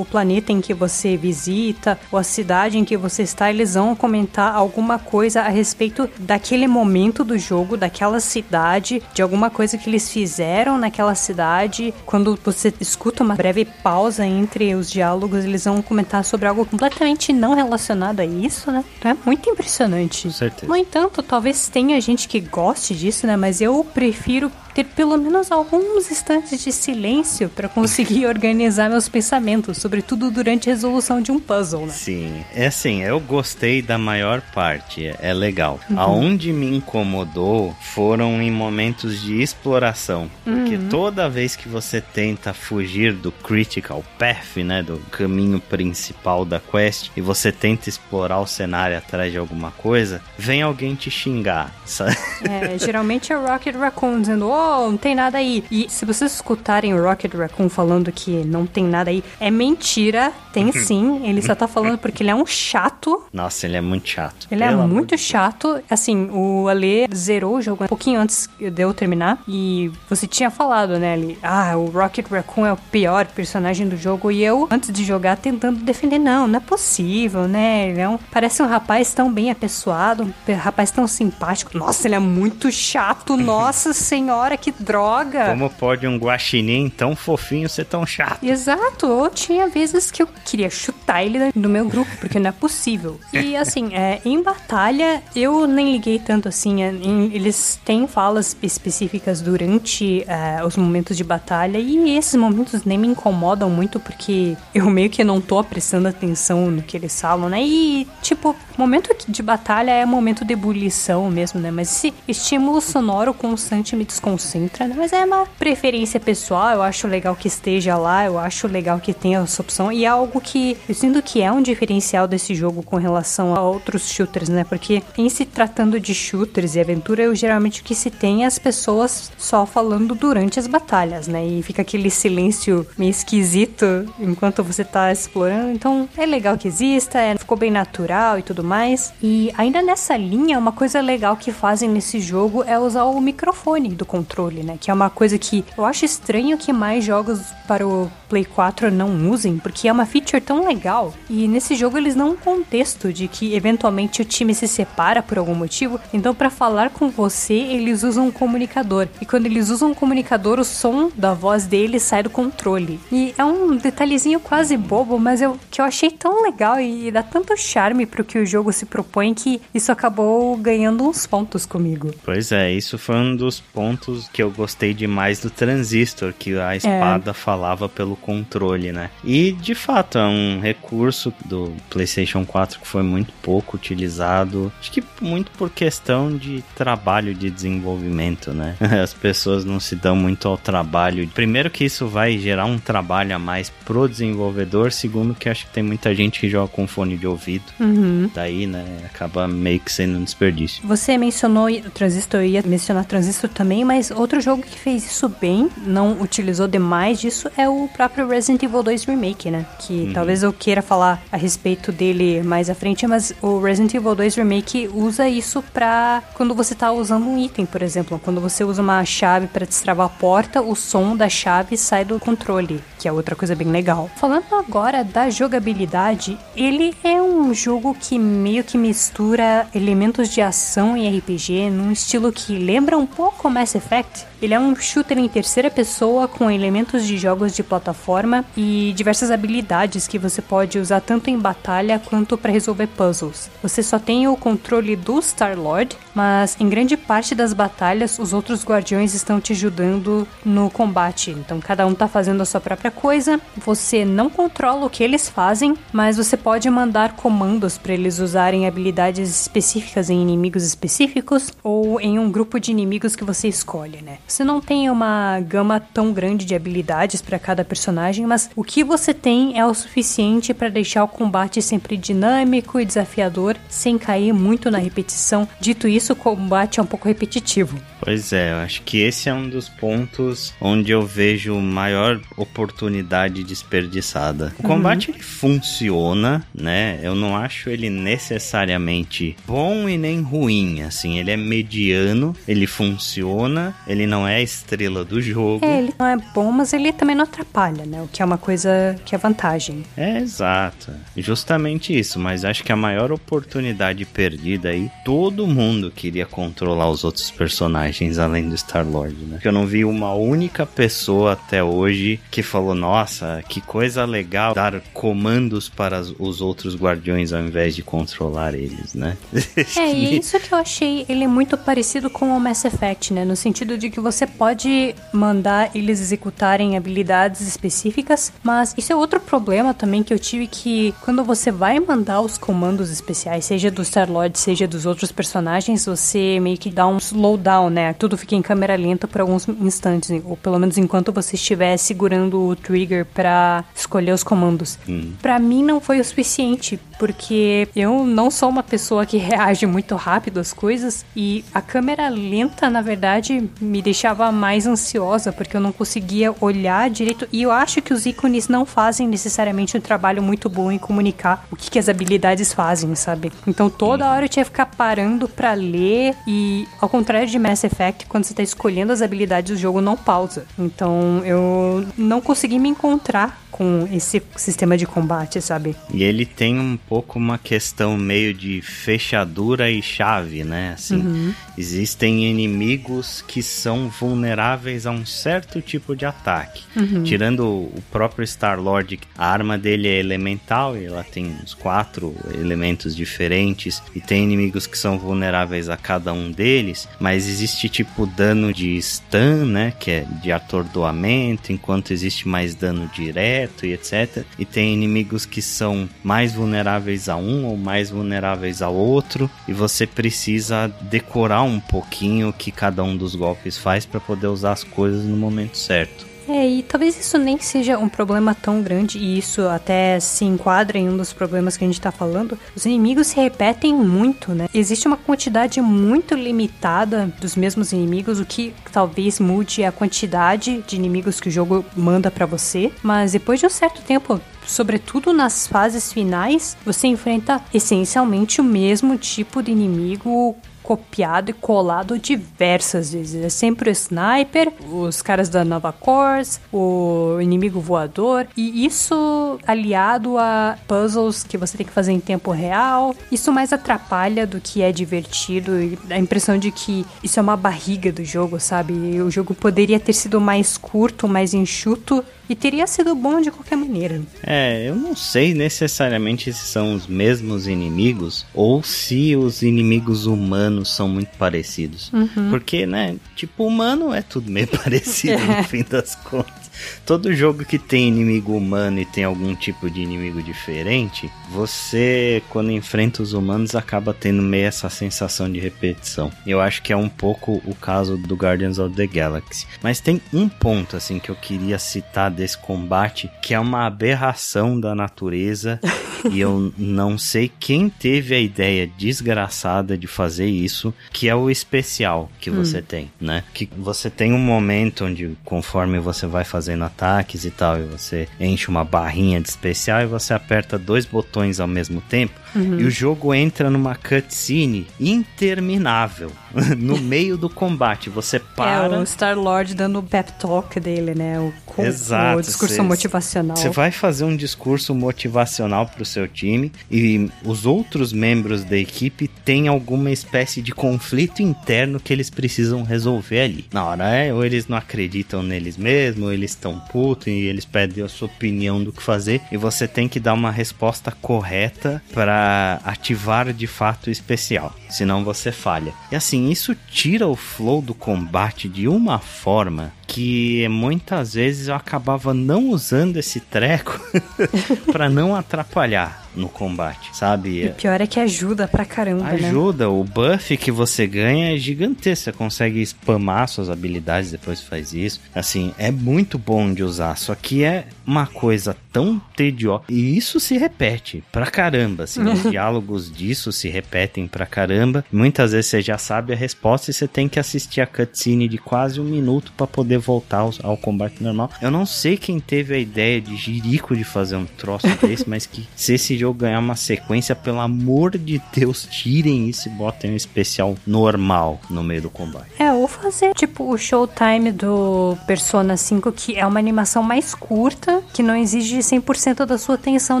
o 0.00 0.06
planeta 0.10 0.52
em 0.52 0.60
que 0.60 0.72
você 0.72 1.16
visita 1.16 1.98
ou 2.10 2.18
a 2.18 2.22
cidade 2.22 2.78
em 2.78 2.84
que 2.84 2.96
você 2.96 3.22
está, 3.22 3.50
eles 3.50 3.74
vão 3.74 3.94
comentar 3.94 4.54
alguma 4.54 4.87
coisa 4.96 5.40
a 5.40 5.48
respeito 5.48 6.08
daquele 6.20 6.68
momento 6.68 7.24
do 7.24 7.36
jogo, 7.36 7.76
daquela 7.76 8.20
cidade, 8.20 9.02
de 9.12 9.20
alguma 9.20 9.50
coisa 9.50 9.76
que 9.76 9.90
eles 9.90 10.08
fizeram 10.08 10.78
naquela 10.78 11.16
cidade. 11.16 11.92
Quando 12.06 12.38
você 12.44 12.72
escuta 12.80 13.24
uma 13.24 13.34
breve 13.34 13.64
pausa 13.64 14.24
entre 14.24 14.72
os 14.76 14.88
diálogos, 14.88 15.44
eles 15.44 15.64
vão 15.64 15.82
comentar 15.82 16.24
sobre 16.24 16.46
algo 16.46 16.64
completamente 16.64 17.32
não 17.32 17.54
relacionado 17.54 18.20
a 18.20 18.24
isso, 18.24 18.70
né? 18.70 18.84
Então 18.98 19.10
é 19.10 19.16
muito 19.26 19.50
impressionante. 19.50 20.28
Com 20.28 20.32
certeza. 20.32 20.66
No 20.68 20.76
entanto, 20.76 21.24
talvez 21.24 21.68
tenha 21.68 22.00
gente 22.00 22.28
que 22.28 22.38
goste 22.38 22.94
disso, 22.94 23.26
né? 23.26 23.36
Mas 23.36 23.60
eu 23.60 23.84
prefiro 23.92 24.52
ter 24.74 24.84
pelo 24.84 25.16
menos 25.16 25.50
alguns 25.50 26.10
instantes 26.10 26.62
de 26.62 26.72
silêncio 26.72 27.48
para 27.48 27.68
conseguir 27.68 28.26
organizar 28.28 28.88
meus 28.88 29.08
pensamentos, 29.08 29.78
sobretudo 29.78 30.30
durante 30.30 30.68
a 30.68 30.72
resolução 30.72 31.20
de 31.20 31.32
um 31.32 31.38
puzzle, 31.38 31.86
né? 31.86 31.92
Sim, 31.92 32.44
é 32.54 32.66
assim, 32.66 33.02
eu 33.02 33.20
gostei 33.20 33.82
da 33.82 33.98
maior 33.98 34.40
parte, 34.54 35.12
é 35.20 35.32
legal. 35.32 35.80
Uhum. 35.90 36.00
Aonde 36.00 36.52
me 36.52 36.76
incomodou 36.76 37.74
foram 37.80 38.40
em 38.42 38.50
momentos 38.50 39.20
de 39.20 39.42
exploração, 39.42 40.30
porque 40.44 40.76
uhum. 40.76 40.88
toda 40.88 41.28
vez 41.28 41.56
que 41.56 41.68
você 41.68 42.00
tenta 42.00 42.52
fugir 42.52 43.12
do 43.12 43.32
critical 43.32 44.04
path, 44.18 44.56
né, 44.58 44.82
do 44.82 44.98
caminho 45.10 45.60
principal 45.60 46.44
da 46.44 46.60
quest, 46.60 47.10
e 47.16 47.20
você 47.20 47.50
tenta 47.52 47.88
explorar 47.88 48.40
o 48.40 48.46
cenário 48.46 48.96
atrás 48.96 49.32
de 49.32 49.38
alguma 49.38 49.70
coisa, 49.70 50.22
vem 50.36 50.62
alguém 50.62 50.94
te 50.94 51.10
xingar, 51.10 51.72
sabe? 51.84 52.16
É, 52.42 52.78
geralmente 52.78 53.32
é 53.32 53.36
Rocket 53.36 53.74
Raccoon 53.74 54.20
dizendo, 54.20 54.48
oh, 54.48 54.67
não 54.68 54.96
tem 54.96 55.14
nada 55.14 55.38
aí. 55.38 55.64
E 55.70 55.86
se 55.88 56.04
vocês 56.04 56.32
escutarem 56.34 56.94
o 56.94 57.02
Rocket 57.02 57.32
Raccoon 57.34 57.68
falando 57.68 58.10
que 58.12 58.44
não 58.44 58.66
tem 58.66 58.84
nada 58.84 59.10
aí, 59.10 59.22
é 59.40 59.50
mentira. 59.50 60.32
Tem 60.52 60.72
sim. 60.72 61.26
Ele 61.26 61.40
só 61.42 61.54
tá 61.54 61.68
falando 61.68 61.98
porque 61.98 62.22
ele 62.22 62.30
é 62.30 62.34
um 62.34 62.46
chato. 62.46 63.24
Nossa, 63.32 63.66
ele 63.66 63.76
é 63.76 63.80
muito 63.80 64.08
chato. 64.08 64.46
Ele 64.50 64.64
é 64.64 64.74
muito 64.74 65.16
chato. 65.16 65.80
Assim, 65.88 66.28
o 66.32 66.68
Ale 66.68 67.08
zerou 67.14 67.56
o 67.56 67.62
jogo 67.62 67.84
um 67.84 67.86
pouquinho 67.86 68.20
antes 68.20 68.48
de 68.58 68.82
eu 68.82 68.92
terminar. 68.92 69.38
E 69.46 69.90
você 70.08 70.26
tinha 70.26 70.50
falado, 70.50 70.98
né, 70.98 71.12
ali, 71.12 71.38
ah, 71.42 71.76
o 71.76 71.86
Rocket 71.86 72.26
Raccoon 72.28 72.66
é 72.66 72.72
o 72.72 72.76
pior 72.76 73.26
personagem 73.26 73.88
do 73.88 73.96
jogo. 73.96 74.30
E 74.30 74.42
eu, 74.42 74.66
antes 74.70 74.92
de 74.92 75.04
jogar, 75.04 75.36
tentando 75.36 75.80
defender, 75.80 76.18
não, 76.18 76.48
não 76.48 76.56
é 76.56 76.60
possível, 76.60 77.46
né? 77.46 77.90
Ele 77.90 78.00
é 78.00 78.08
um, 78.08 78.18
parece 78.30 78.62
um 78.62 78.66
rapaz 78.66 79.12
tão 79.14 79.32
bem 79.32 79.50
apessoado, 79.50 80.24
um 80.24 80.54
rapaz 80.54 80.90
tão 80.90 81.06
simpático. 81.06 81.76
Nossa, 81.76 82.06
ele 82.06 82.14
é 82.14 82.18
muito 82.18 82.70
chato, 82.70 83.36
nossa 83.38 83.92
senhora, 83.92 84.47
que 84.56 84.72
droga. 84.72 85.46
Como 85.46 85.70
pode 85.70 86.06
um 86.06 86.16
guaxinim 86.16 86.88
tão 86.88 87.14
fofinho 87.14 87.68
ser 87.68 87.84
tão 87.84 88.06
chato? 88.06 88.42
Exato, 88.42 89.06
ou 89.06 89.30
tinha 89.30 89.68
vezes 89.68 90.10
que 90.10 90.22
eu 90.22 90.28
queria 90.44 90.70
chutar 90.70 91.22
ele 91.24 91.52
do 91.54 91.68
meu 91.68 91.86
grupo, 91.86 92.10
porque 92.18 92.38
não 92.38 92.48
é 92.48 92.52
possível. 92.52 93.20
E 93.32 93.54
assim, 93.56 93.94
é, 93.94 94.20
em 94.24 94.42
batalha, 94.42 95.22
eu 95.34 95.66
nem 95.66 95.92
liguei 95.92 96.18
tanto 96.18 96.48
assim. 96.48 96.82
É, 96.82 96.90
em, 96.90 97.32
eles 97.34 97.78
têm 97.84 98.06
falas 98.06 98.56
específicas 98.62 99.40
durante 99.40 100.24
é, 100.26 100.64
os 100.64 100.76
momentos 100.76 101.16
de 101.16 101.24
batalha, 101.24 101.78
e 101.78 102.16
esses 102.16 102.34
momentos 102.34 102.84
nem 102.84 102.98
me 102.98 103.08
incomodam 103.08 103.70
muito, 103.70 104.00
porque 104.00 104.56
eu 104.74 104.88
meio 104.90 105.10
que 105.10 105.22
não 105.24 105.40
tô 105.40 105.62
prestando 105.62 106.08
atenção 106.08 106.70
no 106.70 106.82
que 106.82 106.96
eles 106.96 107.20
falam, 107.20 107.48
né? 107.48 107.62
E, 107.62 108.06
tipo, 108.22 108.54
momento 108.76 109.14
de 109.28 109.42
batalha 109.42 109.90
é 109.90 110.04
momento 110.06 110.44
de 110.44 110.52
ebulição 110.52 111.30
mesmo, 111.30 111.60
né? 111.60 111.70
Mas 111.70 111.90
esse 111.90 112.14
estímulo 112.26 112.80
sonoro 112.80 113.34
constante 113.34 113.96
me 113.96 114.04
desconcentra 114.04 114.37
entra, 114.56 114.86
né? 114.86 114.94
Mas 114.96 115.12
é 115.12 115.24
uma 115.24 115.46
preferência 115.58 116.20
pessoal, 116.20 116.70
eu 116.70 116.82
acho 116.82 117.06
legal 117.06 117.34
que 117.34 117.48
esteja 117.48 117.96
lá, 117.96 118.24
eu 118.24 118.38
acho 118.38 118.66
legal 118.66 118.98
que 118.98 119.12
tenha 119.12 119.38
essa 119.40 119.62
opção 119.62 119.90
e 119.90 120.04
é 120.04 120.08
algo 120.08 120.40
que 120.40 120.76
eu 120.88 120.94
sinto 120.94 121.22
que 121.22 121.42
é 121.42 121.50
um 121.50 121.62
diferencial 121.62 122.28
desse 122.28 122.54
jogo 122.54 122.82
com 122.82 122.96
relação 122.96 123.54
a 123.54 123.60
outros 123.60 124.08
shooters, 124.08 124.48
né? 124.48 124.64
Porque 124.64 125.02
em 125.16 125.28
se 125.28 125.44
tratando 125.44 125.98
de 125.98 126.14
shooters 126.14 126.74
e 126.74 126.80
aventura, 126.80 127.22
eu 127.22 127.34
geralmente 127.34 127.80
o 127.80 127.84
que 127.84 127.94
se 127.94 128.10
tem 128.10 128.44
é 128.44 128.46
as 128.46 128.58
pessoas 128.58 129.30
só 129.36 129.66
falando 129.66 130.14
durante 130.14 130.58
as 130.58 130.66
batalhas, 130.66 131.26
né? 131.28 131.44
E 131.46 131.62
fica 131.62 131.82
aquele 131.82 132.10
silêncio 132.10 132.86
meio 132.96 133.10
esquisito 133.10 133.86
enquanto 134.18 134.62
você 134.62 134.84
tá 134.84 135.10
explorando. 135.12 135.70
Então 135.70 136.08
é 136.16 136.26
legal 136.26 136.56
que 136.56 136.68
exista, 136.68 137.18
é, 137.18 137.36
ficou 137.36 137.56
bem 137.56 137.70
natural 137.70 138.38
e 138.38 138.42
tudo 138.42 138.62
mais. 138.62 139.12
E 139.22 139.52
ainda 139.56 139.82
nessa 139.82 140.16
linha, 140.16 140.58
uma 140.58 140.72
coisa 140.72 141.00
legal 141.00 141.36
que 141.36 141.52
fazem 141.52 141.88
nesse 141.88 142.20
jogo 142.20 142.62
é 142.64 142.78
usar 142.78 143.04
o 143.04 143.20
microfone 143.20 143.88
do 143.90 144.06
controle 144.06 144.27
controle, 144.28 144.62
né? 144.62 144.76
Que 144.78 144.90
é 144.90 144.94
uma 144.94 145.08
coisa 145.08 145.38
que 145.38 145.64
eu 145.76 145.84
acho 145.84 146.04
estranho 146.04 146.58
que 146.58 146.72
mais 146.72 147.04
jogos 147.04 147.40
para 147.66 147.86
o 147.86 148.10
Play 148.28 148.44
4 148.44 148.90
não 148.90 149.30
usem, 149.30 149.58
porque 149.58 149.88
é 149.88 149.92
uma 149.92 150.04
feature 150.04 150.40
tão 150.40 150.66
legal. 150.66 151.14
E 151.30 151.48
nesse 151.48 151.74
jogo 151.74 151.96
eles 151.96 152.14
dão 152.14 152.30
um 152.30 152.36
contexto 152.36 153.12
de 153.12 153.26
que 153.26 153.54
eventualmente 153.54 154.20
o 154.20 154.24
time 154.24 154.54
se 154.54 154.68
separa 154.68 155.22
por 155.22 155.38
algum 155.38 155.54
motivo. 155.54 155.98
Então, 156.12 156.34
para 156.34 156.50
falar 156.50 156.90
com 156.90 157.08
você, 157.08 157.54
eles 157.54 158.02
usam 158.02 158.26
um 158.26 158.30
comunicador. 158.30 159.08
E 159.20 159.26
quando 159.26 159.46
eles 159.46 159.70
usam 159.70 159.90
um 159.90 159.94
comunicador, 159.94 160.60
o 160.60 160.64
som 160.64 161.10
da 161.16 161.32
voz 161.32 161.66
deles 161.66 162.02
sai 162.02 162.22
do 162.22 162.30
controle. 162.30 163.00
E 163.10 163.34
é 163.38 163.44
um 163.44 163.76
detalhezinho 163.76 164.40
quase 164.40 164.76
bobo, 164.76 165.18
mas 165.18 165.40
eu, 165.40 165.58
que 165.70 165.80
eu 165.80 165.84
achei 165.84 166.10
tão 166.10 166.42
legal 166.42 166.78
e 166.80 167.10
dá 167.10 167.22
tanto 167.22 167.56
charme 167.56 168.04
pro 168.04 168.24
que 168.24 168.38
o 168.38 168.46
jogo 168.46 168.72
se 168.72 168.84
propõe 168.84 169.32
que 169.32 169.60
isso 169.72 169.90
acabou 169.90 170.56
ganhando 170.56 171.08
uns 171.08 171.26
pontos 171.26 171.64
comigo. 171.64 172.10
Pois 172.24 172.52
é, 172.52 172.72
isso 172.72 172.98
foi 172.98 173.16
um 173.16 173.36
dos 173.36 173.60
pontos 173.60 174.17
que 174.32 174.42
eu 174.42 174.50
gostei 174.50 174.94
demais 174.94 175.40
do 175.40 175.50
Transistor, 175.50 176.32
que 176.36 176.58
a 176.58 176.74
espada 176.74 177.30
é. 177.30 177.34
falava 177.34 177.88
pelo 177.88 178.16
controle, 178.16 178.90
né? 178.90 179.10
E 179.22 179.52
de 179.52 179.74
fato, 179.74 180.08
fato 180.08 180.18
é 180.18 180.26
um 180.26 180.60
recurso 180.60 181.32
do 181.44 181.72
PlayStation 181.90 182.44
4 182.44 182.80
que 182.80 182.86
foi 182.86 183.02
muito 183.02 183.32
pouco 183.42 183.76
utilizado. 183.76 184.72
Acho 184.80 184.92
que 184.92 185.02
muito 185.20 185.50
por 185.52 185.70
questão 185.70 186.36
de 186.36 186.64
trabalho 186.74 187.34
de 187.34 187.50
desenvolvimento, 187.50 188.52
né? 188.52 188.76
As 189.02 189.12
pessoas 189.12 189.64
não 189.64 189.80
se 189.80 189.96
dão 189.96 190.16
muito 190.16 190.48
ao 190.48 190.56
trabalho. 190.56 191.28
Primeiro 191.28 191.70
que 191.70 191.84
isso 191.84 192.06
vai 192.06 192.38
gerar 192.38 192.64
um 192.64 192.78
trabalho 192.78 193.34
a 193.34 193.38
mais 193.38 193.70
pro 193.84 194.08
desenvolvedor, 194.08 194.92
segundo 194.92 195.34
que 195.34 195.48
acho 195.48 195.66
que 195.66 195.72
tem 195.72 195.82
muita 195.82 196.14
gente 196.14 196.40
que 196.40 196.48
joga 196.48 196.68
com 196.68 196.86
fone 196.86 197.16
de 197.16 197.26
ouvido. 197.26 197.64
Uhum. 197.80 198.30
Daí, 198.34 198.66
né, 198.66 198.84
acaba 199.04 199.48
meio 199.48 199.80
que 199.80 199.90
sendo 199.90 200.18
um 200.18 200.24
desperdício. 200.24 200.86
Você 200.86 201.18
mencionou 201.18 201.68
o 201.68 201.90
Transistor, 201.90 202.40
eu 202.40 202.46
ia 202.46 202.62
mencionar 202.62 203.04
Transistor 203.04 203.50
também, 203.50 203.84
mas 203.84 204.07
outro 204.14 204.40
jogo 204.40 204.62
que 204.62 204.78
fez 204.78 205.04
isso 205.04 205.28
bem, 205.28 205.68
não 205.78 206.20
utilizou 206.20 206.68
demais 206.68 207.20
disso, 207.20 207.50
é 207.56 207.68
o 207.68 207.88
próprio 207.88 208.28
Resident 208.28 208.62
Evil 208.62 208.82
2 208.82 209.04
Remake, 209.04 209.50
né? 209.50 209.66
Que 209.80 210.04
uhum. 210.04 210.12
talvez 210.12 210.42
eu 210.42 210.52
queira 210.52 210.82
falar 210.82 211.22
a 211.30 211.36
respeito 211.36 211.92
dele 211.92 212.42
mais 212.42 212.70
à 212.70 212.74
frente, 212.74 213.06
mas 213.06 213.32
o 213.42 213.60
Resident 213.60 213.94
Evil 213.94 214.14
2 214.14 214.36
Remake 214.36 214.88
usa 214.92 215.28
isso 215.28 215.62
pra 215.72 216.22
quando 216.34 216.54
você 216.54 216.74
tá 216.74 216.92
usando 216.92 217.26
um 217.26 217.38
item, 217.38 217.66
por 217.66 217.82
exemplo. 217.82 218.20
Quando 218.22 218.40
você 218.40 218.64
usa 218.64 218.82
uma 218.82 219.04
chave 219.04 219.46
para 219.46 219.66
destravar 219.66 220.06
a 220.06 220.10
porta, 220.10 220.62
o 220.62 220.74
som 220.74 221.16
da 221.16 221.28
chave 221.28 221.76
sai 221.76 222.04
do 222.04 222.18
controle, 222.18 222.82
que 222.98 223.08
é 223.08 223.12
outra 223.12 223.34
coisa 223.36 223.54
bem 223.54 223.68
legal. 223.68 224.10
Falando 224.16 224.54
agora 224.54 225.02
da 225.04 225.30
jogabilidade, 225.30 226.38
ele 226.56 226.94
é 227.02 227.20
um 227.20 227.52
jogo 227.54 227.94
que 227.94 228.18
meio 228.18 228.64
que 228.64 228.78
mistura 228.78 229.66
elementos 229.74 230.28
de 230.28 230.40
ação 230.40 230.96
e 230.96 231.18
RPG 231.18 231.70
num 231.70 231.92
estilo 231.92 232.32
que 232.32 232.58
lembra 232.58 232.96
um 232.96 233.06
pouco 233.06 233.50
Mass 233.50 233.74
Effect. 233.74 233.97
Ele 234.40 234.54
é 234.54 234.60
um 234.60 234.74
shooter 234.76 235.18
em 235.18 235.28
terceira 235.28 235.70
pessoa 235.70 236.28
com 236.28 236.50
elementos 236.50 237.04
de 237.06 237.18
jogos 237.18 237.54
de 237.54 237.62
plataforma 237.62 238.44
e 238.56 238.92
diversas 238.94 239.30
habilidades 239.30 240.06
que 240.06 240.18
você 240.18 240.40
pode 240.40 240.78
usar 240.78 241.00
tanto 241.00 241.28
em 241.28 241.38
batalha 241.38 242.00
quanto 242.04 242.38
para 242.38 242.52
resolver 242.52 242.86
puzzles. 242.86 243.50
Você 243.62 243.82
só 243.82 243.98
tem 243.98 244.28
o 244.28 244.36
controle 244.36 244.94
do 244.94 245.20
Star-Lord, 245.20 245.96
mas 246.14 246.56
em 246.60 246.68
grande 246.68 246.96
parte 246.96 247.34
das 247.34 247.52
batalhas 247.52 248.18
os 248.18 248.32
outros 248.32 248.64
guardiões 248.64 249.14
estão 249.14 249.40
te 249.40 249.52
ajudando 249.52 250.26
no 250.44 250.70
combate. 250.70 251.30
Então 251.30 251.60
cada 251.60 251.86
um 251.86 251.94
tá 251.94 252.06
fazendo 252.06 252.42
a 252.42 252.44
sua 252.44 252.60
própria 252.60 252.90
coisa. 252.90 253.40
Você 253.56 254.04
não 254.04 254.30
controla 254.30 254.86
o 254.86 254.90
que 254.90 255.02
eles 255.02 255.28
fazem, 255.28 255.74
mas 255.92 256.16
você 256.16 256.36
pode 256.36 256.68
mandar 256.70 257.16
comandos 257.16 257.76
para 257.76 257.92
eles 257.92 258.18
usarem 258.18 258.66
habilidades 258.66 259.28
específicas 259.28 260.10
em 260.10 260.20
inimigos 260.20 260.64
específicos 260.64 261.52
ou 261.62 262.00
em 262.00 262.18
um 262.18 262.30
grupo 262.30 262.60
de 262.60 262.70
inimigos 262.70 263.16
que 263.16 263.24
você 263.24 263.48
escolhe, 263.48 263.87
né? 263.96 264.18
Você 264.26 264.44
não 264.44 264.60
tem 264.60 264.90
uma 264.90 265.40
gama 265.40 265.80
tão 265.80 266.12
grande 266.12 266.44
de 266.44 266.54
habilidades 266.54 267.22
para 267.22 267.38
cada 267.38 267.64
personagem, 267.64 268.26
mas 268.26 268.50
o 268.54 268.62
que 268.62 268.84
você 268.84 269.14
tem 269.14 269.58
é 269.58 269.64
o 269.64 269.74
suficiente 269.74 270.52
para 270.52 270.68
deixar 270.68 271.04
o 271.04 271.08
combate 271.08 271.62
sempre 271.62 271.96
dinâmico 271.96 272.78
e 272.78 272.84
desafiador, 272.84 273.56
sem 273.68 273.98
cair 273.98 274.32
muito 274.32 274.70
na 274.70 274.78
repetição. 274.78 275.48
Dito 275.60 275.88
isso, 275.88 276.12
o 276.12 276.16
combate 276.16 276.78
é 276.78 276.82
um 276.82 276.86
pouco 276.86 277.08
repetitivo. 277.08 277.78
Pois 278.00 278.32
é, 278.32 278.52
eu 278.52 278.56
acho 278.56 278.82
que 278.82 278.98
esse 278.98 279.28
é 279.28 279.34
um 279.34 279.48
dos 279.48 279.68
pontos 279.68 280.54
onde 280.60 280.92
eu 280.92 281.02
vejo 281.02 281.54
maior 281.56 282.20
oportunidade 282.36 283.42
desperdiçada. 283.42 284.54
O 284.58 284.62
combate 284.62 285.08
uhum. 285.08 285.14
ele 285.14 285.22
funciona, 285.22 286.46
né? 286.54 287.00
Eu 287.02 287.14
não 287.14 287.36
acho 287.36 287.70
ele 287.70 287.90
necessariamente 287.90 289.36
bom 289.46 289.88
e 289.88 289.98
nem 289.98 290.20
ruim, 290.20 290.82
assim, 290.82 291.18
ele 291.18 291.30
é 291.30 291.36
mediano, 291.36 292.34
ele 292.46 292.66
funciona, 292.66 293.74
ele 293.86 294.06
não 294.06 294.26
é 294.26 294.36
a 294.36 294.42
estrela 294.42 295.04
do 295.04 295.20
jogo. 295.20 295.64
É, 295.64 295.78
ele 295.78 295.92
não 295.98 296.06
é 296.06 296.16
bom, 296.34 296.52
mas 296.52 296.72
ele 296.72 296.92
também 296.92 297.16
não 297.16 297.24
atrapalha, 297.24 297.84
né? 297.84 298.00
O 298.02 298.08
que 298.08 298.22
é 298.22 298.24
uma 298.24 298.38
coisa 298.38 298.98
que 299.04 299.14
é 299.14 299.18
vantagem. 299.18 299.84
É, 299.96 300.18
exato. 300.18 300.92
Justamente 301.16 301.96
isso, 301.96 302.18
mas 302.18 302.44
acho 302.44 302.62
que 302.62 302.72
a 302.72 302.76
maior 302.76 303.10
oportunidade 303.10 304.04
perdida 304.04 304.68
aí, 304.68 304.90
todo 305.04 305.46
mundo 305.46 305.90
queria 305.90 306.26
controlar 306.26 306.88
os 306.88 307.04
outros 307.04 307.30
personagens 307.30 307.87
personagens 307.88 308.18
além 308.18 308.48
do 308.48 308.56
Star-Lord, 308.56 309.16
né? 309.24 309.38
Eu 309.42 309.52
não 309.52 309.66
vi 309.66 309.84
uma 309.84 310.12
única 310.14 310.66
pessoa 310.66 311.32
até 311.32 311.62
hoje 311.62 312.20
que 312.30 312.42
falou, 312.42 312.74
nossa, 312.74 313.42
que 313.48 313.60
coisa 313.60 314.04
legal 314.04 314.54
dar 314.54 314.80
comandos 314.92 315.68
para 315.68 316.00
os 316.18 316.40
outros 316.40 316.76
guardiões 316.76 317.32
ao 317.32 317.40
invés 317.40 317.74
de 317.74 317.82
controlar 317.82 318.54
eles, 318.54 318.94
né? 318.94 319.16
é, 319.76 319.92
e 319.92 320.18
isso 320.18 320.38
que 320.38 320.52
eu 320.52 320.58
achei 320.58 321.06
ele 321.08 321.24
é 321.24 321.28
muito 321.28 321.56
parecido 321.56 322.10
com 322.10 322.36
o 322.36 322.40
Mass 322.40 322.64
Effect, 322.64 323.12
né? 323.12 323.24
No 323.24 323.36
sentido 323.36 323.78
de 323.78 323.90
que 323.90 324.00
você 324.00 324.26
pode 324.26 324.94
mandar 325.12 325.70
eles 325.74 326.00
executarem 326.00 326.76
habilidades 326.76 327.40
específicas, 327.40 328.32
mas 328.42 328.74
isso 328.76 328.92
é 328.92 328.96
outro 328.96 329.20
problema 329.20 329.72
também 329.72 330.02
que 330.02 330.12
eu 330.12 330.18
tive 330.18 330.46
que 330.46 330.94
quando 331.00 331.24
você 331.24 331.50
vai 331.50 331.80
mandar 331.80 332.20
os 332.20 332.36
comandos 332.36 332.90
especiais, 332.90 333.44
seja 333.44 333.70
do 333.70 333.84
Star-Lord, 333.84 334.38
seja 334.38 334.66
dos 334.66 334.86
outros 334.86 335.10
personagens, 335.10 335.86
você 335.86 336.38
meio 336.40 336.58
que 336.58 336.70
dá 336.70 336.86
um 336.86 336.98
slowdown, 336.98 337.70
né? 337.70 337.77
Né? 337.78 337.92
Tudo 337.92 338.18
fica 338.18 338.34
em 338.34 338.42
câmera 338.42 338.74
lenta 338.74 339.06
por 339.06 339.20
alguns 339.20 339.46
instantes, 339.48 340.10
ou 340.24 340.36
pelo 340.36 340.58
menos 340.58 340.76
enquanto 340.76 341.12
você 341.12 341.36
estiver 341.36 341.76
segurando 341.76 342.40
o 342.48 342.56
trigger 342.56 343.06
para 343.06 343.64
escolher 343.74 344.12
os 344.12 344.24
comandos. 344.24 344.78
Hum. 344.88 345.12
Para 345.22 345.38
mim 345.38 345.62
não 345.62 345.80
foi 345.80 346.00
o 346.00 346.04
suficiente, 346.04 346.78
porque 346.98 347.68
eu 347.76 348.04
não 348.04 348.30
sou 348.30 348.48
uma 348.48 348.62
pessoa 348.62 349.06
que 349.06 349.16
reage 349.28 349.64
muito 349.66 349.94
rápido 349.94 350.40
às 350.40 350.52
coisas 350.52 351.04
e 351.14 351.44
a 351.54 351.60
câmera 351.60 352.08
lenta, 352.08 352.68
na 352.68 352.82
verdade, 352.82 353.48
me 353.60 353.80
deixava 353.80 354.30
mais 354.32 354.66
ansiosa 354.66 355.32
porque 355.32 355.56
eu 355.56 355.60
não 355.60 355.72
conseguia 355.72 356.34
olhar 356.40 356.90
direito 356.90 357.28
e 357.32 357.42
eu 357.42 357.52
acho 357.52 357.80
que 357.80 357.94
os 357.94 358.04
ícones 358.04 358.48
não 358.48 358.66
fazem 358.66 359.06
necessariamente 359.06 359.76
um 359.76 359.80
trabalho 359.80 360.22
muito 360.22 360.48
bom 360.48 360.72
em 360.72 360.78
comunicar 360.78 361.46
o 361.50 361.56
que, 361.56 361.70
que 361.70 361.78
as 361.78 361.88
habilidades 361.88 362.52
fazem, 362.52 362.94
sabe? 362.94 363.32
Então 363.46 363.70
toda 363.70 364.10
hora 364.10 364.24
eu 364.24 364.28
tinha 364.28 364.44
que 364.44 364.50
ficar 364.50 364.66
parando 364.66 365.28
para 365.28 365.52
ler 365.52 366.16
e 366.26 366.66
ao 366.80 366.88
contrário 366.88 367.28
de 367.28 367.38
Mass 367.38 367.64
Effect, 367.68 368.06
quando 368.06 368.24
você 368.24 368.34
tá 368.34 368.42
escolhendo 368.42 368.92
as 368.92 369.02
habilidades, 369.02 369.56
o 369.56 369.60
jogo 369.60 369.80
não 369.80 369.96
pausa. 369.96 370.46
Então 370.58 371.22
eu 371.24 371.86
não 371.96 372.20
consegui 372.20 372.58
me 372.58 372.68
encontrar 372.68 373.40
com 373.58 373.88
esse 373.92 374.22
sistema 374.36 374.78
de 374.78 374.86
combate, 374.86 375.42
sabe? 375.42 375.74
E 375.92 376.04
ele 376.04 376.24
tem 376.24 376.60
um 376.60 376.76
pouco 376.76 377.18
uma 377.18 377.36
questão 377.36 377.98
meio 377.98 378.32
de 378.32 378.62
fechadura 378.62 379.68
e 379.68 379.82
chave, 379.82 380.44
né? 380.44 380.74
Assim, 380.74 380.96
uhum. 380.96 381.34
existem 381.58 382.30
inimigos 382.30 383.20
que 383.26 383.42
são 383.42 383.88
vulneráveis 383.88 384.86
a 384.86 384.92
um 384.92 385.04
certo 385.04 385.60
tipo 385.60 385.96
de 385.96 386.06
ataque. 386.06 386.62
Uhum. 386.76 387.02
Tirando 387.02 387.48
o 387.48 387.82
próprio 387.90 388.24
Star-Lord, 388.24 389.00
a 389.16 389.26
arma 389.26 389.58
dele 389.58 389.88
é 389.88 389.98
elemental 389.98 390.76
e 390.76 390.84
ela 390.84 391.02
tem 391.02 391.26
uns 391.42 391.52
quatro 391.52 392.14
elementos 392.32 392.94
diferentes 392.94 393.82
e 393.92 394.00
tem 394.00 394.22
inimigos 394.22 394.68
que 394.68 394.78
são 394.78 394.96
vulneráveis 394.96 395.68
a 395.68 395.76
cada 395.76 396.12
um 396.12 396.30
deles, 396.30 396.88
mas 397.00 397.26
existe 397.28 397.68
tipo 397.68 398.06
dano 398.06 398.52
de 398.52 398.80
stun, 398.80 399.46
né, 399.46 399.72
que 399.80 399.90
é 399.90 400.06
de 400.22 400.30
atordoamento, 400.30 401.52
enquanto 401.52 401.92
existe 401.92 402.28
mais 402.28 402.54
dano 402.54 402.88
direto 402.94 403.47
e 403.66 403.72
etc. 403.72 404.24
E 404.38 404.44
tem 404.44 404.74
inimigos 404.74 405.24
que 405.24 405.42
são 405.42 405.88
mais 406.02 406.32
vulneráveis 406.32 407.08
a 407.08 407.16
um 407.16 407.46
ou 407.46 407.56
mais 407.56 407.90
vulneráveis 407.90 408.62
ao 408.62 408.74
outro, 408.74 409.30
e 409.46 409.52
você 409.52 409.86
precisa 409.86 410.68
decorar 410.82 411.42
um 411.42 411.60
pouquinho 411.60 412.28
o 412.28 412.32
que 412.32 412.50
cada 412.50 412.82
um 412.82 412.96
dos 412.96 413.14
golpes 413.14 413.58
faz 413.58 413.84
para 413.84 414.00
poder 414.00 414.28
usar 414.28 414.52
as 414.52 414.64
coisas 414.64 415.04
no 415.04 415.16
momento 415.16 415.56
certo. 415.56 416.07
É, 416.28 416.46
e 416.46 416.62
talvez 416.62 416.98
isso 416.98 417.16
nem 417.16 417.38
seja 417.38 417.78
um 417.78 417.88
problema 417.88 418.34
tão 418.34 418.62
grande, 418.62 418.98
e 418.98 419.18
isso 419.18 419.48
até 419.48 419.98
se 419.98 420.26
enquadra 420.26 420.78
em 420.78 420.88
um 420.88 420.96
dos 420.96 421.12
problemas 421.12 421.56
que 421.56 421.64
a 421.64 421.66
gente 421.66 421.80
tá 421.80 421.90
falando. 421.90 422.38
Os 422.54 422.66
inimigos 422.66 423.06
se 423.06 423.16
repetem 423.16 423.74
muito, 423.74 424.32
né? 424.32 424.46
Existe 424.52 424.86
uma 424.86 424.96
quantidade 424.98 425.60
muito 425.62 426.14
limitada 426.14 427.12
dos 427.18 427.34
mesmos 427.34 427.72
inimigos, 427.72 428.20
o 428.20 428.26
que 428.26 428.52
talvez 428.70 429.18
mude 429.18 429.64
a 429.64 429.72
quantidade 429.72 430.62
de 430.66 430.76
inimigos 430.76 431.18
que 431.18 431.28
o 431.28 431.32
jogo 431.32 431.64
manda 431.74 432.10
para 432.10 432.26
você, 432.26 432.70
mas 432.82 433.12
depois 433.12 433.40
de 433.40 433.46
um 433.46 433.50
certo 433.50 433.80
tempo, 433.80 434.20
sobretudo 434.46 435.14
nas 435.14 435.46
fases 435.46 435.90
finais, 435.90 436.58
você 436.64 436.88
enfrenta 436.88 437.40
essencialmente 437.54 438.40
o 438.40 438.44
mesmo 438.44 438.98
tipo 438.98 439.42
de 439.42 439.50
inimigo 439.50 440.36
copiado 440.68 441.30
e 441.30 441.32
colado 441.32 441.98
diversas 441.98 442.92
vezes. 442.92 443.24
É 443.24 443.30
sempre 443.30 443.70
o 443.70 443.72
sniper, 443.72 444.52
os 444.70 445.00
caras 445.00 445.30
da 445.30 445.42
Nova 445.42 445.72
Corps, 445.72 446.38
o 446.52 447.18
inimigo 447.22 447.58
voador, 447.58 448.26
e 448.36 448.66
isso 448.66 449.40
aliado 449.46 450.18
a 450.18 450.58
puzzles 450.68 451.24
que 451.24 451.38
você 451.38 451.56
tem 451.56 451.64
que 451.64 451.72
fazer 451.72 451.92
em 451.92 452.00
tempo 452.00 452.30
real, 452.32 452.94
isso 453.10 453.32
mais 453.32 453.50
atrapalha 453.50 454.26
do 454.26 454.42
que 454.42 454.60
é 454.60 454.70
divertido 454.70 455.58
e 455.58 455.78
a 455.88 455.98
impressão 455.98 456.36
de 456.36 456.50
que 456.50 456.84
isso 457.02 457.18
é 457.18 457.22
uma 457.22 457.36
barriga 457.36 457.90
do 457.90 458.04
jogo, 458.04 458.38
sabe? 458.38 459.00
O 459.00 459.10
jogo 459.10 459.32
poderia 459.34 459.80
ter 459.80 459.94
sido 459.94 460.20
mais 460.20 460.58
curto, 460.58 461.08
mais 461.08 461.32
enxuto 461.32 462.04
e 462.28 462.34
teria 462.34 462.66
sido 462.66 462.94
bom 462.94 463.20
de 463.20 463.30
qualquer 463.30 463.56
maneira. 463.56 464.00
É, 464.22 464.68
eu 464.68 464.76
não 464.76 464.94
sei 464.94 465.34
necessariamente 465.34 466.32
se 466.32 466.46
são 466.46 466.74
os 466.74 466.86
mesmos 466.86 467.46
inimigos 467.46 468.26
ou 468.34 468.62
se 468.62 469.16
os 469.16 469.42
inimigos 469.42 470.06
humanos 470.06 470.74
são 470.74 470.88
muito 470.88 471.16
parecidos. 471.16 471.92
Uhum. 471.92 472.30
Porque, 472.30 472.66
né, 472.66 472.96
tipo, 473.16 473.46
humano 473.46 473.92
é 473.92 474.02
tudo 474.02 474.30
meio 474.30 474.48
parecido 474.58 475.14
é. 475.14 475.38
no 475.38 475.44
fim 475.44 475.64
das 475.68 475.94
contas. 475.94 476.47
Todo 476.84 477.14
jogo 477.14 477.44
que 477.44 477.58
tem 477.58 477.88
inimigo 477.88 478.36
humano 478.36 478.80
e 478.80 478.84
tem 478.84 479.04
algum 479.04 479.34
tipo 479.34 479.70
de 479.70 479.80
inimigo 479.80 480.22
diferente, 480.22 481.10
você, 481.30 482.22
quando 482.30 482.50
enfrenta 482.50 483.02
os 483.02 483.12
humanos, 483.12 483.54
acaba 483.54 483.94
tendo 483.94 484.22
meio 484.22 484.46
essa 484.46 484.68
sensação 484.68 485.30
de 485.30 485.38
repetição. 485.38 486.10
Eu 486.26 486.40
acho 486.40 486.62
que 486.62 486.72
é 486.72 486.76
um 486.76 486.88
pouco 486.88 487.42
o 487.44 487.54
caso 487.54 487.96
do 487.96 488.14
Guardians 488.14 488.58
of 488.58 488.74
the 488.74 488.86
Galaxy. 488.86 489.46
Mas 489.62 489.80
tem 489.80 490.00
um 490.12 490.28
ponto, 490.28 490.76
assim, 490.76 490.98
que 490.98 491.10
eu 491.10 491.16
queria 491.16 491.58
citar 491.58 492.10
desse 492.10 492.38
combate, 492.38 493.10
que 493.22 493.34
é 493.34 493.40
uma 493.40 493.66
aberração 493.66 494.58
da 494.58 494.74
natureza. 494.74 495.60
e 496.10 496.20
eu 496.20 496.52
não 496.56 496.96
sei 496.96 497.30
quem 497.40 497.68
teve 497.68 498.14
a 498.14 498.20
ideia 498.20 498.66
desgraçada 498.66 499.76
de 499.76 499.86
fazer 499.86 500.26
isso, 500.26 500.72
que 500.92 501.08
é 501.08 501.14
o 501.14 501.30
especial 501.30 502.10
que 502.20 502.30
você 502.30 502.58
hum. 502.58 502.64
tem, 502.66 502.90
né? 503.00 503.24
Que 503.34 503.48
você 503.56 503.90
tem 503.90 504.12
um 504.12 504.18
momento 504.18 504.84
onde, 504.84 505.16
conforme 505.24 505.78
você 505.78 506.06
vai 506.06 506.24
fazendo 506.48 506.64
ataques 506.64 507.24
e 507.24 507.30
tal, 507.30 507.60
e 507.60 507.64
você 507.64 508.08
enche 508.18 508.48
uma 508.48 508.64
barrinha 508.64 509.20
de 509.20 509.28
especial 509.28 509.82
e 509.82 509.86
você 509.86 510.14
aperta 510.14 510.58
dois 510.58 510.86
botões 510.86 511.40
ao 511.40 511.46
mesmo 511.46 511.80
tempo, 511.82 512.14
uhum. 512.34 512.60
e 512.60 512.64
o 512.64 512.70
jogo 512.70 513.12
entra 513.12 513.50
numa 513.50 513.74
cutscene 513.74 514.66
interminável 514.80 516.10
no 516.56 516.78
meio 516.78 517.18
do 517.18 517.28
combate. 517.28 517.90
Você 517.90 518.18
para. 518.18 518.74
É 518.74 518.78
o 518.78 518.86
Star 518.86 519.18
Lord 519.18 519.54
dando 519.54 519.80
o 519.80 519.82
pep 519.82 520.12
talk 520.12 520.58
dele, 520.58 520.94
né? 520.94 521.20
O, 521.20 521.32
Exato, 521.62 522.18
o 522.18 522.22
discurso 522.22 522.54
cê, 522.54 522.62
motivacional. 522.62 523.36
Você 523.36 523.50
vai 523.50 523.70
fazer 523.70 524.04
um 524.04 524.16
discurso 524.16 524.74
motivacional 524.74 525.66
pro 525.66 525.84
seu 525.84 526.06
time 526.06 526.52
e 526.70 527.10
os 527.24 527.46
outros 527.46 527.92
membros 527.92 528.44
da 528.44 528.56
equipe 528.56 529.08
têm 529.08 529.48
alguma 529.48 529.90
espécie 529.90 530.40
de 530.40 530.52
conflito 530.52 531.20
interno 531.20 531.80
que 531.80 531.92
eles 531.92 532.10
precisam 532.10 532.62
resolver 532.62 533.20
ali. 533.20 533.44
Na 533.52 533.64
hora 533.64 533.88
é, 533.88 534.12
ou 534.12 534.24
eles 534.24 534.46
não 534.46 534.56
acreditam 534.56 535.22
neles 535.22 535.56
mesmos, 535.56 536.04
ou 536.04 536.12
eles 536.12 536.34
estão 536.38 536.58
putos 536.58 537.08
e 537.08 537.10
eles 537.10 537.44
pedem 537.44 537.84
a 537.84 537.88
sua 537.88 538.06
opinião 538.06 538.62
do 538.62 538.72
que 538.72 538.82
fazer 538.82 539.20
e 539.30 539.36
você 539.36 539.68
tem 539.68 539.88
que 539.88 540.00
dar 540.00 540.14
uma 540.14 540.30
resposta 540.30 540.90
correta 540.90 541.82
para 541.92 542.60
ativar 542.64 543.32
de 543.32 543.46
fato 543.46 543.88
o 543.88 543.90
especial, 543.90 544.54
senão 544.70 545.04
você 545.04 545.30
falha. 545.30 545.72
E 545.92 545.96
assim, 545.96 546.30
isso 546.30 546.56
tira 546.70 547.06
o 547.06 547.16
flow 547.16 547.60
do 547.60 547.74
combate 547.74 548.48
de 548.48 548.68
uma 548.68 548.98
forma 548.98 549.72
que 549.88 550.46
muitas 550.48 551.14
vezes 551.14 551.48
eu 551.48 551.54
acabava 551.54 552.12
não 552.12 552.50
usando 552.50 552.98
esse 552.98 553.18
treco 553.18 553.80
para 554.70 554.88
não 554.88 555.16
atrapalhar 555.16 556.08
no 556.14 556.28
combate, 556.28 556.90
sabe? 556.92 557.44
E 557.44 557.48
pior 557.50 557.80
é 557.80 557.86
que 557.86 558.00
ajuda 558.00 558.48
pra 558.48 558.64
caramba, 558.64 559.06
ajuda. 559.06 559.22
né? 559.22 559.28
Ajuda, 559.28 559.70
o 559.70 559.84
buff 559.84 560.36
que 560.36 560.50
você 560.50 560.86
ganha 560.86 561.34
é 561.34 561.38
gigantesco, 561.38 562.04
você 562.04 562.12
consegue 562.12 562.60
spamar 562.66 563.28
suas 563.28 563.48
habilidades 563.48 564.10
depois 564.10 564.40
que 564.40 564.48
faz 564.48 564.72
isso. 564.72 565.00
Assim, 565.14 565.54
é 565.56 565.70
muito 565.70 566.18
bom 566.18 566.52
de 566.52 566.62
usar, 566.62 566.96
só 566.96 567.14
que 567.14 567.44
é 567.44 567.66
uma 567.86 568.06
coisa 568.06 568.56
tão 568.72 569.00
tediosa. 569.16 569.64
E 569.68 569.96
isso 569.96 570.18
se 570.20 570.36
repete 570.36 571.02
pra 571.10 571.26
caramba, 571.26 571.84
assim, 571.84 572.02
os 572.02 572.22
diálogos 572.28 572.92
disso 572.92 573.30
se 573.32 573.48
repetem 573.48 574.06
pra 574.06 574.26
caramba. 574.26 574.84
Muitas 574.92 575.32
vezes 575.32 575.46
você 575.50 575.62
já 575.62 575.78
sabe 575.78 576.12
a 576.12 576.16
resposta 576.16 576.70
e 576.70 576.74
você 576.74 576.88
tem 576.88 577.08
que 577.08 577.20
assistir 577.20 577.60
a 577.60 577.66
cutscene 577.66 578.28
de 578.28 578.38
quase 578.38 578.80
um 578.80 578.84
minuto 578.84 579.32
para 579.36 579.46
poder 579.46 579.77
voltar 579.78 580.18
ao, 580.18 580.32
ao, 580.42 580.56
combate 580.56 581.02
normal. 581.02 581.30
Eu 581.40 581.50
não 581.50 581.66
sei 581.66 581.96
quem 581.96 582.20
teve 582.20 582.54
a 582.54 582.58
ideia 582.58 583.00
de 583.00 583.16
Jirico 583.16 583.76
de 583.76 583.84
fazer 583.84 584.16
um 584.16 584.26
troço 584.26 584.66
desse, 584.80 585.08
mas 585.08 585.26
que 585.26 585.46
se 585.56 585.74
esse 585.74 585.96
jogo 585.96 586.20
ganhar 586.20 586.38
uma 586.38 586.56
sequência, 586.56 587.14
pelo 587.14 587.40
amor 587.40 587.96
de 587.96 588.20
Deus, 588.34 588.66
tirem 588.70 589.28
isso 589.28 589.48
e 589.48 589.52
botem 589.52 589.92
um 589.92 589.96
especial 589.96 590.56
normal 590.66 591.40
no 591.50 591.62
meio 591.62 591.82
do 591.82 591.90
combate. 591.90 592.30
É, 592.38 592.52
ou 592.52 592.66
fazer 592.66 593.14
tipo 593.14 593.50
o 593.50 593.56
Showtime 593.56 594.32
do 594.32 594.96
Persona 595.06 595.56
5, 595.56 595.92
que 595.92 596.16
é 596.16 596.26
uma 596.26 596.38
animação 596.38 596.82
mais 596.82 597.14
curta, 597.14 597.82
que 597.92 598.02
não 598.02 598.16
exige 598.16 598.58
100% 598.58 599.24
da 599.24 599.38
sua 599.38 599.54
atenção 599.54 600.00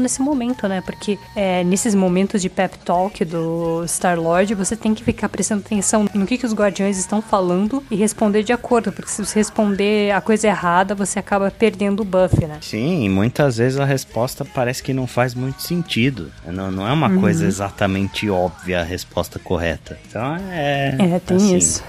nesse 0.00 0.20
momento, 0.20 0.68
né? 0.68 0.80
Porque 0.80 1.18
é, 1.34 1.64
nesses 1.64 1.94
momentos 1.94 2.42
de 2.42 2.48
pep 2.48 2.78
talk 2.78 3.24
do 3.24 3.84
Star-Lord, 3.86 4.54
você 4.54 4.76
tem 4.76 4.94
que 4.94 5.04
ficar 5.04 5.28
prestando 5.28 5.62
atenção 5.64 6.06
no 6.14 6.26
que, 6.26 6.38
que 6.38 6.46
os 6.46 6.54
guardiões 6.54 6.98
estão 6.98 7.20
falando 7.20 7.82
e 7.90 7.96
responder 7.96 8.42
de 8.42 8.52
acordo, 8.52 8.92
porque 8.92 9.10
se 9.10 9.24
você 9.24 9.40
responder 9.40 9.67
a 10.14 10.20
coisa 10.20 10.48
errada, 10.48 10.94
você 10.94 11.18
acaba 11.18 11.50
perdendo 11.50 12.00
o 12.00 12.04
buff, 12.04 12.46
né? 12.46 12.58
Sim, 12.60 13.08
muitas 13.08 13.56
vezes 13.56 13.78
a 13.78 13.84
resposta 13.84 14.44
parece 14.44 14.82
que 14.82 14.92
não 14.92 15.06
faz 15.06 15.34
muito 15.34 15.62
sentido. 15.62 16.30
Não, 16.46 16.70
não 16.70 16.86
é 16.86 16.92
uma 16.92 17.08
uhum. 17.08 17.20
coisa 17.20 17.46
exatamente 17.46 18.28
óbvia 18.28 18.80
a 18.80 18.84
resposta 18.84 19.38
correta. 19.38 19.98
Então 20.08 20.36
é. 20.50 20.96
É, 20.98 21.18
tem 21.20 21.36
assim, 21.36 21.56
isso. 21.56 21.84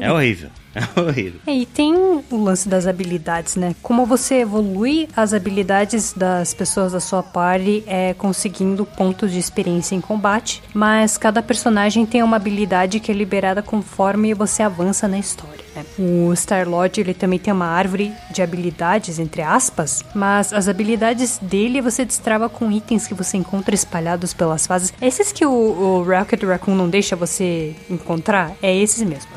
é 0.00 0.12
horrível. 0.12 0.50
É 0.76 1.00
horrível. 1.00 1.40
É, 1.46 1.54
e 1.54 1.64
tem 1.64 1.94
o 1.94 2.22
lance 2.36 2.68
das 2.68 2.86
habilidades, 2.86 3.56
né? 3.56 3.74
Como 3.82 4.04
você 4.04 4.36
evolui 4.36 5.08
as 5.16 5.32
habilidades 5.32 6.12
das 6.12 6.52
pessoas 6.52 6.92
da 6.92 7.00
sua 7.00 7.22
party 7.22 7.82
é 7.86 8.12
conseguindo 8.12 8.84
pontos 8.84 9.32
de 9.32 9.38
experiência 9.38 9.94
em 9.94 10.00
combate, 10.00 10.62
mas 10.74 11.16
cada 11.16 11.42
personagem 11.42 12.04
tem 12.04 12.22
uma 12.22 12.36
habilidade 12.36 13.00
que 13.00 13.10
é 13.10 13.14
liberada 13.14 13.62
conforme 13.62 14.34
você 14.34 14.62
avança 14.62 15.08
na 15.08 15.18
história. 15.18 15.64
Né? 15.74 15.84
O 15.98 16.34
Star-Lord 16.34 17.00
ele 17.00 17.14
também 17.14 17.38
tem 17.38 17.52
uma 17.52 17.66
árvore 17.66 18.12
de 18.30 18.42
habilidades, 18.42 19.18
entre 19.18 19.40
aspas, 19.40 20.04
mas 20.14 20.52
as 20.52 20.68
habilidades 20.68 21.38
dele 21.38 21.80
você 21.80 22.04
destrava 22.04 22.48
com 22.50 22.70
itens 22.70 23.06
que 23.06 23.14
você 23.14 23.38
encontra 23.38 23.74
espalhados 23.74 24.34
pelas 24.34 24.66
fases. 24.66 24.92
Esses 25.00 25.32
que 25.32 25.46
o, 25.46 25.50
o 25.50 26.02
Rocket 26.02 26.42
Raccoon 26.42 26.74
não 26.74 26.88
deixa 26.88 27.16
você 27.16 27.74
encontrar, 27.88 28.52
é 28.62 28.74
esses 28.74 29.02
mesmo. 29.02 29.30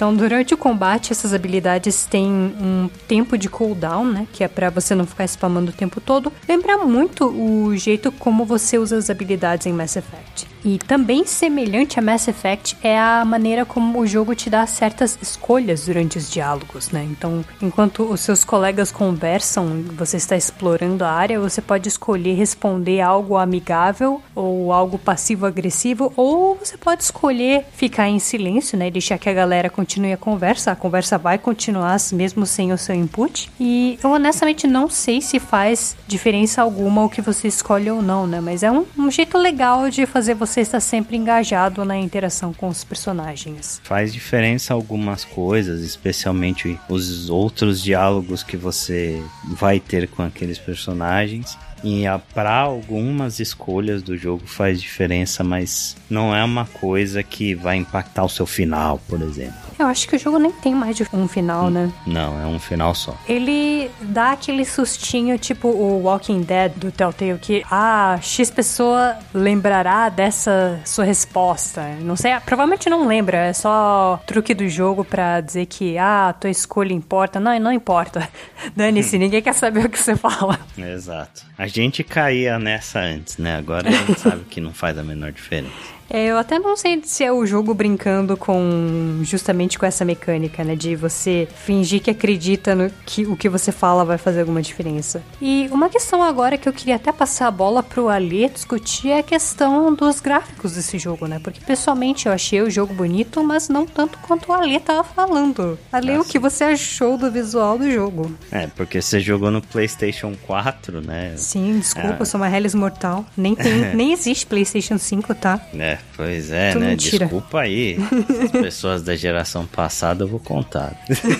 Então, 0.00 0.16
durante 0.16 0.54
o 0.54 0.56
combate, 0.56 1.12
essas 1.12 1.34
habilidades 1.34 2.06
têm 2.06 2.26
um 2.26 2.88
tempo 3.06 3.36
de 3.36 3.50
cooldown, 3.50 4.06
né? 4.06 4.26
Que 4.32 4.42
é 4.42 4.48
para 4.48 4.70
você 4.70 4.94
não 4.94 5.04
ficar 5.04 5.26
spamando 5.26 5.72
o 5.72 5.74
tempo 5.74 6.00
todo. 6.00 6.32
Lembra 6.48 6.78
muito 6.78 7.26
o 7.26 7.76
jeito 7.76 8.10
como 8.10 8.46
você 8.46 8.78
usa 8.78 8.96
as 8.96 9.10
habilidades 9.10 9.66
em 9.66 9.74
Mass 9.74 9.96
Effect. 9.96 10.48
E 10.64 10.78
também 10.78 11.26
semelhante 11.26 11.98
a 11.98 12.02
Mass 12.02 12.28
Effect 12.28 12.76
é 12.82 12.98
a 12.98 13.24
maneira 13.26 13.64
como 13.64 13.98
o 13.98 14.06
jogo 14.06 14.34
te 14.34 14.48
dá 14.50 14.66
certas 14.66 15.18
escolhas 15.20 15.86
durante 15.86 16.18
os 16.18 16.30
diálogos, 16.30 16.90
né? 16.90 17.06
Então, 17.10 17.44
enquanto 17.60 18.02
os 18.04 18.20
seus 18.20 18.44
colegas 18.44 18.90
conversam, 18.90 19.84
você 19.96 20.16
está 20.18 20.36
explorando 20.36 21.04
a 21.04 21.10
área, 21.10 21.40
você 21.40 21.62
pode 21.62 21.88
escolher 21.88 22.34
responder 22.34 23.00
algo 23.00 23.36
amigável 23.36 24.22
ou 24.34 24.72
algo 24.72 24.98
passivo-agressivo, 24.98 26.12
ou 26.16 26.56
você 26.56 26.76
pode 26.76 27.04
escolher 27.04 27.64
ficar 27.72 28.08
em 28.08 28.18
silêncio, 28.18 28.78
né? 28.78 28.90
Deixar 28.90 29.18
que 29.18 29.28
a 29.28 29.34
galera 29.34 29.70
continue 29.70 29.89
a 30.12 30.16
conversa. 30.16 30.72
A 30.72 30.76
conversa 30.76 31.18
vai 31.18 31.38
continuar 31.38 31.96
mesmo 32.12 32.46
sem 32.46 32.72
o 32.72 32.78
seu 32.78 32.94
input. 32.94 33.50
E 33.58 33.98
eu 34.02 34.10
honestamente 34.10 34.66
não 34.66 34.88
sei 34.88 35.20
se 35.20 35.40
faz 35.40 35.96
diferença 36.06 36.62
alguma 36.62 37.04
o 37.04 37.10
que 37.10 37.20
você 37.20 37.48
escolhe 37.48 37.90
ou 37.90 38.02
não, 38.02 38.26
né? 38.26 38.40
Mas 38.40 38.62
é 38.62 38.70
um, 38.70 38.84
um 38.96 39.10
jeito 39.10 39.38
legal 39.38 39.90
de 39.90 40.06
fazer 40.06 40.34
você 40.34 40.60
está 40.60 40.78
sempre 40.78 41.16
engajado 41.16 41.84
na 41.84 41.96
interação 41.96 42.52
com 42.52 42.68
os 42.68 42.84
personagens. 42.84 43.80
Faz 43.82 44.12
diferença 44.12 44.74
algumas 44.74 45.24
coisas, 45.24 45.82
especialmente 45.82 46.78
os 46.88 47.30
outros 47.30 47.82
diálogos 47.82 48.42
que 48.42 48.56
você 48.56 49.22
vai 49.44 49.80
ter 49.80 50.06
com 50.08 50.22
aqueles 50.22 50.58
personagens. 50.58 51.56
E 51.82 52.04
para 52.34 52.54
algumas 52.54 53.40
escolhas 53.40 54.02
do 54.02 54.16
jogo 54.16 54.46
faz 54.46 54.80
diferença, 54.80 55.42
mas 55.42 55.96
não 56.10 56.34
é 56.34 56.44
uma 56.44 56.66
coisa 56.66 57.22
que 57.22 57.54
vai 57.54 57.76
impactar 57.76 58.24
o 58.24 58.28
seu 58.28 58.46
final, 58.46 59.00
por 59.08 59.22
exemplo. 59.22 59.69
Eu 59.80 59.86
acho 59.86 60.06
que 60.06 60.16
o 60.16 60.18
jogo 60.18 60.38
nem 60.38 60.52
tem 60.52 60.74
mais 60.74 60.94
de 60.94 61.06
um 61.12 61.26
final, 61.26 61.70
né? 61.70 61.90
Não, 62.06 62.40
é 62.40 62.46
um 62.46 62.58
final 62.58 62.94
só. 62.94 63.16
Ele 63.26 63.90
dá 64.00 64.32
aquele 64.32 64.64
sustinho, 64.64 65.38
tipo 65.38 65.68
o 65.68 66.02
Walking 66.02 66.42
Dead 66.42 66.72
do 66.76 66.92
Telltale, 66.92 67.38
que, 67.38 67.64
ah, 67.70 68.18
X 68.20 68.50
pessoa 68.50 69.16
lembrará 69.32 70.10
dessa 70.10 70.80
sua 70.84 71.04
resposta. 71.04 71.82
Não 72.00 72.14
sei, 72.14 72.32
provavelmente 72.44 72.90
não 72.90 73.06
lembra, 73.06 73.38
é 73.38 73.52
só 73.54 74.20
truque 74.26 74.52
do 74.52 74.68
jogo 74.68 75.02
pra 75.02 75.40
dizer 75.40 75.64
que, 75.64 75.96
ah, 75.96 76.34
tua 76.38 76.50
escolha 76.50 76.92
importa. 76.92 77.40
Não, 77.40 77.58
não 77.58 77.72
importa. 77.72 78.28
Dane-se, 78.76 79.16
ninguém 79.18 79.40
quer 79.40 79.54
saber 79.54 79.84
o 79.86 79.88
que 79.88 79.98
você 79.98 80.14
fala. 80.14 80.60
Exato. 80.76 81.42
A 81.56 81.66
gente 81.66 82.04
caía 82.04 82.58
nessa 82.58 83.00
antes, 83.00 83.38
né? 83.38 83.56
Agora 83.56 83.88
a 83.88 83.92
gente 83.92 84.18
sabe 84.20 84.44
que 84.44 84.60
não 84.60 84.74
faz 84.74 84.98
a 84.98 85.02
menor 85.02 85.32
diferença. 85.32 85.99
É, 86.10 86.26
eu 86.26 86.36
até 86.36 86.58
não 86.58 86.76
sei 86.76 87.00
se 87.04 87.22
é 87.22 87.32
o 87.32 87.46
jogo 87.46 87.72
brincando 87.72 88.36
com 88.36 89.20
justamente 89.22 89.78
com 89.78 89.86
essa 89.86 90.04
mecânica, 90.04 90.64
né, 90.64 90.74
de 90.74 90.96
você 90.96 91.46
fingir 91.64 92.02
que 92.02 92.10
acredita 92.10 92.74
no 92.74 92.90
que 93.06 93.24
o 93.24 93.36
que 93.36 93.48
você 93.48 93.70
fala 93.70 94.04
vai 94.04 94.18
fazer 94.18 94.40
alguma 94.40 94.60
diferença. 94.60 95.22
E 95.40 95.68
uma 95.70 95.88
questão 95.88 96.22
agora 96.22 96.58
que 96.58 96.68
eu 96.68 96.72
queria 96.72 96.96
até 96.96 97.12
passar 97.12 97.46
a 97.46 97.50
bola 97.50 97.82
pro 97.82 98.08
Alê 98.08 98.48
discutir 98.48 99.10
é 99.10 99.18
a 99.20 99.22
questão 99.22 99.94
dos 99.94 100.20
gráficos 100.20 100.72
desse 100.72 100.98
jogo, 100.98 101.26
né? 101.26 101.38
Porque 101.38 101.60
pessoalmente 101.60 102.26
eu 102.26 102.32
achei 102.32 102.60
o 102.60 102.70
jogo 102.70 102.92
bonito, 102.92 103.44
mas 103.44 103.68
não 103.68 103.86
tanto 103.86 104.18
quanto 104.18 104.50
o 104.50 104.52
Alê 104.52 104.80
tava 104.80 105.04
falando. 105.04 105.78
Alê, 105.92 106.18
o 106.18 106.24
que 106.24 106.38
você 106.38 106.64
achou 106.64 107.16
do 107.16 107.30
visual 107.30 107.78
do 107.78 107.90
jogo? 107.90 108.32
É, 108.50 108.66
porque 108.66 109.00
você 109.00 109.20
jogou 109.20 109.50
no 109.50 109.62
PlayStation 109.62 110.34
4, 110.46 111.00
né? 111.00 111.34
Sim. 111.36 111.78
Desculpa, 111.78 112.18
ah. 112.20 112.24
sou 112.24 112.40
uma 112.40 112.50
Hellis 112.50 112.74
Mortal. 112.74 113.24
Nem, 113.36 113.54
tem, 113.54 113.72
nem 113.94 114.12
existe 114.12 114.46
PlayStation 114.46 114.98
5, 114.98 115.34
tá? 115.36 115.60
É, 115.74 115.99
pois 116.16 116.50
é, 116.50 116.72
Tudo 116.72 116.82
né? 116.82 116.90
Mentira. 116.90 117.26
Desculpa 117.26 117.60
aí. 117.60 117.96
As 118.44 118.50
pessoas 118.62 119.02
da 119.02 119.16
geração 119.16 119.66
passada 119.66 120.24
eu 120.24 120.28
vou 120.28 120.40
contar. 120.40 120.96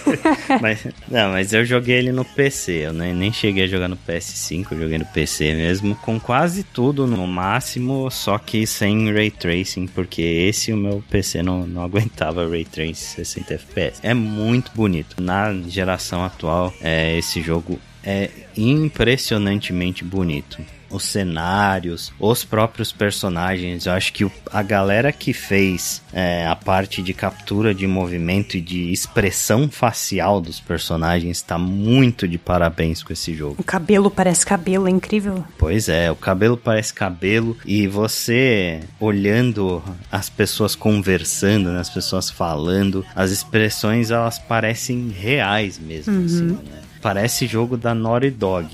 mas, 0.60 0.86
não, 1.08 1.30
mas 1.30 1.52
eu 1.52 1.64
joguei 1.64 1.96
ele 1.96 2.12
no 2.12 2.24
PC. 2.24 2.86
Eu 2.86 2.92
nem, 2.92 3.14
nem 3.14 3.32
cheguei 3.32 3.64
a 3.64 3.66
jogar 3.66 3.88
no 3.88 3.96
PS5, 3.96 4.66
eu 4.72 4.80
joguei 4.80 4.98
no 4.98 5.06
PC 5.06 5.54
mesmo. 5.54 5.94
Com 5.96 6.18
quase 6.18 6.62
tudo 6.62 7.06
no 7.06 7.26
máximo, 7.26 8.10
só 8.10 8.38
que 8.38 8.66
sem 8.66 9.12
Ray 9.12 9.30
Tracing, 9.30 9.86
porque 9.86 10.22
esse 10.22 10.72
o 10.72 10.76
meu 10.76 11.02
PC 11.10 11.42
não, 11.42 11.66
não 11.66 11.82
aguentava 11.82 12.48
Ray 12.48 12.64
Tracing 12.64 12.94
60 12.94 13.54
FPS. 13.54 14.00
É 14.02 14.14
muito 14.14 14.72
bonito. 14.74 15.20
Na 15.20 15.52
geração 15.68 16.24
atual, 16.24 16.72
é, 16.80 17.16
esse 17.18 17.40
jogo 17.42 17.78
é 18.02 18.30
impressionantemente 18.56 20.02
bonito 20.02 20.58
os 20.90 21.04
cenários, 21.04 22.12
os 22.18 22.44
próprios 22.44 22.92
personagens. 22.92 23.86
Eu 23.86 23.92
acho 23.92 24.12
que 24.12 24.30
a 24.50 24.62
galera 24.62 25.12
que 25.12 25.32
fez 25.32 26.02
é, 26.12 26.46
a 26.46 26.56
parte 26.56 27.02
de 27.02 27.14
captura 27.14 27.74
de 27.74 27.86
movimento 27.86 28.56
e 28.56 28.60
de 28.60 28.92
expressão 28.92 29.68
facial 29.68 30.40
dos 30.40 30.60
personagens 30.60 31.38
está 31.38 31.58
muito 31.58 32.26
de 32.26 32.38
parabéns 32.38 33.02
com 33.02 33.12
esse 33.12 33.34
jogo. 33.34 33.56
O 33.58 33.64
cabelo 33.64 34.10
parece 34.10 34.44
cabelo, 34.44 34.88
é 34.88 34.90
incrível. 34.90 35.44
Pois 35.58 35.88
é, 35.88 36.10
o 36.10 36.16
cabelo 36.16 36.56
parece 36.56 36.92
cabelo 36.92 37.56
e 37.64 37.86
você 37.86 38.80
olhando 38.98 39.82
as 40.10 40.28
pessoas 40.28 40.74
conversando, 40.74 41.70
né, 41.70 41.80
as 41.80 41.90
pessoas 41.90 42.30
falando, 42.30 43.04
as 43.14 43.30
expressões 43.30 44.10
elas 44.10 44.38
parecem 44.38 45.08
reais 45.08 45.78
mesmo, 45.78 46.14
uhum. 46.14 46.24
assim, 46.24 46.46
né? 46.70 46.89
Parece 47.00 47.46
jogo 47.46 47.76
da 47.76 47.94
Naughty 47.94 48.30
Dog 48.30 48.68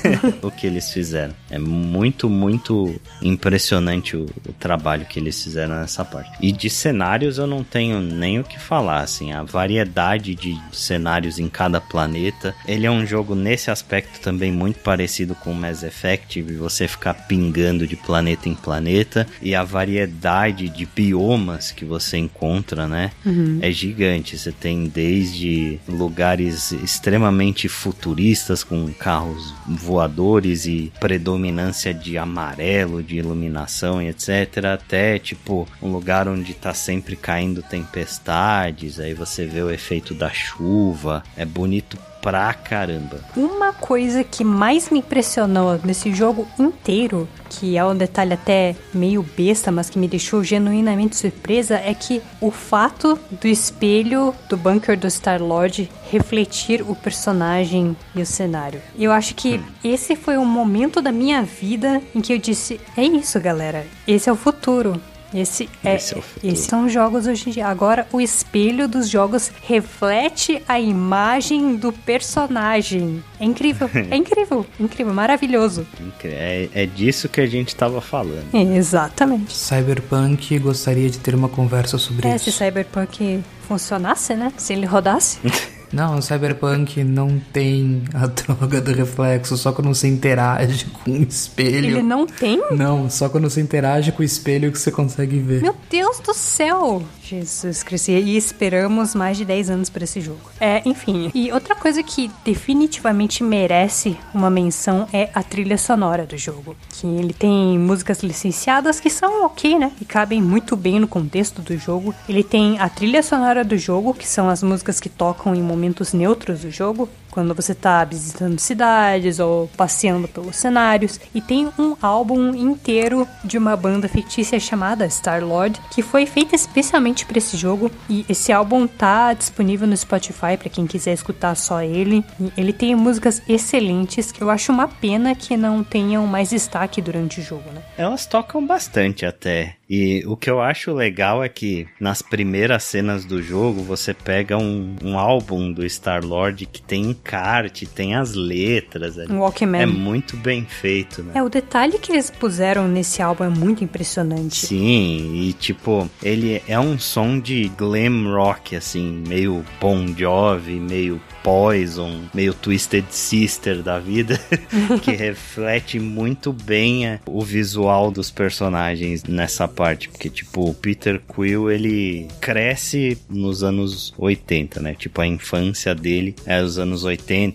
o 0.42 0.50
que 0.50 0.66
eles 0.66 0.92
fizeram. 0.92 1.34
É 1.50 1.58
muito, 1.58 2.28
muito 2.28 2.94
impressionante 3.22 4.16
o, 4.16 4.26
o, 4.48 4.52
trabalho 4.52 5.06
que 5.06 5.18
eles 5.18 5.42
fizeram 5.42 5.76
nessa 5.80 6.04
parte. 6.04 6.30
E 6.40 6.52
de 6.52 6.68
cenários 6.68 7.38
eu 7.38 7.46
não 7.46 7.64
tenho 7.64 8.00
nem 8.00 8.38
o 8.38 8.44
que 8.44 8.58
falar, 8.58 9.00
assim, 9.00 9.32
a 9.32 9.42
variedade 9.42 10.34
de 10.34 10.60
cenários 10.72 11.38
em 11.38 11.48
cada 11.48 11.80
planeta. 11.80 12.54
Ele 12.66 12.86
é 12.86 12.90
um 12.90 13.06
jogo 13.06 13.34
nesse 13.34 13.70
aspecto 13.70 14.20
também 14.20 14.52
muito 14.52 14.80
parecido 14.80 15.34
com 15.34 15.54
Mass 15.54 15.82
Effect, 15.82 16.42
você 16.42 16.86
ficar 16.86 17.14
pingando 17.14 17.86
de 17.86 17.96
planeta 17.96 18.48
em 18.48 18.54
planeta 18.54 19.26
e 19.40 19.54
a 19.54 19.64
variedade 19.64 20.68
de 20.68 20.86
biomas 20.86 21.70
que 21.70 21.84
você 21.84 22.18
encontra, 22.18 22.86
né? 22.86 23.10
Uhum. 23.24 23.58
É 23.62 23.70
gigante. 23.70 24.36
Você 24.36 24.52
tem 24.52 24.86
desde 24.86 25.78
lugares 25.88 26.72
extremamente 26.72 27.68
futuristas 27.70 28.62
com 28.62 28.92
carros 28.92 29.54
voadores 29.66 30.66
e 30.66 30.92
predominância 31.00 31.92
de 31.94 32.18
amarelo, 32.18 33.02
de 33.02 33.16
iluminação 33.16 34.02
e 34.02 34.08
etc. 34.08 34.64
Até 34.72 35.18
tipo 35.18 35.66
um 35.82 35.90
lugar 35.90 36.28
onde 36.28 36.54
tá 36.54 36.74
sempre 36.74 37.16
caindo 37.16 37.62
tempestades, 37.62 38.98
aí 38.98 39.14
você 39.14 39.46
vê 39.46 39.62
o 39.62 39.70
efeito 39.70 40.14
da 40.14 40.30
chuva. 40.30 41.22
É 41.36 41.44
bonito 41.44 41.98
pra 42.20 42.52
caramba. 42.54 43.20
Uma 43.36 43.72
coisa 43.72 44.22
que 44.22 44.44
mais 44.44 44.90
me 44.90 44.98
impressionou 44.98 45.80
nesse 45.84 46.12
jogo 46.12 46.46
inteiro, 46.58 47.28
que 47.48 47.76
é 47.76 47.84
um 47.84 47.96
detalhe 47.96 48.34
até 48.34 48.76
meio 48.92 49.22
besta, 49.22 49.72
mas 49.72 49.90
que 49.90 49.98
me 49.98 50.06
deixou 50.06 50.44
genuinamente 50.44 51.16
surpresa, 51.16 51.76
é 51.76 51.94
que 51.94 52.22
o 52.40 52.50
fato 52.50 53.18
do 53.30 53.46
espelho 53.46 54.34
do 54.48 54.56
bunker 54.56 54.98
do 54.98 55.08
Star-Lord 55.08 55.90
refletir 56.10 56.82
o 56.82 56.94
personagem 56.94 57.96
e 58.14 58.22
o 58.22 58.26
cenário. 58.26 58.80
Eu 58.98 59.12
acho 59.12 59.34
que 59.34 59.56
hum. 59.56 59.64
esse 59.82 60.14
foi 60.16 60.36
um 60.36 60.44
momento 60.44 61.00
da 61.00 61.12
minha 61.12 61.42
vida 61.42 62.00
em 62.14 62.20
que 62.20 62.32
eu 62.32 62.38
disse: 62.38 62.80
é 62.96 63.02
isso, 63.02 63.40
galera. 63.40 63.86
Esse 64.06 64.28
é 64.28 64.32
o 64.32 64.36
futuro. 64.36 65.00
Esse, 65.32 65.68
é, 65.84 65.94
Esse, 65.94 66.14
é 66.14 66.22
esses 66.44 66.66
são 66.66 66.88
jogos 66.88 67.26
hoje 67.26 67.48
em 67.48 67.52
dia. 67.52 67.66
Agora, 67.68 68.06
o 68.12 68.20
espelho 68.20 68.88
dos 68.88 69.08
jogos 69.08 69.50
reflete 69.62 70.62
a 70.66 70.80
imagem 70.80 71.76
do 71.76 71.92
personagem. 71.92 73.22
É 73.38 73.44
incrível, 73.44 73.88
é 74.10 74.16
incrível, 74.16 74.66
incrível, 74.78 75.14
maravilhoso. 75.14 75.86
É, 76.24 76.68
é 76.74 76.86
disso 76.86 77.28
que 77.28 77.40
a 77.40 77.46
gente 77.46 77.68
estava 77.68 78.00
falando. 78.00 78.46
É, 78.52 78.62
exatamente. 78.76 79.56
Cyberpunk 79.56 80.58
gostaria 80.58 81.08
de 81.08 81.18
ter 81.18 81.34
uma 81.34 81.48
conversa 81.48 81.98
sobre 81.98 82.28
é, 82.28 82.36
isso. 82.36 82.50
Se 82.50 82.52
Cyberpunk 82.52 83.42
funcionasse, 83.68 84.34
né? 84.34 84.52
Se 84.56 84.72
ele 84.72 84.86
rodasse. 84.86 85.38
Não, 85.92 86.18
o 86.18 86.22
Cyberpunk 86.22 87.02
não 87.02 87.40
tem 87.52 88.04
a 88.14 88.26
droga 88.28 88.80
do 88.80 88.92
reflexo, 88.92 89.56
só 89.56 89.72
quando 89.72 89.88
você 89.88 90.08
interage 90.08 90.86
com 90.86 91.10
o 91.10 91.22
espelho. 91.22 91.86
Ele 91.86 92.02
não 92.02 92.26
tem? 92.26 92.62
Não, 92.70 93.10
só 93.10 93.28
quando 93.28 93.48
você 93.48 93.60
interage 93.60 94.12
com 94.12 94.22
o 94.22 94.24
espelho 94.24 94.70
que 94.70 94.78
você 94.78 94.90
consegue 94.90 95.38
ver. 95.38 95.62
Meu 95.62 95.74
Deus 95.90 96.20
do 96.20 96.32
céu! 96.34 97.02
Jesus 97.30 97.82
Cristo. 97.84 98.10
E 98.10 98.36
esperamos 98.36 99.14
mais 99.14 99.36
de 99.36 99.44
10 99.44 99.70
anos 99.70 99.90
por 99.90 100.02
esse 100.02 100.20
jogo. 100.20 100.40
É, 100.58 100.82
enfim. 100.84 101.30
E 101.32 101.52
outra 101.52 101.76
coisa 101.76 102.02
que 102.02 102.30
definitivamente 102.44 103.44
merece 103.44 104.16
uma 104.34 104.50
menção 104.50 105.08
é 105.12 105.30
a 105.32 105.42
trilha 105.42 105.78
sonora 105.78 106.26
do 106.26 106.36
jogo. 106.36 106.76
Que 106.88 107.06
ele 107.06 107.32
tem 107.32 107.78
músicas 107.78 108.22
licenciadas 108.22 108.98
que 108.98 109.08
são 109.08 109.44
ok, 109.44 109.78
né? 109.78 109.92
E 110.00 110.04
cabem 110.04 110.42
muito 110.42 110.74
bem 110.76 110.98
no 110.98 111.06
contexto 111.06 111.62
do 111.62 111.76
jogo. 111.76 112.12
Ele 112.28 112.42
tem 112.42 112.78
a 112.80 112.88
trilha 112.88 113.22
sonora 113.22 113.64
do 113.64 113.78
jogo, 113.78 114.12
que 114.12 114.26
são 114.26 114.48
as 114.48 114.62
músicas 114.62 114.98
que 114.98 115.08
tocam 115.08 115.54
em 115.54 115.62
momentos 115.62 115.79
neutros 116.12 116.60
do 116.60 116.70
jogo 116.70 117.08
quando 117.30 117.54
você 117.54 117.72
está 117.72 118.04
visitando 118.04 118.58
cidades 118.58 119.38
ou 119.38 119.68
passeando 119.76 120.28
pelos 120.28 120.56
cenários. 120.56 121.20
E 121.34 121.40
tem 121.40 121.68
um 121.78 121.96
álbum 122.00 122.54
inteiro 122.54 123.26
de 123.44 123.56
uma 123.56 123.76
banda 123.76 124.08
fictícia 124.08 124.58
chamada 124.58 125.08
Star 125.08 125.44
Lord, 125.44 125.80
que 125.90 126.02
foi 126.02 126.26
feita 126.26 126.54
especialmente 126.54 127.24
para 127.24 127.38
esse 127.38 127.56
jogo. 127.56 127.90
E 128.08 128.24
esse 128.28 128.52
álbum 128.52 128.86
tá 128.86 129.32
disponível 129.32 129.86
no 129.86 129.96
Spotify 129.96 130.56
para 130.58 130.68
quem 130.68 130.86
quiser 130.86 131.12
escutar 131.12 131.54
só 131.54 131.82
ele. 131.82 132.24
E 132.38 132.52
ele 132.56 132.72
tem 132.72 132.94
músicas 132.94 133.42
excelentes 133.48 134.32
que 134.32 134.42
eu 134.42 134.50
acho 134.50 134.72
uma 134.72 134.88
pena 134.88 135.34
que 135.34 135.56
não 135.56 135.82
tenham 135.82 136.26
mais 136.26 136.50
destaque 136.50 137.00
durante 137.00 137.40
o 137.40 137.42
jogo, 137.42 137.70
né? 137.72 137.82
Elas 137.96 138.26
tocam 138.26 138.66
bastante 138.66 139.24
até. 139.24 139.76
E 139.88 140.22
o 140.24 140.36
que 140.36 140.48
eu 140.48 140.60
acho 140.60 140.92
legal 140.92 141.42
é 141.42 141.48
que 141.48 141.88
nas 141.98 142.22
primeiras 142.22 142.84
cenas 142.84 143.24
do 143.24 143.42
jogo 143.42 143.82
você 143.82 144.14
pega 144.14 144.56
um, 144.56 144.94
um 145.02 145.18
álbum 145.18 145.72
do 145.72 145.88
Star 145.88 146.24
Lord 146.24 146.64
que 146.66 146.80
tem 146.80 147.10
encarte, 147.20 147.86
tem 147.86 148.14
as 148.14 148.34
letras. 148.34 149.18
É, 149.18 149.24
um 149.30 149.40
Walkman. 149.40 149.82
É 149.82 149.86
muito 149.86 150.36
bem 150.36 150.64
feito, 150.64 151.22
né? 151.22 151.32
É, 151.34 151.42
o 151.42 151.48
detalhe 151.48 151.98
que 151.98 152.12
eles 152.12 152.30
puseram 152.30 152.88
nesse 152.88 153.22
álbum 153.22 153.44
é 153.44 153.48
muito 153.48 153.84
impressionante. 153.84 154.66
Sim, 154.66 155.34
e 155.34 155.52
tipo, 155.52 156.10
ele 156.22 156.62
é 156.66 156.78
um 156.80 156.98
som 156.98 157.38
de 157.38 157.70
glam 157.76 158.32
rock, 158.32 158.74
assim, 158.74 159.22
meio 159.28 159.64
Bon 159.80 160.06
Jovi, 160.16 160.80
meio 160.80 161.20
Poison, 161.42 162.20
meio 162.34 162.52
Twisted 162.52 163.04
Sister 163.10 163.82
da 163.82 163.98
vida, 163.98 164.38
que 165.02 165.12
reflete 165.12 165.98
muito 165.98 166.52
bem 166.52 167.06
é, 167.06 167.20
o 167.26 167.42
visual 167.42 168.10
dos 168.10 168.30
personagens 168.30 169.24
nessa 169.24 169.66
parte, 169.66 170.08
porque 170.08 170.28
tipo, 170.28 170.68
o 170.68 170.74
Peter 170.74 171.20
Quill, 171.20 171.70
ele 171.70 172.28
cresce 172.40 173.18
nos 173.28 173.62
anos 173.62 174.12
80, 174.18 174.80
né? 174.80 174.94
Tipo, 174.94 175.20
a 175.20 175.26
infância 175.26 175.94
dele 175.94 176.34
é 176.44 176.62
os 176.62 176.78
anos 176.78 177.04
80 177.04 177.09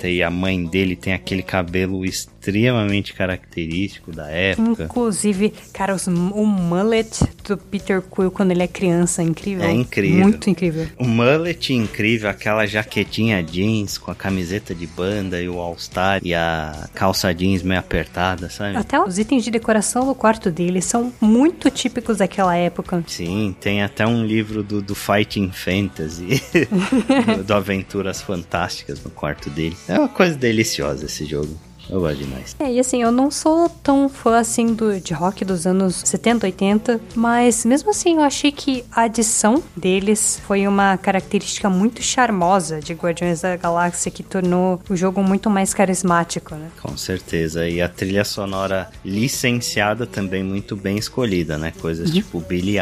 e 0.10 0.22
a 0.22 0.30
mãe 0.30 0.66
dele 0.66 0.96
tem 0.96 1.14
aquele 1.14 1.44
cabelo 1.44 2.06
extremamente 2.46 3.14
característico 3.14 4.12
da 4.12 4.30
época. 4.30 4.84
Inclusive, 4.84 5.54
cara, 5.74 5.96
os, 5.96 6.06
o 6.08 6.46
mullet 6.46 7.24
do 7.44 7.58
Peter 7.58 8.02
Quill 8.02 8.30
quando 8.30 8.52
ele 8.52 8.62
é 8.62 8.68
criança 8.68 9.22
é 9.22 9.26
incrível. 9.26 9.66
É 9.66 9.72
incrível. 9.72 10.20
Muito 10.22 10.50
incrível. 10.50 10.88
O 10.98 11.06
mullet 11.06 11.74
incrível, 11.74 12.30
aquela 12.30 12.66
jaquetinha 12.66 13.42
jeans 13.42 13.98
com 13.98 14.12
a 14.12 14.16
camiseta 14.16 14.76
de 14.76 14.86
banda 14.86 15.42
e 15.42 15.50
o 15.50 15.60
All-Star 15.60 16.20
e 16.24 16.34
a 16.34 16.88
calça 16.94 17.34
jeans 17.34 17.64
meio 17.64 17.80
apertada, 17.80 18.50
sabe? 18.50 18.78
Até 18.78 19.00
os 19.00 19.18
itens 19.18 19.44
de 19.44 19.52
decoração 19.52 20.06
no 20.06 20.14
quarto 20.14 20.52
dele 20.52 20.82
são 20.82 21.12
muito 21.20 21.70
típicos 21.72 22.18
daquela 22.18 22.56
época. 22.56 23.04
Sim, 23.08 23.56
tem 23.60 23.82
até 23.82 24.06
um 24.06 24.24
livro 24.24 24.62
do, 24.62 24.82
do 24.82 24.94
Fighting 24.94 25.52
Fantasy, 25.52 26.42
do, 27.38 27.44
do 27.44 27.54
Aventuras 27.54 28.22
Fantásticas 28.22 29.04
no 29.04 29.10
quarto 29.10 29.50
dele. 29.50 29.76
É 29.88 29.98
uma 29.98 30.10
coisa 30.10 30.36
deliciosa 30.36 31.06
esse 31.06 31.26
jogo. 31.26 31.58
Eu 31.90 32.00
gosto 32.00 32.18
demais. 32.18 32.56
É, 32.60 32.72
e 32.72 32.80
assim, 32.80 33.02
eu 33.02 33.12
não 33.12 33.30
sou 33.30 33.70
tão 33.70 34.10
fã 34.10 34.38
assim 34.40 34.74
do, 34.74 35.00
de 35.00 35.14
rock 35.14 35.46
dos 35.46 35.68
anos 35.68 36.02
70, 36.06 36.48
80, 36.48 37.02
mas 37.16 37.66
mesmo 37.66 37.90
assim 37.90 38.16
eu 38.16 38.22
achei 38.22 38.52
que 38.52 38.84
a 38.92 39.04
adição 39.04 39.64
deles 39.76 40.42
foi 40.46 40.68
uma 40.68 40.98
característica 40.98 41.70
muito 41.70 42.02
charmosa 42.02 42.80
de 42.80 42.94
Guardiões 42.94 43.42
da 43.42 43.56
Galáxia 43.56 44.12
que 44.12 44.24
tornou 44.24 44.82
o 44.90 44.96
jogo 44.96 45.22
muito 45.22 45.50
mais 45.50 45.74
carismático, 45.74 46.56
né? 46.56 46.70
Com 46.82 46.98
certeza. 46.98 47.68
E 47.68 47.82
a 47.82 47.90
trilha 47.90 48.24
sonora 48.24 48.90
licenciada 49.04 50.06
também 50.06 50.44
muito 50.44 50.76
bem 50.76 50.98
escolhida, 50.98 51.58
né? 51.58 51.72
Coisas 51.80 52.10
uhum. 52.10 52.16
tipo 52.16 52.40
Billy 52.42 52.78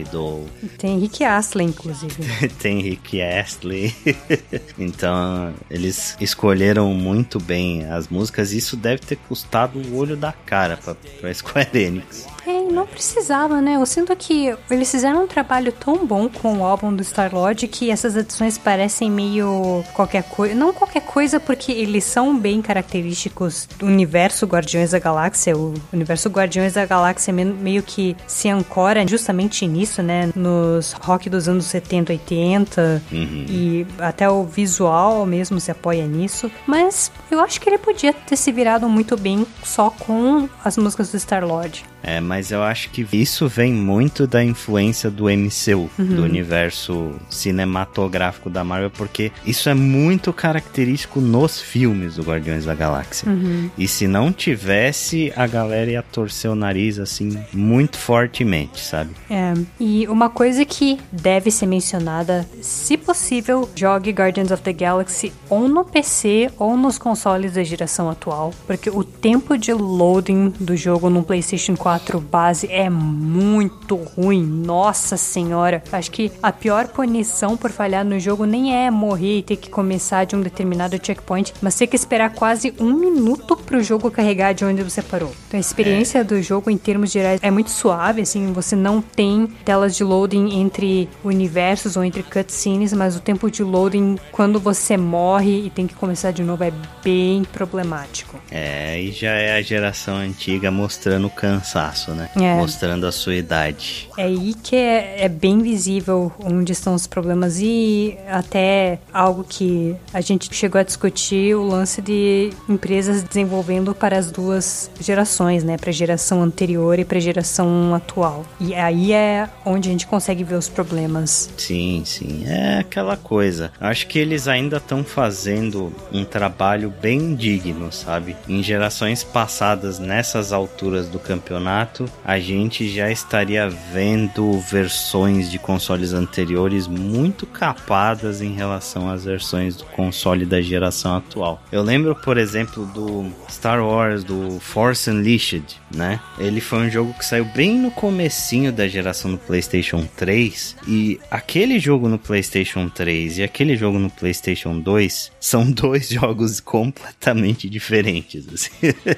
Idol. 0.00 0.46
Tem 0.78 0.98
Rick 0.98 1.24
Astley, 1.24 1.66
inclusive. 1.66 2.14
Tem 2.60 2.80
Rick 2.80 3.20
Astley. 3.20 3.94
então, 4.78 5.54
eles 5.70 6.16
escolheram 6.20 6.92
muito 6.94 7.38
bem 7.38 7.84
as 7.86 8.08
músicas 8.08 8.39
Lucas, 8.40 8.52
isso 8.52 8.76
deve 8.76 9.02
ter 9.02 9.16
custado 9.16 9.78
o 9.78 9.96
olho 9.96 10.16
da 10.16 10.32
cara 10.32 10.76
pra, 10.76 10.94
pra 10.94 11.32
Square 11.34 11.70
Enix. 11.74 12.26
É, 12.46 12.59
não 12.70 12.86
precisava, 12.86 13.60
né? 13.60 13.76
Eu 13.76 13.86
sinto 13.86 14.14
que 14.16 14.54
eles 14.70 14.90
fizeram 14.90 15.24
um 15.24 15.26
trabalho 15.26 15.72
tão 15.72 16.06
bom 16.06 16.28
com 16.28 16.58
o 16.58 16.64
álbum 16.64 16.94
do 16.94 17.02
Star-Lord 17.02 17.66
que 17.68 17.90
essas 17.90 18.16
edições 18.16 18.58
parecem 18.58 19.10
meio 19.10 19.84
qualquer 19.94 20.22
coisa. 20.24 20.54
Não 20.54 20.72
qualquer 20.72 21.02
coisa, 21.02 21.38
porque 21.38 21.72
eles 21.72 22.04
são 22.04 22.36
bem 22.36 22.62
característicos 22.62 23.68
do 23.78 23.86
universo 23.86 24.46
Guardiões 24.46 24.90
da 24.90 24.98
Galáxia. 24.98 25.56
O 25.56 25.74
universo 25.92 26.28
Guardiões 26.28 26.74
da 26.74 26.86
Galáxia 26.86 27.32
meio 27.32 27.82
que 27.82 28.16
se 28.26 28.48
ancora 28.48 29.06
justamente 29.06 29.66
nisso, 29.66 30.02
né? 30.02 30.30
Nos 30.34 30.92
rock 30.92 31.28
dos 31.28 31.48
anos 31.48 31.66
70, 31.66 32.12
80 32.12 33.02
uhum. 33.12 33.46
e 33.48 33.86
até 33.98 34.28
o 34.28 34.44
visual 34.44 35.24
mesmo 35.26 35.60
se 35.60 35.70
apoia 35.70 36.06
nisso. 36.06 36.50
Mas 36.66 37.10
eu 37.30 37.40
acho 37.40 37.60
que 37.60 37.68
ele 37.68 37.78
podia 37.78 38.12
ter 38.12 38.36
se 38.36 38.52
virado 38.52 38.88
muito 38.88 39.16
bem 39.16 39.46
só 39.62 39.90
com 39.90 40.48
as 40.64 40.76
músicas 40.76 41.10
do 41.10 41.18
Star-Lord. 41.18 41.84
É, 42.02 42.20
mas 42.20 42.50
eu 42.50 42.59
acho 42.62 42.90
que 42.90 43.06
isso 43.12 43.48
vem 43.48 43.72
muito 43.72 44.26
da 44.26 44.42
influência 44.42 45.10
do 45.10 45.24
MCU, 45.24 45.90
uhum. 45.98 46.06
do 46.06 46.22
universo 46.22 47.12
cinematográfico 47.28 48.50
da 48.50 48.64
Marvel, 48.64 48.90
porque 48.90 49.32
isso 49.44 49.68
é 49.68 49.74
muito 49.74 50.32
característico 50.32 51.20
nos 51.20 51.60
filmes 51.60 52.16
do 52.16 52.22
Guardiões 52.22 52.64
da 52.64 52.74
Galáxia. 52.74 53.28
Uhum. 53.28 53.70
E 53.76 53.86
se 53.86 54.06
não 54.06 54.32
tivesse, 54.32 55.32
a 55.36 55.46
galera 55.46 55.90
ia 55.90 56.02
torcer 56.02 56.50
o 56.50 56.54
nariz 56.54 56.98
assim 56.98 57.38
muito 57.52 57.98
fortemente, 57.98 58.80
sabe? 58.80 59.10
É. 59.28 59.54
E 59.78 60.06
uma 60.08 60.28
coisa 60.28 60.64
que 60.64 60.98
deve 61.10 61.50
ser 61.50 61.66
mencionada, 61.66 62.46
se 62.60 62.96
possível, 62.96 63.68
jogue 63.74 64.10
Guardians 64.10 64.50
of 64.50 64.62
the 64.62 64.72
Galaxy 64.72 65.32
ou 65.48 65.68
no 65.68 65.84
PC 65.84 66.50
ou 66.58 66.76
nos 66.76 66.98
consoles 66.98 67.54
da 67.54 67.64
geração 67.64 68.10
atual, 68.10 68.52
porque 68.66 68.90
o 68.90 69.04
tempo 69.04 69.56
de 69.56 69.72
loading 69.72 70.52
do 70.60 70.76
jogo 70.76 71.10
no 71.10 71.22
PlayStation 71.22 71.76
4 71.76 72.20
4 72.50 72.50
base 72.50 72.66
é 72.68 72.90
muito 72.90 73.94
ruim. 73.94 74.42
Nossa 74.44 75.16
senhora. 75.16 75.82
Acho 75.92 76.10
que 76.10 76.32
a 76.42 76.50
pior 76.50 76.88
punição 76.88 77.56
por 77.56 77.70
falhar 77.70 78.04
no 78.04 78.18
jogo 78.18 78.44
nem 78.44 78.74
é 78.74 78.90
morrer 78.90 79.38
e 79.38 79.42
ter 79.42 79.56
que 79.56 79.70
começar 79.70 80.24
de 80.24 80.34
um 80.34 80.40
determinado 80.40 80.98
checkpoint, 81.00 81.54
mas 81.62 81.76
ter 81.76 81.86
que 81.86 81.96
esperar 81.96 82.30
quase 82.30 82.74
um 82.80 82.92
minuto 82.92 83.56
pro 83.56 83.82
jogo 83.82 84.10
carregar 84.10 84.52
de 84.52 84.64
onde 84.64 84.82
você 84.82 85.00
parou. 85.00 85.32
Então 85.46 85.58
a 85.58 85.60
experiência 85.60 86.18
é. 86.18 86.24
do 86.24 86.42
jogo 86.42 86.70
em 86.70 86.76
termos 86.76 87.10
gerais 87.10 87.40
é 87.42 87.50
muito 87.50 87.70
suave, 87.70 88.22
assim, 88.22 88.52
você 88.52 88.74
não 88.74 89.00
tem 89.00 89.46
telas 89.64 89.96
de 89.96 90.02
loading 90.02 90.60
entre 90.60 91.08
universos 91.22 91.96
ou 91.96 92.04
entre 92.04 92.22
cutscenes, 92.22 92.92
mas 92.92 93.16
o 93.16 93.20
tempo 93.20 93.50
de 93.50 93.62
loading 93.62 94.18
quando 94.32 94.58
você 94.58 94.96
morre 94.96 95.66
e 95.66 95.70
tem 95.70 95.86
que 95.86 95.94
começar 95.94 96.32
de 96.32 96.42
novo 96.42 96.64
é 96.64 96.72
bem 97.04 97.44
problemático. 97.44 98.38
É, 98.50 99.00
e 99.00 99.12
já 99.12 99.32
é 99.32 99.56
a 99.56 99.62
geração 99.62 100.16
antiga 100.16 100.70
mostrando 100.70 101.30
cansaço, 101.30 102.12
né? 102.12 102.30
É. 102.40 102.54
Mostrando 102.54 103.06
a 103.06 103.12
sua 103.12 103.34
idade. 103.34 104.08
É 104.16 104.24
aí 104.24 104.54
que 104.54 104.76
é, 104.76 105.24
é, 105.24 105.28
bem 105.28 105.60
visível 105.60 106.32
onde 106.42 106.72
estão 106.72 106.94
os 106.94 107.06
problemas 107.06 107.60
e 107.60 108.16
até 108.28 108.98
algo 109.12 109.44
que 109.48 109.96
a 110.12 110.20
gente 110.20 110.52
chegou 110.54 110.80
a 110.80 110.84
discutir 110.84 111.54
o 111.54 111.66
lance 111.66 112.00
de 112.00 112.50
empresas 112.68 113.22
desenvolvendo 113.22 113.94
para 113.94 114.16
as 114.16 114.30
duas 114.30 114.90
gerações, 115.00 115.64
né? 115.64 115.76
Para 115.76 115.90
a 115.90 115.92
geração 115.92 116.42
anterior 116.42 116.98
e 116.98 117.04
para 117.04 117.18
a 117.18 117.20
geração 117.20 117.94
atual. 117.94 118.44
E 118.60 118.74
aí 118.74 119.12
é 119.12 119.48
onde 119.64 119.88
a 119.88 119.92
gente 119.92 120.06
consegue 120.06 120.44
ver 120.44 120.56
os 120.56 120.68
problemas. 120.68 121.50
Sim, 121.56 122.02
sim. 122.04 122.44
É 122.46 122.78
aquela 122.78 123.16
coisa. 123.16 123.72
Acho 123.80 124.06
que 124.06 124.18
eles 124.18 124.48
ainda 124.48 124.78
estão 124.78 125.04
fazendo 125.04 125.92
um 126.12 126.24
trabalho 126.24 126.92
bem 127.00 127.34
digno, 127.34 127.92
sabe? 127.92 128.36
Em 128.48 128.62
gerações 128.62 129.22
passadas, 129.22 129.98
nessas 129.98 130.52
alturas 130.52 131.08
do 131.08 131.18
campeonato 131.18 131.50
campeonato, 131.50 132.10
a 132.30 132.38
gente 132.38 132.88
já 132.88 133.10
estaria 133.10 133.68
vendo 133.68 134.52
versões 134.60 135.50
de 135.50 135.58
consoles 135.58 136.12
anteriores 136.12 136.86
muito 136.86 137.44
capadas 137.44 138.40
em 138.40 138.52
relação 138.52 139.10
às 139.10 139.24
versões 139.24 139.74
do 139.74 139.84
console 139.86 140.46
da 140.46 140.60
geração 140.60 141.16
atual. 141.16 141.60
Eu 141.72 141.82
lembro, 141.82 142.14
por 142.14 142.38
exemplo, 142.38 142.86
do 142.86 143.32
Star 143.50 143.84
Wars, 143.84 144.22
do 144.22 144.60
Force 144.60 145.10
Unleashed, 145.10 145.64
né? 145.92 146.20
Ele 146.38 146.60
foi 146.60 146.86
um 146.86 146.90
jogo 146.90 147.12
que 147.14 147.24
saiu 147.24 147.46
bem 147.46 147.76
no 147.76 147.90
comecinho 147.90 148.72
da 148.72 148.86
geração 148.86 149.32
do 149.32 149.38
PlayStation 149.38 150.06
3 150.16 150.76
e 150.86 151.18
aquele 151.32 151.80
jogo 151.80 152.08
no 152.08 152.16
PlayStation 152.16 152.88
3 152.88 153.38
e 153.38 153.42
aquele 153.42 153.76
jogo 153.76 153.98
no 153.98 154.08
PlayStation 154.08 154.78
2 154.78 155.32
são 155.40 155.66
dois 155.72 156.08
jogos 156.08 156.60
completamente 156.60 157.68
diferentes. 157.68 158.46
Assim. 158.54 158.70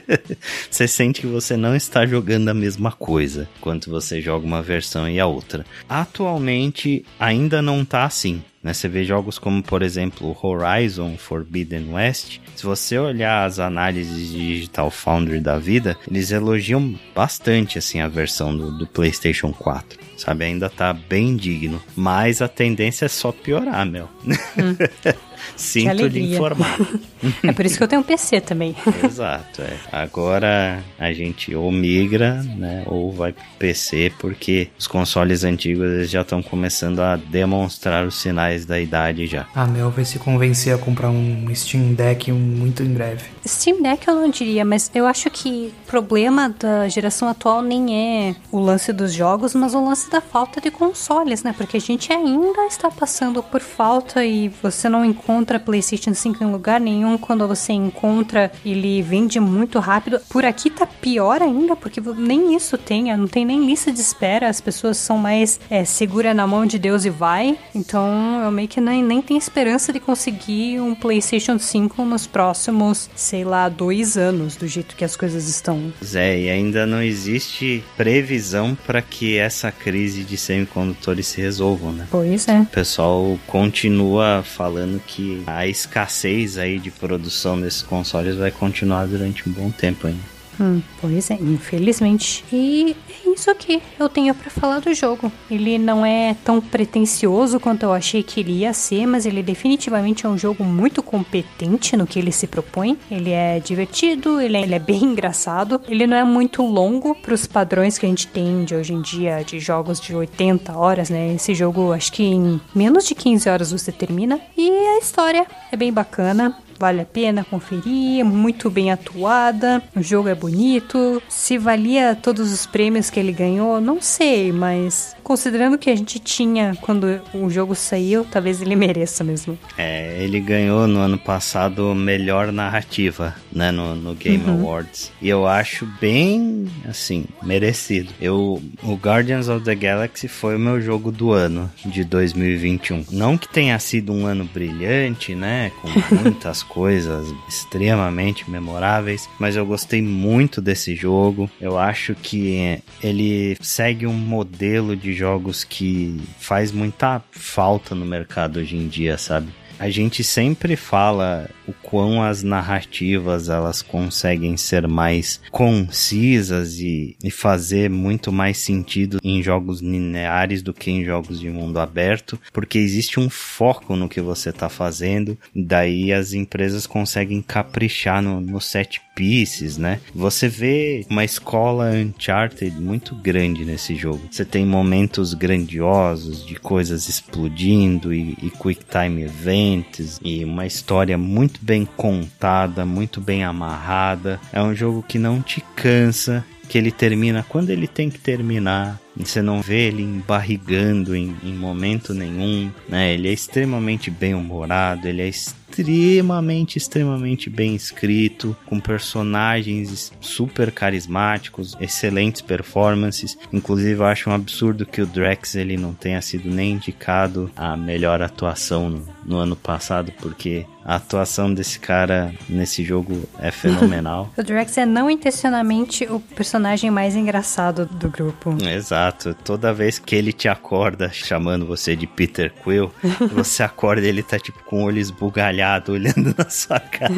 você 0.70 0.88
sente 0.88 1.20
que 1.20 1.26
você 1.26 1.58
não 1.58 1.76
está 1.76 2.06
jogando 2.06 2.48
a 2.48 2.54
mesma 2.54 2.90
coisa 2.92 3.48
quando 3.60 3.86
você 3.86 4.20
joga 4.20 4.46
uma 4.46 4.62
versão 4.62 5.08
e 5.08 5.18
a 5.18 5.26
outra. 5.26 5.64
Atualmente 5.88 7.04
ainda 7.18 7.60
não 7.60 7.84
tá 7.84 8.04
assim. 8.04 8.42
Né? 8.62 8.72
Você 8.72 8.88
vê 8.88 9.04
jogos 9.04 9.38
como, 9.38 9.62
por 9.62 9.82
exemplo, 9.82 10.36
Horizon 10.40 11.16
Forbidden 11.16 11.92
West. 11.92 12.38
Se 12.54 12.64
você 12.64 12.96
olhar 12.98 13.44
as 13.44 13.58
análises 13.58 14.30
de 14.30 14.54
Digital 14.54 14.90
Foundry 14.90 15.40
da 15.40 15.58
vida, 15.58 15.96
eles 16.08 16.30
elogiam 16.30 16.94
bastante 17.14 17.78
assim 17.78 18.00
a 18.00 18.08
versão 18.08 18.56
do, 18.56 18.78
do 18.78 18.86
PlayStation 18.86 19.52
4. 19.52 19.98
Sabe, 20.16 20.44
ainda 20.44 20.70
tá 20.70 20.92
bem 20.92 21.34
digno. 21.34 21.82
Mas 21.96 22.40
a 22.40 22.46
tendência 22.46 23.06
é 23.06 23.08
só 23.08 23.32
piorar, 23.32 23.84
meu. 23.84 24.08
Hum. 24.24 24.76
Sinto 25.62 26.06
lhe 26.06 26.34
informar. 26.34 26.76
é 27.42 27.52
por 27.52 27.64
isso 27.64 27.78
que 27.78 27.84
eu 27.84 27.88
tenho 27.88 28.02
um 28.02 28.04
PC 28.04 28.40
também. 28.40 28.74
Exato, 29.04 29.62
é. 29.62 29.76
Agora 29.92 30.82
a 30.98 31.12
gente 31.12 31.54
ou 31.54 31.70
migra, 31.70 32.42
né, 32.42 32.82
ou 32.86 33.12
vai 33.12 33.32
pro 33.32 33.44
PC, 33.58 34.12
porque 34.18 34.68
os 34.78 34.86
consoles 34.86 35.44
antigos 35.44 36.10
já 36.10 36.22
estão 36.22 36.42
começando 36.42 37.00
a 37.00 37.16
demonstrar 37.16 38.04
os 38.04 38.16
sinais 38.16 38.66
da 38.66 38.80
idade 38.80 39.26
já. 39.26 39.46
A 39.54 39.66
Mel 39.66 39.90
vai 39.90 40.04
se 40.04 40.18
convencer 40.18 40.74
a 40.74 40.78
comprar 40.78 41.10
um 41.10 41.46
Steam 41.54 41.94
Deck 41.94 42.32
muito 42.32 42.82
em 42.82 42.92
breve. 42.92 43.24
Steam 43.46 43.80
Deck 43.82 44.06
eu 44.08 44.16
não 44.16 44.30
diria, 44.30 44.64
mas 44.64 44.90
eu 44.94 45.06
acho 45.06 45.30
que 45.30 45.72
o 45.84 45.86
problema 45.86 46.48
da 46.48 46.88
geração 46.88 47.28
atual 47.28 47.62
nem 47.62 48.30
é 48.30 48.36
o 48.50 48.58
lance 48.58 48.92
dos 48.92 49.12
jogos, 49.12 49.54
mas 49.54 49.74
o 49.74 49.84
lance 49.84 50.10
da 50.10 50.20
falta 50.20 50.60
de 50.60 50.70
consoles, 50.70 51.42
né? 51.42 51.54
Porque 51.56 51.76
a 51.76 51.80
gente 51.80 52.12
ainda 52.12 52.66
está 52.66 52.90
passando 52.90 53.42
por 53.42 53.60
falta 53.60 54.24
e 54.24 54.48
você 54.62 54.88
não 54.88 55.04
encontra 55.04 55.51
encontra 55.52 55.60
PlayStation 55.60 56.14
5 56.14 56.42
em 56.42 56.50
lugar 56.50 56.80
nenhum. 56.80 57.18
Quando 57.18 57.46
você 57.46 57.72
encontra, 57.72 58.50
ele 58.64 59.02
vende 59.02 59.38
muito 59.40 59.78
rápido. 59.78 60.20
Por 60.28 60.44
aqui 60.44 60.70
tá 60.70 60.86
pior 60.86 61.42
ainda, 61.42 61.76
porque 61.76 62.00
nem 62.16 62.54
isso 62.54 62.78
tem, 62.78 63.14
não 63.16 63.26
tem 63.26 63.44
nem 63.44 63.64
lista 63.64 63.92
de 63.92 64.00
espera. 64.00 64.48
As 64.48 64.60
pessoas 64.60 64.96
são 64.96 65.18
mais 65.18 65.60
é, 65.68 65.84
segura 65.84 66.32
na 66.32 66.46
mão 66.46 66.64
de 66.64 66.78
Deus 66.78 67.04
e 67.04 67.10
vai. 67.10 67.58
Então 67.74 68.40
eu 68.42 68.50
meio 68.50 68.68
que 68.68 68.80
nem, 68.80 69.02
nem 69.02 69.20
tenho 69.20 69.38
esperança 69.38 69.92
de 69.92 70.00
conseguir 70.00 70.80
um 70.80 70.94
PlayStation 70.94 71.58
5 71.58 72.04
nos 72.04 72.26
próximos, 72.26 73.10
sei 73.14 73.44
lá, 73.44 73.68
dois 73.68 74.16
anos, 74.16 74.56
do 74.56 74.66
jeito 74.66 74.96
que 74.96 75.04
as 75.04 75.16
coisas 75.16 75.48
estão. 75.48 75.92
Zé, 76.02 76.38
e 76.38 76.50
ainda 76.50 76.86
não 76.86 77.02
existe 77.02 77.84
previsão 77.96 78.76
para 78.86 79.02
que 79.02 79.36
essa 79.36 79.70
crise 79.70 80.22
de 80.22 80.36
semicondutores 80.36 81.26
se 81.26 81.40
resolva, 81.40 81.92
né? 81.92 82.06
Pois 82.10 82.48
é. 82.48 82.60
O 82.60 82.66
pessoal 82.66 83.38
continua 83.46 84.42
falando 84.44 85.02
que 85.06 85.31
a 85.46 85.66
escassez 85.66 86.58
aí 86.58 86.78
de 86.78 86.90
produção 86.90 87.60
desses 87.60 87.82
consoles 87.82 88.36
vai 88.36 88.50
continuar 88.50 89.06
durante 89.06 89.48
um 89.48 89.52
bom 89.52 89.70
tempo 89.70 90.06
ainda. 90.06 90.41
Hum, 90.60 90.82
pois 91.00 91.30
é, 91.30 91.34
infelizmente. 91.34 92.44
E 92.52 92.96
é 93.08 93.30
isso 93.30 93.50
aqui 93.50 93.82
eu 93.98 94.08
tenho 94.08 94.34
para 94.34 94.50
falar 94.50 94.80
do 94.80 94.92
jogo. 94.94 95.32
Ele 95.50 95.78
não 95.78 96.04
é 96.04 96.36
tão 96.44 96.60
pretensioso 96.60 97.58
quanto 97.58 97.84
eu 97.84 97.92
achei 97.92 98.22
que 98.22 98.40
ele 98.40 98.52
ia 98.52 98.72
ser, 98.72 99.06
mas 99.06 99.26
ele 99.26 99.42
definitivamente 99.42 100.26
é 100.26 100.28
um 100.28 100.36
jogo 100.36 100.64
muito 100.64 101.02
competente 101.02 101.96
no 101.96 102.06
que 102.06 102.18
ele 102.18 102.32
se 102.32 102.46
propõe. 102.46 102.98
Ele 103.10 103.30
é 103.30 103.60
divertido, 103.60 104.40
ele 104.40 104.56
é, 104.56 104.62
ele 104.62 104.74
é 104.74 104.78
bem 104.78 105.02
engraçado. 105.04 105.80
Ele 105.88 106.06
não 106.06 106.16
é 106.16 106.24
muito 106.24 106.62
longo 106.62 107.14
para 107.14 107.34
os 107.34 107.46
padrões 107.46 107.98
que 107.98 108.06
a 108.06 108.08
gente 108.08 108.26
tem 108.26 108.64
de 108.64 108.74
hoje 108.74 108.92
em 108.92 109.00
dia 109.00 109.42
de 109.42 109.58
jogos 109.58 110.00
de 110.00 110.14
80 110.14 110.76
horas, 110.76 111.10
né? 111.10 111.34
Esse 111.34 111.54
jogo, 111.54 111.92
acho 111.92 112.12
que 112.12 112.22
em 112.22 112.60
menos 112.74 113.06
de 113.06 113.14
15 113.14 113.48
horas 113.48 113.72
você 113.72 113.90
termina. 113.90 114.40
E 114.56 114.68
a 114.70 114.98
história 114.98 115.46
é 115.70 115.76
bem 115.76 115.92
bacana 115.92 116.56
vale 116.82 117.02
a 117.02 117.04
pena 117.04 117.44
conferir, 117.44 118.24
muito 118.24 118.68
bem 118.68 118.90
atuada, 118.90 119.80
o 119.94 120.02
jogo 120.02 120.28
é 120.28 120.34
bonito. 120.34 121.22
Se 121.28 121.56
valia 121.56 122.18
todos 122.20 122.52
os 122.52 122.66
prêmios 122.66 123.08
que 123.08 123.20
ele 123.20 123.30
ganhou, 123.30 123.80
não 123.80 124.02
sei, 124.02 124.50
mas 124.50 125.14
considerando 125.22 125.78
que 125.78 125.90
a 125.90 125.96
gente 125.96 126.18
tinha 126.18 126.76
quando 126.80 127.20
o 127.34 127.48
jogo 127.48 127.74
saiu, 127.74 128.24
talvez 128.24 128.60
ele 128.60 128.74
mereça 128.76 129.22
mesmo. 129.24 129.58
É, 129.76 130.22
ele 130.22 130.40
ganhou 130.40 130.86
no 130.86 131.00
ano 131.00 131.18
passado 131.18 131.94
melhor 131.94 132.52
narrativa, 132.52 133.34
né, 133.52 133.70
no, 133.70 133.94
no 133.94 134.14
Game 134.14 134.44
uhum. 134.44 134.60
Awards. 134.60 135.12
E 135.20 135.28
eu 135.28 135.46
acho 135.46 135.86
bem, 136.00 136.68
assim, 136.88 137.24
merecido. 137.42 138.12
Eu, 138.20 138.62
o 138.82 138.94
Guardians 138.94 139.48
of 139.48 139.64
the 139.64 139.74
Galaxy 139.74 140.28
foi 140.28 140.56
o 140.56 140.58
meu 140.58 140.80
jogo 140.80 141.10
do 141.10 141.32
ano 141.32 141.70
de 141.84 142.04
2021. 142.04 143.06
Não 143.10 143.36
que 143.38 143.48
tenha 143.48 143.78
sido 143.78 144.12
um 144.12 144.26
ano 144.26 144.44
brilhante, 144.44 145.34
né, 145.34 145.70
com 145.80 145.88
muitas 146.22 146.62
coisas 146.62 147.32
extremamente 147.48 148.50
memoráveis, 148.50 149.28
mas 149.38 149.56
eu 149.56 149.64
gostei 149.64 150.02
muito 150.02 150.60
desse 150.60 150.94
jogo. 150.94 151.50
Eu 151.60 151.78
acho 151.78 152.14
que 152.14 152.80
ele 153.02 153.56
segue 153.60 154.06
um 154.06 154.12
modelo 154.12 154.96
de 154.96 155.11
jogos 155.16 155.64
que 155.64 156.20
faz 156.38 156.72
muita 156.72 157.22
falta 157.30 157.94
no 157.94 158.04
mercado 158.04 158.60
hoje 158.60 158.76
em 158.76 158.88
dia, 158.88 159.16
sabe? 159.18 159.48
A 159.82 159.90
gente 159.90 160.22
sempre 160.22 160.76
fala 160.76 161.50
o 161.66 161.72
quão 161.72 162.22
as 162.22 162.44
narrativas 162.44 163.48
elas 163.48 163.82
conseguem 163.82 164.56
ser 164.56 164.86
mais 164.86 165.40
concisas 165.50 166.78
e, 166.78 167.16
e 167.20 167.32
fazer 167.32 167.90
muito 167.90 168.30
mais 168.30 168.58
sentido 168.58 169.18
em 169.24 169.42
jogos 169.42 169.80
lineares 169.80 170.62
do 170.62 170.72
que 170.72 170.88
em 170.88 171.04
jogos 171.04 171.40
de 171.40 171.50
mundo 171.50 171.80
aberto, 171.80 172.38
porque 172.52 172.78
existe 172.78 173.18
um 173.18 173.28
foco 173.28 173.96
no 173.96 174.08
que 174.08 174.20
você 174.20 174.50
está 174.50 174.68
fazendo, 174.68 175.36
daí 175.52 176.12
as 176.12 176.32
empresas 176.32 176.86
conseguem 176.86 177.42
caprichar 177.42 178.22
no, 178.22 178.40
no 178.40 178.60
set 178.60 179.00
pieces, 179.14 179.76
né? 179.76 180.00
Você 180.14 180.48
vê 180.48 181.04
uma 181.10 181.24
escola 181.24 181.90
Uncharted 181.90 182.80
muito 182.80 183.14
grande 183.14 183.64
nesse 183.64 183.94
jogo. 183.94 184.22
Você 184.30 184.44
tem 184.44 184.64
momentos 184.64 185.34
grandiosos 185.34 186.46
de 186.46 186.54
coisas 186.56 187.08
explodindo 187.08 188.12
e, 188.12 188.36
e 188.42 188.50
quick 188.50 188.84
time 188.84 189.26
events 189.72 190.20
e 190.22 190.44
uma 190.44 190.66
história 190.66 191.16
muito 191.16 191.60
bem 191.62 191.86
contada, 191.96 192.84
muito 192.84 193.20
bem 193.20 193.44
amarrada. 193.44 194.40
É 194.52 194.62
um 194.62 194.74
jogo 194.74 195.02
que 195.02 195.18
não 195.18 195.40
te 195.40 195.62
cansa, 195.74 196.44
que 196.68 196.78
ele 196.78 196.90
termina 196.90 197.44
quando 197.48 197.70
ele 197.70 197.86
tem 197.86 198.10
que 198.10 198.18
terminar. 198.18 199.00
Você 199.16 199.42
não 199.42 199.60
vê 199.60 199.88
ele 199.88 200.02
embarrigando 200.02 201.14
em, 201.14 201.36
em 201.42 201.54
momento 201.54 202.14
nenhum, 202.14 202.70
né? 202.88 203.12
Ele 203.12 203.28
é 203.28 203.32
extremamente 203.32 204.10
bem 204.10 204.34
humorado, 204.34 205.06
ele 205.06 205.22
é 205.22 205.28
extremamente, 205.28 206.76
extremamente 206.76 207.48
bem 207.48 207.74
escrito, 207.74 208.56
com 208.66 208.78
personagens 208.78 210.12
super 210.20 210.70
carismáticos, 210.70 211.76
excelentes 211.80 212.42
performances. 212.42 213.38
Inclusive, 213.52 214.00
eu 214.00 214.04
acho 214.04 214.30
um 214.30 214.34
absurdo 214.34 214.86
que 214.86 215.00
o 215.00 215.06
Drex 215.06 215.54
ele 215.54 215.76
não 215.76 215.94
tenha 215.94 216.20
sido 216.20 216.50
nem 216.50 216.72
indicado 216.72 217.50
a 217.56 217.76
melhor 217.76 218.22
atuação 218.22 218.90
no, 218.90 219.06
no 219.24 219.36
ano 219.36 219.56
passado, 219.56 220.12
porque 220.20 220.66
a 220.84 220.96
atuação 220.96 221.52
desse 221.52 221.78
cara 221.78 222.34
nesse 222.48 222.84
jogo 222.84 223.22
é 223.38 223.50
fenomenal. 223.52 224.30
o 224.36 224.42
Drex 224.42 224.76
é 224.78 224.86
não 224.86 225.08
intencionalmente 225.08 226.04
o 226.04 226.18
personagem 226.20 226.90
mais 226.90 227.14
engraçado 227.14 227.86
do 227.86 228.08
grupo. 228.08 228.56
Exato. 228.62 229.01
Toda 229.10 229.72
vez 229.72 229.98
que 229.98 230.14
ele 230.14 230.32
te 230.32 230.48
acorda 230.48 231.10
chamando 231.12 231.66
você 231.66 231.96
de 231.96 232.06
Peter 232.06 232.52
Quill, 232.62 232.92
você 233.32 233.62
acorda 233.62 234.06
e 234.06 234.08
ele 234.08 234.22
tá 234.22 234.38
tipo 234.38 234.62
com 234.64 234.82
o 234.82 234.84
olho 234.84 234.98
esbugalhado 234.98 235.92
olhando 235.92 236.34
na 236.38 236.48
sua 236.50 236.78
cara. 236.78 237.12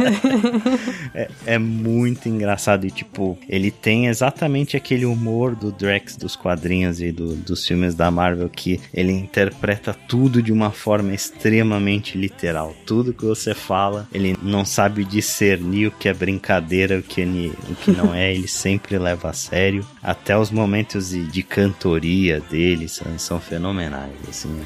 é, 1.15 1.28
é, 1.47 1.59
muito 1.59 2.28
engraçado. 2.28 2.86
E, 2.86 2.90
tipo, 2.90 3.39
ele 3.48 3.70
tem 3.70 4.06
exatamente 4.06 4.77
aquele 4.77 5.05
humor 5.05 5.55
do 5.55 5.73
Drax 5.73 6.16
dos 6.16 6.36
quadrinhos 6.36 7.01
e 7.01 7.11
do, 7.11 7.35
dos 7.35 7.66
filmes 7.66 7.94
da 7.94 8.11
Marvel 8.11 8.48
que 8.48 8.81
ele 8.93 9.12
interpreta 9.12 9.94
tudo 10.09 10.43
de 10.43 10.52
uma 10.52 10.70
forma 10.70 11.12
extremamente 11.15 12.16
literal. 12.16 12.74
Tudo 12.86 13.12
que 13.12 13.24
você 13.24 13.55
fala, 13.55 14.09
ele 14.12 14.36
não 14.43 14.65
sabe 14.65 15.05
discernir 15.05 15.89
o 15.89 15.93
que 15.93 16.09
é 16.09 16.15
brincadeira, 16.15 16.98
o 16.98 17.02
que, 17.02 17.23
é, 17.23 17.24
o 17.24 17.74
que 17.74 17.90
não 17.90 18.15
é. 18.15 18.32
Ele 18.32 18.48
sempre 18.48 18.98
leva 18.98 19.31
a 19.31 19.32
sério. 19.32 19.86
Até 20.02 20.36
os 20.36 20.51
momentos 20.51 21.11
de, 21.11 21.27
de 21.27 21.43
cantoria 21.75 22.41
dele 22.41 22.89
são, 22.89 23.19
são 23.19 23.41
fenomenais, 23.41 24.13
assim. 24.29 24.61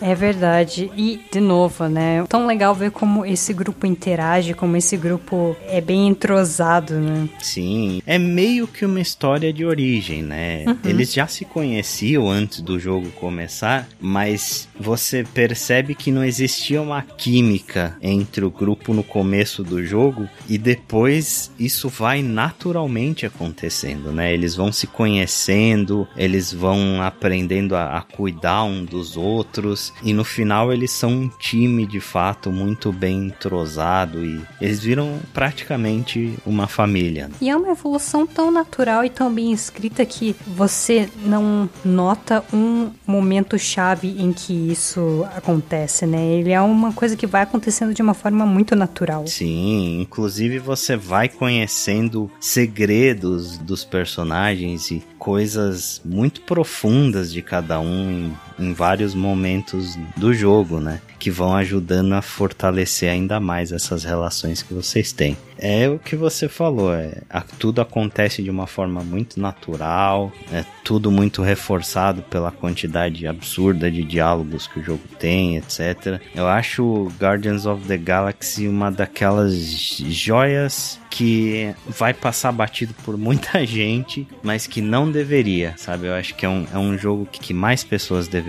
É 0.00 0.14
verdade. 0.14 0.90
E, 0.96 1.20
de 1.30 1.40
novo, 1.40 1.88
né? 1.88 2.24
Tão 2.28 2.46
legal 2.46 2.74
ver 2.74 2.90
como 2.90 3.16
como 3.16 3.24
esse 3.24 3.54
grupo 3.54 3.86
interage, 3.86 4.52
como 4.52 4.76
esse 4.76 4.96
grupo 4.96 5.56
é 5.68 5.80
bem 5.80 6.08
entrosado, 6.08 6.94
né? 6.94 7.28
Sim, 7.40 8.02
é 8.04 8.18
meio 8.18 8.66
que 8.66 8.84
uma 8.84 9.00
história 9.00 9.52
de 9.52 9.64
origem, 9.64 10.22
né? 10.22 10.64
Uhum. 10.66 10.76
Eles 10.84 11.12
já 11.12 11.26
se 11.28 11.44
conheciam 11.44 12.28
antes 12.28 12.60
do 12.60 12.80
jogo 12.80 13.08
começar, 13.12 13.88
mas 14.00 14.68
você 14.78 15.24
percebe 15.32 15.94
que 15.94 16.10
não 16.10 16.24
existia 16.24 16.82
uma 16.82 17.00
química 17.00 17.96
entre 18.02 18.44
o 18.44 18.50
grupo 18.50 18.92
no 18.92 19.04
começo 19.04 19.62
do 19.62 19.84
jogo 19.86 20.28
e 20.48 20.58
depois 20.58 21.52
isso 21.58 21.88
vai 21.88 22.22
naturalmente 22.22 23.24
acontecendo, 23.24 24.10
né? 24.10 24.34
Eles 24.34 24.56
vão 24.56 24.72
se 24.72 24.88
conhecendo, 24.88 26.08
eles 26.16 26.45
vão 26.52 27.02
aprendendo 27.02 27.74
a, 27.74 27.98
a 27.98 28.02
cuidar 28.02 28.64
um 28.64 28.84
dos 28.84 29.16
outros 29.16 29.92
e 30.02 30.12
no 30.12 30.24
final 30.24 30.72
eles 30.72 30.90
são 30.90 31.10
um 31.10 31.28
time 31.28 31.86
de 31.86 32.00
fato 32.00 32.50
muito 32.52 32.92
bem 32.92 33.06
bem 33.06 33.26
entrosado 33.26 34.24
e 34.24 34.42
eles 34.60 34.80
viram 34.80 35.20
praticamente 35.32 36.36
uma 36.44 36.66
família. 36.66 37.30
E 37.40 37.48
é 37.48 37.56
uma 37.56 37.70
evolução 37.70 38.26
tão 38.26 38.50
natural 38.50 39.04
e 39.04 39.10
tão 39.10 39.32
bem 39.32 39.52
escrita 39.52 40.04
que 40.04 40.34
você 40.44 41.08
não 41.24 41.70
nota 41.84 42.44
um 42.52 42.90
momento 43.06 43.56
chave 43.58 44.08
em 44.20 44.32
que 44.32 44.52
isso 44.52 45.24
acontece, 45.36 46.04
né? 46.04 46.20
Ele 46.26 46.50
é 46.50 46.60
uma 46.60 46.92
coisa 46.92 47.16
que 47.16 47.26
vai 47.28 47.42
acontecendo 47.42 47.94
de 47.94 48.02
uma 48.02 48.14
forma 48.14 48.44
muito 48.44 48.74
natural. 48.74 49.24
Sim, 49.28 50.00
inclusive 50.00 50.58
você 50.58 50.96
vai 50.96 51.28
conhecendo 51.28 52.28
segredos 52.40 53.56
dos 53.58 53.84
personagens 53.84 54.90
e 54.90 55.02
coisas 55.26 56.00
muito 56.04 56.40
profundas 56.42 57.32
de 57.32 57.42
cada 57.42 57.80
um 57.80 58.32
em, 58.58 58.72
vários 58.72 59.14
momentos 59.14 59.96
do 60.16 60.32
jogo, 60.32 60.80
né? 60.80 61.00
Que 61.18 61.30
vão 61.30 61.54
ajudando 61.54 62.12
a 62.12 62.22
fortalecer 62.22 63.10
ainda 63.10 63.40
mais 63.40 63.72
essas 63.72 64.04
relações 64.04 64.62
que 64.62 64.74
vocês 64.74 65.12
têm. 65.12 65.36
É 65.58 65.88
o 65.88 65.98
que 65.98 66.14
você 66.14 66.48
falou, 66.48 66.92
é, 66.92 67.22
a, 67.30 67.40
tudo 67.40 67.80
acontece 67.80 68.42
de 68.42 68.50
uma 68.50 68.66
forma 68.66 69.02
muito 69.02 69.40
natural, 69.40 70.30
é 70.52 70.64
tudo 70.84 71.10
muito 71.10 71.42
reforçado 71.42 72.22
pela 72.22 72.50
quantidade 72.50 73.26
absurda 73.26 73.90
de 73.90 74.02
diálogos 74.02 74.66
que 74.66 74.80
o 74.80 74.84
jogo 74.84 75.02
tem, 75.18 75.56
etc. 75.56 76.20
Eu 76.34 76.46
acho 76.46 77.10
Guardians 77.18 77.64
of 77.64 77.86
the 77.86 77.96
Galaxy 77.96 78.68
uma 78.68 78.90
daquelas 78.90 79.54
joias 79.54 81.00
que 81.16 81.74
vai 81.88 82.12
passar 82.12 82.52
batido 82.52 82.92
por 83.02 83.16
muita 83.16 83.64
gente, 83.64 84.28
mas 84.42 84.66
que 84.66 84.82
não 84.82 85.10
deveria, 85.10 85.72
sabe? 85.78 86.08
Eu 86.08 86.12
acho 86.12 86.34
que 86.34 86.44
é 86.44 86.48
um, 86.48 86.66
é 86.70 86.76
um 86.76 86.98
jogo 86.98 87.24
que, 87.24 87.40
que 87.40 87.54
mais 87.54 87.82
pessoas 87.82 88.28
deveriam 88.28 88.45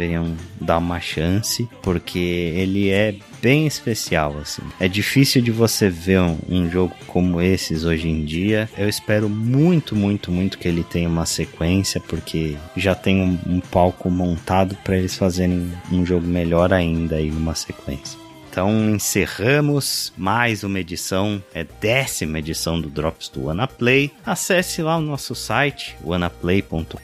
dar 0.59 0.77
uma 0.77 0.99
chance, 0.99 1.67
porque 1.81 2.19
ele 2.19 2.89
é 2.89 3.15
bem 3.41 3.67
especial, 3.67 4.37
assim. 4.41 4.61
É 4.79 4.87
difícil 4.87 5.41
de 5.41 5.51
você 5.51 5.89
ver 5.89 6.19
um, 6.19 6.37
um, 6.49 6.69
jogo 6.69 6.93
como 7.05 7.41
esses 7.41 7.83
hoje 7.83 8.07
em 8.07 8.25
dia. 8.25 8.69
Eu 8.77 8.89
espero 8.89 9.29
muito, 9.29 9.95
muito, 9.95 10.31
muito 10.31 10.57
que 10.57 10.67
ele 10.67 10.83
tenha 10.83 11.07
uma 11.09 11.25
sequência, 11.25 12.01
porque 12.01 12.55
já 12.75 12.95
tem 12.95 13.21
um, 13.21 13.37
um 13.47 13.59
palco 13.59 14.09
montado 14.09 14.75
para 14.83 14.97
eles 14.97 15.15
fazerem 15.15 15.71
um 15.91 16.05
jogo 16.05 16.27
melhor 16.27 16.73
ainda 16.73 17.15
aí 17.15 17.29
numa 17.29 17.55
sequência. 17.55 18.26
Então 18.57 18.89
encerramos 18.89 20.11
mais 20.17 20.63
uma 20.63 20.79
edição, 20.79 21.43
é 21.53 21.63
décima 21.63 22.39
edição 22.39 22.81
do 22.81 22.89
Drops 22.89 23.29
do 23.29 23.43
WannaPlay. 23.43 24.11
Acesse 24.25 24.81
lá 24.81 24.97
o 24.97 25.01
nosso 25.01 25.35
site, 25.35 25.95
wanaplay.com.br. 26.03 26.97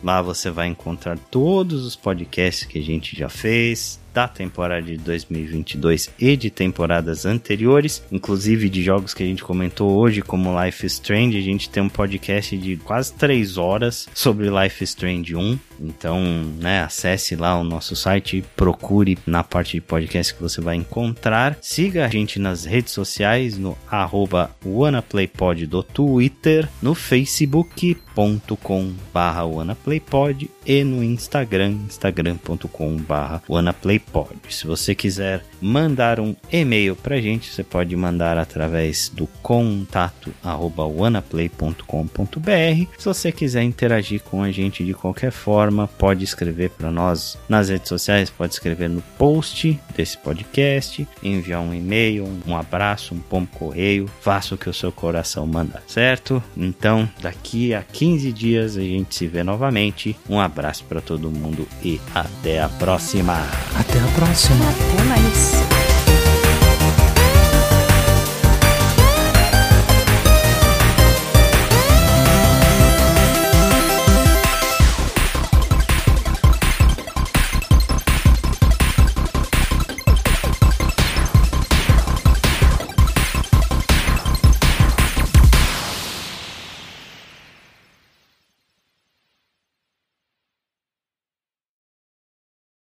Lá 0.00 0.22
você 0.22 0.48
vai 0.48 0.68
encontrar 0.68 1.18
todos 1.18 1.84
os 1.84 1.96
podcasts 1.96 2.64
que 2.64 2.78
a 2.78 2.82
gente 2.82 3.18
já 3.18 3.28
fez, 3.28 4.00
da 4.12 4.28
temporada 4.28 4.82
de 4.82 4.96
2022 4.96 6.10
e 6.18 6.36
de 6.36 6.50
temporadas 6.50 7.24
anteriores, 7.24 8.02
inclusive 8.12 8.68
de 8.68 8.82
jogos 8.82 9.14
que 9.14 9.22
a 9.22 9.26
gente 9.26 9.42
comentou 9.42 9.90
hoje, 9.90 10.22
como 10.22 10.62
Life 10.62 10.84
is 10.86 10.94
Strange. 10.94 11.36
A 11.36 11.42
gente 11.42 11.70
tem 11.70 11.82
um 11.82 11.88
podcast 11.88 12.56
de 12.56 12.76
quase 12.76 13.12
3 13.14 13.56
horas 13.58 14.08
sobre 14.14 14.50
Life 14.50 14.84
is 14.84 14.90
Strange 14.90 15.34
1. 15.34 15.58
Então, 15.82 16.20
né, 16.58 16.82
acesse 16.82 17.36
lá 17.36 17.58
o 17.58 17.64
nosso 17.64 17.96
site, 17.96 18.44
procure 18.56 19.18
na 19.26 19.42
parte 19.42 19.72
de 19.72 19.80
podcast 19.80 20.34
que 20.34 20.42
você 20.42 20.60
vai 20.60 20.76
encontrar. 20.76 21.56
Siga 21.60 22.04
a 22.04 22.08
gente 22.08 22.38
nas 22.38 22.64
redes 22.64 22.92
sociais 22.92 23.58
no 23.58 23.76
arroba 23.90 24.54
WannaPlayPod 24.64 25.66
do 25.66 25.82
Twitter, 25.82 26.68
no 26.80 26.94
facebook.com 26.94 28.92
barra 29.12 29.44
WannaPlayPod 29.44 30.50
e 30.64 30.84
no 30.84 31.02
Instagram, 31.02 31.76
instagram.com 31.86 32.96
barra 32.96 33.42
WannaPlayPod. 33.48 34.36
Se 34.48 34.66
você 34.66 34.94
quiser 34.94 35.44
mandar 35.60 36.20
um 36.20 36.34
e-mail 36.50 36.96
pra 36.96 37.20
gente, 37.20 37.50
você 37.50 37.62
pode 37.62 37.94
mandar 37.96 38.38
através 38.38 39.08
do 39.08 39.26
contato 39.42 40.32
arroba 40.42 40.84
wanaplay.com.br. 40.84 42.86
Se 42.98 43.04
você 43.04 43.32
quiser 43.32 43.62
interagir 43.62 44.22
com 44.22 44.42
a 44.42 44.50
gente 44.50 44.84
de 44.84 44.94
qualquer 44.94 45.30
forma, 45.30 45.71
pode 45.98 46.24
escrever 46.24 46.70
para 46.70 46.90
nós 46.90 47.38
nas 47.48 47.68
redes 47.68 47.88
sociais, 47.88 48.30
pode 48.30 48.52
escrever 48.54 48.88
no 48.88 49.02
post 49.18 49.78
desse 49.96 50.16
podcast, 50.18 51.06
enviar 51.22 51.60
um 51.60 51.74
e-mail, 51.74 52.28
um 52.46 52.56
abraço, 52.56 53.14
um 53.14 53.18
pombo 53.18 53.48
correio, 53.52 54.08
faça 54.20 54.54
o 54.54 54.58
que 54.58 54.68
o 54.68 54.74
seu 54.74 54.92
coração 54.92 55.46
mandar, 55.46 55.82
certo? 55.86 56.42
Então, 56.56 57.08
daqui 57.20 57.74
a 57.74 57.82
15 57.82 58.32
dias 58.32 58.76
a 58.76 58.80
gente 58.80 59.14
se 59.14 59.26
vê 59.26 59.42
novamente. 59.42 60.16
Um 60.28 60.40
abraço 60.40 60.84
para 60.84 61.00
todo 61.00 61.30
mundo 61.30 61.66
e 61.82 62.00
até 62.14 62.62
a 62.62 62.68
próxima. 62.68 63.34
Até 63.78 63.98
a 63.98 64.08
próxima. 64.14 64.64
Até 64.68 65.04
mais. 65.04 65.81